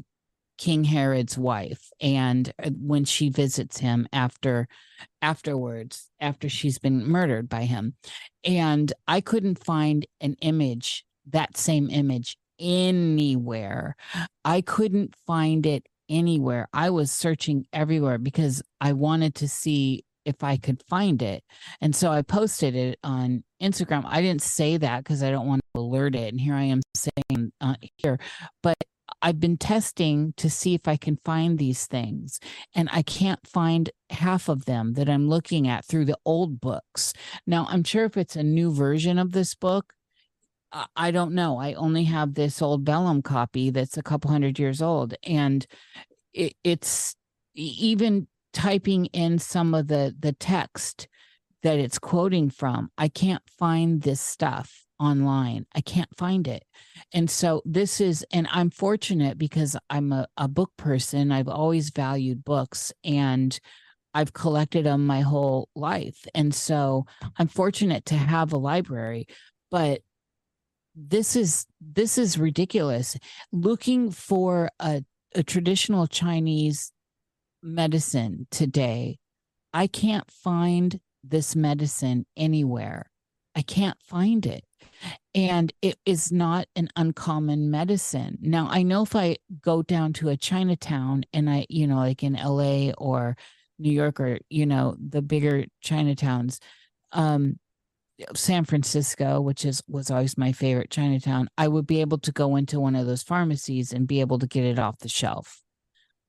King 0.58 0.84
Herod's 0.84 1.36
wife 1.36 1.90
and 2.00 2.52
uh, 2.62 2.70
when 2.80 3.04
she 3.04 3.28
visits 3.28 3.78
him 3.78 4.08
after 4.12 4.68
afterwards 5.20 6.08
after 6.20 6.48
she's 6.48 6.78
been 6.78 7.06
murdered 7.06 7.48
by 7.48 7.64
him. 7.64 7.94
And 8.44 8.92
I 9.06 9.20
couldn't 9.20 9.62
find 9.62 10.06
an 10.20 10.36
image 10.40 11.04
that 11.26 11.56
same 11.56 11.90
image 11.90 12.36
anywhere. 12.58 13.96
I 14.44 14.60
couldn't 14.60 15.14
find 15.26 15.66
it 15.66 15.86
anywhere. 16.08 16.68
I 16.72 16.90
was 16.90 17.10
searching 17.12 17.66
everywhere 17.72 18.18
because 18.18 18.62
I 18.80 18.92
wanted 18.92 19.34
to 19.36 19.48
see 19.48 20.04
if 20.24 20.42
I 20.42 20.56
could 20.56 20.82
find 20.88 21.22
it. 21.22 21.44
And 21.80 21.94
so 21.94 22.10
I 22.10 22.22
posted 22.22 22.74
it 22.74 22.98
on 23.04 23.44
Instagram 23.62 24.04
I 24.06 24.20
didn't 24.20 24.42
say 24.42 24.76
that 24.76 25.04
because 25.04 25.22
I 25.22 25.30
don't 25.30 25.46
want 25.46 25.62
to 25.74 25.80
alert 25.80 26.14
it 26.14 26.32
and 26.32 26.40
here 26.40 26.54
I 26.54 26.64
am 26.64 26.82
saying 26.94 27.52
uh, 27.60 27.74
here 27.96 28.18
but 28.62 28.76
I've 29.22 29.40
been 29.40 29.56
testing 29.56 30.34
to 30.36 30.50
see 30.50 30.74
if 30.74 30.86
I 30.86 30.96
can 30.96 31.18
find 31.24 31.58
these 31.58 31.86
things, 31.86 32.38
and 32.74 32.88
I 32.92 33.02
can't 33.02 33.44
find 33.46 33.90
half 34.10 34.48
of 34.48 34.64
them 34.66 34.94
that 34.94 35.08
I'm 35.08 35.28
looking 35.28 35.66
at 35.68 35.84
through 35.84 36.04
the 36.06 36.18
old 36.24 36.60
books. 36.60 37.12
Now, 37.46 37.66
I'm 37.68 37.84
sure 37.84 38.04
if 38.04 38.16
it's 38.16 38.36
a 38.36 38.42
new 38.42 38.72
version 38.72 39.18
of 39.18 39.32
this 39.32 39.54
book, 39.54 39.94
I- 40.94 41.10
don't 41.10 41.32
know. 41.32 41.58
I 41.58 41.74
only 41.74 42.04
have 42.04 42.34
this 42.34 42.60
old 42.60 42.84
vellum 42.84 43.22
copy 43.22 43.70
that's 43.70 43.96
a 43.96 44.02
couple 44.02 44.30
hundred 44.30 44.58
years 44.58 44.82
old, 44.82 45.14
and 45.24 45.66
it, 46.34 46.54
it's 46.64 47.16
even 47.54 48.28
typing 48.52 49.06
in 49.06 49.38
some 49.38 49.74
of 49.74 49.88
the 49.88 50.14
the 50.18 50.32
text 50.32 51.08
that 51.62 51.78
it's 51.78 51.98
quoting 51.98 52.50
from. 52.50 52.90
I 52.96 53.08
can't 53.08 53.42
find 53.58 54.02
this 54.02 54.20
stuff 54.20 54.86
online. 54.98 55.66
I 55.74 55.80
can't 55.80 56.14
find 56.16 56.48
it. 56.48 56.64
And 57.12 57.30
so 57.30 57.62
this 57.64 58.00
is, 58.00 58.24
and 58.32 58.48
I'm 58.50 58.70
fortunate 58.70 59.38
because 59.38 59.76
I'm 59.90 60.12
a, 60.12 60.26
a 60.36 60.48
book 60.48 60.72
person. 60.76 61.32
I've 61.32 61.48
always 61.48 61.90
valued 61.90 62.44
books 62.44 62.92
and 63.04 63.58
I've 64.14 64.32
collected 64.32 64.86
them 64.86 65.06
my 65.06 65.20
whole 65.20 65.68
life. 65.74 66.26
And 66.34 66.54
so 66.54 67.04
I'm 67.38 67.48
fortunate 67.48 68.06
to 68.06 68.14
have 68.14 68.52
a 68.52 68.58
library, 68.58 69.26
but 69.70 70.00
this 70.94 71.36
is 71.36 71.66
this 71.78 72.16
is 72.16 72.38
ridiculous. 72.38 73.18
Looking 73.52 74.10
for 74.10 74.70
a, 74.80 75.04
a 75.34 75.42
traditional 75.42 76.06
Chinese 76.06 76.92
medicine 77.62 78.46
today, 78.50 79.18
I 79.74 79.86
can't 79.86 80.30
find 80.30 80.98
this 81.28 81.56
medicine 81.56 82.26
anywhere. 82.36 83.10
I 83.54 83.62
can't 83.62 84.00
find 84.02 84.44
it. 84.44 84.64
And 85.34 85.72
it 85.82 85.98
is 86.06 86.32
not 86.32 86.68
an 86.76 86.88
uncommon 86.96 87.70
medicine. 87.70 88.38
Now, 88.40 88.68
I 88.70 88.82
know 88.82 89.02
if 89.02 89.14
I 89.14 89.36
go 89.60 89.82
down 89.82 90.12
to 90.14 90.28
a 90.28 90.36
Chinatown 90.36 91.24
and 91.32 91.48
I, 91.50 91.66
you 91.68 91.86
know, 91.86 91.96
like 91.96 92.22
in 92.22 92.34
LA 92.34 92.92
or 92.96 93.36
New 93.78 93.92
York 93.92 94.20
or, 94.20 94.38
you 94.48 94.66
know, 94.66 94.96
the 94.98 95.22
bigger 95.22 95.64
Chinatowns, 95.84 96.58
um, 97.12 97.58
San 98.34 98.64
Francisco, 98.64 99.40
which 99.40 99.64
is 99.64 99.82
was 99.88 100.10
always 100.10 100.38
my 100.38 100.52
favorite 100.52 100.90
Chinatown, 100.90 101.48
I 101.58 101.68
would 101.68 101.86
be 101.86 102.00
able 102.00 102.18
to 102.18 102.32
go 102.32 102.56
into 102.56 102.80
one 102.80 102.96
of 102.96 103.06
those 103.06 103.22
pharmacies 103.22 103.92
and 103.92 104.08
be 104.08 104.20
able 104.20 104.38
to 104.38 104.46
get 104.46 104.64
it 104.64 104.78
off 104.78 104.98
the 105.00 105.08
shelf. 105.08 105.62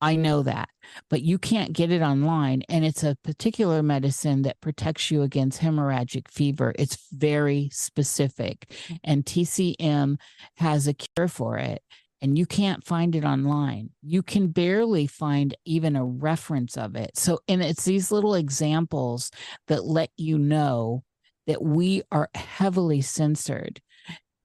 I 0.01 0.15
know 0.15 0.43
that, 0.43 0.69
but 1.09 1.23
you 1.23 1.39
can't 1.39 1.73
get 1.73 1.91
it 1.91 2.01
online. 2.01 2.63
And 2.69 2.85
it's 2.85 3.03
a 3.03 3.17
particular 3.23 3.81
medicine 3.81 4.43
that 4.43 4.61
protects 4.61 5.09
you 5.09 5.23
against 5.23 5.61
hemorrhagic 5.61 6.29
fever. 6.29 6.73
It's 6.77 6.97
very 7.11 7.69
specific, 7.71 8.69
mm. 8.87 8.99
and 9.03 9.25
TCM 9.25 10.17
has 10.57 10.87
a 10.87 10.93
cure 10.93 11.27
for 11.27 11.57
it. 11.57 11.81
And 12.19 12.35
you 12.35 12.47
can't 12.47 12.83
find 12.83 13.15
it 13.15 13.23
online. 13.23 13.91
You 14.01 14.23
can 14.23 14.47
barely 14.47 15.05
find 15.05 15.55
even 15.65 15.95
a 15.95 16.03
reference 16.03 16.75
of 16.75 16.95
it. 16.95 17.15
So, 17.15 17.39
and 17.47 17.61
it's 17.61 17.85
these 17.85 18.11
little 18.11 18.33
examples 18.33 19.29
that 19.67 19.85
let 19.85 20.09
you 20.17 20.39
know 20.39 21.03
that 21.45 21.61
we 21.61 22.01
are 22.11 22.29
heavily 22.33 23.01
censored 23.01 23.81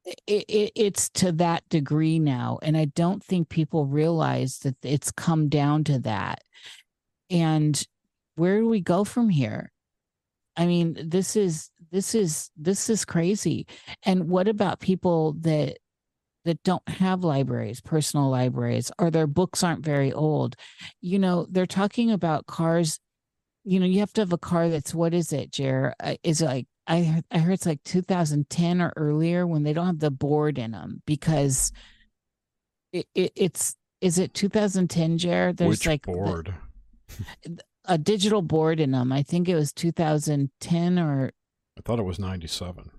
it, 0.04 0.44
it, 0.48 0.72
it's 0.74 1.08
to 1.10 1.30
that 1.32 1.68
degree 1.68 2.18
now 2.18 2.58
and 2.62 2.76
i 2.76 2.84
don't 2.86 3.22
think 3.22 3.48
people 3.48 3.86
realize 3.86 4.58
that 4.60 4.76
it's 4.82 5.10
come 5.12 5.48
down 5.48 5.84
to 5.84 5.98
that. 6.00 6.42
And 7.30 7.82
where 8.36 8.58
do 8.60 8.68
we 8.68 8.80
go 8.80 9.04
from 9.04 9.28
here? 9.28 9.70
I 10.56 10.66
mean 10.66 10.98
this 11.08 11.34
is 11.36 11.70
this 11.90 12.14
is 12.14 12.50
this 12.56 12.90
is 12.90 13.04
crazy. 13.04 13.66
And 14.04 14.28
what 14.28 14.48
about 14.48 14.80
people 14.80 15.34
that 15.40 15.78
that 16.44 16.62
don't 16.64 16.86
have 16.88 17.24
libraries 17.24 17.80
personal 17.80 18.28
libraries 18.28 18.90
or 18.98 19.10
their 19.10 19.26
books 19.26 19.62
aren't 19.62 19.84
very 19.84 20.12
old? 20.12 20.56
You 21.00 21.18
know 21.18 21.46
they're 21.50 21.66
talking 21.66 22.10
about 22.10 22.46
cars. 22.46 22.98
You 23.64 23.80
know 23.80 23.86
you 23.86 24.00
have 24.00 24.12
to 24.14 24.22
have 24.22 24.32
a 24.32 24.38
car 24.38 24.68
that's 24.68 24.94
what 24.94 25.14
is 25.14 25.32
it 25.32 25.52
jer? 25.52 25.94
Uh, 26.00 26.16
is 26.22 26.42
it 26.42 26.46
like 26.46 26.66
I 26.86 27.22
I 27.30 27.38
heard 27.38 27.52
it's 27.52 27.66
like 27.66 27.82
2010 27.84 28.82
or 28.82 28.92
earlier 28.96 29.46
when 29.46 29.62
they 29.62 29.72
don't 29.72 29.86
have 29.86 29.98
the 30.00 30.10
board 30.10 30.58
in 30.58 30.72
them 30.72 31.02
because 31.06 31.72
it, 32.92 33.06
it, 33.14 33.32
it's 33.36 33.76
is 34.00 34.18
it 34.18 34.34
2010, 34.34 35.18
Jared? 35.18 35.56
There's 35.56 35.70
Which 35.70 35.86
like 35.86 36.02
board? 36.02 36.54
The, 37.44 37.62
a 37.84 37.98
digital 37.98 38.42
board 38.42 38.80
in 38.80 38.90
them. 38.90 39.12
I 39.12 39.22
think 39.22 39.48
it 39.48 39.54
was 39.54 39.72
2010 39.72 40.98
or 40.98 41.30
I 41.78 41.80
thought 41.82 41.98
it 41.98 42.04
was 42.04 42.18
97. 42.18 42.90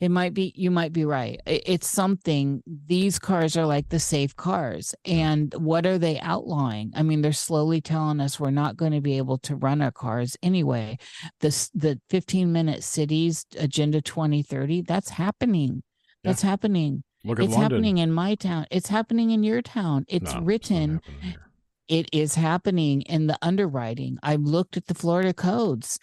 It 0.00 0.10
might 0.10 0.34
be, 0.34 0.52
you 0.56 0.70
might 0.70 0.92
be 0.92 1.04
right. 1.04 1.40
It's 1.46 1.88
something, 1.88 2.62
these 2.66 3.18
cars 3.18 3.56
are 3.56 3.66
like 3.66 3.88
the 3.88 3.98
safe 3.98 4.34
cars. 4.36 4.94
And 5.04 5.52
what 5.54 5.86
are 5.86 5.98
they 5.98 6.18
outlawing? 6.20 6.92
I 6.94 7.02
mean, 7.02 7.22
they're 7.22 7.32
slowly 7.32 7.80
telling 7.80 8.20
us 8.20 8.38
we're 8.40 8.50
not 8.50 8.76
going 8.76 8.92
to 8.92 9.00
be 9.00 9.16
able 9.16 9.38
to 9.38 9.56
run 9.56 9.82
our 9.82 9.92
cars 9.92 10.36
anyway. 10.42 10.98
This, 11.40 11.70
the 11.74 12.00
15 12.10 12.52
minute 12.52 12.82
cities 12.84 13.46
agenda 13.58 14.00
2030, 14.00 14.82
that's 14.82 15.10
happening. 15.10 15.82
That's 16.24 16.42
yeah. 16.42 16.50
happening. 16.50 17.04
Look 17.24 17.38
at 17.40 17.46
it's 17.46 17.54
London. 17.54 17.70
happening 17.70 17.98
in 17.98 18.12
my 18.12 18.36
town. 18.36 18.66
It's 18.70 18.88
happening 18.88 19.30
in 19.30 19.42
your 19.42 19.60
town. 19.62 20.04
It's 20.08 20.32
No, 20.32 20.40
written 20.40 21.00
here. 21.20 21.45
It 21.88 22.08
is 22.12 22.34
happening 22.34 23.02
in 23.02 23.26
the 23.26 23.38
underwriting. 23.42 24.18
I've 24.22 24.42
looked 24.42 24.76
at 24.76 24.86
the 24.86 24.94
Florida 24.94 25.32
codes. 25.32 25.98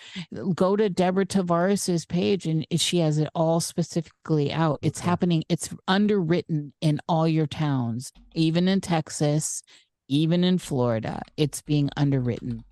Go 0.56 0.76
to 0.76 0.90
Deborah 0.90 1.26
Tavares's 1.26 2.06
page 2.06 2.46
and 2.46 2.66
she 2.78 3.00
has 3.00 3.18
it 3.18 3.30
all 3.36 3.60
specifically 3.60 4.52
out. 4.52 4.80
It's 4.82 5.00
Okay. 5.00 5.10
happening. 5.10 5.44
It's 5.50 5.74
underwritten 5.88 6.74
in 6.82 7.00
all 7.08 7.28
your 7.28 7.48
towns, 7.48 8.12
even 8.34 8.68
in 8.68 8.82
Texas, 8.82 9.62
even 10.08 10.44
in 10.44 10.58
Florida. 10.58 11.22
It's 11.38 11.62
being 11.62 11.90
underwritten. 11.98 12.64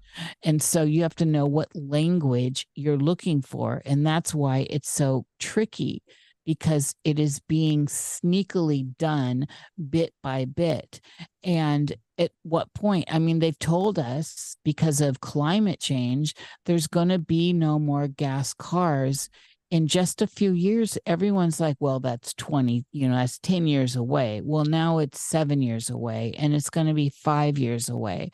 And 0.44 0.62
so 0.62 0.84
you 0.84 1.04
have 1.04 1.16
to 1.16 1.26
know 1.26 1.46
what 1.46 1.70
language 1.76 2.68
you're 2.76 2.98
looking 2.98 3.42
for. 3.42 3.82
And 3.86 4.06
that's 4.06 4.36
why 4.36 4.68
it's 4.70 4.90
so 4.90 5.26
tricky 5.40 6.04
because 6.46 6.96
it 7.04 7.20
is 7.20 7.40
being 7.48 7.86
sneakily 7.86 8.98
done 8.98 9.48
bit 9.90 10.14
by 10.24 10.46
bit. 10.46 11.00
And 11.44 11.94
at 12.22 12.31
what 12.43 12.73
point? 12.73 13.06
I 13.10 13.19
mean, 13.19 13.39
they've 13.39 13.57
told 13.57 13.99
us 13.99 14.56
because 14.64 15.02
of 15.02 15.22
climate 15.22 15.80
change, 15.80 16.35
there's 16.65 16.88
going 16.88 17.10
to 17.10 17.19
be 17.19 17.53
no 17.53 17.80
more 17.80 18.07
gas 18.07 18.53
cars. 18.53 19.30
In 19.72 19.88
just 19.88 20.22
a 20.22 20.27
few 20.27 20.52
years, 20.52 20.98
everyone's 21.06 21.60
like, 21.60 21.77
well, 21.80 21.99
that's 22.02 22.34
20, 22.34 22.85
you 22.91 23.07
know, 23.07 23.15
that's 23.15 23.39
10 23.39 23.68
years 23.68 23.95
away. 23.95 24.41
Well, 24.43 24.65
now 24.65 24.98
it's 24.98 25.19
seven 25.22 25.61
years 25.61 25.89
away 25.89 26.34
and 26.38 26.53
it's 26.53 26.69
going 26.69 26.88
to 26.88 26.93
be 26.93 27.10
five 27.10 27.57
years 27.57 27.88
away. 27.88 28.31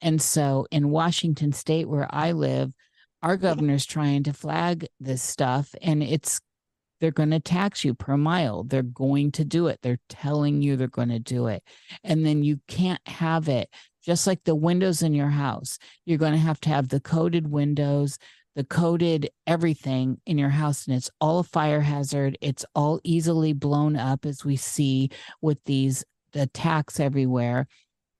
And 0.00 0.20
so 0.20 0.66
in 0.70 0.90
Washington 0.90 1.52
state, 1.52 1.88
where 1.88 2.08
I 2.10 2.32
live, 2.32 2.72
our 3.22 3.36
governor's 3.36 3.86
trying 3.86 4.24
to 4.24 4.32
flag 4.32 4.88
this 4.98 5.22
stuff 5.22 5.74
and 5.80 6.02
it's 6.02 6.40
they're 7.00 7.10
going 7.10 7.30
to 7.30 7.40
tax 7.40 7.84
you 7.84 7.94
per 7.94 8.16
mile. 8.16 8.64
They're 8.64 8.82
going 8.82 9.32
to 9.32 9.44
do 9.44 9.66
it. 9.66 9.80
They're 9.82 10.00
telling 10.08 10.62
you 10.62 10.76
they're 10.76 10.88
going 10.88 11.08
to 11.08 11.18
do 11.18 11.46
it. 11.46 11.62
And 12.04 12.24
then 12.24 12.42
you 12.42 12.60
can't 12.68 13.00
have 13.06 13.48
it 13.48 13.68
just 14.04 14.26
like 14.26 14.44
the 14.44 14.54
windows 14.54 15.02
in 15.02 15.14
your 15.14 15.28
house. 15.28 15.78
You're 16.04 16.18
going 16.18 16.32
to 16.32 16.38
have 16.38 16.60
to 16.60 16.68
have 16.70 16.88
the 16.88 17.00
coated 17.00 17.50
windows, 17.50 18.18
the 18.54 18.64
coated 18.64 19.30
everything 19.46 20.20
in 20.26 20.38
your 20.38 20.48
house. 20.50 20.86
And 20.86 20.96
it's 20.96 21.10
all 21.20 21.40
a 21.40 21.44
fire 21.44 21.80
hazard. 21.80 22.38
It's 22.40 22.64
all 22.74 23.00
easily 23.04 23.52
blown 23.52 23.96
up, 23.96 24.24
as 24.26 24.44
we 24.44 24.56
see 24.56 25.10
with 25.40 25.58
these 25.64 26.04
attacks 26.34 27.00
everywhere. 27.00 27.66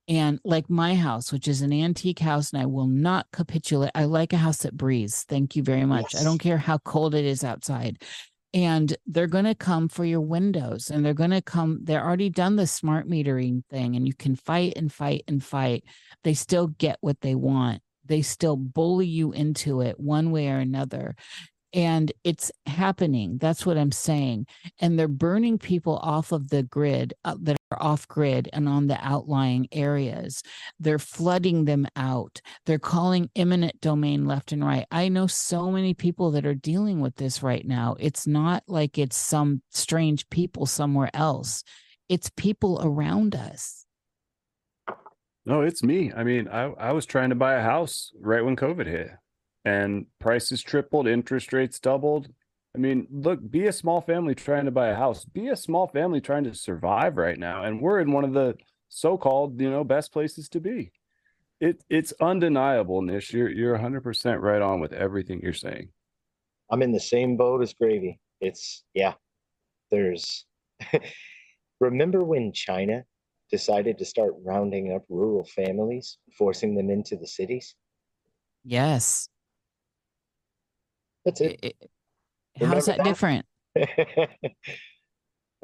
And 0.09 0.40
like 0.44 0.69
my 0.69 0.97
house, 0.97 1.32
which 1.32 1.47
is 1.47 1.62
an 1.62 1.73
antique 1.73 2.19
house, 2.19 2.52
and 2.52 2.61
I 2.61 2.66
will 2.66 2.89
not 2.89 3.27
capitulate. 3.32 3.93
I 3.94 4.07
like 4.07 4.32
a 4.32 4.39
house 4.39 4.59
that 4.59 4.77
breathes. 4.77 5.23
Thank 5.28 5.55
you 5.55 5.62
very 5.62 5.85
much. 5.85 6.16
I 6.16 6.24
don't 6.24 6.39
care 6.39 6.59
how 6.59 6.78
cold 6.78 7.15
it 7.15 7.24
is 7.24 7.44
outside 7.44 8.02
and 8.52 8.97
they're 9.06 9.27
going 9.27 9.44
to 9.44 9.55
come 9.55 9.89
for 9.89 10.05
your 10.05 10.20
windows 10.20 10.90
and 10.90 11.05
they're 11.05 11.14
going 11.14 11.31
to 11.31 11.43
come 11.43 11.81
they're 11.85 12.05
already 12.05 12.31
done 12.31 12.56
the 12.56 12.66
smart 12.66 13.09
metering 13.09 13.64
thing 13.70 13.97
and 13.97 14.06
you 14.06 14.14
can 14.14 14.35
fight 14.35 14.72
and 14.77 14.93
fight 14.93 15.22
and 15.28 15.44
fight. 15.44 15.85
They 16.24 16.35
still 16.35 16.68
get 16.68 16.98
what 17.01 17.20
they 17.20 17.35
want. 17.35 17.82
They 18.05 18.22
still 18.22 18.56
bully 18.56 19.06
you 19.06 19.32
into 19.32 19.81
it 19.81 20.01
one 20.01 20.31
way 20.31 20.48
or 20.48 20.59
another 20.59 21.14
and 21.72 22.12
it's 22.24 22.51
happening. 22.66 23.39
That's 23.39 23.64
what 23.64 23.78
i'm 23.78 23.93
saying. 23.93 24.47
And 24.81 24.98
they're 24.98 25.09
burning 25.09 25.59
people 25.59 25.98
off 25.98 26.32
of 26.32 26.51
the 26.51 26.62
grid 26.64 27.14
uh, 27.24 27.36
that 27.43 27.56
off 27.78 28.09
grid 28.09 28.48
and 28.52 28.68
on 28.68 28.86
the 28.86 28.98
outlying 29.01 29.68
areas. 29.72 30.42
They're 30.78 30.98
flooding 30.98 31.64
them 31.64 31.86
out. 31.97 32.40
They're 32.66 32.78
calling 32.78 33.30
eminent 33.36 33.80
domain 33.80 34.26
left 34.26 34.52
and 34.52 34.64
right. 34.64 34.86
I 34.90 35.09
know 35.09 35.26
so 35.26 35.70
many 35.70 35.94
people 35.94 36.30
that 36.32 36.47
are 36.47 36.55
dealing 36.55 37.01
with 37.01 37.16
this 37.16 37.42
right 37.42 37.66
now. 37.66 37.97
It's 37.98 38.26
not 38.26 38.64
like 38.66 38.98
it's 38.98 39.16
some 39.16 39.62
strange 39.70 40.28
people 40.30 40.66
somewhere 40.66 41.10
else. 41.14 41.64
It's 42.09 42.30
people 42.36 42.80
around 42.82 43.34
us. 43.34 43.86
No, 45.47 45.62
it's 45.62 45.82
me. 45.82 46.12
I 46.14 46.24
mean, 46.24 46.48
I, 46.48 46.64
I 46.78 46.92
was 46.92 47.06
trying 47.06 47.30
to 47.30 47.34
buy 47.34 47.55
a 47.55 47.62
house 47.62 48.12
right 48.20 48.44
when 48.44 48.56
COVID 48.56 48.86
hit 48.86 49.10
and 49.64 50.06
prices 50.18 50.62
tripled, 50.62 51.06
interest 51.06 51.52
rates 51.52 51.78
doubled. 51.78 52.28
I 52.74 52.78
mean, 52.78 53.09
look, 53.10 53.38
be 53.51 53.66
a 53.66 53.72
small 53.72 54.01
family 54.01 54.34
trying 54.34 54.66
to 54.66 54.70
buy 54.70 54.88
a 54.88 54.94
house, 54.94 55.24
be 55.24 55.48
a 55.48 55.56
small 55.56 55.88
family 55.88 56.20
trying 56.20 56.44
to 56.44 56.55
survive 56.55 57.16
right 57.16 57.38
now. 57.38 57.64
And 57.64 57.80
we're 57.80 58.01
in 58.01 58.12
one 58.12 58.24
of 58.24 58.32
the 58.32 58.56
so-called, 58.88 59.60
you 59.60 59.70
know, 59.70 59.82
best 59.82 60.12
places 60.12 60.48
to 60.51 60.60
be. 60.60 60.92
It 61.60 61.82
it's 61.90 62.14
undeniable, 62.20 63.02
Nish. 63.02 63.32
You're 63.34 63.51
you're 63.51 63.76
100% 63.76 64.40
right 64.40 64.62
on 64.62 64.80
with 64.80 64.92
everything 64.92 65.40
you're 65.42 65.52
saying. 65.52 65.90
I'm 66.70 66.82
in 66.82 66.92
the 66.92 67.01
same 67.01 67.36
boat 67.36 67.60
as 67.60 67.74
Gravy. 67.74 68.20
It's 68.40 68.84
yeah. 68.94 69.14
There's 69.90 70.47
remember 71.80 72.24
when 72.24 72.52
China 72.52 73.05
decided 73.51 73.98
to 73.98 74.05
start 74.05 74.32
rounding 74.44 74.92
up 74.94 75.02
rural 75.09 75.44
families, 75.44 76.18
forcing 76.38 76.76
them 76.76 76.88
into 76.88 77.16
the 77.16 77.26
cities? 77.26 77.74
yes 78.62 79.28
That's 81.24 81.40
it. 81.40 81.59
I- 81.62 81.66
I- 81.68 81.86
how's 82.69 82.87
that 82.87 82.99
that? 82.99 83.05
different 83.05 83.47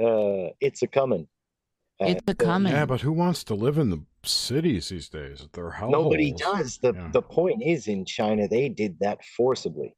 uh 0.01 0.52
it's 0.60 0.82
a 0.82 0.86
coming. 0.86 1.27
It's 1.98 2.23
a 2.28 2.32
uh, 2.32 2.35
coming. 2.35 2.73
Yeah, 2.73 2.85
but 2.85 3.01
who 3.01 3.12
wants 3.12 3.43
to 3.44 3.55
live 3.55 3.78
in 3.78 3.89
the 3.90 4.02
cities 4.23 4.90
these 4.90 5.09
days? 5.09 5.48
Their 5.55 5.70
hellholes. 5.70 5.90
Nobody 5.93 6.32
does. 6.32 6.78
The 6.78 6.93
Yeah. 6.93 7.10
the 7.12 7.23
point 7.23 7.62
is 7.62 7.89
in 7.89 8.05
China 8.05 8.47
they 8.47 8.68
did 8.68 8.98
that 9.01 9.24
forcibly. 9.24 9.97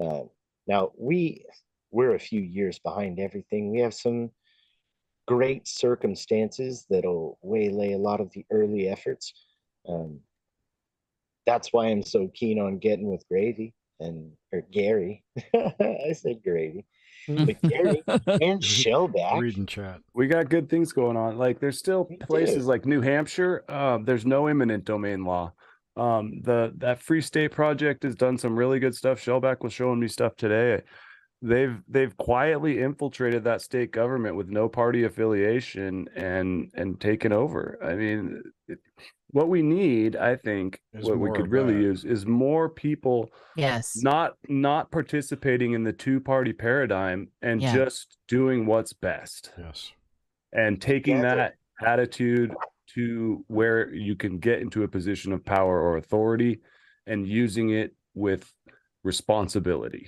Uh, 0.00 0.22
now 0.66 0.92
we 0.96 1.44
we're 1.90 2.14
a 2.14 2.20
few 2.20 2.40
years 2.40 2.78
behind 2.78 3.18
everything. 3.18 3.70
We 3.70 3.80
have 3.80 3.92
some 3.94 4.30
great 5.28 5.66
circumstances 5.68 6.86
that'll 6.88 7.38
waylay 7.42 7.92
a 7.92 7.98
lot 7.98 8.20
of 8.20 8.30
the 8.32 8.46
early 8.50 8.88
efforts. 8.88 9.32
Um, 9.88 10.20
that's 11.44 11.72
why 11.72 11.88
I'm 11.88 12.02
so 12.02 12.28
keen 12.28 12.58
on 12.60 12.78
getting 12.78 13.10
with 13.10 13.26
Gravy 13.28 13.74
and 14.02 14.32
or 14.52 14.62
Gary. 14.70 15.24
I 15.54 16.12
said 16.14 16.42
Gravy, 16.44 16.84
but 17.28 17.60
Gary 17.68 18.02
and 18.06 18.60
Shellback. 18.60 19.40
Read 19.40 19.56
and 19.56 19.68
chat. 19.68 20.00
we 20.14 20.26
got 20.26 20.48
good 20.48 20.68
things 20.68 20.92
going 20.92 21.16
on. 21.16 21.38
Like 21.38 21.60
there's 21.60 21.78
still 21.78 22.06
We 22.10 22.16
places 22.18 22.64
do. 22.64 22.68
like 22.70 22.86
New 22.86 23.00
Hampshire. 23.00 23.64
Uh, 23.68 23.98
there's 24.02 24.26
no 24.26 24.46
eminent 24.46 24.84
domain 24.84 25.24
law. 25.24 25.52
Um, 25.96 26.40
the 26.42 26.72
that 26.78 27.02
Free 27.02 27.20
State 27.20 27.52
Project 27.52 28.02
has 28.02 28.14
done 28.14 28.38
some 28.38 28.56
really 28.58 28.78
good 28.78 28.94
stuff. 28.94 29.18
Shellback 29.22 29.60
was 29.60 29.72
showing 29.72 30.00
me 30.00 30.08
stuff 30.08 30.36
today. 30.36 30.82
They've 31.44 31.76
they've 31.88 32.16
quietly 32.16 32.78
infiltrated 32.80 33.44
that 33.44 33.62
state 33.62 33.90
government 33.90 34.36
with 34.36 34.48
no 34.48 34.68
party 34.68 35.04
affiliation 35.04 36.08
and 36.14 36.70
and 36.74 37.00
taken 37.00 37.32
over. 37.32 37.78
I 37.84 37.94
mean, 37.94 38.42
it, 38.68 38.78
what 39.32 39.48
we 39.48 39.62
need, 39.62 40.14
I 40.16 40.36
think, 40.36 40.80
Is 40.92 41.06
what 41.08 41.18
we 41.18 41.30
could 41.32 41.50
really 41.50 41.74
that. 41.74 41.80
use 41.80 42.04
is 42.04 42.26
more 42.26 42.68
people 42.68 43.30
yes 43.56 43.96
not 44.02 44.36
not 44.48 44.90
participating 44.90 45.72
in 45.72 45.84
the 45.84 45.92
two 45.92 46.20
party 46.20 46.52
paradigm 46.52 47.28
and 47.42 47.60
Yeah. 47.60 47.74
just 47.74 48.16
doing 48.28 48.66
what's 48.66 48.92
best 48.92 49.52
Yes. 49.58 49.92
and 50.52 50.80
taking 50.80 51.16
Yeah, 51.16 51.34
that 51.34 51.54
attitude 51.84 52.54
to 52.94 53.44
where 53.48 53.92
you 53.94 54.14
can 54.16 54.38
get 54.38 54.60
into 54.60 54.82
a 54.82 54.88
position 54.88 55.32
of 55.32 55.44
power 55.44 55.80
or 55.80 55.96
authority 55.96 56.60
and 57.06 57.26
using 57.26 57.70
it 57.70 57.94
with 58.14 58.52
responsibility. 59.02 60.06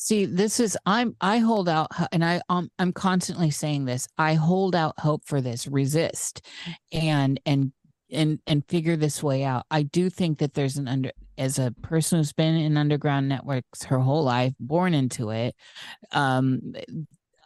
See, 0.00 0.26
this 0.26 0.60
is 0.60 0.76
I'm 0.86 1.16
I 1.20 1.38
hold 1.38 1.68
out 1.68 1.88
and 2.12 2.24
I 2.24 2.40
um 2.48 2.70
I'm 2.78 2.92
constantly 2.92 3.50
saying 3.50 3.84
this. 3.84 4.06
I 4.16 4.34
hold 4.34 4.74
out 4.76 4.94
hope 5.00 5.22
for 5.26 5.40
this. 5.40 5.66
Resist 5.66 6.46
and 6.92 7.40
and 7.46 7.72
and 8.10 8.38
and 8.46 8.64
figure 8.68 8.96
this 8.96 9.22
way 9.22 9.44
out. 9.44 9.64
I 9.70 9.82
do 9.82 10.10
think 10.10 10.38
that 10.38 10.54
there's 10.54 10.76
an 10.76 10.88
under 10.88 11.12
as 11.36 11.58
a 11.58 11.72
person 11.82 12.18
who's 12.18 12.32
been 12.32 12.56
in 12.56 12.76
underground 12.76 13.28
networks 13.28 13.84
her 13.84 13.98
whole 13.98 14.24
life, 14.24 14.54
born 14.58 14.94
into 14.94 15.30
it. 15.30 15.54
Um 16.12 16.74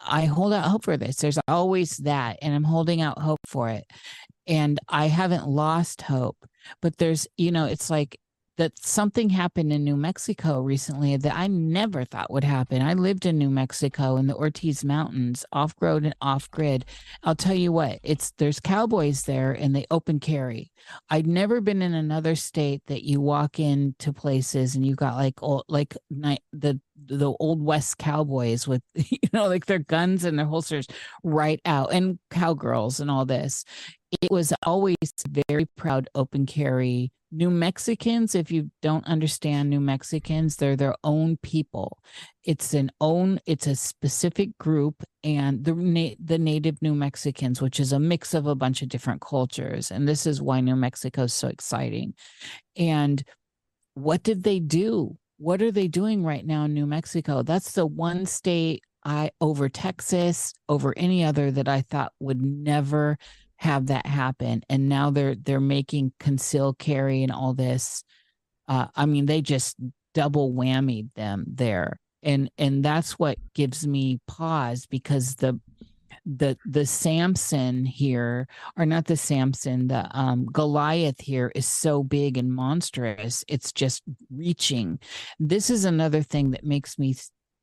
I 0.05 0.23
hold 0.23 0.53
out 0.53 0.65
hope 0.65 0.85
for 0.85 0.97
this. 0.97 1.17
There's 1.17 1.39
always 1.47 1.99
that 1.99 2.39
and 2.43 2.55
I'm 2.55 2.65
holding 2.65 3.01
out 3.01 3.19
hope 3.19 3.41
for 3.47 3.69
it. 3.69 3.85
And 4.47 4.81
I 4.89 5.07
haven't 5.07 5.47
lost 5.47 6.03
hope. 6.03 6.37
But 6.81 6.97
there's, 6.99 7.27
you 7.37 7.53
know, 7.53 7.67
it's 7.67 7.91
like 7.91 8.19
that 8.63 8.79
something 8.79 9.29
happened 9.29 9.73
in 9.73 9.83
New 9.83 9.97
Mexico 9.97 10.61
recently 10.61 11.17
that 11.17 11.35
I 11.35 11.49
never 11.49 12.05
thought 12.05 12.31
would 12.31 12.45
happen. 12.45 12.81
I 12.81 12.93
lived 12.93 13.27
in 13.27 13.37
New 13.37 13.51
Mexico 13.51 14.17
in 14.17 14.29
the 14.29 14.37
Ortiz 14.37 14.85
Mountains, 14.85 15.45
off 15.53 15.75
road 15.81 16.05
and 16.05 16.15
off 16.23 16.49
grid. 16.49 16.85
I'll 17.25 17.35
tell 17.35 17.57
you 17.57 17.73
what, 17.73 17.99
it's 18.05 18.31
there's 18.39 18.61
cowboys 18.61 19.25
there 19.25 19.51
and 19.51 19.75
they 19.75 19.85
open 19.91 20.21
carry. 20.21 20.71
I'd 21.11 21.27
never 21.27 21.61
been 21.61 21.83
in 21.83 21.93
another 21.93 22.37
state 22.37 22.83
that 22.87 23.03
you 23.03 23.21
walk 23.21 23.59
into 23.59 24.13
places 24.13 24.77
and 24.77 24.87
you 24.87 24.95
got 24.95 25.17
like 25.17 25.43
old, 25.43 25.65
like 25.69 25.97
the 26.09 26.81
the 27.07 27.33
old 27.41 27.65
west 27.65 27.99
cowboys 27.99 28.69
with 28.69 28.83
you 28.95 29.19
know 29.33 29.49
like 29.49 29.67
their 29.67 29.81
guns 29.81 30.25
and 30.25 30.39
their 30.39 30.47
holsters 30.47 30.87
right 31.25 31.61
out 31.65 31.93
and 31.93 32.21
cowgirls 32.31 33.01
and 33.01 33.11
all 33.11 33.25
this 33.25 33.65
it 34.21 34.31
was 34.31 34.53
always 34.63 34.97
very 35.49 35.67
proud 35.77 36.09
open 36.15 36.47
carry 36.47 37.11
New 37.35 37.51
Mexicans, 37.51 38.35
if 38.35 38.51
you 38.51 38.71
don't 38.83 39.07
understand 39.07 39.71
New 39.71 39.81
Mexicans, 39.81 40.57
they're 40.57 40.77
their 40.77 40.95
own 41.03 41.39
people. 41.39 41.99
It's 42.45 42.75
an 42.75 42.91
own, 43.01 43.41
it's 43.47 43.67
a 43.67 43.75
specific 43.75 44.57
group, 44.59 45.03
and 45.25 45.65
the 45.65 46.17
the 46.23 46.39
native 46.39 46.83
New 46.83 46.95
Mexicans, 46.95 47.63
which 47.63 47.81
is 47.81 47.93
a 47.93 47.99
mix 47.99 48.35
of 48.35 48.47
a 48.47 48.55
bunch 48.55 48.83
of 48.83 48.91
different 48.91 49.23
cultures, 49.23 49.91
and 49.91 50.07
this 50.07 50.27
is 50.27 50.43
why 50.43 50.61
New 50.61 50.77
Mexico 50.77 51.23
is 51.23 51.33
so 51.33 51.49
exciting. 51.49 52.13
And 52.77 53.25
what 53.95 54.23
did 54.23 54.43
they 54.43 54.61
do? 54.61 55.17
What 55.39 55.63
are 55.63 55.73
they 55.73 55.89
doing 55.89 56.23
right 56.25 56.45
now 56.45 56.65
in 56.65 56.75
New 56.75 56.87
Mexico? 56.87 57.43
That's 57.43 57.73
the 57.73 57.87
one 57.87 58.27
state 58.27 58.83
I 59.05 59.31
over 59.41 59.69
Texas, 59.69 60.53
over 60.69 60.95
any 60.97 61.25
other 61.25 61.51
that 61.51 61.69
I 61.69 61.81
thought 61.83 62.13
would 62.21 62.43
never 62.43 63.19
have 63.63 63.87
that 63.87 64.07
happen 64.07 64.63
and 64.69 64.89
now 64.89 65.11
they're 65.11 65.35
they're 65.35 65.61
making 65.61 66.13
conceal 66.19 66.75
carry 66.75 67.23
and 67.23 67.33
all 67.33 67.55
this 67.55 68.05
uh 68.69 68.87
i 68.97 69.07
mean 69.07 69.27
they 69.27 69.41
just 69.41 69.77
double 70.15 70.53
whammied 70.53 71.13
them 71.15 71.45
there. 71.47 71.99
And 72.23 72.51
and 72.57 72.85
that's 72.85 73.19
what 73.19 73.39
gives 73.55 73.87
me 73.87 74.21
pause 74.27 74.87
because 74.87 75.37
the 75.37 75.61
the 76.25 76.57
the 76.65 76.87
samson 76.87 77.85
here 77.85 78.47
or 78.77 78.87
not 78.87 79.07
the 79.07 79.17
samson 79.17 79.89
the 79.89 80.07
um 80.17 80.47
goliath 80.47 81.21
here 81.21 81.51
is 81.57 81.67
so 81.67 82.05
big 82.05 82.39
and 82.39 82.53
monstrous 82.53 83.45
it's 83.49 83.73
just 83.73 84.05
reaching. 84.31 85.01
This 85.41 85.69
is 85.69 85.85
another 85.85 86.23
thing 86.23 86.53
that 86.53 86.65
makes 86.65 86.97
me 86.97 87.17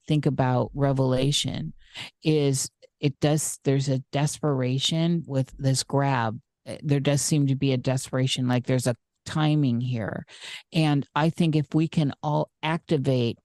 think 0.08 0.26
about 0.26 0.72
revelation 0.74 1.74
is 2.22 2.70
it 3.00 3.20
does 3.20 3.60
there's 3.64 3.90
a 3.90 4.04
desperation 4.12 5.24
with 5.28 5.52
this 5.58 5.84
grab. 5.84 6.40
Eh, 6.66 6.78
there 6.84 7.00
does 7.00 7.22
seem 7.22 7.48
to 7.48 7.56
be 7.56 7.74
a 7.74 7.78
desperation 7.78 8.48
like 8.48 8.66
there's 8.66 8.88
a 8.88 8.96
timing 9.26 9.82
here. 9.82 10.26
And 10.74 11.06
i 11.16 11.30
think 11.30 11.56
if 11.56 11.68
we 11.74 11.88
can 11.88 12.14
all 12.24 12.50
activate 12.64 13.38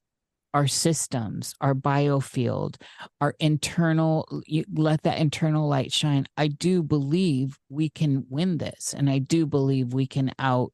our 0.55 0.69
systems 0.69 1.53
our 1.61 1.75
biofield 1.75 2.77
our 3.21 3.35
internal 3.41 4.25
let 4.73 5.03
that 5.03 5.19
internal 5.19 5.69
light 5.69 5.93
shine 5.93 6.25
i 6.37 6.47
do 6.47 6.81
believe 6.81 7.59
we 7.69 7.89
can 7.91 8.25
win 8.31 8.59
this. 8.59 8.95
And 8.97 9.11
i 9.11 9.19
do 9.19 9.47
believe 9.47 9.93
we 9.93 10.07
can 10.07 10.33
out 10.39 10.73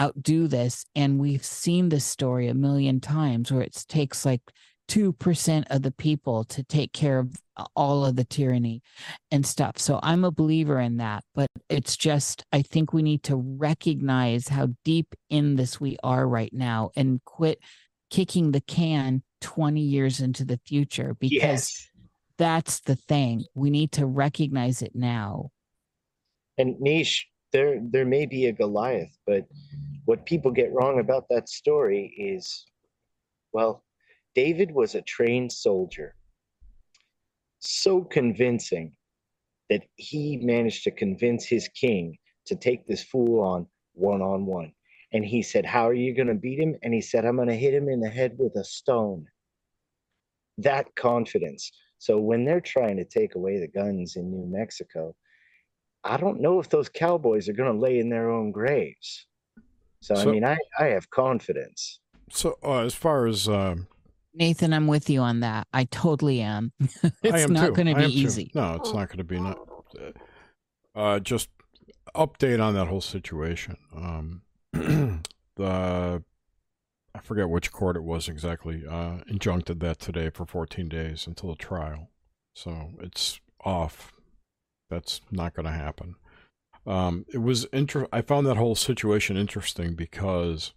outdo 0.00 0.48
this. 0.48 0.86
And 0.94 1.20
we've 1.20 1.44
seen 1.44 1.88
this 1.88 2.04
story 2.04 2.48
a 2.48 2.54
million 2.54 3.00
times 3.00 3.52
where 3.52 3.62
it 3.62 3.84
takes 3.88 4.24
like 4.24 4.42
2% 4.88 5.64
of 5.68 5.82
the 5.82 5.90
people 5.90 6.44
to 6.44 6.64
take 6.64 6.92
care 6.92 7.18
of 7.18 7.36
all 7.74 8.04
of 8.04 8.16
the 8.16 8.24
tyranny 8.24 8.82
and 9.30 9.44
stuff. 9.44 9.78
So 9.78 9.98
I'm 10.02 10.24
a 10.24 10.30
believer 10.30 10.80
in 10.80 10.98
that, 10.98 11.24
but 11.34 11.48
it's 11.68 11.96
just, 11.96 12.44
I 12.52 12.62
think 12.62 12.92
we 12.92 13.02
need 13.02 13.22
to 13.24 13.36
recognize 13.36 14.48
how 14.48 14.68
deep 14.84 15.14
in 15.30 15.56
this 15.56 15.80
we 15.80 15.96
are 16.02 16.26
right 16.26 16.52
now 16.52 16.90
and 16.96 17.22
quit 17.24 17.58
kicking 18.10 18.52
the 18.52 18.60
can 18.60 19.22
20 19.40 19.80
years 19.80 20.20
into 20.20 20.44
the 20.44 20.60
future 20.66 21.14
because 21.18 21.40
yes. 21.40 21.88
that's 22.38 22.80
the 22.80 22.96
thing. 22.96 23.44
We 23.54 23.70
need 23.70 23.92
to 23.92 24.06
recognize 24.06 24.82
it 24.82 24.92
now. 24.94 25.50
And 26.56 26.80
Nish, 26.80 27.28
there 27.52 27.80
there 27.82 28.04
may 28.04 28.26
be 28.26 28.46
a 28.46 28.52
Goliath, 28.52 29.16
but 29.26 29.46
what 30.04 30.26
people 30.26 30.50
get 30.50 30.72
wrong 30.72 30.98
about 30.98 31.26
that 31.30 31.48
story 31.48 32.12
is 32.18 32.66
well, 33.52 33.84
David 34.34 34.70
was 34.70 34.94
a 34.94 35.02
trained 35.02 35.52
soldier, 35.52 36.14
so 37.60 38.02
convincing 38.02 38.92
that 39.70 39.82
he 39.96 40.38
managed 40.38 40.84
to 40.84 40.90
convince 40.90 41.44
his 41.44 41.68
king 41.68 42.16
to 42.46 42.56
take 42.56 42.86
this 42.86 43.02
fool 43.02 43.40
on 43.40 43.66
one 43.92 44.22
on 44.22 44.46
one. 44.46 44.72
And 45.12 45.24
he 45.24 45.42
said, 45.42 45.64
How 45.64 45.88
are 45.88 45.94
you 45.94 46.14
going 46.14 46.28
to 46.28 46.34
beat 46.34 46.58
him? 46.58 46.76
And 46.82 46.92
he 46.92 47.00
said, 47.00 47.24
I'm 47.24 47.36
going 47.36 47.48
to 47.48 47.54
hit 47.54 47.74
him 47.74 47.88
in 47.88 48.00
the 48.00 48.08
head 48.08 48.36
with 48.38 48.54
a 48.56 48.64
stone. 48.64 49.26
That 50.58 50.94
confidence. 50.96 51.70
So 51.98 52.18
when 52.18 52.44
they're 52.44 52.60
trying 52.60 52.96
to 52.98 53.04
take 53.04 53.34
away 53.34 53.58
the 53.58 53.68
guns 53.68 54.16
in 54.16 54.30
New 54.30 54.46
Mexico, 54.46 55.14
I 56.04 56.16
don't 56.16 56.40
know 56.40 56.60
if 56.60 56.68
those 56.68 56.88
cowboys 56.88 57.48
are 57.48 57.54
going 57.54 57.72
to 57.72 57.78
lay 57.78 57.98
in 57.98 58.08
their 58.08 58.30
own 58.30 58.52
graves. 58.52 59.26
So, 60.00 60.14
so 60.14 60.28
I 60.28 60.32
mean, 60.32 60.44
I, 60.44 60.56
I 60.78 60.86
have 60.86 61.10
confidence. 61.10 62.00
So 62.30 62.58
uh, 62.62 62.80
as 62.80 62.94
far 62.94 63.26
as 63.26 63.48
um, 63.48 63.88
Nathan, 64.34 64.72
I'm 64.72 64.86
with 64.86 65.10
you 65.10 65.20
on 65.20 65.40
that. 65.40 65.66
I 65.72 65.84
totally 65.84 66.40
am. 66.40 66.72
it's 66.80 67.44
am 67.44 67.52
not 67.52 67.74
going 67.74 67.86
to 67.86 67.94
be 67.94 68.06
easy. 68.06 68.46
Too. 68.46 68.60
No, 68.60 68.74
it's 68.74 68.92
not 68.92 69.08
going 69.08 69.18
to 69.18 69.24
be. 69.24 69.40
Not, 69.40 69.58
uh, 70.94 71.18
just 71.20 71.48
update 72.14 72.62
on 72.62 72.74
that 72.74 72.86
whole 72.88 73.00
situation. 73.00 73.76
Um, 73.94 74.42
the 75.56 76.22
I 77.14 77.20
forget 77.20 77.48
which 77.48 77.72
court 77.72 77.96
it 77.96 78.02
was 78.02 78.28
exactly. 78.28 78.84
Uh, 78.86 79.18
injuncted 79.30 79.80
that 79.80 79.98
today 79.98 80.30
for 80.30 80.46
14 80.46 80.88
days 80.88 81.26
until 81.26 81.50
the 81.50 81.56
trial. 81.56 82.10
So 82.54 82.92
it's 83.00 83.40
off. 83.64 84.12
That's 84.90 85.20
not 85.30 85.54
going 85.54 85.66
to 85.66 85.72
happen. 85.72 86.14
Um, 86.86 87.26
it 87.32 87.38
was 87.38 87.64
inter- 87.66 88.08
I 88.12 88.22
found 88.22 88.46
that 88.46 88.56
whole 88.56 88.74
situation 88.74 89.36
interesting 89.36 89.94
because 89.94 90.72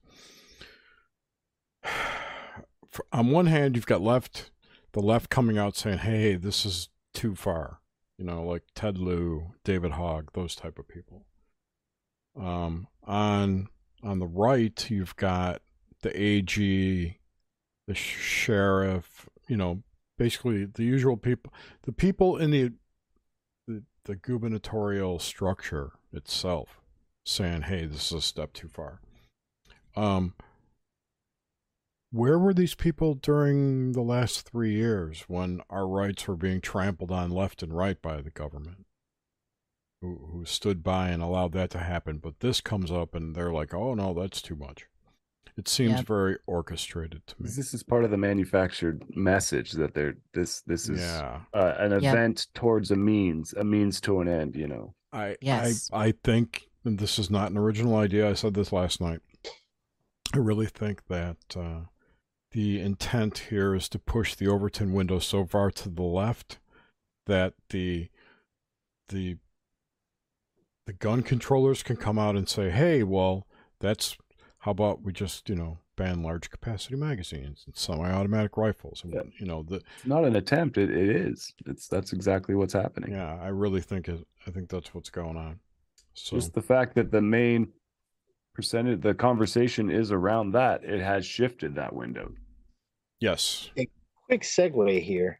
on 3.11 3.31
one 3.31 3.47
hand, 3.47 3.75
you've 3.75 3.85
got 3.85 4.01
left, 4.01 4.51
the 4.93 4.99
left 4.99 5.29
coming 5.29 5.57
out 5.57 5.75
saying, 5.75 5.99
"Hey, 5.99 6.35
this 6.35 6.65
is 6.65 6.89
too 7.13 7.35
far," 7.35 7.79
you 8.17 8.25
know, 8.25 8.43
like 8.43 8.63
Ted 8.75 8.97
Lieu, 8.97 9.53
David 9.63 9.91
Hogg, 9.91 10.31
those 10.33 10.55
type 10.55 10.77
of 10.77 10.87
people. 10.87 11.25
Um, 12.35 12.87
on 13.03 13.69
on 14.03 14.19
the 14.19 14.27
right, 14.27 14.89
you've 14.89 15.15
got 15.15 15.61
the 16.01 16.19
AG, 16.19 17.17
the 17.87 17.95
sheriff, 17.95 19.29
you 19.47 19.57
know, 19.57 19.83
basically 20.17 20.65
the 20.65 20.83
usual 20.83 21.17
people, 21.17 21.53
the 21.83 21.91
people 21.91 22.37
in 22.37 22.51
the 22.51 22.73
the, 23.67 23.83
the 24.05 24.15
gubernatorial 24.15 25.19
structure 25.19 25.93
itself, 26.11 26.81
saying, 27.25 27.63
"Hey, 27.63 27.85
this 27.85 28.07
is 28.07 28.17
a 28.17 28.21
step 28.21 28.53
too 28.53 28.67
far." 28.67 29.01
Um, 29.95 30.35
where 32.11 32.37
were 32.37 32.53
these 32.53 32.75
people 32.75 33.13
during 33.15 33.93
the 33.93 34.01
last 34.01 34.49
three 34.49 34.73
years 34.73 35.25
when 35.27 35.61
our 35.69 35.87
rights 35.87 36.27
were 36.27 36.35
being 36.35 36.61
trampled 36.61 37.11
on 37.11 37.31
left 37.31 37.63
and 37.63 37.73
right 37.75 38.01
by 38.01 38.21
the 38.21 38.31
government? 38.31 38.85
Who, 40.01 40.29
who 40.31 40.45
stood 40.45 40.83
by 40.83 41.09
and 41.09 41.21
allowed 41.21 41.51
that 41.53 41.69
to 41.71 41.77
happen. 41.77 42.17
But 42.17 42.39
this 42.39 42.59
comes 42.59 42.91
up 42.91 43.13
and 43.13 43.35
they're 43.35 43.53
like, 43.53 43.71
oh, 43.71 43.93
no, 43.93 44.15
that's 44.15 44.41
too 44.41 44.55
much. 44.55 44.87
It 45.57 45.67
seems 45.67 45.91
yeah. 45.91 46.01
very 46.01 46.37
orchestrated 46.47 47.27
to 47.27 47.35
me. 47.37 47.49
This 47.55 47.73
is 47.73 47.83
part 47.83 48.03
of 48.03 48.09
the 48.09 48.17
manufactured 48.17 49.03
message 49.15 49.73
that 49.73 49.93
they're 49.93 50.15
this 50.33 50.61
this 50.61 50.89
is 50.89 51.01
yeah. 51.01 51.41
uh, 51.53 51.75
an 51.77 51.91
event 51.91 52.47
towards 52.55 52.89
a 52.89 52.95
means, 52.95 53.53
a 53.53 53.63
means 53.63 54.01
to 54.01 54.21
an 54.21 54.27
end. 54.27 54.55
You 54.55 54.67
know. 54.67 54.95
I 55.11 55.35
yes. 55.41 55.89
I 55.93 56.05
I 56.05 56.13
think, 56.23 56.69
and 56.85 56.97
this 56.97 57.19
is 57.19 57.29
not 57.29 57.51
an 57.51 57.57
original 57.57 57.95
idea. 57.95 58.29
I 58.29 58.33
said 58.33 58.53
this 58.53 58.71
last 58.71 59.01
night. 59.01 59.19
I 60.33 60.37
really 60.37 60.67
think 60.67 61.05
that 61.09 61.37
uh, 61.55 61.81
the 62.51 62.79
intent 62.79 63.37
here 63.49 63.73
is 63.73 63.87
to 63.89 63.99
push 63.99 64.35
the 64.35 64.47
Overton 64.47 64.93
window 64.93 65.19
so 65.19 65.45
far 65.45 65.71
to 65.71 65.89
the 65.89 66.01
left 66.03 66.59
that 67.25 67.53
the 67.69 68.09
the 69.09 69.37
the 70.85 70.93
gun 70.93 71.21
controllers 71.21 71.83
can 71.83 71.95
come 71.95 72.19
out 72.19 72.35
and 72.35 72.49
say, 72.49 72.69
"Hey, 72.69 73.03
well, 73.03 73.47
that's 73.79 74.17
how 74.59 74.71
about 74.71 75.03
we 75.03 75.13
just 75.13 75.49
you 75.49 75.55
know 75.55 75.77
ban 75.95 76.23
large 76.23 76.49
capacity 76.49 76.95
magazines 76.95 77.63
and 77.65 77.75
semi-automatic 77.75 78.57
rifles?" 78.57 79.01
And, 79.03 79.13
yeah. 79.13 79.21
You 79.37 79.45
know, 79.45 79.63
the 79.63 79.75
it's 79.75 80.05
not 80.05 80.25
an 80.25 80.35
attempt; 80.35 80.77
it, 80.77 80.89
it 80.89 81.09
is. 81.09 81.53
It's 81.65 81.87
that's 81.87 82.11
exactly 82.11 82.55
what's 82.55 82.73
happening. 82.73 83.11
Yeah, 83.13 83.37
I 83.41 83.47
really 83.47 83.81
think 83.81 84.09
it. 84.09 84.25
I 84.45 84.51
think 84.51 84.69
that's 84.69 84.93
what's 84.93 85.09
going 85.09 85.37
on. 85.37 85.59
So 86.13 86.35
just 86.35 86.53
the 86.53 86.61
fact 86.61 86.95
that 86.95 87.11
the 87.11 87.21
main 87.21 87.69
percentage, 88.61 89.01
the 89.01 89.13
conversation 89.15 89.89
is 89.89 90.11
around 90.11 90.51
that. 90.51 90.83
It 90.83 91.01
has 91.01 91.25
shifted 91.25 91.73
that 91.75 91.95
window. 91.95 92.31
Yes. 93.19 93.71
A 93.77 93.87
quick 94.27 94.43
segue 94.43 95.01
here. 95.01 95.39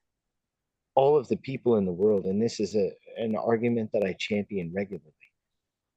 All 0.95 1.15
of 1.15 1.27
the 1.27 1.37
people 1.37 1.77
in 1.77 1.85
the 1.85 1.91
world, 1.91 2.25
and 2.25 2.41
this 2.41 2.59
is 2.59 2.75
a 2.75 2.91
an 3.17 3.35
argument 3.35 3.91
that 3.93 4.03
I 4.03 4.15
champion 4.17 4.71
regularly. 4.73 5.13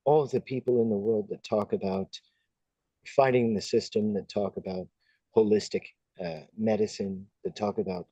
All 0.05 0.23
of 0.23 0.31
the 0.31 0.41
people 0.41 0.83
in 0.83 0.91
the 0.91 0.97
world 0.97 1.27
that 1.31 1.43
talk 1.43 1.73
about 1.73 2.09
fighting 3.07 3.55
the 3.55 3.61
system 3.61 4.13
that 4.15 4.29
talk 4.29 4.57
about 4.57 4.87
holistic 5.35 5.85
uh, 6.23 6.41
medicine, 6.59 7.27
that 7.45 7.57
talk 7.57 7.79
about 7.79 8.07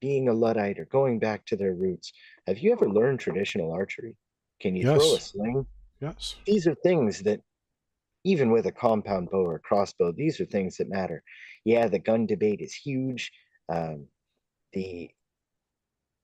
being 0.00 0.28
a 0.28 0.32
Luddite 0.32 0.78
or 0.78 0.86
going 0.86 1.18
back 1.18 1.44
to 1.46 1.56
their 1.56 1.74
roots. 1.74 2.12
Have 2.46 2.58
you 2.58 2.72
ever 2.72 2.88
learned 2.88 3.20
traditional 3.20 3.72
archery? 3.72 4.16
Can 4.60 4.74
you 4.76 4.86
yes. 4.86 4.96
throw 4.96 5.14
a 5.14 5.20
sling? 5.20 5.66
Yes. 6.00 6.36
These 6.46 6.66
are 6.66 6.74
things 6.76 7.20
that, 7.20 7.40
even 8.24 8.50
with 8.50 8.66
a 8.66 8.72
compound 8.72 9.30
bow 9.30 9.44
or 9.44 9.58
crossbow, 9.58 10.12
these 10.12 10.40
are 10.40 10.46
things 10.46 10.76
that 10.76 10.88
matter. 10.88 11.22
Yeah, 11.64 11.88
the 11.88 11.98
gun 11.98 12.26
debate 12.26 12.60
is 12.60 12.74
huge. 12.74 13.32
Um, 13.68 14.06
the 14.72 15.10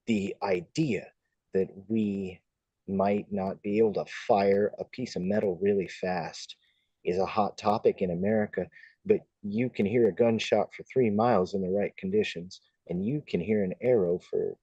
the 0.06 0.36
idea 0.42 1.06
that 1.52 1.68
we 1.88 2.40
might 2.86 3.26
not 3.32 3.60
be 3.62 3.78
able 3.78 3.94
to 3.94 4.04
fire 4.28 4.72
a 4.78 4.84
piece 4.84 5.16
of 5.16 5.22
metal 5.22 5.58
really 5.60 5.88
fast 5.88 6.56
is 7.04 7.18
a 7.18 7.26
hot 7.26 7.58
topic 7.58 8.02
in 8.02 8.10
America, 8.10 8.66
but 9.04 9.20
you 9.42 9.68
can 9.68 9.86
hear 9.86 10.08
a 10.08 10.14
gunshot 10.14 10.68
for 10.74 10.84
three 10.84 11.10
miles 11.10 11.54
in 11.54 11.62
the 11.62 11.70
right 11.70 11.96
conditions, 11.96 12.60
and 12.88 13.04
you 13.04 13.22
can 13.26 13.40
hear 13.40 13.64
an 13.64 13.74
arrow 13.80 14.18
for 14.30 14.56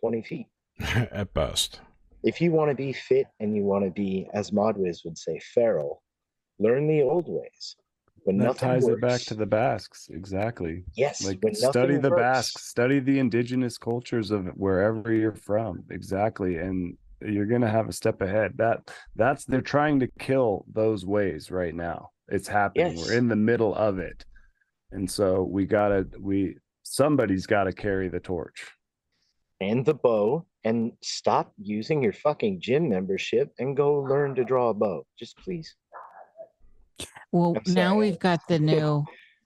20 0.00 0.22
feet. 0.22 0.46
At 0.80 1.34
best. 1.34 1.80
If 2.22 2.40
you 2.40 2.52
want 2.52 2.70
to 2.70 2.74
be 2.74 2.92
fit 2.92 3.26
and 3.40 3.54
you 3.54 3.64
want 3.64 3.84
to 3.84 3.90
be, 3.90 4.28
as 4.32 4.50
Modwiz 4.50 5.04
would 5.04 5.18
say, 5.18 5.38
feral, 5.38 6.02
learn 6.58 6.86
the 6.86 7.02
old 7.02 7.26
ways. 7.28 7.76
When 8.24 8.38
that 8.38 8.58
ties 8.58 8.82
works, 8.82 8.96
it 8.96 9.00
back 9.00 9.20
to 9.22 9.34
the 9.34 9.46
Basques, 9.46 10.08
exactly. 10.10 10.82
Yes. 10.96 11.24
Like 11.24 11.38
study 11.54 11.96
the 11.96 12.10
works. 12.10 12.20
Basques, 12.20 12.66
study 12.66 12.98
the 12.98 13.20
indigenous 13.20 13.78
cultures 13.78 14.32
of 14.32 14.46
wherever 14.56 15.12
you're 15.12 15.36
from. 15.36 15.84
Exactly. 15.90 16.56
And 16.56 16.96
you're 17.20 17.46
going 17.46 17.62
to 17.62 17.68
have 17.68 17.88
a 17.88 17.92
step 17.92 18.20
ahead 18.20 18.52
that 18.56 18.90
that's 19.14 19.44
they're 19.44 19.60
trying 19.60 20.00
to 20.00 20.08
kill 20.18 20.64
those 20.72 21.06
ways 21.06 21.50
right 21.50 21.74
now 21.74 22.10
it's 22.28 22.48
happening 22.48 22.96
yes. 22.96 23.06
we're 23.06 23.16
in 23.16 23.28
the 23.28 23.36
middle 23.36 23.74
of 23.74 23.98
it 23.98 24.24
and 24.92 25.10
so 25.10 25.42
we 25.42 25.64
gotta 25.64 26.06
we 26.20 26.56
somebody's 26.82 27.46
got 27.46 27.64
to 27.64 27.72
carry 27.72 28.08
the 28.08 28.20
torch 28.20 28.70
and 29.60 29.84
the 29.84 29.94
bow 29.94 30.44
and 30.64 30.92
stop 31.02 31.52
using 31.58 32.02
your 32.02 32.12
fucking 32.12 32.60
gym 32.60 32.88
membership 32.88 33.50
and 33.58 33.76
go 33.76 33.94
learn 34.00 34.34
to 34.34 34.44
draw 34.44 34.68
a 34.68 34.74
bow 34.74 35.04
just 35.18 35.36
please 35.38 35.74
well 37.36 37.56
now 37.66 37.96
we've 37.96 38.18
got 38.18 38.40
the 38.48 38.58
new 38.72 39.04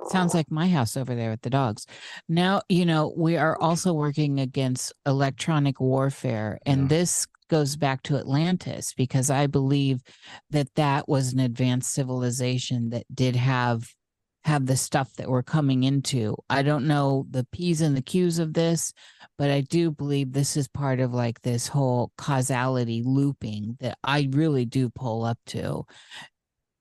sounds 0.09 0.33
like 0.33 0.51
my 0.51 0.67
house 0.69 0.97
over 0.97 1.15
there 1.15 1.31
with 1.31 1.43
the 1.43 1.51
dogs 1.51 1.87
now 2.29 2.61
you 2.69 2.87
know 2.87 3.12
we 3.17 3.37
are 3.37 3.61
also 3.61 3.93
working 3.93 4.41
against 4.41 4.93
electronic 5.07 5.79
warfare 5.81 6.59
and 6.65 6.83
yeah. 6.83 6.89
this 6.89 7.27
goes 7.51 7.77
back 7.77 8.03
to 8.05 8.17
Atlantis 8.17 8.95
because 8.95 9.29
I 9.29 9.49
believe 9.49 10.01
that 10.51 10.73
that 10.77 11.09
was 11.09 11.33
an 11.33 11.41
advanced 11.41 11.93
civilization 11.93 12.91
that 12.91 13.05
did 13.12 13.37
have 13.37 13.93
have 14.45 14.65
the 14.65 14.77
stuff 14.77 15.12
that 15.17 15.29
we're 15.29 15.43
coming 15.43 15.83
into. 15.83 16.35
I 16.49 16.62
don't 16.62 16.87
know 16.87 17.27
the 17.29 17.47
P's 17.53 17.83
and 17.83 17.95
the 17.95 18.01
Q's 18.01 18.39
of 18.39 18.55
this, 18.55 18.95
but 19.37 19.51
I 19.51 19.61
do 19.61 19.91
believe 19.91 20.33
this 20.33 20.57
is 20.57 20.67
part 20.67 20.99
of 20.99 21.12
like 21.12 21.43
this 21.43 21.69
whole 21.69 22.11
causality 22.17 23.03
looping 23.05 23.77
that 23.81 23.99
I 24.03 24.31
really 24.33 24.65
do 24.65 24.89
pull 24.89 25.25
up 25.25 25.39
to. 25.49 25.85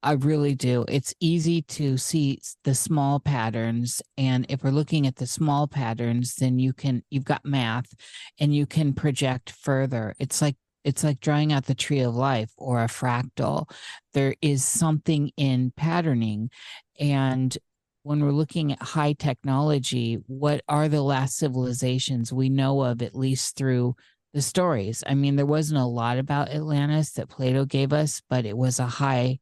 I 0.01 0.13
really 0.13 0.55
do. 0.55 0.85
It's 0.87 1.13
easy 1.19 1.61
to 1.63 1.97
see 1.97 2.39
the 2.63 2.73
small 2.73 3.19
patterns. 3.19 4.01
And 4.17 4.45
if 4.47 4.63
we're 4.63 4.69
looking 4.71 5.05
at 5.05 5.17
the 5.17 5.27
small 5.27 5.67
patterns, 5.67 6.35
then 6.35 6.57
you 6.57 6.71
can, 6.71 7.03
you've 7.09 7.25
got 7.25 7.43
math 7.43 7.93
and 8.39 8.55
you 8.55 8.65
can 8.65 8.93
project 8.93 9.51
further. 9.51 10.15
It's 10.17 10.41
like, 10.41 10.55
it's 10.85 11.03
like 11.03 11.19
drawing 11.19 11.51
out 11.51 11.65
the 11.65 11.75
tree 11.75 11.99
of 11.99 12.15
life 12.15 12.51
or 12.57 12.81
a 12.81 12.87
fractal. 12.87 13.69
There 14.13 14.35
is 14.41 14.63
something 14.63 15.31
in 15.35 15.73
patterning. 15.75 16.49
And 16.97 17.57
when 18.03 18.23
we're 18.23 18.31
looking 18.31 18.71
at 18.71 18.81
high 18.81 19.13
technology, 19.13 20.19
what 20.27 20.61
are 20.69 20.87
the 20.87 21.01
last 21.01 21.35
civilizations 21.35 22.31
we 22.31 22.47
know 22.47 22.81
of, 22.81 23.01
at 23.01 23.13
least 23.13 23.57
through 23.57 23.97
the 24.33 24.41
stories? 24.41 25.03
I 25.05 25.15
mean, 25.15 25.35
there 25.35 25.45
wasn't 25.45 25.81
a 25.81 25.85
lot 25.85 26.17
about 26.17 26.49
Atlantis 26.49 27.11
that 27.11 27.27
Plato 27.27 27.65
gave 27.65 27.91
us, 27.91 28.21
but 28.29 28.45
it 28.45 28.57
was 28.57 28.79
a 28.79 28.87
high 28.87 29.39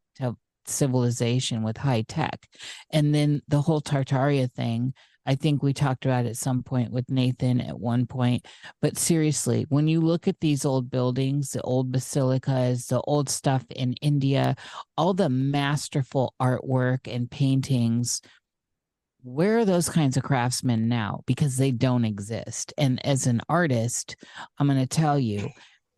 civilization 0.70 1.64
with 1.64 1.78
high 1.78 2.04
tech. 2.08 2.48
And 2.92 3.14
then 3.14 3.42
the 3.48 3.62
whole 3.62 3.82
Tartaria 3.82 4.52
thing, 4.52 4.94
I 5.26 5.36
think 5.36 5.62
we 5.62 5.74
talked 5.74 6.06
about 6.06 6.26
at 6.26 6.38
some 6.38 6.64
point 6.64 6.92
with 6.92 7.12
Nathan 7.12 7.60
at 7.60 7.78
one 7.78 8.06
point. 8.06 8.46
But 8.82 8.98
seriously, 8.98 9.66
when 9.68 9.90
you 9.90 10.00
look 10.00 10.28
at 10.28 10.40
these 10.40 10.64
old 10.64 10.90
buildings, 10.90 11.50
the 11.50 11.62
old 11.62 11.92
basilicas, 11.92 12.88
the 12.88 13.02
old 13.02 13.30
stuff 13.30 13.66
in 13.76 13.94
India, 14.02 14.56
all 14.98 15.14
the 15.14 15.30
masterful 15.30 16.34
artwork 16.42 17.14
and 17.14 17.30
paintings, 17.30 18.22
where 19.22 19.58
are 19.58 19.66
those 19.66 19.90
kinds 19.90 20.16
of 20.16 20.24
craftsmen 20.24 20.88
now? 20.88 21.22
Because 21.26 21.58
they 21.58 21.72
don't 21.72 22.06
exist. 22.06 22.74
And 22.78 23.06
as 23.06 23.28
an 23.28 23.42
artist, 23.50 24.16
I'm 24.58 24.68
going 24.68 24.80
to 24.80 24.88
tell 24.88 25.20
you, 25.20 25.50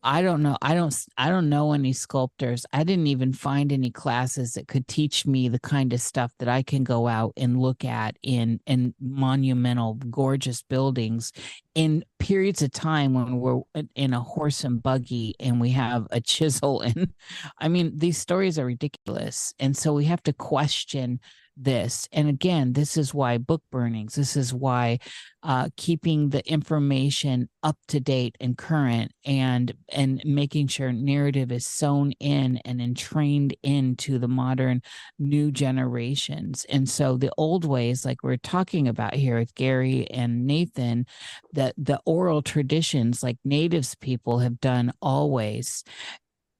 I 0.02 0.22
don't 0.22 0.42
know. 0.42 0.58
I 0.62 0.76
don't 0.76 0.96
I 1.18 1.30
don't 1.30 1.50
know 1.50 1.74
any 1.74 1.92
sculptors. 1.92 2.66
I 2.72 2.86
didn't 2.86 3.08
even 3.08 3.34
find 3.34 3.72
any 3.72 3.92
classes 3.92 4.54
that 4.54 4.70
could 4.70 4.88
teach 4.88 5.26
me 5.26 5.50
the 5.50 5.60
kind 5.60 5.92
of 5.92 6.00
stuff 6.00 6.32
that 6.40 6.48
I 6.48 6.64
can 6.64 6.86
go 6.86 7.08
out 7.08 7.34
and 7.36 7.60
look 7.60 7.84
at 7.84 8.16
in 8.24 8.62
in 8.66 8.94
monumental 9.02 9.96
gorgeous 10.10 10.62
buildings 10.62 11.34
in 11.76 12.06
periods 12.18 12.62
of 12.62 12.72
time 12.72 13.14
when 13.14 13.40
we're 13.40 13.60
in 13.96 14.14
a 14.14 14.22
horse 14.22 14.64
and 14.64 14.82
buggy 14.82 15.36
and 15.40 15.60
we 15.60 15.72
have 15.72 16.08
a 16.12 16.22
chisel 16.22 16.82
and 16.82 17.12
I 17.58 17.68
mean 17.68 17.92
these 17.98 18.18
stories 18.18 18.58
are 18.58 18.66
ridiculous. 18.66 19.54
And 19.60 19.76
so 19.76 19.94
we 19.94 20.06
have 20.06 20.24
to 20.24 20.34
question 20.34 21.20
this. 21.60 22.08
And 22.12 22.30
again, 22.30 22.74
this 22.74 22.98
is 22.98 23.14
why 23.14 23.38
book 23.38 23.62
burnings, 23.72 24.16
this 24.16 24.36
is 24.36 24.54
why 24.54 25.00
uh, 25.44 25.70
keeping 25.78 26.30
the 26.30 26.48
information 26.50 27.50
up 27.64 27.78
to 27.88 28.00
date 28.00 28.36
and 28.40 28.58
current 28.58 29.12
and 29.26 29.74
and 29.90 30.22
making 30.26 30.68
sure 30.68 30.92
narrative 30.92 31.52
is 31.52 31.66
sewn 31.66 32.12
in 32.20 32.58
and 32.66 32.82
entrained 32.82 33.56
into 33.64 34.20
the 34.20 34.28
modern 34.28 34.82
new 35.18 35.52
generations. 35.52 36.66
And 36.70 36.90
so 36.90 37.18
the 37.18 37.32
old 37.38 37.66
ways, 37.66 38.06
like 38.06 38.24
we're 38.24 38.38
talking 38.38 38.88
about 38.88 39.16
here 39.16 39.40
with 39.40 39.56
Gary 39.56 40.10
and 40.10 40.46
Nathan, 40.46 41.06
that 41.54 41.74
the 41.78 42.02
oral 42.06 42.42
traditions 42.42 43.24
like 43.24 43.38
natives 43.46 43.96
people 43.96 44.40
have 44.40 44.60
done 44.60 44.92
always 45.02 45.84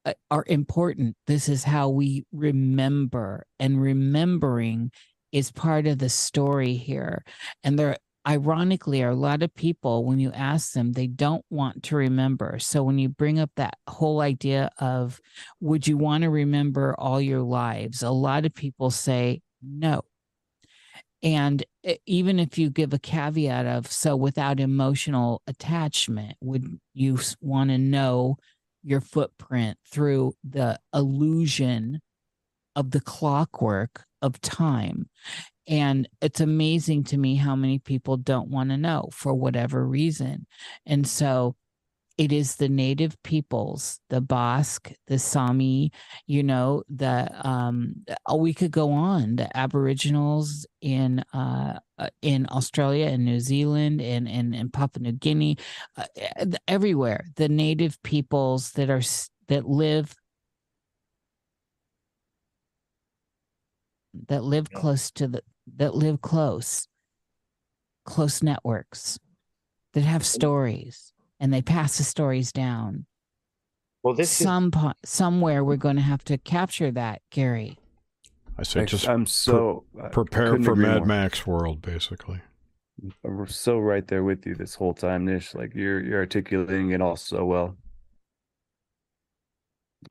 Uh, 0.06 0.14
are 0.32 0.46
important. 0.48 1.18
This 1.28 1.50
is 1.50 1.66
how 1.66 1.90
we 1.90 2.24
remember, 2.32 3.46
and 3.60 3.82
remembering 3.82 4.92
is 5.34 5.52
part 5.52 5.88
of 5.88 6.00
the 6.00 6.10
story 6.10 6.76
here. 6.76 7.24
And 7.64 7.78
there, 7.78 7.98
ironically, 8.26 9.04
are 9.04 9.12
a 9.12 9.16
lot 9.16 9.44
of 9.44 9.54
people, 9.54 10.06
when 10.06 10.18
you 10.18 10.32
ask 10.32 10.72
them, 10.72 10.94
they 10.94 11.08
don't 11.08 11.44
want 11.50 11.84
to 11.84 11.98
remember. 11.98 12.60
So 12.60 12.82
when 12.82 12.98
you 12.98 13.10
bring 13.10 13.40
up 13.40 13.52
that 13.58 13.78
whole 13.88 14.22
idea 14.22 14.72
of, 14.80 15.20
would 15.60 15.86
you 15.86 15.98
want 15.98 16.24
to 16.24 16.30
remember 16.30 16.96
all 16.98 17.20
your 17.20 17.42
lives? 17.42 18.02
A 18.02 18.10
lot 18.10 18.46
of 18.46 18.54
people 18.54 18.92
say 18.92 19.42
no. 19.62 20.04
And 21.22 21.64
even 22.06 22.40
if 22.40 22.58
you 22.58 22.70
give 22.70 22.94
a 22.94 23.00
caveat 23.00 23.66
of, 23.66 23.92
so 23.92 24.16
without 24.16 24.62
emotional 24.62 25.42
attachment, 25.46 26.38
would 26.40 26.80
you 26.94 27.20
want 27.42 27.72
to 27.72 27.78
know 27.78 28.38
your 28.84 29.02
footprint 29.02 29.78
through 29.92 30.34
the 30.44 30.80
illusion 30.94 32.02
of 32.76 32.92
the 32.92 33.02
clockwork 33.02 34.06
of 34.22 34.40
time. 34.42 35.10
And 35.68 36.10
it's 36.22 36.40
amazing 36.40 37.04
to 37.06 37.18
me 37.18 37.36
how 37.36 37.56
many 37.56 37.80
people 37.80 38.18
don't 38.18 38.50
want 38.50 38.70
to 38.72 38.78
know 38.78 39.10
for 39.14 39.34
whatever 39.34 39.86
reason. 39.86 40.48
And 40.86 41.08
so 41.08 41.56
it 42.20 42.34
is 42.34 42.58
the 42.58 42.68
native 42.68 43.16
peoples, 43.24 44.02
the 44.10 44.20
Basque, 44.20 44.92
the 45.08 45.18
Sami, 45.18 45.94
you 46.28 46.44
know, 46.44 46.84
the 46.90 47.32
um 47.48 47.96
oh, 48.26 48.36
we 48.36 48.54
could 48.54 48.72
go 48.72 48.92
on, 48.92 49.38
the 49.38 49.58
Aboriginals 49.58 50.68
in 50.82 51.20
uh, 51.34 51.80
uh 51.98 52.10
in 52.22 52.46
Australia 52.52 53.06
and 53.06 53.24
New 53.24 53.40
Zealand 53.40 54.02
and 54.02 54.28
and, 54.28 54.54
and 54.54 54.74
Papua 54.74 55.04
New 55.04 55.12
Guinea, 55.14 55.58
uh, 55.96 56.06
everywhere, 56.68 57.26
the 57.38 57.48
native 57.48 58.04
peoples 58.04 58.72
that 58.72 58.90
are 58.90 59.02
that 59.48 59.66
live 59.66 60.14
that 64.28 64.44
live 64.44 64.68
yeah. 64.74 64.80
close 64.80 65.10
to 65.12 65.28
the 65.30 65.42
that 65.78 65.96
live 65.96 66.20
close 66.20 66.86
close 68.04 68.44
networks 68.44 69.18
that 69.94 70.04
have 70.04 70.26
stories 70.26 71.14
and 71.40 71.54
they 71.54 71.62
pass 71.62 71.98
the 71.98 72.04
stories 72.04 72.52
down. 72.52 73.06
Well, 74.04 74.14
this 74.14 74.30
some 74.30 74.72
is... 74.74 74.94
somewhere 75.06 75.64
we're 75.64 75.76
going 75.76 75.98
to 75.98 76.02
have 76.02 76.24
to 76.26 76.38
capture 76.38 76.92
that, 76.92 77.22
Gary. 77.32 77.78
I 78.58 78.64
say 78.64 78.86
just 78.86 79.08
I'm 79.08 79.26
so 79.26 79.86
pre- 79.98 80.10
prepare 80.10 80.62
for 80.62 80.76
Mad 80.76 80.98
more. 80.98 81.06
Max 81.06 81.48
world, 81.48 81.82
basically. 81.82 82.42
We're 83.24 83.48
so 83.48 83.80
right 83.80 84.06
there 84.06 84.24
with 84.24 84.46
you 84.46 84.56
this 84.56 84.76
whole 84.76 84.94
time, 84.94 85.26
Nish. 85.26 85.56
Like 85.56 85.74
you're 85.74 86.04
you're 86.04 86.20
articulating 86.20 86.92
it 86.92 87.02
all 87.02 87.16
so 87.16 87.46
well. 87.46 87.78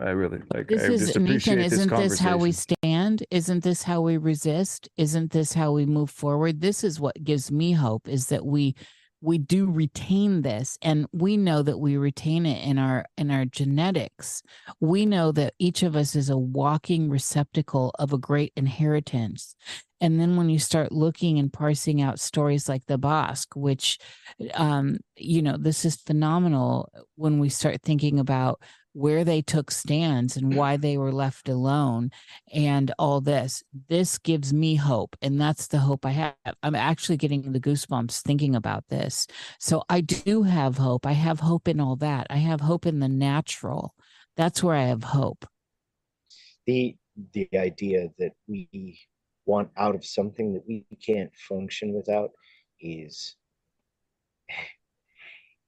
I 0.00 0.10
really 0.10 0.40
like. 0.54 0.68
This 0.68 0.82
I 0.82 0.86
is 0.86 1.00
just 1.00 1.08
Nathan. 1.08 1.24
appreciate 1.24 1.58
Isn't 1.58 1.90
this 1.90 2.10
this 2.10 2.18
how 2.18 2.38
we 2.38 2.52
stand? 2.52 3.24
Isn't 3.30 3.64
this 3.64 3.82
how 3.82 4.00
we 4.00 4.16
resist? 4.16 4.88
Isn't 4.96 5.32
this 5.32 5.52
how 5.52 5.72
we 5.72 5.84
move 5.84 6.10
forward? 6.10 6.60
This 6.60 6.82
is 6.84 6.98
what 7.00 7.22
gives 7.24 7.52
me 7.52 7.72
hope: 7.72 8.08
is 8.08 8.28
that 8.28 8.46
we 8.46 8.74
we 9.20 9.38
do 9.38 9.70
retain 9.70 10.42
this 10.42 10.78
and 10.80 11.06
we 11.12 11.36
know 11.36 11.62
that 11.62 11.78
we 11.78 11.96
retain 11.96 12.46
it 12.46 12.64
in 12.66 12.78
our 12.78 13.04
in 13.16 13.30
our 13.30 13.44
genetics. 13.44 14.42
We 14.80 15.06
know 15.06 15.32
that 15.32 15.54
each 15.58 15.82
of 15.82 15.96
us 15.96 16.14
is 16.14 16.30
a 16.30 16.38
walking 16.38 17.10
receptacle 17.10 17.92
of 17.98 18.12
a 18.12 18.18
great 18.18 18.52
inheritance. 18.56 19.56
And 20.00 20.20
then 20.20 20.36
when 20.36 20.48
you 20.48 20.60
start 20.60 20.92
looking 20.92 21.40
and 21.40 21.52
parsing 21.52 22.00
out 22.00 22.20
stories 22.20 22.68
like 22.68 22.86
the 22.86 22.98
Basque, 22.98 23.56
which 23.56 23.98
um 24.54 24.98
you 25.16 25.42
know 25.42 25.56
this 25.58 25.84
is 25.84 25.96
phenomenal 25.96 26.88
when 27.16 27.40
we 27.40 27.48
start 27.48 27.82
thinking 27.82 28.20
about 28.20 28.62
where 28.92 29.24
they 29.24 29.42
took 29.42 29.70
stands 29.70 30.36
and 30.36 30.54
why 30.54 30.76
they 30.76 30.96
were 30.96 31.12
left 31.12 31.48
alone 31.48 32.10
and 32.52 32.92
all 32.98 33.20
this. 33.20 33.62
This 33.88 34.18
gives 34.18 34.52
me 34.52 34.76
hope 34.76 35.16
and 35.22 35.40
that's 35.40 35.68
the 35.68 35.78
hope 35.78 36.04
i 36.04 36.10
have. 36.10 36.34
I'm 36.62 36.74
actually 36.74 37.16
getting 37.16 37.52
the 37.52 37.60
goosebumps 37.60 38.22
thinking 38.22 38.54
about 38.56 38.84
this. 38.88 39.26
So 39.60 39.84
i 39.88 40.00
do 40.00 40.42
have 40.42 40.78
hope. 40.78 41.06
I 41.06 41.12
have 41.12 41.40
hope 41.40 41.68
in 41.68 41.80
all 41.80 41.96
that. 41.96 42.26
I 42.30 42.36
have 42.36 42.60
hope 42.60 42.86
in 42.86 43.00
the 43.00 43.08
natural. 43.08 43.94
That's 44.36 44.62
where 44.62 44.76
i 44.76 44.84
have 44.84 45.04
hope. 45.04 45.46
The 46.66 46.96
the 47.32 47.48
idea 47.56 48.08
that 48.18 48.32
we 48.46 48.98
want 49.44 49.70
out 49.76 49.94
of 49.94 50.04
something 50.04 50.52
that 50.54 50.64
we 50.68 50.84
can't 51.04 51.34
function 51.48 51.94
without 51.94 52.30
is 52.80 53.36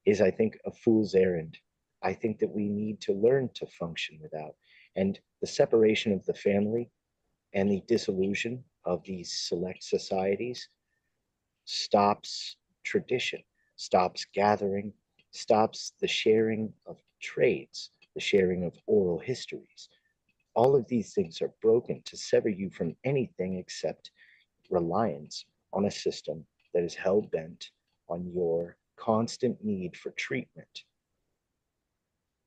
is 0.07 0.21
i 0.21 0.31
think 0.31 0.59
a 0.67 0.71
fool's 0.71 1.15
errand 1.15 1.59
I 2.03 2.15
think 2.15 2.39
that 2.39 2.51
we 2.55 2.69
need 2.69 3.01
to 3.03 3.13
learn 3.13 3.51
to 3.55 3.67
function 3.67 4.19
without. 4.23 4.55
And 4.97 5.19
the 5.41 5.47
separation 5.47 6.13
of 6.13 6.25
the 6.27 6.35
family 6.35 6.91
and 7.53 7.71
the 7.71 7.83
dissolution 7.87 8.65
of 8.85 9.03
these 9.05 9.33
select 9.33 9.83
societies 9.83 10.69
stops 11.65 12.57
tradition, 12.85 13.43
stops 13.77 14.27
gathering, 14.35 14.93
stops 15.31 15.93
the 16.01 16.09
sharing 16.09 16.73
of 16.87 16.97
trades, 17.21 17.91
the 18.15 18.21
sharing 18.21 18.65
of 18.65 18.75
oral 18.87 19.19
histories. 19.19 19.89
All 20.55 20.75
of 20.75 20.87
these 20.89 21.13
things 21.13 21.41
are 21.43 21.53
broken 21.63 22.03
to 22.07 22.17
sever 22.17 22.49
you 22.49 22.71
from 22.71 22.97
anything 23.05 23.59
except 23.59 24.11
reliance 24.71 25.45
on 25.73 25.85
a 25.85 25.91
system 25.91 26.45
that 26.75 26.83
is 26.83 26.95
hell 26.95 27.21
bent 27.21 27.71
on 28.09 28.31
your 28.33 28.77
constant 28.97 29.63
need 29.65 29.97
for 29.97 30.11
treatment 30.13 30.85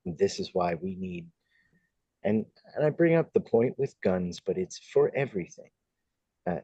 this 0.06 0.40
is 0.40 0.50
why 0.54 0.76
we 0.76 0.96
need 0.96 1.28
and 2.24 2.46
and 2.76 2.86
i 2.86 2.90
bring 2.90 3.16
up 3.16 3.32
the 3.34 3.40
point 3.40 3.78
with 3.78 3.96
guns 4.02 4.40
but 4.46 4.58
it's 4.58 4.80
for 4.92 5.12
everything 5.16 5.70
uh, 6.48 6.60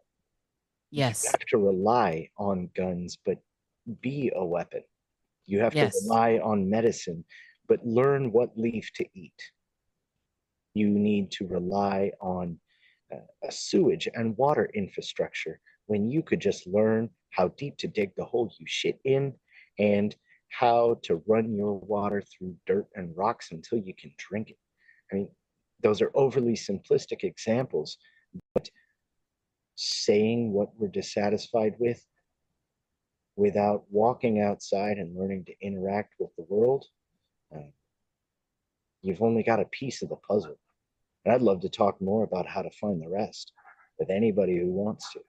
yes. 0.91 1.23
you 1.23 1.31
have 1.31 1.45
to 1.47 1.57
rely 1.57 2.29
on 2.37 2.69
guns 2.75 3.17
but 3.25 3.39
be 4.01 4.31
a 4.35 4.45
weapon. 4.45 4.83
You 5.45 5.59
have 5.61 5.73
Yes. 5.73 5.93
to 5.93 6.07
rely 6.07 6.39
on 6.43 6.69
medicine 6.69 7.23
but 7.67 7.85
learn 7.85 8.31
what 8.31 8.57
leaf 8.57 8.91
to 8.95 9.05
eat. 9.13 9.51
You 10.73 10.89
need 10.89 11.29
to 11.31 11.45
rely 11.45 12.11
on 12.19 12.59
uh, 13.13 13.17
a 13.43 13.51
sewage 13.51 14.07
and 14.13 14.35
water 14.37 14.69
infrastructure 14.73 15.59
when 15.85 16.09
you 16.09 16.23
could 16.23 16.39
just 16.39 16.65
learn 16.67 17.09
how 17.31 17.49
deep 17.49 17.77
to 17.77 17.87
dig 17.87 18.11
the 18.15 18.25
hole 18.25 18.51
you 18.59 18.65
shit 18.67 18.99
in 19.03 19.33
and 19.77 20.15
how 20.49 20.99
to 21.03 21.21
run 21.27 21.53
your 21.53 21.79
water 21.79 22.21
through 22.21 22.55
dirt 22.65 22.87
and 22.95 23.15
rocks 23.15 23.51
until 23.51 23.77
you 23.77 23.93
can 23.93 24.13
drink 24.17 24.49
it. 24.49 24.57
I 25.11 25.15
mean, 25.15 25.29
those 25.81 26.01
are 26.01 26.11
overly 26.13 26.53
simplistic 26.53 27.23
examples, 27.23 27.97
but 28.53 28.69
saying 29.75 30.51
what 30.51 30.69
we're 30.77 30.89
dissatisfied 30.89 31.75
with 31.79 32.05
without 33.35 33.85
walking 33.89 34.41
outside 34.41 34.97
and 34.97 35.17
learning 35.17 35.45
to 35.45 35.53
interact 35.61 36.13
with 36.19 36.29
the 36.35 36.45
world, 36.49 36.85
uh, 37.55 37.71
you've 39.01 39.21
only 39.21 39.43
got 39.43 39.61
a 39.61 39.65
piece 39.65 40.01
of 40.01 40.09
the 40.09 40.17
puzzle. 40.17 40.59
And 41.23 41.33
I'd 41.33 41.41
love 41.41 41.61
to 41.61 41.69
talk 41.69 42.01
more 42.01 42.23
about 42.23 42.47
how 42.47 42.61
to 42.61 42.69
find 42.71 43.01
the 43.01 43.09
rest 43.09 43.53
with 43.97 44.09
anybody 44.09 44.57
who 44.57 44.67
wants 44.67 45.11
to. 45.13 45.19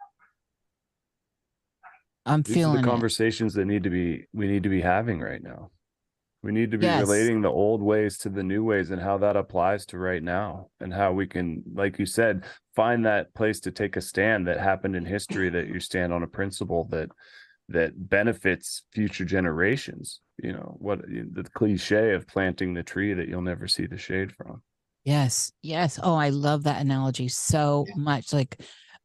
I'm 2.26 2.42
These 2.44 2.66
are 2.66 2.70
feeling 2.70 2.72
the 2.72 2.78
it 2.86 2.90
conversations 2.90 3.54
that 3.54 3.66
need 3.66 3.84
to 3.84 3.90
be 3.90 4.26
we 4.32 4.46
need 4.46 4.62
to 4.64 4.68
be 4.68 4.80
having 4.80 5.20
right 5.20 5.42
now. 5.42 5.70
We 6.42 6.52
need 6.52 6.70
to 6.70 6.78
be 6.78 6.86
Yes. 6.86 7.00
relating 7.00 7.42
the 7.42 7.50
old 7.50 7.82
ways 7.82 8.18
to 8.18 8.30
the 8.30 8.42
new 8.42 8.64
ways 8.64 8.90
and 8.90 9.00
how 9.02 9.18
that 9.18 9.36
applies 9.36 9.84
to 9.86 9.98
right 9.98 10.22
now 10.22 10.70
and 10.80 10.92
how 10.94 11.12
we 11.12 11.26
can, 11.26 11.62
like 11.74 11.98
you 11.98 12.06
said, 12.06 12.44
find 12.74 13.04
that 13.04 13.34
place 13.34 13.60
to 13.60 13.70
take 13.70 13.96
a 13.96 14.00
stand 14.00 14.46
that 14.46 14.58
happened 14.58 14.96
in 14.96 15.04
history 15.04 15.50
that 15.50 15.68
you 15.68 15.80
stand 15.80 16.12
on 16.14 16.22
a 16.22 16.26
principle 16.26 16.84
that 16.90 17.10
that 17.68 18.08
benefits 18.08 18.84
future 18.92 19.24
generations. 19.24 20.20
You 20.42 20.54
know, 20.54 20.76
what 20.78 21.02
the 21.02 21.44
cliche 21.54 22.14
of 22.14 22.26
planting 22.26 22.74
the 22.74 22.82
tree 22.82 23.14
that 23.14 23.28
you'll 23.28 23.42
never 23.42 23.68
see 23.68 23.86
the 23.86 23.98
shade 23.98 24.32
from. 24.32 24.62
Yes, 25.04 25.52
yes. 25.62 25.98
Oh, 26.02 26.14
I 26.14 26.28
love 26.28 26.64
that 26.64 26.80
analogy 26.80 27.28
so 27.28 27.86
much. 27.96 28.32
Like 28.32 28.60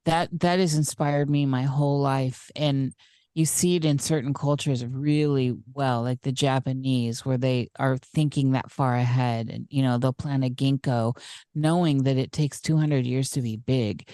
that 0.06 0.30
that 0.40 0.60
has 0.60 0.76
inspired 0.76 1.30
me 1.30 1.46
my 1.46 1.64
whole 1.64 2.00
life 2.00 2.50
and 2.56 2.94
you 3.34 3.46
see 3.46 3.76
it 3.76 3.84
in 3.84 4.00
certain 4.00 4.34
cultures 4.34 4.86
really 4.86 5.54
well, 5.74 6.04
like 6.04 6.22
the 6.22 6.32
Japanese 6.32 7.26
where 7.26 7.38
they 7.38 7.70
are 7.78 7.98
thinking 7.98 8.52
that 8.52 8.72
far 8.72 8.96
ahead 8.96 9.50
and 9.50 9.68
you 9.70 9.84
know, 9.84 9.98
they'll 9.98 10.14
plant 10.14 10.46
a 10.46 10.50
ginkgo 10.50 11.18
knowing 11.54 12.04
that 12.04 12.18
it 12.18 12.32
takes 12.32 12.62
200 12.62 13.06
years 13.06 13.30
to 13.32 13.42
be 13.42 13.58
big. 13.58 14.10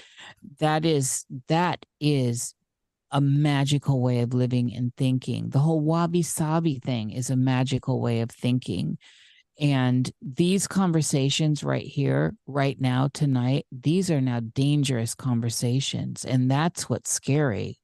That 0.60 0.86
is 0.86 1.26
that 1.48 1.86
is 2.00 2.56
a 3.12 3.22
magical 3.22 4.02
way 4.02 4.22
of 4.22 4.34
living 4.34 4.74
and 4.74 4.96
thinking. 4.96 5.50
The 5.50 5.60
whole 5.60 5.82
wabi 5.82 6.24
sabi 6.24 6.80
thing 6.80 7.12
is 7.12 7.30
a 7.30 7.36
magical 7.36 8.02
way 8.02 8.22
of 8.22 8.32
thinking. 8.32 8.98
And 9.60 10.10
these 10.22 10.68
conversations 10.68 11.64
right 11.64 11.86
here, 11.86 12.36
right 12.48 12.80
now, 12.80 13.10
tonight, 13.14 13.66
these 13.72 14.10
are 14.10 14.22
now 14.22 14.40
dangerous 14.40 15.14
conversations. 15.14 16.26
And 16.26 16.50
that's 16.50 16.90
what's 16.90 17.12
scary. 17.12 17.80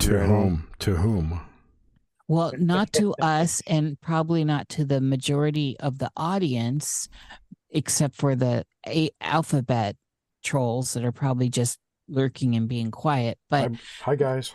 To 0.00 0.18
whom? 0.18 0.68
To 0.80 0.96
whom? 0.96 1.40
Well, 2.26 2.52
not 2.58 2.92
to 2.94 3.14
us, 3.22 3.62
and 3.66 3.98
probably 4.00 4.44
not 4.44 4.68
to 4.70 4.84
the 4.84 5.00
majority 5.00 5.76
of 5.80 5.98
the 5.98 6.10
audience, 6.16 7.08
except 7.70 8.16
for 8.16 8.34
the 8.34 8.66
a- 8.86 9.10
alphabet 9.20 9.96
trolls 10.44 10.92
that 10.92 11.04
are 11.04 11.12
probably 11.12 11.48
just 11.48 11.78
lurking 12.06 12.54
and 12.54 12.68
being 12.68 12.90
quiet. 12.90 13.38
But 13.48 13.70
Hi, 13.72 13.78
hi, 14.02 14.16
guys. 14.16 14.54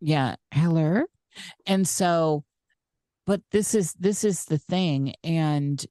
Yeah. 0.00 0.36
Hello 0.52 1.04
and 1.66 1.86
so 1.86 2.44
but 3.26 3.42
this 3.52 3.74
is 3.74 3.92
this 3.94 4.24
is 4.24 4.46
the 4.46 4.58
thing 4.58 5.14
and 5.22 5.84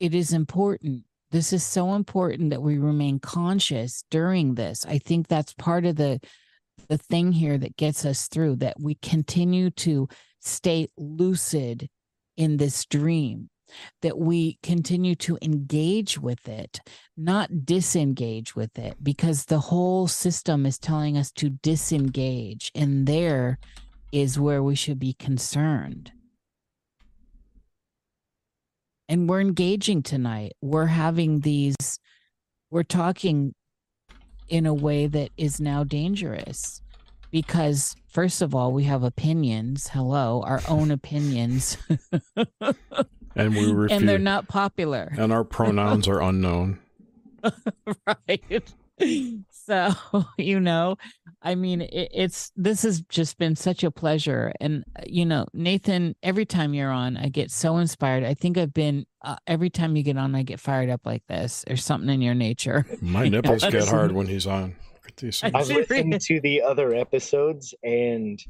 it 0.00 0.14
is 0.14 0.32
important. 0.32 1.04
This 1.30 1.52
is 1.52 1.62
so 1.62 1.94
important 1.94 2.50
that 2.50 2.62
we 2.62 2.78
remain 2.78 3.18
conscious 3.18 4.04
during 4.10 4.54
this. 4.54 4.86
I 4.86 4.98
think 4.98 5.28
that's 5.28 5.52
part 5.54 5.84
of 5.84 5.96
the 5.96 6.20
the 6.88 6.98
thing 6.98 7.32
here 7.32 7.58
that 7.58 7.76
gets 7.76 8.04
us 8.04 8.28
through 8.28 8.56
that 8.56 8.76
we 8.80 8.94
continue 8.96 9.70
to 9.70 10.08
stay 10.40 10.88
lucid 10.96 11.88
in 12.36 12.56
this 12.56 12.84
dream 12.84 13.48
that 14.02 14.18
we 14.18 14.58
continue 14.62 15.14
to 15.14 15.38
engage 15.42 16.18
with 16.18 16.48
it 16.48 16.80
not 17.16 17.64
disengage 17.64 18.54
with 18.54 18.78
it 18.78 18.96
because 19.02 19.46
the 19.46 19.58
whole 19.58 20.06
system 20.06 20.66
is 20.66 20.78
telling 20.78 21.16
us 21.16 21.30
to 21.32 21.50
disengage 21.50 22.70
and 22.74 23.06
there 23.06 23.58
is 24.12 24.38
where 24.38 24.62
we 24.62 24.74
should 24.74 24.98
be 24.98 25.14
concerned. 25.14 26.12
And 29.08 29.28
we're 29.28 29.40
engaging 29.40 30.02
tonight. 30.02 30.52
We're 30.60 30.86
having 30.86 31.40
these 31.40 31.76
we're 32.70 32.82
talking 32.82 33.54
in 34.48 34.66
a 34.66 34.74
way 34.74 35.06
that 35.06 35.30
is 35.36 35.60
now 35.60 35.84
dangerous 35.84 36.82
because 37.30 37.94
first 38.08 38.42
of 38.42 38.54
all 38.54 38.72
we 38.72 38.84
have 38.84 39.02
opinions. 39.02 39.88
Hello 39.88 40.42
our 40.42 40.60
own 40.68 40.90
opinions 40.90 41.78
And 43.36 43.54
we 43.54 43.72
refuse. 43.72 44.00
and 44.00 44.08
they're 44.08 44.18
not 44.18 44.48
popular 44.48 45.12
and 45.16 45.32
our 45.32 45.44
pronouns 45.44 46.08
are 46.08 46.20
unknown. 46.20 46.80
right 48.06 48.64
so 49.50 49.92
you 50.38 50.58
know 50.58 50.96
i 51.42 51.54
mean 51.54 51.82
it, 51.82 52.08
it's 52.12 52.50
this 52.56 52.82
has 52.82 53.02
just 53.02 53.36
been 53.36 53.54
such 53.54 53.84
a 53.84 53.90
pleasure 53.90 54.52
and 54.58 54.84
uh, 54.98 55.02
you 55.06 55.24
know 55.24 55.46
nathan 55.52 56.16
every 56.22 56.46
time 56.46 56.72
you're 56.72 56.90
on 56.90 57.16
i 57.18 57.28
get 57.28 57.50
so 57.50 57.76
inspired 57.76 58.24
i 58.24 58.32
think 58.32 58.56
i've 58.56 58.72
been 58.72 59.04
uh, 59.22 59.36
every 59.46 59.68
time 59.68 59.96
you 59.96 60.02
get 60.02 60.16
on 60.16 60.34
i 60.34 60.42
get 60.42 60.58
fired 60.58 60.88
up 60.88 61.02
like 61.04 61.22
this 61.28 61.62
there's 61.66 61.84
something 61.84 62.08
in 62.08 62.22
your 62.22 62.34
nature 62.34 62.86
My 63.00 63.28
nipples 63.28 63.64
get 63.64 63.88
hard 63.88 64.12
when 64.12 64.26
he's 64.26 64.46
on. 64.46 64.76
Look 64.94 65.08
at 65.08 65.16
these 65.16 65.42
I 65.42 65.50
things. 65.50 65.70
I've 65.70 65.76
listened 65.76 66.20
to 66.20 66.40
the 66.40 66.62
other 66.62 66.94
episodes 66.94 67.74
and 67.82 68.42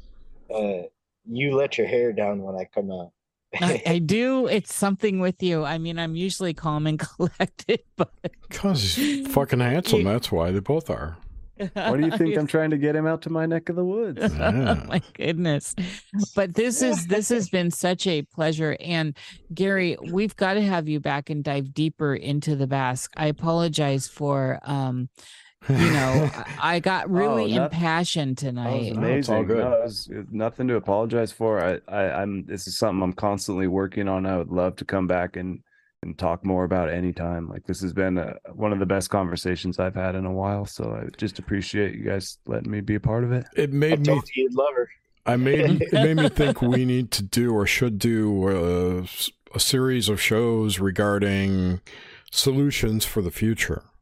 uh, 0.53 0.83
you 1.25 1.55
let 1.55 1.77
your 1.77 1.87
hair 1.87 2.13
down 2.13 2.41
when 2.41 2.55
I 2.55 2.65
come 2.65 2.91
out. 2.91 3.11
I, 3.61 3.81
I 3.87 3.99
do. 3.99 4.47
It's 4.47 4.73
something 4.75 5.19
with 5.19 5.41
you. 5.41 5.63
I 5.63 5.77
mean, 5.77 5.97
I'm 5.99 6.15
usually 6.15 6.53
calm 6.53 6.87
and 6.87 6.99
collected, 7.15 7.81
but 7.95 8.11
Because 8.47 8.95
he's 8.95 9.27
fucking 9.33 9.59
handsome. 9.59 9.99
You- 9.99 10.05
That's 10.05 10.31
why 10.31 10.51
they 10.51 10.59
both 10.59 10.89
are. 10.89 11.17
What 11.73 11.97
do 11.99 12.05
you 12.05 12.15
think 12.15 12.37
I'm 12.37 12.45
trying 12.45 12.69
to 12.69 12.77
get 12.77 12.95
him 12.95 13.07
out 13.07 13.23
to 13.23 13.31
my 13.31 13.47
neck 13.47 13.69
of 13.69 13.75
the 13.75 13.83
woods? 13.83 14.19
Yeah. 14.21 14.75
oh 14.79 14.87
my 14.87 15.01
goodness 15.13 15.73
but 16.35 16.53
this 16.53 16.83
is 16.83 17.07
this 17.07 17.29
has 17.29 17.49
been 17.49 17.71
such 17.71 18.05
a 18.05 18.21
pleasure 18.21 18.77
and 18.79 19.17
gary 19.55 19.97
we've 20.11 20.35
got 20.35 20.53
to 20.53 20.61
have 20.61 20.87
you 20.87 20.99
back 20.99 21.31
and 21.31 21.43
dive 21.43 21.73
deeper 21.73 22.13
into 22.13 22.55
the 22.55 22.67
basque 22.67 23.11
i 23.17 23.25
apologize 23.25 24.07
for 24.07 24.59
um 24.65 25.09
you 25.69 25.75
know 25.91 26.29
I- 26.35 26.75
i 26.75 26.79
got 26.79 27.05
oh, 27.05 27.09
really 27.09 27.53
not- 27.55 27.71
impassioned 27.73 28.37
That 28.37 28.53
was 28.55 28.87
tonight 28.87 28.93
No, 28.95 29.07
it's 29.07 29.29
all 29.29 29.37
amazing. 29.37 29.47
good. 29.47 29.63
No, 29.63 29.73
it 29.73 29.83
was, 29.83 30.07
it 30.11 30.17
was 30.17 30.25
nothing 30.31 30.67
to 30.69 30.75
apologize 30.75 31.31
for. 31.31 31.59
I, 31.63 31.79
I, 31.87 32.21
I'm. 32.21 32.45
This 32.45 32.67
is 32.67 32.77
something 32.77 33.01
I'm 33.03 33.13
constantly 33.13 33.67
working 33.67 34.07
on. 34.07 34.25
I 34.25 34.37
would 34.37 34.49
love 34.51 34.75
to 34.77 34.85
come 34.85 35.07
back 35.07 35.35
and 35.35 35.61
and 36.03 36.17
talk 36.17 36.45
more 36.45 36.63
about 36.63 36.89
anytime. 36.91 37.49
Like 37.49 37.65
this 37.65 37.81
has 37.81 37.91
been 37.93 38.17
a, 38.17 38.35
one 38.53 38.71
of 38.71 38.79
the 38.79 38.85
best 38.85 39.09
conversations 39.09 39.79
I've 39.79 39.95
had 39.95 40.15
in 40.15 40.25
a 40.25 40.31
while. 40.31 40.65
So 40.65 40.93
I 40.93 41.09
just 41.17 41.39
appreciate 41.39 41.95
you 41.95 42.03
guys 42.03 42.37
letting 42.45 42.69
me 42.71 42.81
be 42.81 42.95
a 42.95 42.99
part 42.99 43.23
of 43.23 43.31
it. 43.31 43.47
It 43.55 43.71
I 43.71 43.73
made 43.73 43.99
me 43.99 44.05
told 44.05 44.23
you 44.35 44.43
you'd 44.43 44.53
love 44.55 44.73
her. 44.75 44.89
I 45.25 45.35
made 45.35 45.81
it 45.81 45.91
made 45.93 46.15
me 46.17 46.29
think 46.29 46.61
we 46.61 46.85
need 46.93 47.11
to 47.11 47.23
do 47.23 47.53
or 47.53 47.65
should 47.65 47.97
do 47.99 48.47
uh, 48.47 49.01
a, 49.53 49.55
a 49.55 49.59
series 49.59 50.07
of 50.07 50.21
shows 50.21 50.79
regarding 50.79 51.81
solutions 52.31 53.05
for 53.05 53.21
the 53.21 53.31
future, 53.31 53.81
That's 53.81 53.87
a 53.87 53.96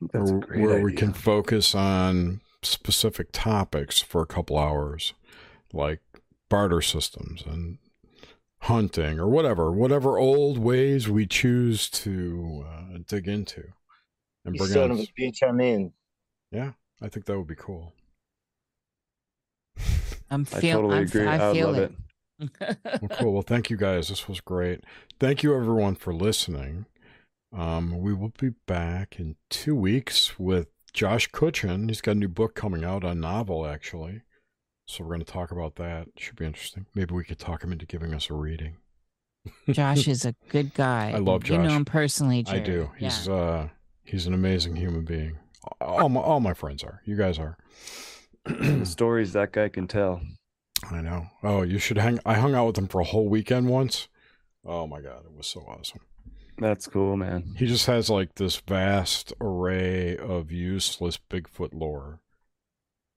where, 0.00 0.38
great 0.38 0.60
where 0.60 0.80
we 0.82 0.92
can 0.92 1.12
focus 1.12 1.74
on 1.74 2.40
specific 2.62 3.28
topics 3.32 4.00
for 4.00 4.22
a 4.22 4.26
couple 4.26 4.58
hours, 4.58 5.14
like 5.72 6.00
barter 6.48 6.80
systems 6.80 7.42
and 7.46 7.78
hunting 8.62 9.18
or 9.20 9.28
whatever, 9.28 9.70
whatever 9.70 10.18
old 10.18 10.58
ways 10.58 11.08
we 11.08 11.26
choose 11.26 11.88
to 11.90 12.64
uh, 12.68 12.98
dig 13.06 13.28
into 13.28 13.64
and 14.44 14.54
You 14.54 14.58
bring 14.60 14.70
son 14.72 14.90
on. 14.90 14.90
of 14.92 15.00
a 15.00 15.06
bitch, 15.20 15.42
I'm 15.42 15.60
in. 15.60 15.92
Yeah, 16.50 16.72
I 17.00 17.08
think 17.08 17.26
that 17.26 17.36
would 17.38 17.46
be 17.46 17.54
cool. 17.54 17.92
i'm 20.30 20.46
I 20.52 20.60
feel 20.60 20.76
totally 20.78 20.96
I'm, 20.98 21.02
agree. 21.04 21.26
i 21.26 21.50
I 21.50 21.52
feel 21.52 21.72
love 21.72 21.76
it, 21.78 21.92
it. 22.40 22.78
Well, 23.02 23.08
cool. 23.18 23.32
Well, 23.32 23.42
thank 23.42 23.68
you 23.70 23.76
guys. 23.76 24.08
This 24.08 24.28
was 24.28 24.40
great. 24.40 24.84
Thank 25.18 25.42
you 25.42 25.54
everyone 25.56 25.96
for 25.96 26.14
listening. 26.14 26.86
Um, 27.56 27.98
we 28.00 28.12
will 28.12 28.32
be 28.38 28.50
back 28.66 29.18
in 29.18 29.36
two 29.48 29.74
weeks 29.74 30.38
with 30.38 30.68
Josh 30.92 31.28
Cutchin. 31.28 31.88
He's 31.88 32.00
got 32.00 32.12
a 32.12 32.14
new 32.16 32.28
book 32.28 32.54
coming 32.54 32.84
out, 32.84 33.04
a 33.04 33.14
novel 33.14 33.66
actually. 33.66 34.22
So 34.86 35.04
we're 35.04 35.10
going 35.10 35.24
to 35.24 35.32
talk 35.32 35.50
about 35.50 35.76
that. 35.76 36.08
Should 36.16 36.36
be 36.36 36.46
interesting. 36.46 36.86
Maybe 36.94 37.14
we 37.14 37.24
could 37.24 37.38
talk 37.38 37.62
him 37.62 37.72
into 37.72 37.86
giving 37.86 38.14
us 38.14 38.30
a 38.30 38.34
reading. 38.34 38.76
josh 39.70 40.08
is 40.08 40.24
a 40.26 40.34
good 40.50 40.74
guy 40.74 41.12
I 41.14 41.18
love 41.18 41.44
Josh. 41.44 41.56
you 41.56 41.62
know 41.62 41.70
him 41.70 41.84
personally 41.84 42.40
I 42.46 42.50
Jared. 42.52 42.64
do. 42.64 42.90
yeah. 42.98 43.08
He's 43.08 43.28
uh 43.28 43.68
he's 44.04 44.26
an 44.26 44.34
amazing 44.34 44.76
human 44.76 45.04
being. 45.04 45.38
All 45.80 46.08
my 46.08 46.20
all 46.20 46.40
my 46.40 46.54
friends 46.54 46.82
are. 46.82 47.02
You 47.04 47.16
guys 47.16 47.38
are. 47.38 47.56
the 48.44 48.84
stories 48.84 49.32
that 49.32 49.52
guy 49.52 49.68
can 49.68 49.86
tell. 49.86 50.20
I 50.90 51.00
know. 51.00 51.26
Oh, 51.42 51.62
you 51.62 51.78
should 51.78 51.98
hang. 51.98 52.18
I 52.24 52.34
hung 52.34 52.54
out 52.54 52.66
with 52.66 52.78
him 52.78 52.88
for 52.88 53.00
a 53.00 53.04
whole 53.04 53.28
weekend 53.28 53.68
once. 53.68 54.08
Oh 54.64 54.86
my 54.86 55.00
god, 55.00 55.24
it 55.24 55.36
was 55.36 55.46
so 55.46 55.60
awesome. 55.60 56.00
That's 56.58 56.86
cool, 56.86 57.16
man. 57.16 57.54
He 57.56 57.66
just 57.66 57.86
has 57.86 58.10
like 58.10 58.34
this 58.34 58.56
vast 58.56 59.32
array 59.40 60.16
of 60.16 60.50
useless 60.50 61.18
Bigfoot 61.30 61.70
lore. 61.72 62.20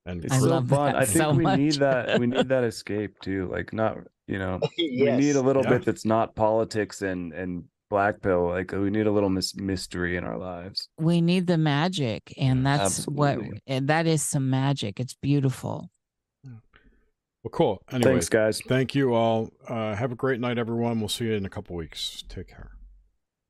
And 0.05 0.23
It's 0.25 0.33
I 0.33 0.39
so 0.39 0.61
fun. 0.63 0.95
I 0.95 1.05
think 1.05 1.17
so 1.17 1.31
we 1.33 1.43
much. 1.43 1.59
need 1.59 1.73
that. 1.73 2.19
We 2.19 2.27
need 2.27 2.49
that 2.49 2.63
escape 2.73 3.19
too. 3.21 3.47
Like 3.51 3.71
not, 3.73 3.97
you 4.27 4.39
know, 4.39 4.59
yes. 4.77 5.17
we 5.17 5.25
need 5.25 5.35
a 5.35 5.41
little 5.41 5.63
Yeah. 5.63 5.69
bit 5.69 5.85
that's 5.85 6.05
not 6.05 6.35
politics 6.35 7.01
and 7.01 7.33
and 7.33 7.65
black 7.89 8.21
pill. 8.21 8.47
Like 8.49 8.71
we 8.71 8.89
need 8.89 9.05
a 9.07 9.11
little 9.11 9.29
mis- 9.29 9.55
mystery 9.55 10.17
in 10.17 10.23
our 10.23 10.37
lives. 10.37 10.87
we 10.97 11.19
need 11.21 11.45
the 11.47 11.57
magic 11.57 12.33
and 12.37 12.65
that's 12.65 13.05
what 13.07 13.37
and 13.67 13.87
that 13.89 14.07
is 14.07 14.23
some 14.23 14.49
magic 14.49 14.99
it's 14.99 15.13
beautiful 15.21 15.89
well, 17.43 17.49
cool. 17.51 17.81
Anyway, 17.91 18.11
Thanks, 18.11 18.29
guys. 18.29 18.61
thank 18.67 18.93
you 18.93 19.15
all. 19.15 19.49
Uh, 19.67 19.95
have 19.95 20.11
a 20.11 20.15
great 20.15 20.39
night, 20.39 20.59
everyone. 20.59 20.99
We'll 20.99 21.09
see 21.09 21.25
you 21.25 21.33
in 21.33 21.43
a 21.43 21.49
couple 21.49 21.75
weeks. 21.75 22.23
Take 22.29 22.49
care. 22.49 22.70